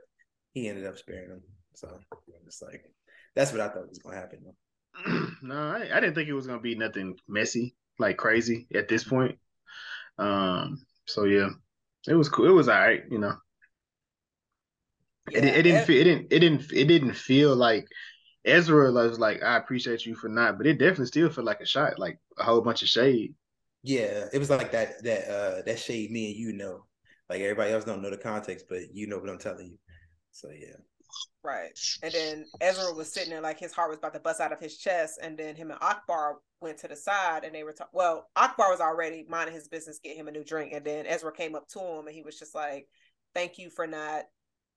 [0.53, 1.43] he ended up sparing him.
[1.75, 1.99] So
[2.47, 2.85] it's like
[3.35, 4.41] that's what I thought was to happen.
[5.43, 9.05] no, I, I didn't think it was to be nothing messy, like crazy at this
[9.05, 9.39] point.
[10.19, 11.49] Um, so yeah,
[12.07, 12.47] it was cool.
[12.47, 13.35] It was all right, you know.
[15.31, 17.87] Yeah, it, it didn't feel it didn't it didn't it didn't feel like
[18.45, 21.67] Ezra was like I appreciate you for not, but it definitely still felt like a
[21.67, 23.35] shot, like a whole bunch of shade.
[23.83, 26.85] Yeah, it was like that that uh that shade me and you know.
[27.29, 29.79] Like everybody else don't know the context, but you know what I'm telling you.
[30.33, 30.77] So yeah.
[31.45, 31.79] Right.
[32.03, 34.61] And then Ezra was sitting there like his heart was about to bust out of
[34.61, 35.19] his chest.
[35.23, 37.91] And then him and Akbar went to the side and they were talking.
[37.93, 40.73] Well, Akbar was already minding his business, get him a new drink.
[40.73, 42.89] And then Ezra came up to him and he was just like,
[43.35, 44.25] Thank you for not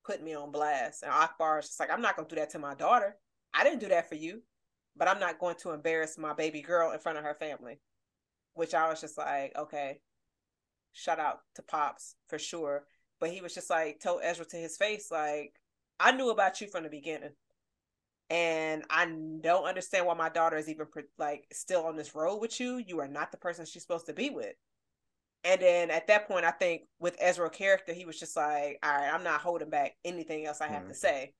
[0.05, 1.03] putting me on blast.
[1.03, 3.17] And Akbar is just like, I'm not to do that to my daughter.
[3.53, 4.41] I didn't do that for you,
[4.95, 7.79] but I'm not going to embarrass my baby girl in front of her family.
[8.53, 9.99] Which I was just like, okay,
[10.93, 12.85] shout out to Pops for sure.
[13.19, 15.53] But he was just like, told Ezra to his face, like,
[15.99, 17.31] I knew about you from the beginning.
[18.29, 22.59] And I don't understand why my daughter is even like still on this road with
[22.59, 22.77] you.
[22.77, 24.55] You are not the person she's supposed to be with.
[25.45, 28.91] And then at that point, I think with Ezra character, he was just like, all
[28.91, 30.89] right, I'm not holding back anything else I have mm-hmm.
[30.89, 31.33] to say.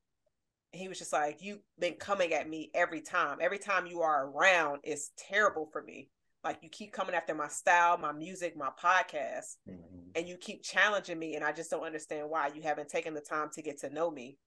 [0.71, 3.39] he was just like, you've been coming at me every time.
[3.41, 6.09] Every time you are around, it's terrible for me.
[6.43, 10.09] Like you keep coming after my style, my music, my podcast, mm-hmm.
[10.15, 11.35] and you keep challenging me.
[11.35, 14.11] And I just don't understand why you haven't taken the time to get to know
[14.11, 14.37] me.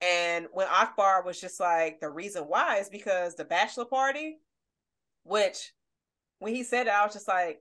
[0.00, 4.38] And when Akbar was just like, the reason why is because the bachelor party,
[5.22, 5.72] which
[6.40, 7.60] when he said it, I was just like,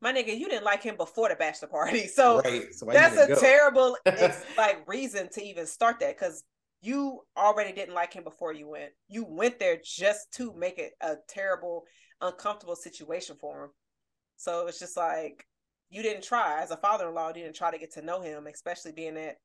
[0.00, 2.06] my nigga, you didn't like him before the bachelor party.
[2.14, 2.72] So, right.
[2.72, 3.40] so that's a go?
[3.40, 3.96] terrible
[4.56, 6.44] like reason to even start that because
[6.80, 8.92] you already didn't like him before you went.
[9.08, 11.84] You went there just to make it a terrible,
[12.20, 13.70] uncomfortable situation for him.
[14.36, 15.46] So it's just like
[15.88, 18.92] you didn't try as a father-in-law, you didn't try to get to know him, especially
[18.92, 19.36] being that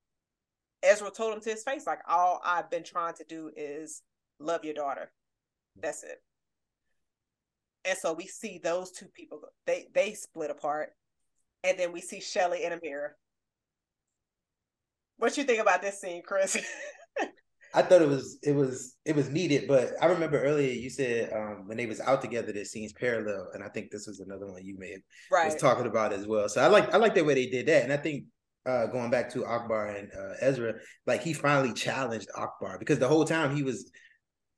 [0.83, 4.01] Ezra told him to his face, like, all I've been trying to do is
[4.39, 5.11] love your daughter.
[5.79, 6.21] That's it.
[7.85, 10.89] And so we see those two people, they they split apart.
[11.63, 13.15] And then we see Shelly in a mirror.
[15.17, 16.57] What you think about this scene, Chris?
[17.73, 21.31] I thought it was it was it was needed, but I remember earlier you said
[21.31, 24.51] um, when they was out together, the scenes parallel, and I think this was another
[24.51, 25.01] one you may have
[25.31, 25.45] right.
[25.45, 26.49] was talking about as well.
[26.49, 28.25] So I like I like the way they did that, and I think
[28.65, 30.73] uh, going back to Akbar and uh, Ezra,
[31.07, 33.89] like he finally challenged Akbar because the whole time he was,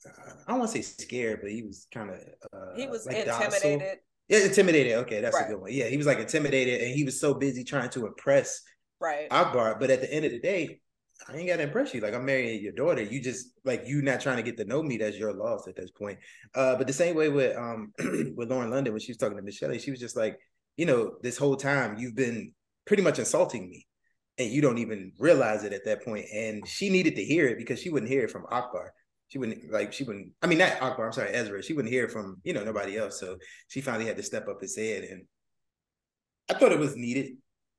[0.06, 2.17] I don't want to say scared, but he was kind of
[2.53, 3.80] uh, he was like intimidated.
[3.80, 3.95] Docile.
[4.30, 4.93] Yeah, intimidated.
[4.99, 5.45] Okay, that's right.
[5.45, 5.72] a good one.
[5.73, 8.61] Yeah, he was like intimidated, and he was so busy trying to impress
[8.99, 9.77] right Akbar.
[9.80, 10.80] But at the end of the day,
[11.27, 12.01] I ain't got to impress you.
[12.01, 13.01] Like I'm marrying your daughter.
[13.01, 14.98] You just like you not trying to get to know me.
[14.98, 16.19] That's your loss at this point.
[16.56, 17.93] Uh, but the same way with um
[18.35, 20.38] with Lauren London when she was talking to Michelle, she was just like,
[20.77, 22.53] you know, this whole time you've been
[22.85, 23.88] pretty much insulting me
[24.38, 26.25] and you don't even realize it at that point.
[26.33, 28.93] And she needed to hear it because she wouldn't hear it from Akbar.
[29.33, 30.31] She wouldn't like she wouldn't.
[30.43, 31.07] I mean, not Akbar.
[31.07, 31.63] I'm sorry, Ezra.
[31.63, 33.19] She wouldn't hear from you know nobody else.
[33.19, 33.37] So
[33.67, 35.23] she finally had to step up his head, and
[36.51, 37.31] I thought it was needed.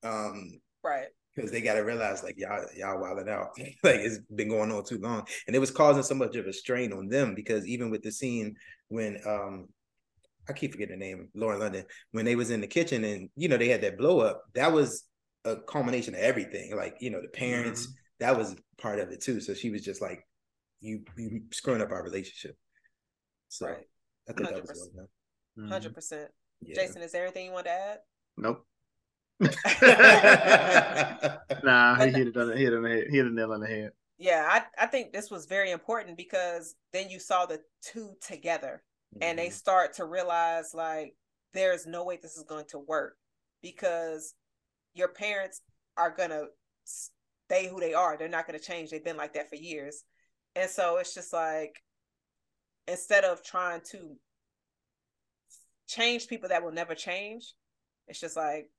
[0.03, 1.07] Um, right.
[1.33, 3.51] Because they got to realize, like y'all, y'all wilding out.
[3.85, 6.53] like it's been going on too long, and it was causing so much of a
[6.53, 7.37] strain on them.
[7.37, 8.57] Because even with the scene
[8.89, 9.69] when um,
[10.49, 13.47] I keep forgetting the name, Lauren London, when they was in the kitchen and you
[13.47, 15.05] know they had that blow up, that was
[15.45, 16.75] a culmination of everything.
[16.77, 17.95] Like, you know, the parents, mm-hmm.
[18.27, 19.41] that was part of it too.
[19.41, 20.27] So she was just like,
[20.81, 22.57] you you screwing up our relationship.
[23.49, 23.87] So right.
[24.29, 24.53] I think 100%.
[24.53, 25.09] that was well
[25.57, 25.95] 100 mm-hmm.
[25.95, 26.31] percent.
[26.75, 27.99] Jason, is there anything you want to add?
[28.37, 28.67] Nope.
[31.65, 33.67] nah, he hit it on the hit on the head, hit a nail on the
[33.67, 33.91] head.
[34.19, 38.83] Yeah, I, I think this was very important because then you saw the two together
[39.15, 39.23] mm-hmm.
[39.23, 39.55] and they mm-hmm.
[39.55, 41.17] start to realize like
[41.53, 43.17] there's no way this is going to work
[43.63, 44.35] because
[44.95, 45.61] your parents
[45.97, 46.45] are gonna
[46.85, 48.17] stay who they are.
[48.17, 48.91] They're not gonna change.
[48.91, 50.05] They've been like that for years.
[50.57, 51.83] And so it's just like
[52.87, 54.17] instead of trying to
[55.89, 57.53] change people that will never change,
[58.09, 58.71] it's just like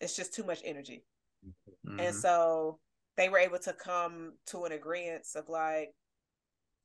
[0.00, 1.04] it's just too much energy.
[1.44, 2.00] Mm-hmm.
[2.00, 2.78] And so
[3.16, 5.90] they were able to come to an agreement of like,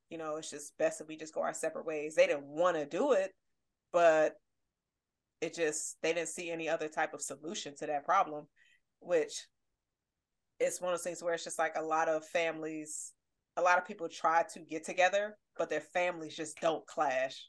[0.09, 2.15] you know, it's just best if we just go our separate ways.
[2.15, 3.31] They didn't want to do it,
[3.93, 4.33] but
[5.41, 8.47] it just they didn't see any other type of solution to that problem
[9.05, 9.47] which
[10.59, 13.13] is one of those things where it's just like a lot of families
[13.57, 17.47] a lot of people try to get together but their families just don't clash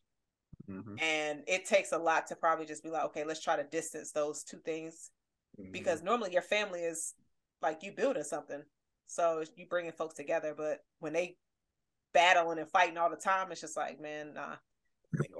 [0.70, 0.94] mm-hmm.
[0.98, 4.12] and it takes a lot to probably just be like okay let's try to distance
[4.12, 5.10] those two things
[5.60, 5.72] mm-hmm.
[5.72, 7.14] because normally your family is
[7.62, 8.62] like you building something
[9.06, 11.36] so you bringing folks together but when they
[12.12, 14.54] battling and fighting all the time it's just like man nah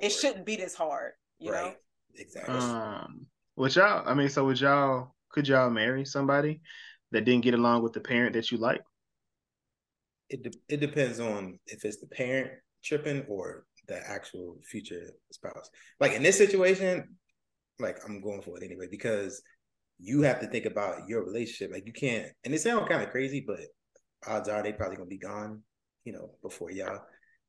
[0.01, 1.67] it shouldn't be this hard you right.
[1.67, 1.75] know
[2.19, 2.55] Exactly.
[2.55, 4.03] Um, would y'all?
[4.07, 5.15] I mean, so would y'all?
[5.31, 6.61] Could y'all marry somebody
[7.13, 8.83] that didn't get along with the parent that you like?
[10.29, 12.51] It de- it depends on if it's the parent
[12.85, 15.71] tripping or the actual future spouse.
[16.01, 17.17] Like in this situation,
[17.79, 19.43] like I'm going for it anyway because
[19.99, 21.73] you have to think about your relationship.
[21.73, 23.61] Like you can't, and it sounds kind of crazy, but
[24.27, 25.63] odds are they probably gonna be gone,
[26.05, 27.01] you know, before y'all.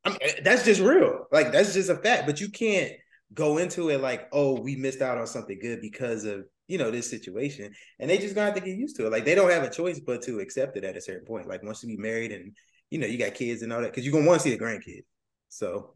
[0.06, 1.26] I mean, eh, that's just real.
[1.32, 2.26] Like that's just a fact.
[2.26, 2.94] But you can't
[3.34, 6.92] go into it like, oh, we missed out on something good because of you know,
[6.92, 7.74] this situation.
[8.00, 9.12] And they just gonna have to get used to it.
[9.12, 11.48] Like they don't have a choice but to accept it at a certain point.
[11.48, 12.56] Like once you be married and
[12.90, 14.64] you know, you got kids and all that, because you're gonna want to see the
[14.64, 15.04] grandkids.
[15.50, 15.96] So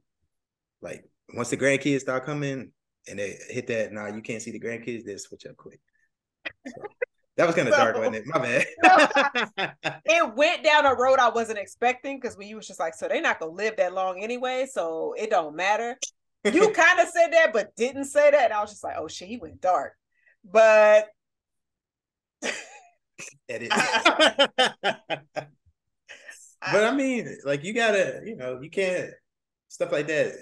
[0.82, 2.72] like once the grandkids start coming
[3.08, 5.80] and they hit that, nah, you can't see the grandkids, they switch up quick.
[6.68, 6.82] So,
[7.38, 8.24] that was kind of dark, wasn't it?
[8.28, 9.74] My bad.
[10.06, 13.08] it went down a road I wasn't expecting because when you was just like, so
[13.08, 15.98] they're not gonna live that long anyway, so it don't matter.
[16.44, 18.46] You kind of said that, but didn't say that.
[18.46, 19.94] And I was just like, oh shit, he went dark.
[20.44, 21.10] But
[23.50, 23.70] edit.
[24.82, 25.48] but
[26.62, 29.12] I mean, like you gotta, you know, you can't
[29.68, 30.34] stuff like that.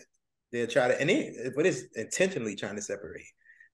[0.52, 3.26] They'll try to, and it, but it's intentionally trying to separate.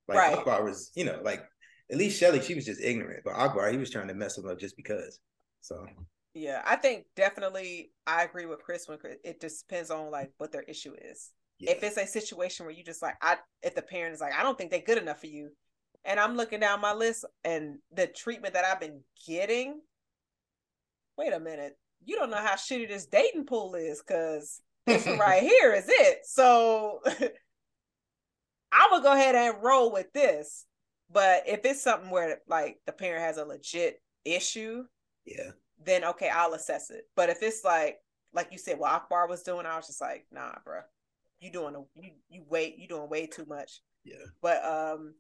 [0.08, 0.38] Like right.
[0.38, 1.44] Akbar was, you know, like
[1.92, 4.48] at least Shelly, she was just ignorant, but Akbar, he was trying to mess him
[4.48, 5.20] up just because.
[5.62, 5.86] So
[6.34, 10.52] yeah, I think definitely I agree with Chris when it just depends on like what
[10.52, 11.32] their issue is.
[11.60, 11.72] Yeah.
[11.72, 14.44] If it's a situation where you just like I if the parent is like, I
[14.44, 15.52] don't think they're good enough for you,
[16.06, 19.82] and I'm looking down my list and the treatment that I've been getting.
[21.18, 21.78] Wait a minute.
[22.04, 26.20] You don't know how shitty this dating pool is because this right here is it.
[26.26, 27.02] So
[28.72, 30.66] I would go ahead and roll with this.
[31.12, 34.84] But if it's something where like the parent has a legit issue,
[35.26, 35.52] yeah,
[35.84, 37.04] then okay, I'll assess it.
[37.16, 38.00] But if it's like
[38.34, 40.82] like you said, what Akbar was doing, I was just like, nah, bro,
[41.40, 43.82] you doing a, you you wait, you doing way too much.
[44.04, 44.26] Yeah.
[44.42, 45.14] But um,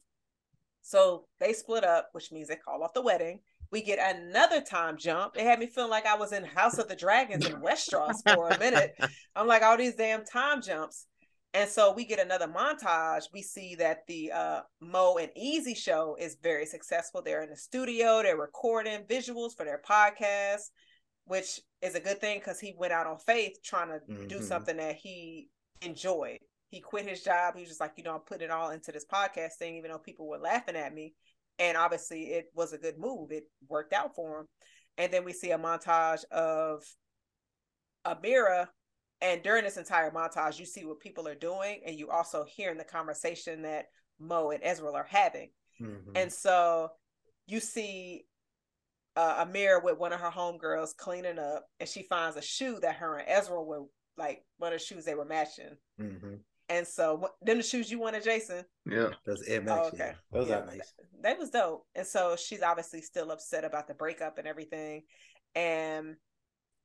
[0.85, 3.39] so they split up, which means they call off the wedding.
[3.71, 5.35] We get another time jump.
[5.35, 8.49] It had me feeling like I was in House of the Dragons in Westeros for
[8.49, 8.95] a minute.
[9.35, 11.07] I'm like, all these damn time jumps.
[11.55, 13.23] And so we get another montage.
[13.33, 17.23] We see that the uh, Mo and Easy show is very successful.
[17.23, 20.69] They're in the studio, they're recording visuals for their podcast,
[21.25, 24.27] which is a good thing because he went out on faith trying to mm-hmm.
[24.27, 25.49] do something that he
[25.81, 26.41] enjoyed
[26.75, 27.55] he quit his job.
[27.55, 29.91] He was just like, you know, I'm putting it all into this podcast thing, even
[29.91, 31.13] though people were laughing at me.
[31.57, 33.31] And obviously, it was a good move.
[33.31, 34.45] It worked out for him.
[34.97, 36.83] And then we see a montage of
[38.05, 38.67] Amira.
[39.21, 42.77] And during this entire montage, you see what people are doing, and you also hearing
[42.77, 43.85] the conversation that
[44.19, 45.51] Mo and Ezra are having.
[45.81, 46.11] Mm-hmm.
[46.15, 46.89] And so
[47.47, 48.25] you see
[49.15, 52.97] uh, Amira with one of her homegirls cleaning up, and she finds a shoe that
[52.97, 53.83] her and Ezra were
[54.17, 55.77] like one of the shoes they were matching.
[55.99, 56.35] Mm-hmm.
[56.67, 58.63] And so them the shoes you wanted, Jason.
[58.89, 59.81] Yeah, those Air Max.
[59.83, 60.59] Oh, okay, those yeah.
[60.59, 60.93] are nice.
[61.21, 61.85] That was dope.
[61.93, 65.03] And so she's obviously still upset about the breakup and everything.
[65.53, 66.15] And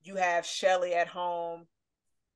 [0.03, 1.67] you have Shelly at home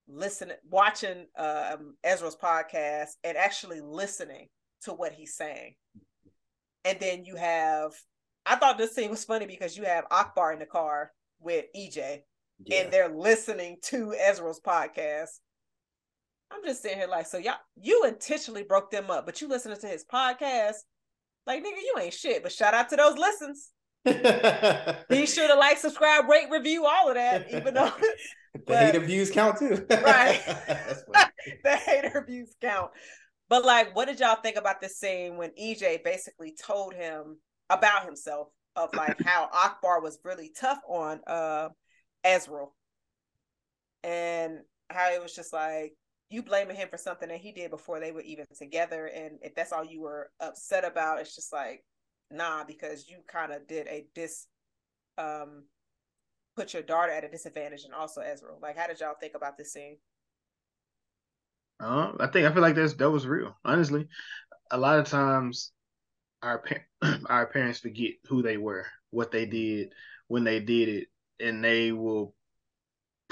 [0.09, 4.49] listening, watching um, Ezra's podcast, and actually listening
[4.83, 5.75] to what he's saying.
[6.85, 7.93] And then you have,
[8.45, 12.23] I thought this scene was funny because you have Akbar in the car with EJ,
[12.65, 12.83] yeah.
[12.83, 15.41] and they're listening to Ezra's podcast
[16.55, 19.79] I'm just sitting here like, so y'all, you intentionally broke them up, but you listening
[19.81, 20.77] to his podcast,
[21.47, 22.43] like nigga, you ain't shit.
[22.43, 23.71] But shout out to those listens.
[24.05, 27.51] Be sure to like, subscribe, rate, review, all of that.
[27.53, 27.93] Even though
[28.55, 30.41] the but, hater views count too, right?
[31.65, 32.91] the hater views count.
[33.49, 37.39] But like, what did y'all think about this scene when EJ basically told him
[37.71, 41.69] about himself of like how Akbar was really tough on uh
[42.23, 42.67] Ezra,
[44.03, 44.61] and
[44.91, 45.95] how it was just like
[46.35, 49.55] you blaming him for something that he did before they were even together and if
[49.55, 51.85] that's all you were upset about it's just like
[52.31, 54.47] nah because you kind of did a dis
[55.17, 55.65] um
[56.57, 58.51] put your daughter at a disadvantage and also Ezra.
[58.61, 59.97] Like how did y'all think about this scene?
[61.81, 64.09] Uh, I think I feel like that's that was real honestly.
[64.71, 65.73] A lot of times
[66.43, 69.93] our par- our parents forget who they were what they did
[70.29, 71.09] when they did it
[71.41, 72.35] and they will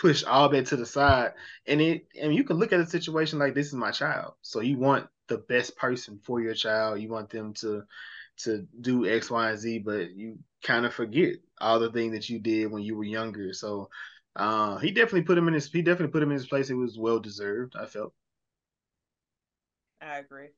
[0.03, 1.33] push all that to the side.
[1.67, 4.35] And it and you can look at a situation like this is my child.
[4.43, 7.01] So you want the best person for your child.
[7.01, 7.85] You want them to
[8.39, 12.29] to do X, Y, and Z, but you kind of forget all the things that
[12.29, 13.53] you did when you were younger.
[13.53, 13.89] So
[14.35, 16.69] uh, he definitely put him in his he definitely put him in his place.
[16.69, 18.13] It was well deserved, I felt.
[20.01, 20.49] I agree.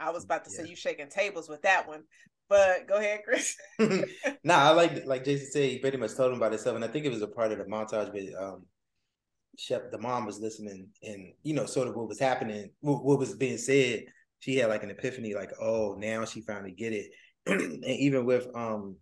[0.00, 0.64] I was about to yeah.
[0.64, 2.02] say you shaking tables with that one,
[2.48, 3.56] but go ahead, Chris.
[4.42, 6.88] nah, I like like Jason said, he pretty much told him about himself, and I
[6.88, 8.10] think it was a part of the montage.
[8.10, 8.66] But um,
[9.58, 13.18] Shep, the mom was listening, and you know, sort of what was happening, what, what
[13.18, 14.04] was being said.
[14.38, 17.10] She had like an epiphany, like, oh, now she finally get it.
[17.46, 18.96] and even with um,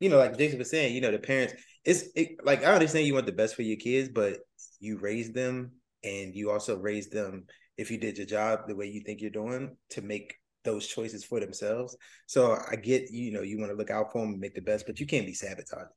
[0.00, 3.06] you know, like Jason was saying, you know, the parents, it's it, like I understand
[3.06, 4.38] you want the best for your kids, but
[4.80, 5.72] you raise them,
[6.04, 7.44] and you also raise them
[7.78, 11.24] if you did your job the way you think you're doing to make those choices
[11.24, 11.96] for themselves.
[12.26, 14.60] So I get, you know, you want to look out for them and make the
[14.60, 15.88] best, but you can't be sabotaging.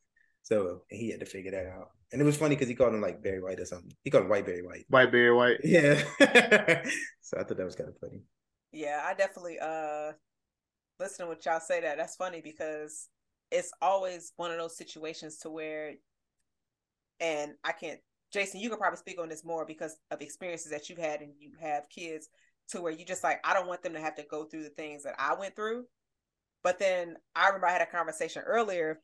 [0.46, 1.90] So he had to figure that out.
[2.12, 3.92] And it was funny because he called him like Barry White or something.
[4.04, 4.86] He called him White Barry White.
[4.90, 5.58] White Barry White.
[5.64, 5.96] Yeah.
[7.22, 8.22] so I thought that was kind of funny.
[8.72, 10.12] Yeah, I definitely uh
[11.00, 13.10] listening to what y'all say that that's funny because
[13.50, 15.96] it's always one of those situations to where
[17.20, 18.00] and I can't
[18.32, 21.34] Jason, you could probably speak on this more because of experiences that you've had and
[21.40, 22.30] you have kids
[22.70, 24.70] to where you just like, I don't want them to have to go through the
[24.70, 25.86] things that I went through.
[26.64, 29.00] But then I remember I had a conversation earlier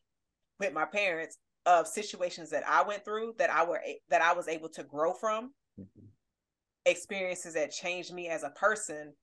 [0.61, 4.47] with my parents of situations that I went through that I were that I was
[4.47, 6.05] able to grow from, mm-hmm.
[6.85, 9.13] experiences that changed me as a person,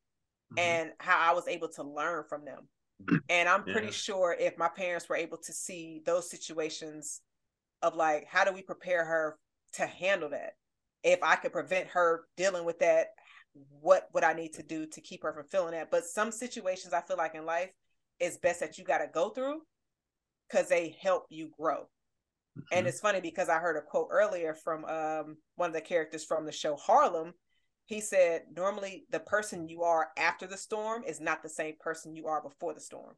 [0.53, 0.59] mm-hmm.
[0.59, 2.69] and how I was able to learn from them.
[3.29, 3.93] And I'm pretty yeah.
[3.93, 7.21] sure if my parents were able to see those situations
[7.81, 9.39] of like, how do we prepare her
[9.75, 10.55] to handle that?
[11.05, 13.09] If I could prevent her dealing with that,
[13.81, 15.93] what would I need to do to keep her from feeling that?
[15.93, 17.71] But some situations I feel like in life,
[18.19, 19.61] it's best that you got to go through
[20.49, 21.81] because they help you grow.
[22.59, 22.61] Mm-hmm.
[22.73, 26.25] And it's funny because I heard a quote earlier from um, one of the characters
[26.25, 27.35] from the show Harlem.
[27.87, 32.15] He said, normally the person you are after the storm is not the same person
[32.15, 33.15] you are before the storm.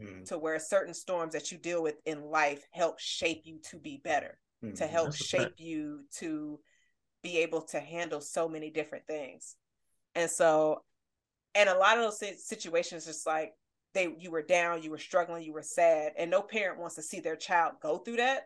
[0.00, 0.24] Mm-hmm.
[0.24, 4.00] To where certain storms that you deal with in life help shape you to be
[4.04, 4.74] better, mm-hmm.
[4.74, 6.60] to help shape you to
[7.22, 9.56] be able to handle so many different things.
[10.14, 10.82] And so,
[11.54, 13.54] and a lot of those situations, just like
[13.96, 17.02] they you were down, you were struggling, you were sad, and no parent wants to
[17.02, 18.42] see their child go through that.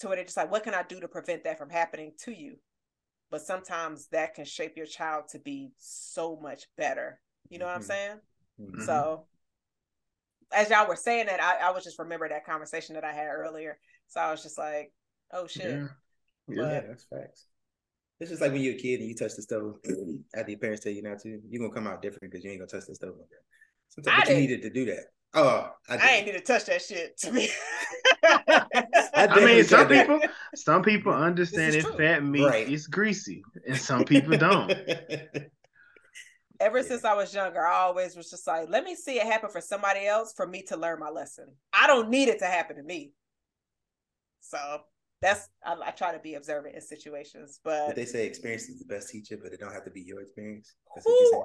[0.00, 2.32] To where they're just like, what can I do to prevent that from happening to
[2.32, 2.56] you?
[3.30, 7.20] But sometimes that can shape your child to be so much better.
[7.48, 7.72] You know mm-hmm.
[7.72, 7.90] what I'm mm-hmm.
[7.90, 8.20] saying?
[8.60, 8.84] Mm-hmm.
[8.84, 9.26] So
[10.52, 13.28] as y'all were saying that, I, I was just remember that conversation that I had
[13.28, 13.78] earlier.
[14.08, 14.92] So I was just like,
[15.32, 15.64] oh shit.
[15.66, 15.86] Yeah,
[16.48, 17.46] yeah but, that's facts.
[18.18, 19.76] It's just like when you're a kid and you touch the stove
[20.34, 22.60] after your parents tell you not to, you're gonna come out different because you ain't
[22.60, 23.14] gonna touch the stove.
[23.90, 25.04] Sometimes you needed to do that.
[25.32, 27.48] Oh, I, I, ain't need to touch that shit to me.
[28.24, 28.66] I,
[29.14, 30.30] I, mean, some people, that.
[30.56, 32.68] some people understand if fat meat right.
[32.68, 34.70] is greasy, and some people don't.
[36.58, 36.84] Ever yeah.
[36.84, 39.60] since I was younger, I always was just like, let me see it happen for
[39.60, 41.46] somebody else for me to learn my lesson.
[41.72, 43.12] I don't need it to happen to me.
[44.40, 44.58] So
[45.22, 47.60] that's I, I try to be observant in situations.
[47.62, 50.00] But, but, they say experience is the best teacher, but it don't have to be
[50.00, 50.74] your experience.
[51.08, 51.44] Ooh,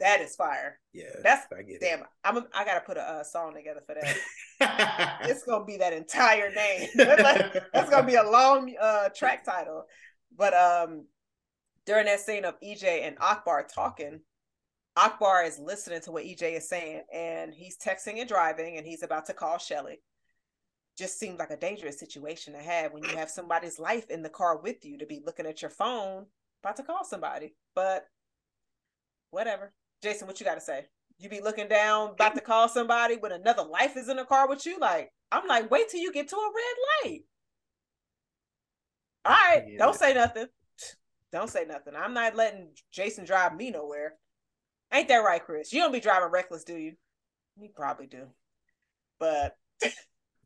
[0.00, 0.78] that is fire.
[0.92, 1.46] Yeah, that's
[1.80, 2.00] damn.
[2.00, 2.06] It.
[2.24, 5.20] I'm a, I gotta put a, a song together for that.
[5.28, 6.88] it's gonna be that entire name.
[6.94, 9.84] that's gonna be a long uh, track title.
[10.36, 11.06] But um,
[11.86, 14.20] during that scene of EJ and Akbar talking,
[14.96, 19.02] Akbar is listening to what EJ is saying, and he's texting and driving, and he's
[19.02, 20.00] about to call Shelly
[20.96, 24.28] just seems like a dangerous situation to have when you have somebody's life in the
[24.28, 26.26] car with you to be looking at your phone
[26.62, 27.54] about to call somebody.
[27.74, 28.06] But
[29.30, 29.72] whatever.
[30.04, 30.84] Jason, what you got to say?
[31.18, 34.48] You be looking down about to call somebody when another life is in the car
[34.48, 34.78] with you.
[34.78, 37.20] Like, I'm like, wait till you get to a red light.
[39.24, 39.78] All right, yeah.
[39.78, 40.46] don't say nothing.
[41.32, 41.94] Don't say nothing.
[41.96, 44.14] I'm not letting Jason drive me nowhere.
[44.92, 45.72] Ain't that right, Chris?
[45.72, 46.92] You don't be driving reckless, do you?
[47.58, 48.26] You probably do.
[49.18, 49.56] But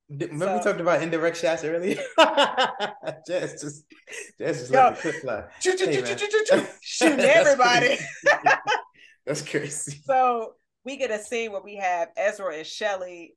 [0.08, 2.00] Remember so, we talked about indirect shots earlier?
[3.26, 3.84] Jess just
[4.38, 5.44] Jess just let the fly.
[5.62, 7.98] hey, shooting everybody.
[9.28, 10.00] That's crazy.
[10.04, 13.36] So we get a scene where we have Ezra and Shelly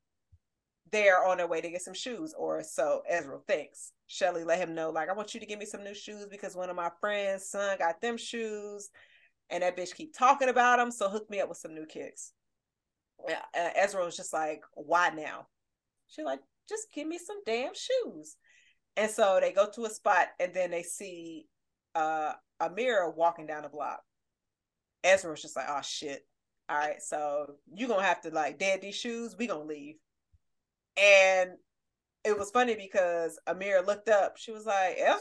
[0.91, 3.91] there on their way to get some shoes, or so Ezra thinks.
[4.07, 6.55] Shelly let him know, like, I want you to give me some new shoes because
[6.55, 8.89] one of my friends' son got them shoes,
[9.49, 10.91] and that bitch keep talking about them.
[10.91, 12.31] So hook me up with some new kicks.
[13.29, 15.45] Uh, Ezra was just like, why now?
[16.07, 18.37] She like, just give me some damn shoes.
[18.97, 21.47] And so they go to a spot and then they see
[21.95, 24.01] uh Amira walking down the block.
[25.03, 26.25] Ezra was just like, oh shit.
[26.69, 29.95] All right, so you're gonna have to like dead these shoes, we gonna leave.
[30.97, 31.51] And
[32.23, 35.19] it was funny because Amira looked up, she was like, Ezra?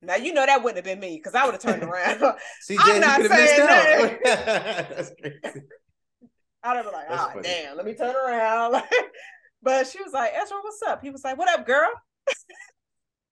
[0.00, 2.20] Now you know that wouldn't have been me because I would have turned around.
[2.60, 4.18] See, I'm not saying that.
[4.96, 5.66] That's crazy.
[6.64, 8.82] I'd have been like, oh damn, let me turn around.
[9.62, 11.02] But she was like, Ezra, what's up?
[11.02, 11.90] He was like, What up, girl?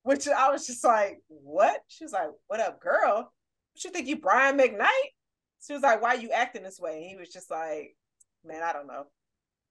[0.02, 1.80] Which I was just like, What?
[1.88, 3.32] She was like, What up, girl?
[3.72, 5.10] What you think you Brian McKnight?
[5.66, 6.96] She was like, Why you acting this way?
[6.96, 7.96] And he was just like,
[8.44, 9.04] Man, I don't know.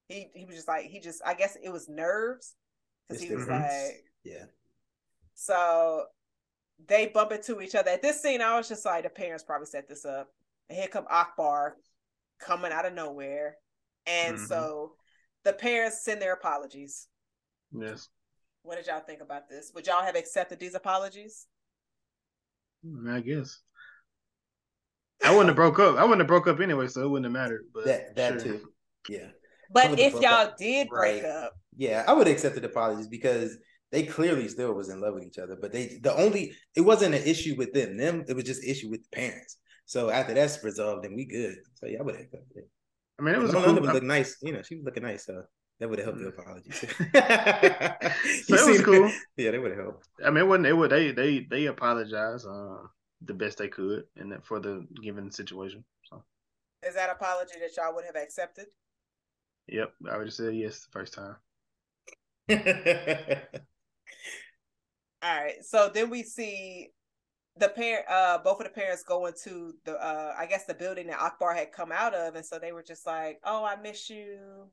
[0.08, 2.54] He he was just like, he just I guess it was nerves.
[3.08, 4.44] Because he was like, Yeah.
[5.34, 6.04] So
[6.86, 7.90] they bump into each other.
[7.90, 10.28] At this scene, I was just like, the parents probably set this up.
[10.68, 11.76] And here come Akbar
[12.40, 13.56] coming out of nowhere.
[14.06, 14.46] And mm-hmm.
[14.46, 14.92] so
[15.44, 17.08] the parents send their apologies.
[17.72, 18.08] Yes.
[18.62, 19.72] What did y'all think about this?
[19.74, 21.46] Would y'all have accepted these apologies?
[23.08, 23.60] I guess.
[25.24, 25.96] I wouldn't have broke up.
[25.96, 27.64] I wouldn't have broke up anyway, so it wouldn't have mattered.
[27.74, 28.58] But that that sure.
[28.58, 28.72] too.
[29.08, 29.28] Yeah.
[29.72, 30.56] But if y'all up.
[30.56, 31.30] did break right.
[31.30, 31.52] up.
[31.76, 33.56] Yeah, I would have accepted apologies because
[33.92, 35.56] they clearly still was in love with each other.
[35.60, 37.96] But they the only it wasn't an issue with them.
[37.96, 39.56] Them, it was just issue with the parents.
[39.86, 41.56] So after that's resolved, then we good.
[41.74, 42.68] So yeah, I would have accepted it.
[43.18, 43.74] I mean, it was Long cool.
[43.74, 44.36] London would look nice.
[44.42, 45.42] You know, she was looking nice, so
[45.78, 46.38] that would have helped the Mm.
[46.38, 46.70] apology.
[48.46, 49.10] so You it was cool.
[49.36, 50.08] Yeah, that would have helped.
[50.24, 50.66] I mean, it wasn't.
[50.66, 50.90] It would.
[50.90, 52.86] They they they apologized uh,
[53.22, 55.84] the best they could in that for the given situation.
[56.04, 56.22] So,
[56.82, 58.66] Is that apology that y'all would have accepted?
[59.68, 61.36] yep, I would have said yes the first time.
[65.22, 65.64] All right.
[65.64, 66.88] So then we see
[67.56, 71.08] the parent uh both of the parents going to the uh I guess the building
[71.08, 74.08] that Akbar had come out of and so they were just like, "Oh, I miss
[74.10, 74.70] you."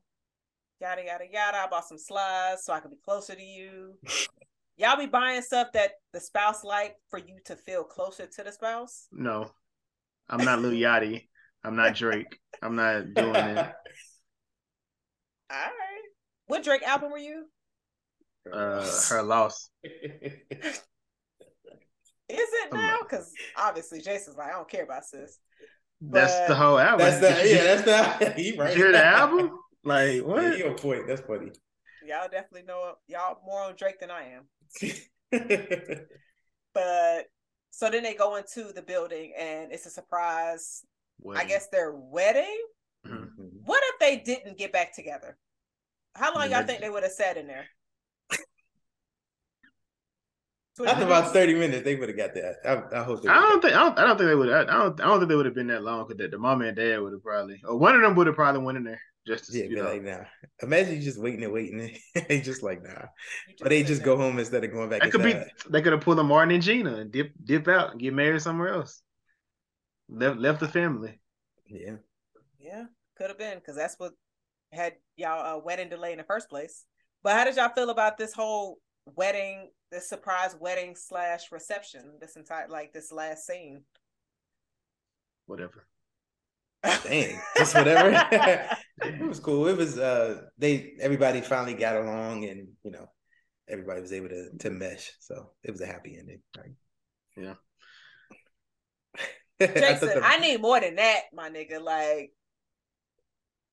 [0.80, 1.58] Yada yada yada.
[1.58, 3.94] I bought some slides so I could be closer to you.
[4.78, 8.52] Y'all be buying stuff that the spouse like for you to feel closer to the
[8.52, 9.08] spouse?
[9.12, 9.50] No,
[10.28, 11.26] I'm not Lil Yachty.
[11.64, 12.38] I'm not Drake.
[12.62, 13.58] I'm not doing it.
[15.50, 16.02] All right.
[16.46, 17.46] What Drake album were you?
[18.52, 19.68] Uh, her loss.
[19.84, 19.90] Is
[22.30, 22.98] it now?
[23.00, 25.38] Because obviously Jason's like, I don't care about sis.
[26.00, 27.06] That's But- the whole album.
[27.06, 28.76] That's the yeah, that's the he right.
[28.76, 29.58] you hear the album?
[29.82, 30.58] Like Yeah, what?
[30.58, 31.06] you on point.
[31.08, 31.50] That's funny.
[32.06, 34.44] Y'all definitely know y'all more on Drake than I am.
[36.74, 37.26] But
[37.70, 40.84] so then they go into the building and it's a surprise.
[41.34, 42.56] I guess their wedding.
[43.04, 43.30] Mhm.
[43.64, 45.36] What if they didn't get back together?
[46.14, 47.66] How long Then y'all think they would have sat in there?
[50.86, 52.56] After about thirty minutes, they would have got that.
[52.64, 53.22] I, I hope.
[53.22, 54.52] They I don't think I don't, I don't think they would.
[54.52, 55.00] I don't.
[55.00, 57.00] I don't think they would have been that long because the, the mom and dad
[57.00, 59.56] would have probably, or one of them would have probably went in there just to,
[59.56, 59.84] Yeah, you be know.
[59.84, 60.24] like, nah.
[60.62, 61.96] Imagine you just waiting and waiting.
[62.28, 63.06] they just like, nah.
[63.46, 64.16] You Or they just there.
[64.16, 65.02] go home instead of going back.
[65.02, 65.34] That could be.
[65.70, 68.42] They could have pulled a Martin and Gina and dip dip out and get married
[68.42, 69.02] somewhere else.
[70.08, 71.20] Left left the family.
[71.66, 71.96] Yeah.
[72.58, 72.84] Yeah,
[73.16, 74.12] could have been because that's what
[74.72, 76.84] had y'all a wedding delay in the first place.
[77.22, 78.78] But how did y'all feel about this whole
[79.16, 83.82] wedding, this surprise wedding slash reception, this entire like this last scene?
[85.46, 85.86] Whatever.
[86.82, 87.40] Dang.
[87.56, 88.10] Just whatever.
[89.02, 89.66] it was cool.
[89.66, 93.06] It was uh they everybody finally got along and you know
[93.68, 95.12] everybody was able to to mesh.
[95.20, 96.40] So it was a happy ending.
[96.56, 96.74] Right?
[97.36, 97.54] Yeah.
[99.60, 101.80] I Jason, the- I need more than that, my nigga.
[101.82, 102.32] Like,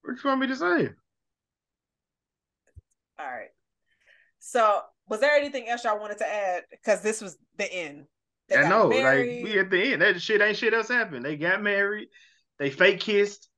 [0.02, 0.90] What you want me to say?
[3.20, 3.50] all right.
[4.40, 6.64] So, was there anything else y'all wanted to add?
[6.70, 8.06] Because this was the end.
[8.50, 8.90] They I know.
[8.90, 9.44] married.
[9.44, 10.02] Like we at the end.
[10.02, 11.26] That shit ain't shit else happened.
[11.26, 12.10] They got married.
[12.60, 13.50] They fake kissed.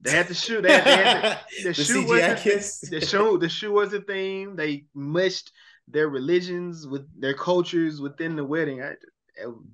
[0.00, 0.62] They had to shoot.
[0.62, 2.80] They had, they had to, the, The shoe CGI wasn't kiss.
[2.80, 4.56] the show the shoe was a thing.
[4.56, 5.52] They mushed
[5.88, 8.82] their religions with their cultures within the wedding.
[8.82, 8.92] I,
[9.36, 9.64] it was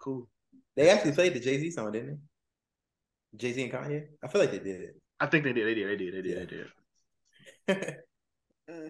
[0.00, 0.28] cool.
[0.76, 2.18] They actually played the Jay Z song, didn't they?
[3.36, 4.06] Jay Z and Kanye.
[4.22, 5.66] I feel like they did I think they did.
[5.66, 5.88] They did.
[5.88, 6.14] They did.
[6.14, 6.30] They did.
[6.30, 6.64] Yeah.
[7.66, 7.88] They did.
[7.88, 8.04] it.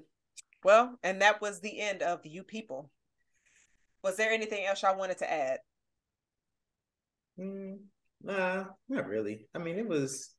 [0.64, 2.90] Well, and that was the end of You People.
[4.02, 5.58] Was there anything else y'all wanted to add?
[7.38, 7.80] Mm,
[8.24, 9.46] nah, not really.
[9.54, 10.30] I mean, it was.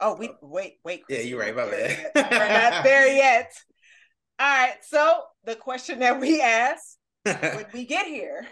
[0.00, 1.02] Oh, we uh, wait, wait.
[1.08, 1.54] Yeah, you're right.
[1.54, 2.10] My bad.
[2.14, 3.52] We're not there yet.
[4.38, 4.76] All right.
[4.82, 8.46] So the question that we asked when we get here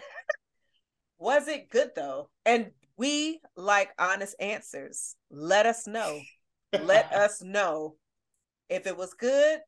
[1.19, 2.29] was it good though?
[2.45, 5.15] And we like honest answers.
[5.31, 6.19] Let us know.
[6.81, 7.95] Let us know
[8.69, 9.59] if it was good.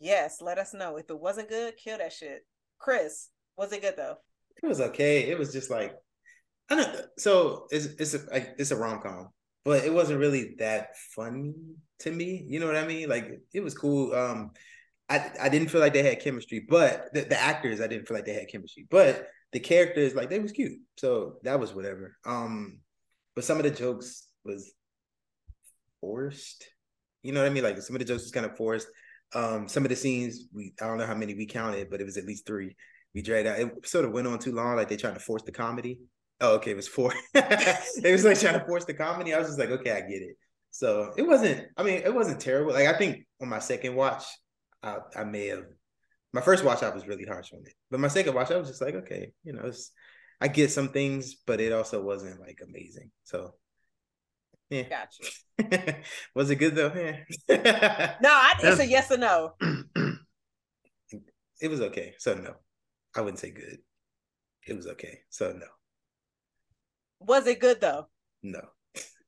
[0.00, 0.96] Yes, let us know.
[0.96, 2.46] If it wasn't good, kill that shit.
[2.78, 4.16] Chris, was it good though?
[4.62, 5.28] It was okay.
[5.28, 5.94] It was just like
[6.70, 6.96] I don't.
[7.18, 9.28] So it's it's a it's a rom com,
[9.64, 11.54] but it wasn't really that funny
[12.00, 12.44] to me.
[12.46, 13.08] You know what I mean?
[13.08, 14.14] Like it was cool.
[14.14, 14.50] Um,
[15.08, 18.16] I I didn't feel like they had chemistry, but the, the actors I didn't feel
[18.16, 20.78] like they had chemistry, but the characters like they was cute.
[20.98, 22.16] So that was whatever.
[22.26, 22.80] Um,
[23.34, 24.72] but some of the jokes was
[26.00, 26.64] forced.
[27.22, 27.64] You know what I mean?
[27.64, 28.88] Like some of the jokes was kind of forced.
[29.34, 32.04] Um, some of the scenes we I don't know how many we counted, but it
[32.04, 32.76] was at least three.
[33.14, 33.58] We dragged out.
[33.58, 36.00] It sort of went on too long, like they tried to force the comedy.
[36.40, 37.12] Oh, okay, it was four.
[37.34, 39.34] it was like trying to force the comedy.
[39.34, 40.36] I was just like, okay, I get it.
[40.70, 41.66] So it wasn't.
[41.76, 42.72] I mean, it wasn't terrible.
[42.72, 44.24] Like I think on my second watch,
[44.82, 45.64] I, I may have.
[46.32, 48.68] My first watch, I was really harsh on it, but my second watch, I was
[48.68, 49.92] just like, okay, you know, it's,
[50.42, 53.10] I get some things, but it also wasn't like amazing.
[53.24, 53.54] So,
[54.68, 54.82] yeah.
[54.82, 55.96] Gotcha.
[56.34, 56.92] was it good though?
[57.48, 58.14] Yeah.
[58.20, 59.54] No, I, it's a yes or no.
[61.60, 62.14] it was okay.
[62.18, 62.54] So no,
[63.16, 63.78] I wouldn't say good.
[64.66, 65.20] It was okay.
[65.30, 65.66] So no,
[67.20, 68.08] Was it good though?
[68.42, 68.60] no.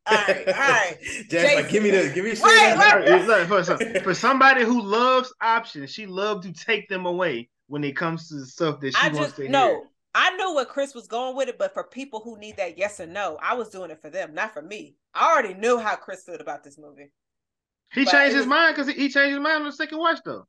[0.07, 0.97] All right, all right.
[1.29, 3.01] Jack's like, give me the, give me straight Wait, up.
[3.01, 3.09] wait.
[3.09, 7.85] It's for, some- for somebody who loves options, she loved to take them away when
[7.85, 9.67] it comes to the stuff that she I wants just to no.
[9.69, 9.81] hear.
[10.15, 12.99] I knew what Chris was going with it, but for people who need that yes
[12.99, 14.97] or no, I was doing it for them, not for me.
[15.15, 17.13] I already knew how Chris felt about this movie.
[17.93, 19.99] He But changed it his mind because he, he changed his mind on the second
[19.99, 20.47] watch though.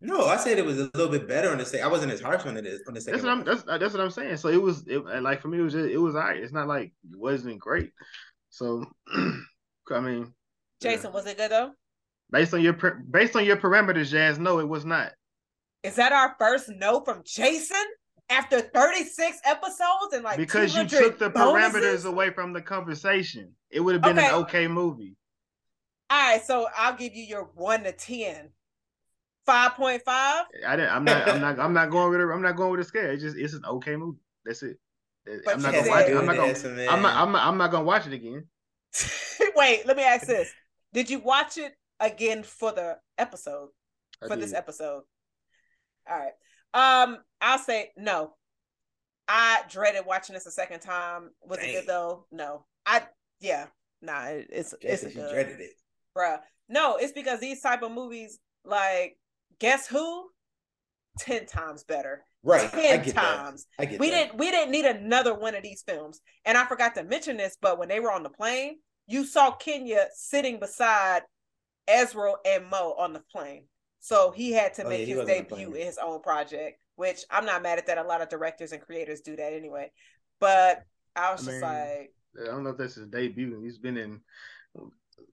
[0.00, 1.84] No, I said it was a little bit better on the second.
[1.84, 3.20] I wasn't as harsh on it as on the second.
[3.20, 3.44] That's what I'm.
[3.44, 4.36] That's that's what I'm saying.
[4.36, 6.42] So it was it, like for me, it was just, it was alright.
[6.42, 7.90] It's not like it wasn't great.
[8.50, 8.84] So
[9.90, 10.32] I mean,
[10.80, 11.72] Jason, was it good though?
[12.30, 12.74] Based on your
[13.10, 15.12] based on your parameters, Jazz, no, it was not.
[15.82, 17.76] Is that our first no from Jason
[18.30, 21.72] after 36 episodes and like because you took the bonuses?
[21.72, 23.52] parameters away from the conversation.
[23.70, 24.28] It would have been Okay.
[24.28, 25.16] an okay movie.
[26.10, 28.50] All right, so I'll give you your one to ten.
[29.48, 30.44] Five point five.
[30.66, 30.90] I didn't.
[30.94, 31.26] I'm not.
[31.26, 31.58] I'm not.
[31.58, 32.30] I'm not going with it.
[32.30, 33.08] I'm not going with a scale.
[33.10, 33.36] It's just.
[33.38, 34.18] It's an okay movie.
[34.44, 34.76] That's it.
[35.24, 36.16] But I'm not gonna watch it.
[36.16, 36.52] I'm not gonna.
[36.52, 36.88] SMN.
[36.90, 37.16] I'm not.
[37.16, 37.46] I'm not.
[37.46, 38.46] I'm not gonna watch it again.
[39.56, 40.52] Wait, let me ask this:
[40.92, 43.70] Did you watch it again for the episode?
[44.22, 45.02] I for this episode.
[46.08, 47.02] All right.
[47.02, 48.34] Um, I'll say no.
[49.28, 51.30] I dreaded watching this a second time.
[51.42, 52.26] Was it good though?
[52.30, 52.64] No.
[52.86, 53.02] I
[53.40, 53.66] yeah.
[54.00, 55.70] Nah, it- it's it's Jason, she good, dreaded it.
[56.16, 56.38] bruh.
[56.68, 59.17] No, it's because these type of movies, like
[59.60, 60.28] Guess Who,
[61.18, 62.24] ten times better.
[62.42, 62.72] Right.
[62.72, 63.66] I Ten get times.
[63.76, 63.82] that.
[63.82, 64.16] I get We that.
[64.28, 66.20] didn't we didn't need another one of these films.
[66.44, 69.50] And I forgot to mention this, but when they were on the plane, you saw
[69.52, 71.22] Kenya sitting beside
[71.88, 73.66] Ezra and Mo on the plane.
[74.00, 76.20] So he had to Oh, make yeah, his was on the debut in his own
[76.22, 77.98] project, which I'm not mad at that.
[77.98, 79.90] A lot of directors and creators do that anyway.
[80.40, 80.82] But
[81.16, 83.60] I was I just mean, like, I don't know if that's his debut.
[83.62, 84.20] He's been in.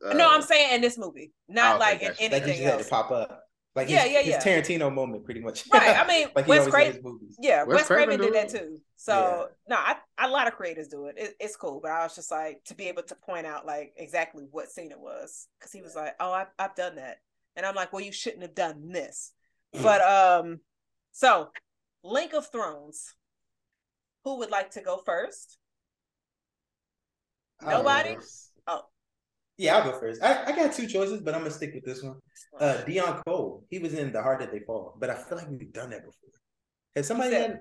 [0.05, 2.23] uh, no, I'm saying in this movie, not okay, like in gotcha.
[2.31, 2.83] Like anything just had else.
[2.83, 3.44] to pop up.
[3.75, 4.39] Like Yeah, his, yeah, his yeah.
[4.39, 5.65] Tarantino moment, pretty much.
[5.71, 5.95] Right.
[5.97, 7.37] I mean, like he Wes always Cra- had his movies.
[7.41, 8.77] Yeah, Wes Wes Craven Craven did that too.
[8.95, 11.15] So no, I, a lot of creators do it.
[11.17, 11.35] it.
[11.39, 14.45] It's cool, but I was just like to be able to point out like exactly
[14.49, 17.17] what scene it was because he was like, "Oh, I've I've done that,"
[17.57, 19.33] and I'm like, "Well, you shouldn't have done this."
[19.73, 20.61] But um,
[21.11, 21.49] so
[22.03, 23.13] Link of Thrones.
[24.23, 25.59] Who would like to go first?
[27.61, 28.17] I'll Nobody?
[29.57, 30.21] Yeah, I'll go first.
[30.21, 32.17] I, I got two choices, but I'm gonna stick with this one.
[32.59, 33.63] Uh Deon Cole.
[33.69, 36.29] He was in The Harder They Fall, but I feel like we've done that before.
[36.95, 37.59] Has somebody said- had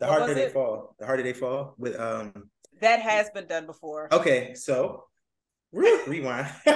[0.00, 0.48] The Harder was They?
[0.48, 0.94] Fall?
[0.98, 2.50] The Harder They Fall with um
[2.80, 4.08] that has been done before.
[4.12, 5.04] Okay, so
[5.72, 6.46] rewind.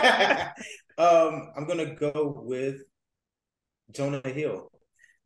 [0.99, 2.83] um, I'm gonna go with
[3.93, 4.71] Jonah Hill.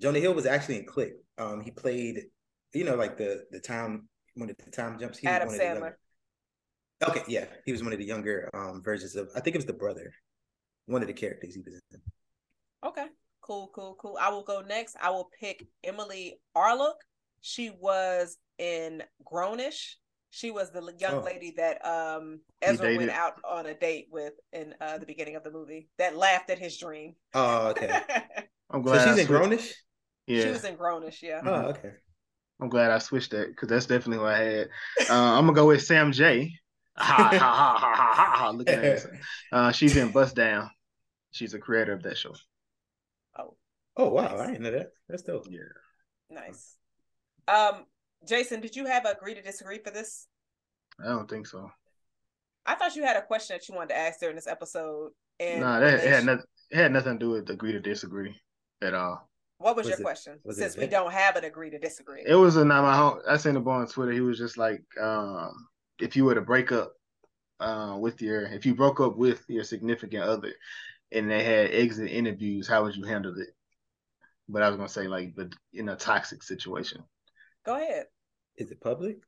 [0.01, 1.13] Jonah Hill was actually in Click.
[1.39, 2.23] Um, he played,
[2.75, 5.19] you know, like the the time when the time jumps.
[5.19, 5.93] He Adam one of the Sandler.
[7.03, 9.29] Younger- Okay, yeah, he was one of the younger um versions of.
[9.37, 10.13] I think it was the brother,
[10.87, 12.01] one of the characters he was in.
[12.85, 13.07] Okay.
[13.43, 14.17] Cool, cool, cool.
[14.21, 14.97] I will go next.
[15.03, 16.95] I will pick Emily Arlook.
[17.41, 19.95] She was in Grownish.
[20.31, 21.21] She was the young Oh.
[21.23, 25.43] lady that um Ezra went out on a date with in uh the beginning of
[25.43, 27.15] the movie that laughed at his dream.
[27.35, 27.89] Oh, okay.
[28.71, 28.99] I'm so glad.
[29.09, 29.73] she's I in switched- Grownish.
[30.29, 31.41] Yeah, She was in Grownish, yeah.
[31.45, 31.93] Oh, okay.
[32.61, 34.69] I'm glad I switched that because that's definitely what I had.
[35.11, 36.53] Uh, I'm gonna go with Sam Jay.
[36.97, 38.33] Ha ha ha ha ha ha!
[38.37, 38.51] ha.
[38.51, 39.07] Look at that.
[39.53, 40.71] Uh, she's in Bust Down.
[41.31, 42.35] She's a creator of that show.
[43.39, 43.57] Oh,
[43.97, 44.91] Oh wow, I didn't know that.
[45.09, 45.47] That's dope.
[45.51, 45.61] Yeah.
[46.31, 46.77] nice.
[47.49, 47.85] Um,
[48.29, 50.27] Jason, did you have a agree to disagree for this?
[51.03, 51.71] I don't think so.
[52.67, 55.11] I thought you had a question that you wanted to ask during this episode.
[55.41, 56.45] And Nah, that it had nothing.
[56.71, 58.35] It had nothing to do with agree to disagree
[58.83, 59.29] at all.
[59.59, 60.39] What was, Was your it- question?
[60.45, 60.91] was it Since we Vic?
[60.91, 62.23] don't have an agree to disagree.
[62.27, 63.19] It was a not my home.
[63.29, 64.13] I seen the boy on Twitter.
[64.13, 65.53] He was just like, um,
[66.03, 66.95] if you were to break up
[67.61, 70.53] uh, with your, if you broke up with your significant other,
[71.13, 73.49] and they had exit interviews, how would you handle it?
[74.49, 77.05] But I was gonna say like, but in a toxic situation,
[77.65, 78.07] Go ahead.
[78.57, 79.19] Is it public?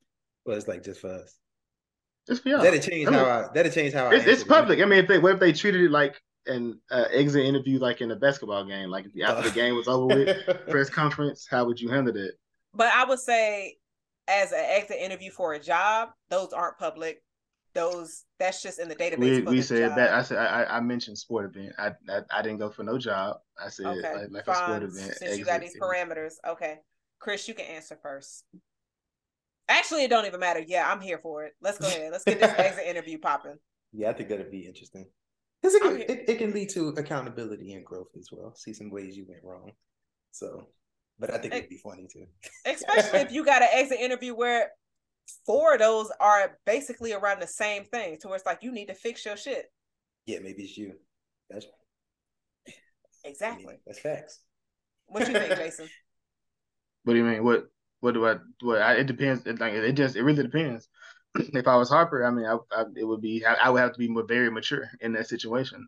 [0.45, 1.39] Well, it's like just for us.
[2.27, 2.63] just for y'all.
[2.63, 3.49] That'd change I mean, how I.
[3.55, 4.15] That'd change how I.
[4.15, 4.49] It's, it's answered it.
[4.49, 4.81] public.
[4.81, 8.01] I mean, if they what if they treated it like an uh, exit interview, like
[8.01, 11.81] in a basketball game, like after the game was over with, press conference, how would
[11.81, 12.33] you handle that?
[12.75, 13.77] But I would say,
[14.29, 17.23] as an exit interview for a job, those aren't public.
[17.75, 19.19] Those that's just in the database.
[19.19, 19.97] We we said job.
[19.99, 20.13] that.
[20.15, 21.73] I said I, I I mentioned sport event.
[21.77, 23.39] I, I I didn't go for no job.
[23.63, 25.15] I said okay, like, like a sport event.
[25.17, 26.79] Since you got exit these parameters, okay.
[27.19, 28.45] Chris, you can answer first.
[29.69, 30.61] Actually, it don't even matter.
[30.65, 31.55] Yeah, I'm here for it.
[31.61, 32.13] Let's go ahead.
[32.13, 33.57] Let's get this exit interview popping.
[33.93, 35.07] Yeah, I think that'd be interesting.
[35.61, 38.55] Because it, I'm can- here- it, it can lead to accountability and growth as well.
[38.55, 39.73] See some ways you went wrong.
[40.33, 40.69] So,
[41.19, 42.27] but I think it'd be funny too.
[42.67, 44.71] Especially if you got an exit interview where
[45.47, 48.87] four of those are basically around the same thing, to where it's like you need
[48.87, 49.71] to fix your shit.
[50.27, 50.95] Yeah, maybe it's you.
[51.51, 53.75] That's I mean, Exactly.
[53.87, 54.41] that's facts.
[55.07, 55.89] What you think, Jason?
[57.05, 57.45] What do you mean?
[57.45, 57.69] What
[58.01, 58.81] what do I what?
[58.81, 59.47] I, it depends.
[59.47, 60.89] It, like it just it really depends.
[61.35, 63.93] if I was Harper, I mean, I, I it would be I, I would have
[63.93, 65.87] to be more, very mature in that situation.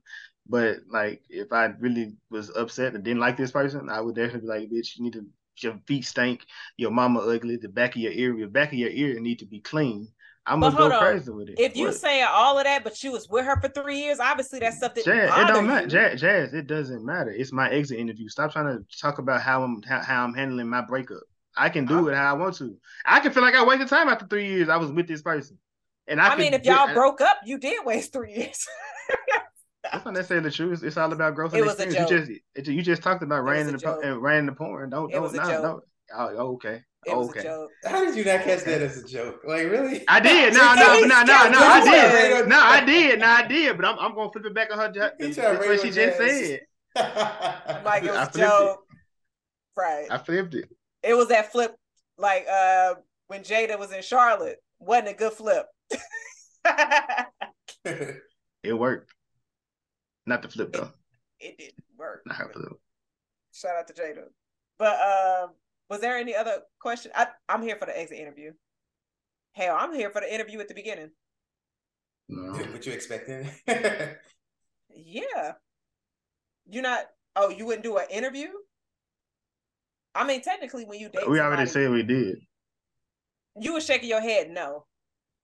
[0.49, 4.41] But like, if I really was upset and didn't like this person, I would definitely
[4.43, 5.27] be like, "Bitch, you need to
[5.59, 6.45] your feet stink,
[6.77, 9.47] your mama ugly, the back of your ear, your back of your ear need to
[9.47, 10.09] be clean."
[10.47, 11.13] I'm But gonna go on.
[11.13, 11.59] crazy with it.
[11.59, 11.95] If you What?
[11.95, 14.95] saying all of that, but you was with her for three years, obviously that's stuff
[14.95, 15.89] that Jazz, it don't matter.
[15.89, 17.31] Jazz, Jazz, it doesn't matter.
[17.31, 18.29] It's my exit interview.
[18.29, 21.23] Stop trying to talk about how I'm how, how I'm handling my breakup.
[21.57, 22.77] I can do I- it how I want to.
[23.05, 24.69] I can feel like I wasted time after three years.
[24.69, 25.59] I was with this person,
[26.07, 28.67] and I, I, mean, if y'all broke up, you did waste three years.
[29.93, 30.73] That's not necessarily true.
[30.73, 32.11] It's, it's all about growth It and was a experience.
[32.11, 34.03] You just it, you just talked about was rain a in the joke.
[34.03, 34.91] po- and rain the porn.
[34.91, 35.63] Don't It don't a no, joke.
[35.63, 35.81] no.
[36.15, 36.83] Oh, okay.
[37.07, 37.41] It was okay.
[37.41, 37.71] a joke.
[37.85, 39.41] How did you not catch that as a joke?
[39.47, 40.05] Like really?
[40.09, 40.55] I did.
[40.55, 41.59] No, He no, no, no, no.
[41.59, 42.49] I did.
[42.49, 43.19] No, I did.
[43.21, 43.77] No, I did.
[43.77, 44.91] But I'm, I'm gonna flip it back on her.
[44.93, 46.61] ju- He That's what she raise just his said.
[47.85, 48.41] Like it was a flipped it.
[48.41, 48.81] joke.
[49.77, 50.07] Right.
[50.11, 50.69] I flipped it.
[51.03, 51.75] it was that flip
[52.19, 52.95] like uh
[53.29, 54.57] when Jada was in Charlotte.
[54.79, 55.67] Wasn't a good flip.
[57.85, 58.17] it
[58.63, 59.13] It worked.
[60.27, 60.91] Not the flip though.
[61.41, 62.23] It didn't work.
[62.27, 62.73] Not her flip.
[63.53, 64.25] Shout out to Jada.
[64.79, 65.51] But um,
[65.89, 67.13] was there any other question?
[67.15, 68.53] I, I'm here for the exit interview.
[69.53, 71.11] Hell, I'm here for the interview at the beginning.
[72.29, 72.53] No.
[72.53, 73.49] what you expecting?
[74.99, 75.53] Yeah.
[76.69, 77.05] You're not
[77.37, 78.49] oh, you wouldn't do an interview?
[80.15, 82.39] I mean, technically when you date We already somebody, said we did.
[83.61, 84.87] you were shaking your head no.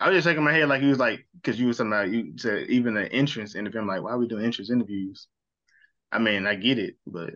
[0.02, 2.32] I was just shaking my head like he was like because you was about you
[2.36, 3.80] said even an entrance interview.
[3.80, 5.28] I'm like, why are we doing entrance interviews?
[6.10, 7.34] I mean, I get it, but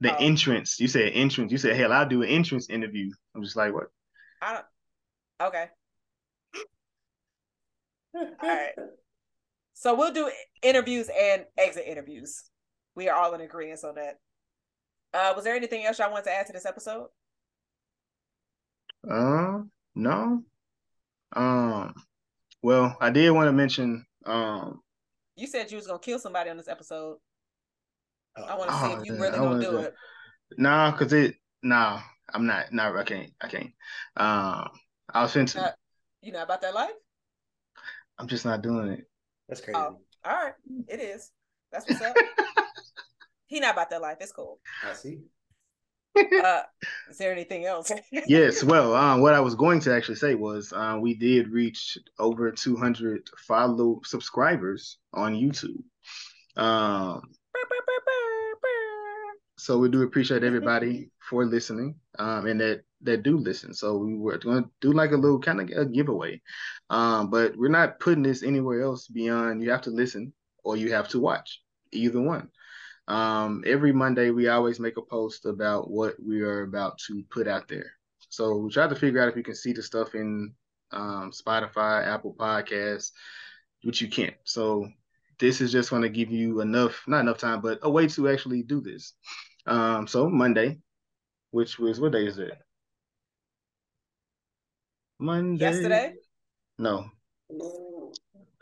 [0.00, 0.16] the Oh.
[0.20, 0.78] entrance.
[0.80, 1.50] You said entrance.
[1.52, 3.10] You said hell, I'll do an entrance interview.
[3.34, 3.86] I'm just like, what?
[4.42, 5.66] I don't okay.
[8.14, 8.72] All right.
[9.74, 10.30] So we'll do
[10.62, 12.44] interviews and exit interviews.
[12.94, 14.18] We are all in agreement on that.
[15.12, 17.08] Uh, was there anything else y'all want to add to this episode?
[19.08, 19.62] Uh,
[19.96, 20.42] no.
[21.34, 21.94] Um,
[22.62, 24.06] well, I did want to mention.
[24.24, 24.80] Um,
[25.36, 27.18] You said you was gonna kill somebody on this episode.
[28.36, 29.94] I want to Oh, see if you yeah, really gonna do do- it.
[30.58, 31.36] nah, cause it.
[31.62, 32.00] Nah,
[32.32, 32.72] I'm not.
[32.72, 33.32] Nah, I can't.
[33.40, 33.72] I can't.
[34.16, 34.68] Um,
[35.12, 35.74] I was into.
[36.22, 36.90] You know about that life?
[38.18, 39.04] I'm just not doing it.
[39.48, 39.76] That's crazy.
[39.78, 40.54] Oh, all right.
[40.88, 41.30] It is.
[41.72, 42.16] That's what's up.
[43.46, 44.16] he not about that life.
[44.20, 44.58] It's cool.
[44.84, 45.20] I see.
[46.16, 46.62] Uh,
[47.10, 47.92] is there anything else?
[48.26, 48.64] yes.
[48.64, 52.50] Well, um, what I was going to actually say was, uh, we did reach over
[52.50, 55.82] 200 follow subscribers on YouTube.
[56.56, 57.22] Um,
[59.56, 64.14] so we do appreciate everybody for listening um and that that do listen so we
[64.14, 66.40] were going to do like a little kind of a giveaway
[66.90, 70.32] um but we're not putting this anywhere else beyond you have to listen
[70.64, 71.62] or you have to watch
[71.92, 72.48] either one
[73.08, 77.46] um every monday we always make a post about what we are about to put
[77.46, 77.92] out there.
[78.28, 80.52] So we try to figure out if you can see the stuff in
[80.92, 83.10] um spotify apple podcasts
[83.82, 84.34] which you can't.
[84.44, 84.88] So
[85.38, 88.28] this is just going to give you enough not enough time but a way to
[88.28, 89.12] actually do this.
[89.66, 90.78] Um so monday
[91.52, 92.54] which was what day is it?
[95.18, 95.64] Monday?
[95.64, 96.14] Yesterday?
[96.78, 97.06] no.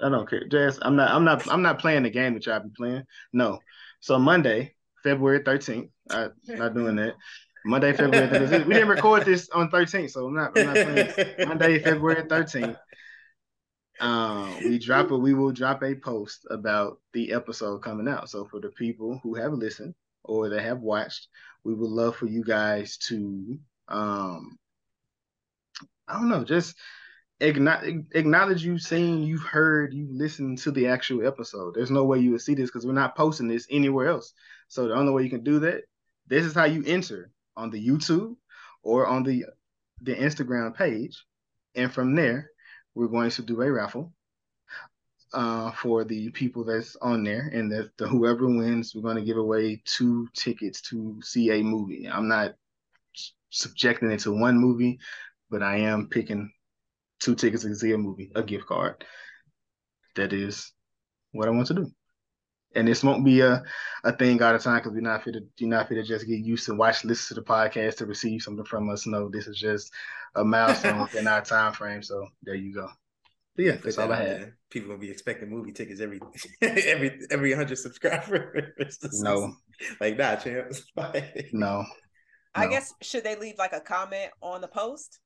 [0.00, 0.46] I don't care.
[0.48, 3.04] Jazz i'm not i'm not i'm not playing the game that y'all be playing.
[3.32, 3.58] No
[4.04, 7.14] so monday february 13th i'm not doing that.
[7.64, 11.48] Monday february 13th we didn't record this on 13th so i'm not, I'm not playing
[11.48, 12.76] monday february 13th
[14.00, 18.28] um we drop a we will drop a post about the episode coming out.
[18.28, 21.28] So for the people who have listened or that have watched
[21.62, 23.58] we would love for you guys to
[23.88, 24.58] um
[26.08, 26.76] i don't know just
[27.40, 31.74] acknowledge, acknowledge you seen you've heard you listened to the actual episode.
[31.74, 34.32] There's no way you would see this because we're not posting this anywhere else.
[34.68, 35.84] So the only way you can do that
[36.26, 38.36] this is how you enter on the youtube
[38.82, 39.44] or on the
[40.00, 41.24] the instagram page.
[41.74, 42.50] And from there
[42.94, 44.12] we're going to do a raffle
[45.32, 49.24] uh, for the people that's on there, and that the whoever wins, we're going to
[49.24, 52.08] give away two tickets to see a movie.
[52.08, 52.54] I'm not
[53.50, 55.00] subjecting it to one movie,
[55.50, 56.52] but I am picking
[57.24, 59.04] two tickets to see a movie, a gift card.
[60.16, 60.72] That is
[61.32, 61.90] what I want to do.
[62.76, 63.62] And this won't be a,
[64.02, 66.26] a thing all the time because we're not fit to you're not fit to just
[66.26, 69.06] get used to watch listen to the podcast to receive something from us.
[69.06, 69.92] No, this is just
[70.34, 72.02] a milestone within our time frame.
[72.02, 72.88] So there you go.
[73.56, 74.26] But yeah, Put that's that all I had.
[74.40, 74.58] there.
[74.70, 76.20] People gonna be expecting movie tickets every
[76.62, 78.98] every every hundred subscribers.
[79.12, 79.54] No,
[80.00, 80.72] like nah, champ.
[81.52, 81.84] no.
[82.56, 82.70] I No.
[82.70, 85.20] guess should they leave like a comment on the post?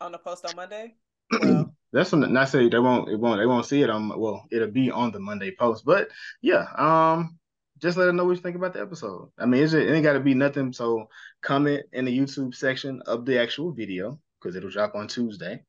[0.00, 0.96] On the post on Monday?
[1.32, 4.44] Well, That's when not say they won't it won't they won't see it on well
[4.50, 6.08] it'll be on the Monday post but
[6.42, 7.38] yeah um
[7.80, 9.30] just let them know what you think about the episode.
[9.38, 11.08] I mean just, it ain't got to be nothing so
[11.40, 15.62] comment in the YouTube section of the actual video because it'll drop on Tuesday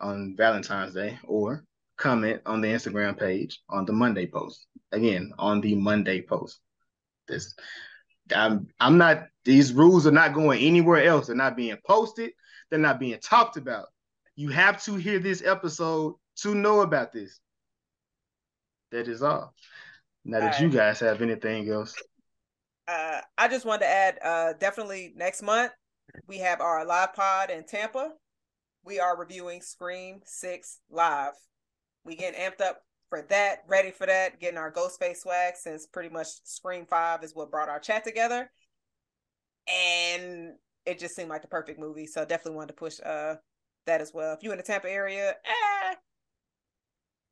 [0.00, 1.64] on Valentine's Day or
[1.98, 4.66] comment on the Instagram page on the Monday post.
[4.92, 6.60] Again on the Monday post.
[7.26, 7.54] This
[8.34, 11.26] I'm I'm not these rules are not going anywhere else.
[11.26, 12.30] They're not being posted.
[12.70, 13.88] They're not being talked about
[14.38, 17.40] you have to hear this episode to know about this.
[18.92, 19.52] That is all.
[20.24, 21.92] Now that All you guys have anything else,
[22.86, 25.72] uh, I just wanted to add, uh, definitely next month
[26.28, 28.12] we have our live pod in Tampa.
[28.84, 31.32] We are reviewing Scream Six live.
[32.04, 36.10] We getting amped up for that, ready for that, getting our Ghostface swag since pretty
[36.10, 38.48] much Scream 5 is what brought our chat together.
[39.66, 40.52] And
[40.86, 42.06] it just seemed like the perfect movie.
[42.06, 43.34] So definitely wanted to push uh
[43.88, 44.32] that as well.
[44.34, 45.94] If you in the Tampa area, eh,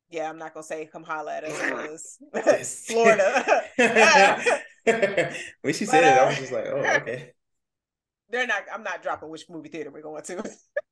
[0.09, 3.63] yeah, I'm not gonna say come holla at us because Florida.
[5.61, 7.31] when she said but, uh, it, I was just like, oh, okay.
[8.29, 8.63] They're not.
[8.73, 10.43] I'm not dropping which movie theater we're going to.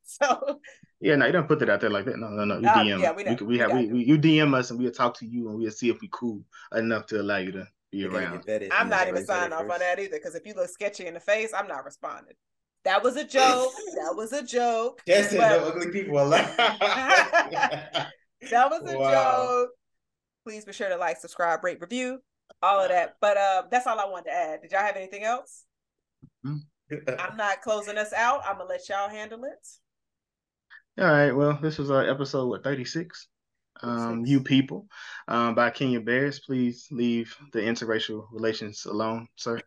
[0.03, 0.61] so.
[1.01, 2.17] Yeah, no, you don't put that out there like that.
[2.17, 2.59] No, no, no.
[2.59, 3.01] You DM.
[3.01, 5.25] Yeah, we, we, we, we have we, we, you DM us and we'll talk to
[5.25, 6.41] you and we'll see if we cool
[6.73, 8.43] enough to allow you to be around.
[8.71, 11.19] I'm not even signing off on that either because if you look sketchy in the
[11.19, 12.35] face, I'm not responding.
[12.85, 13.73] That was a joke.
[13.95, 15.01] that was a joke.
[15.05, 15.49] Yes, but...
[15.49, 16.55] no ugly people alive.
[16.57, 18.09] that
[18.51, 19.11] was a wow.
[19.11, 19.69] joke.
[20.45, 22.19] Please be sure to like, subscribe, rate, review,
[22.61, 23.15] all of that.
[23.19, 24.61] But uh, that's all I wanted to add.
[24.61, 25.63] Did y'all have anything else?
[26.45, 27.09] Mm-hmm.
[27.19, 28.41] I'm not closing us out.
[28.45, 31.01] I'm gonna let y'all handle it.
[31.01, 31.31] All right.
[31.31, 33.27] Well, this was our episode what 36
[33.81, 34.87] um, you people
[35.27, 36.39] um, by Kenya Barris.
[36.39, 39.59] Please leave the interracial relations alone, sir.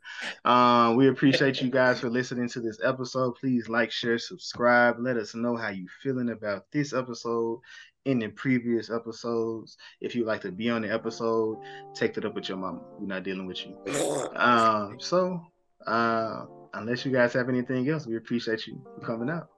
[0.44, 3.36] Um, we appreciate you guys for listening to this episode.
[3.36, 4.96] Please like, share, subscribe.
[4.98, 7.60] Let us know how you feeling about this episode
[8.04, 9.76] in the previous episodes.
[10.00, 11.58] If you'd like to be on the episode,
[11.94, 12.80] take it up with your mama.
[12.98, 13.76] We're not dealing with you.
[14.38, 15.40] Um, so,
[15.86, 19.48] uh, unless you guys have anything else, we appreciate you coming out.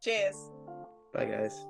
[0.00, 0.50] Cheers.
[1.12, 1.64] Bye, guys.